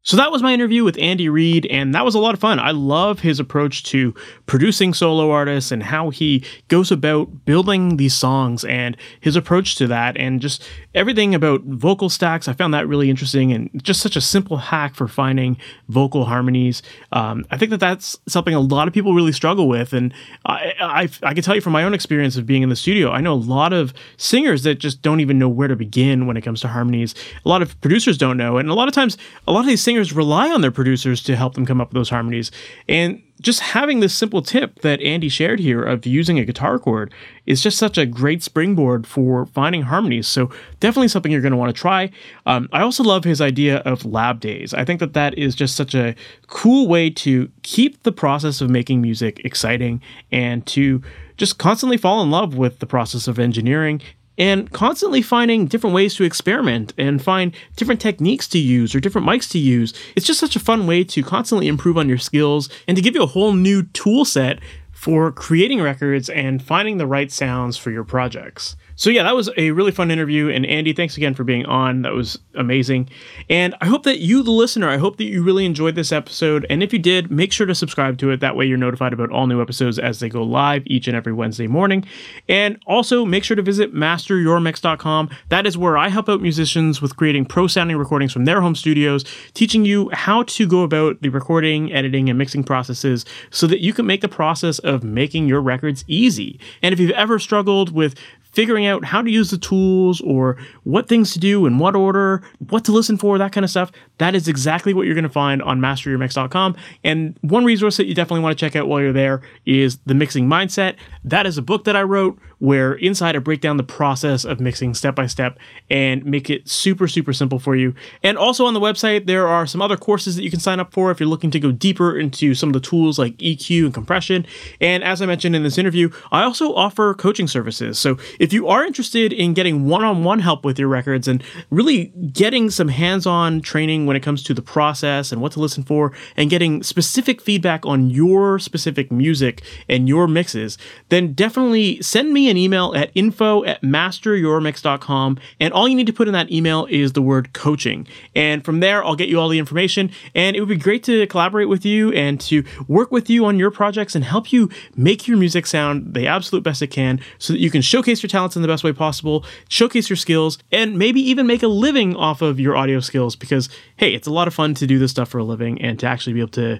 So 0.08 0.16
that 0.16 0.32
was 0.32 0.42
my 0.42 0.54
interview 0.54 0.86
with 0.86 0.98
Andy 1.00 1.28
Reed, 1.28 1.66
and 1.66 1.94
that 1.94 2.06
was 2.06 2.16
a 2.16 2.20
lot 2.20 2.34
of 2.34 2.40
fun. 2.40 2.60
I 2.60 2.72
love 2.72 3.20
his 3.20 3.42
approach 3.42 3.84
to 3.92 4.16
producing 4.46 4.94
solo 4.94 5.32
artists 5.32 5.70
and 5.70 5.84
how 5.84 6.12
he 6.12 6.46
goes 6.70 6.94
about 6.94 7.44
building 7.44 7.98
these 7.98 8.14
songs 8.14 8.64
and 8.64 8.96
his 9.20 9.36
approach 9.36 9.76
to 9.76 9.88
that, 9.88 10.16
and 10.16 10.40
just 10.40 10.64
everything 10.96 11.36
about 11.36 11.60
vocal 11.64 12.08
stacks. 12.08 12.48
I 12.48 12.54
found 12.54 12.74
that 12.74 12.88
really 12.88 13.10
interesting 13.10 13.52
and 13.52 13.70
just 13.84 14.00
such 14.00 14.16
a 14.16 14.22
simple 14.22 14.56
hack 14.56 14.96
for 14.96 15.10
finding 15.10 15.58
vocal 15.90 16.24
harmonies. 16.24 16.82
Um, 17.12 17.46
I 17.52 17.58
think 17.58 17.72
that 17.72 17.82
that's 17.82 18.18
something 18.30 18.54
a 18.54 18.62
lot 18.62 18.88
of 18.88 18.94
people 18.94 19.14
really 19.14 19.34
struggle 19.34 19.68
with, 19.68 19.92
and 19.92 20.14
I, 20.46 20.74
I, 20.80 21.10
I 21.22 21.34
can 21.34 21.44
tell 21.44 21.56
you 21.56 21.60
from 21.60 21.74
my 21.74 21.84
own 21.84 21.94
experience 21.94 22.38
of 22.38 22.46
being 22.46 22.64
in 22.64 22.70
the 22.70 22.78
studio, 22.78 23.12
I 23.12 23.20
know 23.20 23.34
a 23.34 23.36
lot 23.36 23.74
of 23.74 23.94
singers 24.16 24.64
that 24.64 24.76
just 24.76 25.02
don't 25.02 25.20
even 25.20 25.38
know 25.38 25.50
where 25.50 25.68
to 25.68 25.76
begin 25.76 26.28
when 26.28 26.38
it 26.38 26.46
comes 26.46 26.62
to 26.62 26.70
harmonies. 26.70 27.14
A 27.44 27.50
lot 27.50 27.62
of 27.62 27.78
producers 27.82 28.18
don't 28.18 28.38
know, 28.38 28.58
and 28.58 28.70
a 28.70 28.74
lot 28.74 28.88
of 28.88 28.94
times, 28.94 29.18
a 29.46 29.52
lot 29.52 29.60
of 29.60 29.66
these 29.66 29.84
singers 29.84 29.97
singers 29.98 30.14
rely 30.14 30.52
on 30.52 30.62
their 30.62 30.72
producers 30.72 31.24
to 31.24 31.36
help 31.36 31.56
them 31.56 31.66
come 31.66 31.82
up 31.82 31.90
with 31.90 31.96
those 31.96 32.10
harmonies. 32.10 32.52
And 32.88 33.24
just 33.42 33.62
having 33.62 34.00
this 34.00 34.14
simple 34.14 34.44
tip 34.44 34.82
that 34.82 35.02
Andy 35.02 35.28
shared 35.28 35.60
here 35.60 35.82
of 35.82 36.06
using 36.06 36.38
a 36.38 36.46
guitar 36.46 36.78
chord 36.78 37.12
is 37.48 37.62
just 37.62 37.80
such 37.80 37.98
a 37.98 38.06
great 38.06 38.44
springboard 38.44 39.08
for 39.08 39.48
finding 39.48 39.84
harmonies. 39.84 40.28
So 40.28 40.52
definitely 40.80 41.08
something 41.08 41.32
you're 41.32 41.42
going 41.42 41.52
to 41.52 41.58
want 41.58 41.76
to 41.76 41.80
try. 41.80 42.12
Um, 42.46 42.70
I 42.72 42.82
also 42.82 43.04
love 43.04 43.24
his 43.24 43.42
idea 43.42 43.78
of 43.80 44.06
lab 44.06 44.40
days. 44.40 44.72
I 44.74 44.86
think 44.86 45.00
that 45.00 45.14
that 45.14 45.36
is 45.36 45.56
just 45.56 45.76
such 45.76 45.96
a 45.96 46.16
cool 46.46 46.88
way 46.88 47.10
to 47.12 47.50
keep 47.64 48.04
the 48.04 48.12
process 48.12 48.62
of 48.62 48.70
making 48.70 49.02
music 49.02 49.42
exciting 49.44 50.02
and 50.32 50.66
to 50.68 51.02
just 51.38 51.58
constantly 51.58 51.98
fall 51.98 52.22
in 52.22 52.30
love 52.30 52.56
with 52.56 52.80
the 52.80 52.88
process 52.88 53.28
of 53.28 53.40
engineering 53.40 54.02
and 54.38 54.72
constantly 54.72 55.22
finding 55.22 55.66
different 55.66 55.96
ways 55.96 56.16
to 56.16 56.24
experiment 56.24 56.94
and 56.98 57.22
find 57.22 57.56
different 57.76 58.02
techniques 58.02 58.48
to 58.50 58.60
use 58.60 58.94
or 58.94 59.00
different 59.00 59.28
mics 59.28 59.50
to 59.52 59.60
use. 59.60 59.94
It's 60.16 60.26
just 60.26 60.40
such 60.40 60.56
a 60.56 60.60
fun 60.60 60.88
way 60.88 61.04
to 61.06 61.24
constantly 61.24 61.68
improve 61.68 61.98
on 61.98 62.10
your 62.10 62.18
skills 62.18 62.70
and 62.88 62.96
to 62.96 63.02
give 63.02 63.16
you 63.16 63.24
a 63.24 63.28
whole 63.28 63.54
new 63.54 63.84
tool 63.84 64.26
set 64.26 64.60
for 64.92 65.32
creating 65.32 65.82
records 65.82 66.30
and 66.30 66.62
finding 66.62 66.98
the 66.98 67.08
right 67.08 67.32
sounds 67.32 67.78
for 67.78 67.92
your 67.92 68.04
projects. 68.04 68.76
So 68.98 69.12
yeah, 69.12 69.24
that 69.24 69.36
was 69.36 69.50
a 69.58 69.72
really 69.72 69.92
fun 69.92 70.10
interview. 70.10 70.50
And 70.50 70.66
Andy, 70.66 70.92
thanks 70.92 71.18
again 71.18 71.36
for 71.36 71.44
being 71.44 71.66
on. 71.68 72.02
That 72.02 72.14
was 72.14 72.40
amazing. 72.56 73.10
And 73.48 73.76
I 73.80 73.86
hope 73.86 74.04
that 74.04 74.20
you, 74.20 74.42
the 74.42 74.52
listener, 74.52 74.90
I 74.90 74.98
hope 74.98 75.18
that 75.18 75.26
you 75.26 75.44
really 75.44 75.66
enjoyed 75.66 75.94
this 75.94 76.12
episode. 76.12 76.66
And 76.68 76.82
if 76.82 76.92
you 76.92 76.98
did, 76.98 77.30
make 77.30 77.54
sure 77.54 77.68
to 77.68 77.76
subscribe 77.76 78.18
to 78.18 78.32
it. 78.32 78.40
That 78.40 78.56
way 78.56 78.66
you're 78.66 78.78
notified 78.78 79.14
about 79.14 79.30
all 79.30 79.46
new 79.46 79.62
episodes 79.62 80.00
as 80.00 80.20
they 80.20 80.30
go 80.30 80.42
live 80.42 80.82
each 80.88 81.08
and 81.08 81.16
every 81.16 81.32
Wednesday 81.32 81.68
morning. 81.68 82.06
And 82.50 82.82
also 82.88 83.24
make 83.24 83.44
sure 83.44 83.56
to 83.56 83.62
visit 83.62 83.94
masteryourmix.com. 83.94 85.30
That 85.50 85.68
is 85.68 85.78
where 85.78 85.96
I 85.96 86.10
help 86.10 86.28
out 86.28 86.42
musicians 86.42 87.00
with 87.00 87.16
creating 87.16 87.46
pro 87.46 87.68
sounding 87.68 87.98
recordings 87.98 88.34
from 88.34 88.46
their 88.46 88.62
home 88.62 88.74
studios, 88.76 89.24
teaching 89.54 89.86
you 89.86 90.10
how 90.12 90.42
to 90.44 90.68
go 90.68 90.82
about 90.82 91.22
the 91.22 91.30
recording, 91.30 91.94
editing, 91.94 92.30
and 92.30 92.40
mixing 92.40 92.64
processes 92.64 93.26
so 93.52 93.68
that 93.68 93.80
you 93.80 93.94
can 93.94 94.08
make 94.08 94.22
the 94.22 94.28
process 94.28 94.80
of 94.80 95.04
making 95.04 95.48
your 95.48 95.62
records 95.62 96.04
easy. 96.08 96.60
And 96.82 96.94
if 96.94 97.00
you've 97.00 97.12
ever 97.12 97.38
struggled 97.38 97.94
with 97.94 98.16
figuring 98.58 98.88
out 98.88 99.06
how 99.06 99.22
to 99.22 99.30
use 99.30 99.52
the 99.52 99.58
tools 99.60 100.20
or 100.22 100.58
what 100.84 101.08
things 101.08 101.32
to 101.32 101.38
do 101.38 101.68
in 101.68 101.78
what 101.78 101.96
order, 101.96 102.42
what 102.70 102.84
to 102.84 102.92
listen 102.92 103.16
for, 103.16 103.38
that 103.38 103.52
kind 103.52 103.64
of 103.64 103.70
stuff, 103.70 103.92
that 104.18 104.34
is 104.34 104.48
exactly 104.48 104.96
what 104.96 105.06
you're 105.06 105.14
going 105.14 105.24
to 105.24 105.30
find 105.30 105.62
on 105.62 105.80
masteryourmix.com. 105.80 106.76
And 107.04 107.38
one 107.42 107.66
resource 107.66 107.98
that 107.98 108.08
you 108.08 108.16
definitely 108.16 108.42
want 108.42 108.58
to 108.58 108.66
check 108.66 108.76
out 108.76 108.88
while 108.88 109.00
you're 109.00 109.14
there 109.14 109.44
is 109.68 110.00
The 110.08 110.16
Mixing 110.16 110.48
Mindset. 110.48 110.96
That 111.24 111.46
is 111.46 111.60
a 111.60 111.62
book 111.62 111.84
that 111.84 111.96
I 111.96 112.02
wrote 112.02 112.40
where 112.60 112.94
inside 112.94 113.36
I 113.36 113.40
break 113.40 113.62
down 113.62 113.78
the 113.78 113.84
process 113.84 114.46
of 114.46 114.60
mixing 114.60 114.94
step 114.94 115.16
by 115.16 115.28
step 115.28 115.60
and 115.90 116.26
make 116.26 116.50
it 116.50 116.68
super, 116.68 117.08
super 117.08 117.34
simple 117.34 117.60
for 117.60 117.76
you. 117.76 117.94
And 118.24 118.38
also 118.38 118.66
on 118.66 118.74
the 118.74 118.80
website, 118.80 119.28
there 119.28 119.48
are 119.48 119.68
some 119.68 119.82
other 119.82 119.98
courses 119.98 120.36
that 120.36 120.44
you 120.44 120.50
can 120.50 120.60
sign 120.60 120.80
up 120.80 120.94
for 120.94 121.12
if 121.12 121.20
you're 121.20 121.30
looking 121.30 121.52
to 121.52 121.60
go 121.60 121.72
deeper 121.72 122.18
into 122.18 122.56
some 122.56 122.70
of 122.70 122.74
the 122.74 122.80
tools 122.80 123.20
like 123.20 123.38
EQ 123.38 123.86
and 123.86 123.94
compression. 123.94 124.46
And 124.82 125.04
as 125.04 125.22
I 125.22 125.26
mentioned 125.26 125.56
in 125.56 125.64
this 125.64 125.78
interview, 125.78 126.10
I 126.32 126.44
also 126.44 126.74
offer 126.74 127.14
coaching 127.14 127.48
services. 127.48 128.00
So 128.00 128.18
if 128.40 128.54
you 128.54 128.68
are 128.68 128.86
interested 128.86 129.32
in 129.34 129.54
getting 129.54 129.88
one 129.88 130.04
on 130.04 130.24
one 130.24 130.40
help 130.40 130.66
with 130.66 130.80
your 130.80 130.88
records 130.88 131.28
and 131.28 131.44
really 131.70 132.06
getting 132.34 132.70
some 132.70 132.88
hands 132.88 133.26
on 133.26 133.62
training 133.62 134.06
when 134.06 134.16
it 134.16 134.24
comes 134.24 134.44
to 134.44 134.54
the 134.54 134.62
process 134.62 135.32
and 135.32 135.42
what 135.42 135.52
to 135.54 135.60
listen 135.60 135.84
for 135.84 136.14
and 136.36 136.50
getting 136.50 136.82
specific 136.84 137.42
feedback 137.42 137.86
on 137.86 138.10
your 138.10 138.60
specific 138.60 139.12
music 139.12 139.62
and 139.88 140.08
your 140.08 140.28
mixes, 140.28 140.78
then 141.10 141.34
definitely 141.34 142.02
send 142.02 142.34
an 142.50 142.58
email 142.58 142.94
at 142.96 143.12
info 143.16 143.64
at 143.66 143.82
masteryourmix.com. 143.82 145.40
And 145.60 145.74
all 145.74 145.88
you 145.88 145.96
need 145.96 146.08
to 146.08 146.14
put 146.14 146.28
in 146.28 146.34
that 146.34 146.52
email 146.52 146.88
is 146.90 147.14
the 147.14 147.22
word 147.22 147.54
coaching. 147.54 148.08
And 148.36 148.64
from 148.64 148.80
there, 148.80 149.04
I'll 149.04 149.16
get 149.16 149.30
you 149.30 149.40
all 149.40 149.50
the 149.50 149.60
information. 149.60 150.12
And 150.36 150.56
it 150.56 150.60
would 150.60 150.70
be 150.70 150.76
great 150.76 151.04
to 151.04 151.28
collaborate 151.28 151.70
with 151.70 151.86
you 151.86 152.12
and 152.14 152.40
to 152.42 152.64
work 152.88 153.12
with 153.12 153.30
you 153.30 153.46
on 153.46 153.58
your 153.58 153.72
projects 153.72 154.16
and 154.16 154.24
help 154.24 154.52
you 154.52 154.70
make 154.96 155.28
your 155.28 155.38
music 155.38 155.66
sound 155.66 156.14
the 156.14 156.28
absolute 156.28 156.64
best 156.64 156.82
it 156.82 156.88
can 156.88 157.20
so 157.38 157.54
that 157.54 157.60
you 157.60 157.72
can 157.72 157.82
showcase 157.82 158.22
your 158.22 158.30
talents 158.30 158.56
in 158.56 158.62
the 158.62 158.68
best 158.68 158.84
way 158.84 158.94
possible, 158.94 159.46
showcase 159.70 160.10
your 160.10 160.18
skills, 160.18 160.58
and 160.72 160.98
maybe 160.98 161.22
even 161.22 161.48
make 161.48 161.64
a 161.64 161.68
living 161.68 162.16
off 162.16 162.42
of 162.42 162.60
your 162.60 162.76
audio 162.76 163.00
skills 163.00 163.36
because, 163.36 163.70
hey, 163.98 164.14
it's 164.14 164.28
a 164.28 164.32
lot 164.32 164.48
of 164.48 164.54
fun 164.54 164.74
to 164.76 164.88
do 164.88 165.00
this 165.00 165.12
stuff 165.12 165.30
for 165.30 165.40
a 165.40 165.44
living 165.44 165.82
and 165.82 166.00
to 166.00 166.06
actually 166.06 166.34
be 166.34 166.40
able 166.40 166.50
to 166.50 166.80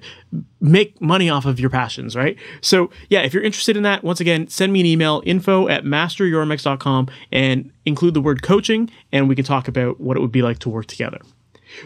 make 0.60 1.00
money 1.00 1.30
off 1.30 1.46
of 1.46 1.60
your 1.60 1.70
passions, 1.70 2.16
right? 2.16 2.36
So, 2.60 2.90
yeah, 3.08 3.20
if 3.20 3.32
you're 3.32 3.42
interested 3.42 3.76
in 3.76 3.82
that, 3.84 4.02
once 4.02 4.20
again, 4.20 4.48
send 4.48 4.72
me 4.72 4.80
an 4.80 4.86
email 4.86 5.22
info 5.24 5.68
at 5.68 5.84
masteryourmix.com 5.84 7.08
and 7.32 7.72
include 7.86 8.14
the 8.14 8.20
word 8.20 8.42
coaching, 8.42 8.90
and 9.12 9.28
we 9.28 9.36
can 9.36 9.44
talk 9.44 9.68
about 9.68 10.00
what 10.00 10.16
it 10.16 10.20
would 10.20 10.32
be 10.32 10.42
like 10.42 10.58
to 10.60 10.68
work 10.68 10.86
together. 10.86 11.20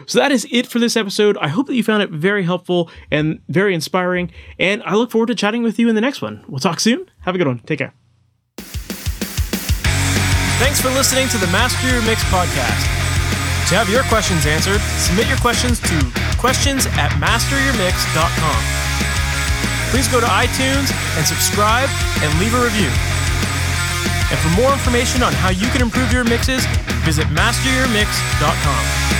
So 0.05 0.19
that 0.19 0.31
is 0.31 0.47
it 0.49 0.65
for 0.65 0.79
this 0.79 0.95
episode. 0.95 1.37
I 1.37 1.49
hope 1.49 1.67
that 1.67 1.75
you 1.75 1.83
found 1.83 2.03
it 2.03 2.09
very 2.09 2.43
helpful 2.43 2.89
and 3.11 3.41
very 3.49 3.75
inspiring, 3.75 4.31
and 4.57 4.81
I 4.83 4.95
look 4.95 5.11
forward 5.11 5.27
to 5.27 5.35
chatting 5.35 5.63
with 5.63 5.77
you 5.77 5.89
in 5.89 5.95
the 5.95 6.01
next 6.01 6.21
one. 6.21 6.43
We'll 6.47 6.59
talk 6.59 6.79
soon. 6.79 7.09
Have 7.21 7.35
a 7.35 7.37
good 7.37 7.47
one. 7.47 7.59
Take 7.59 7.79
care. 7.79 7.93
Thanks 10.59 10.79
for 10.79 10.89
listening 10.89 11.27
to 11.29 11.37
the 11.37 11.47
Master 11.47 11.89
Your 11.91 12.01
Mix 12.03 12.23
podcast. 12.25 13.02
To 13.73 13.79
have 13.79 13.89
your 13.89 14.03
questions 14.03 14.45
answered, 14.45 14.79
submit 15.01 15.27
your 15.27 15.37
questions 15.37 15.79
to 15.79 15.97
questions 16.37 16.85
at 16.93 17.09
masteryourmix.com. 17.17 18.61
Please 19.89 20.07
go 20.07 20.19
to 20.19 20.27
iTunes 20.27 20.93
and 21.17 21.25
subscribe 21.25 21.89
and 22.21 22.29
leave 22.39 22.53
a 22.53 22.63
review. 22.63 22.91
And 24.29 24.37
for 24.37 24.49
more 24.61 24.71
information 24.71 25.23
on 25.23 25.33
how 25.33 25.49
you 25.49 25.65
can 25.69 25.81
improve 25.81 26.13
your 26.13 26.23
mixes, 26.23 26.63
visit 27.01 27.25
masteryourmix.com. 27.33 29.12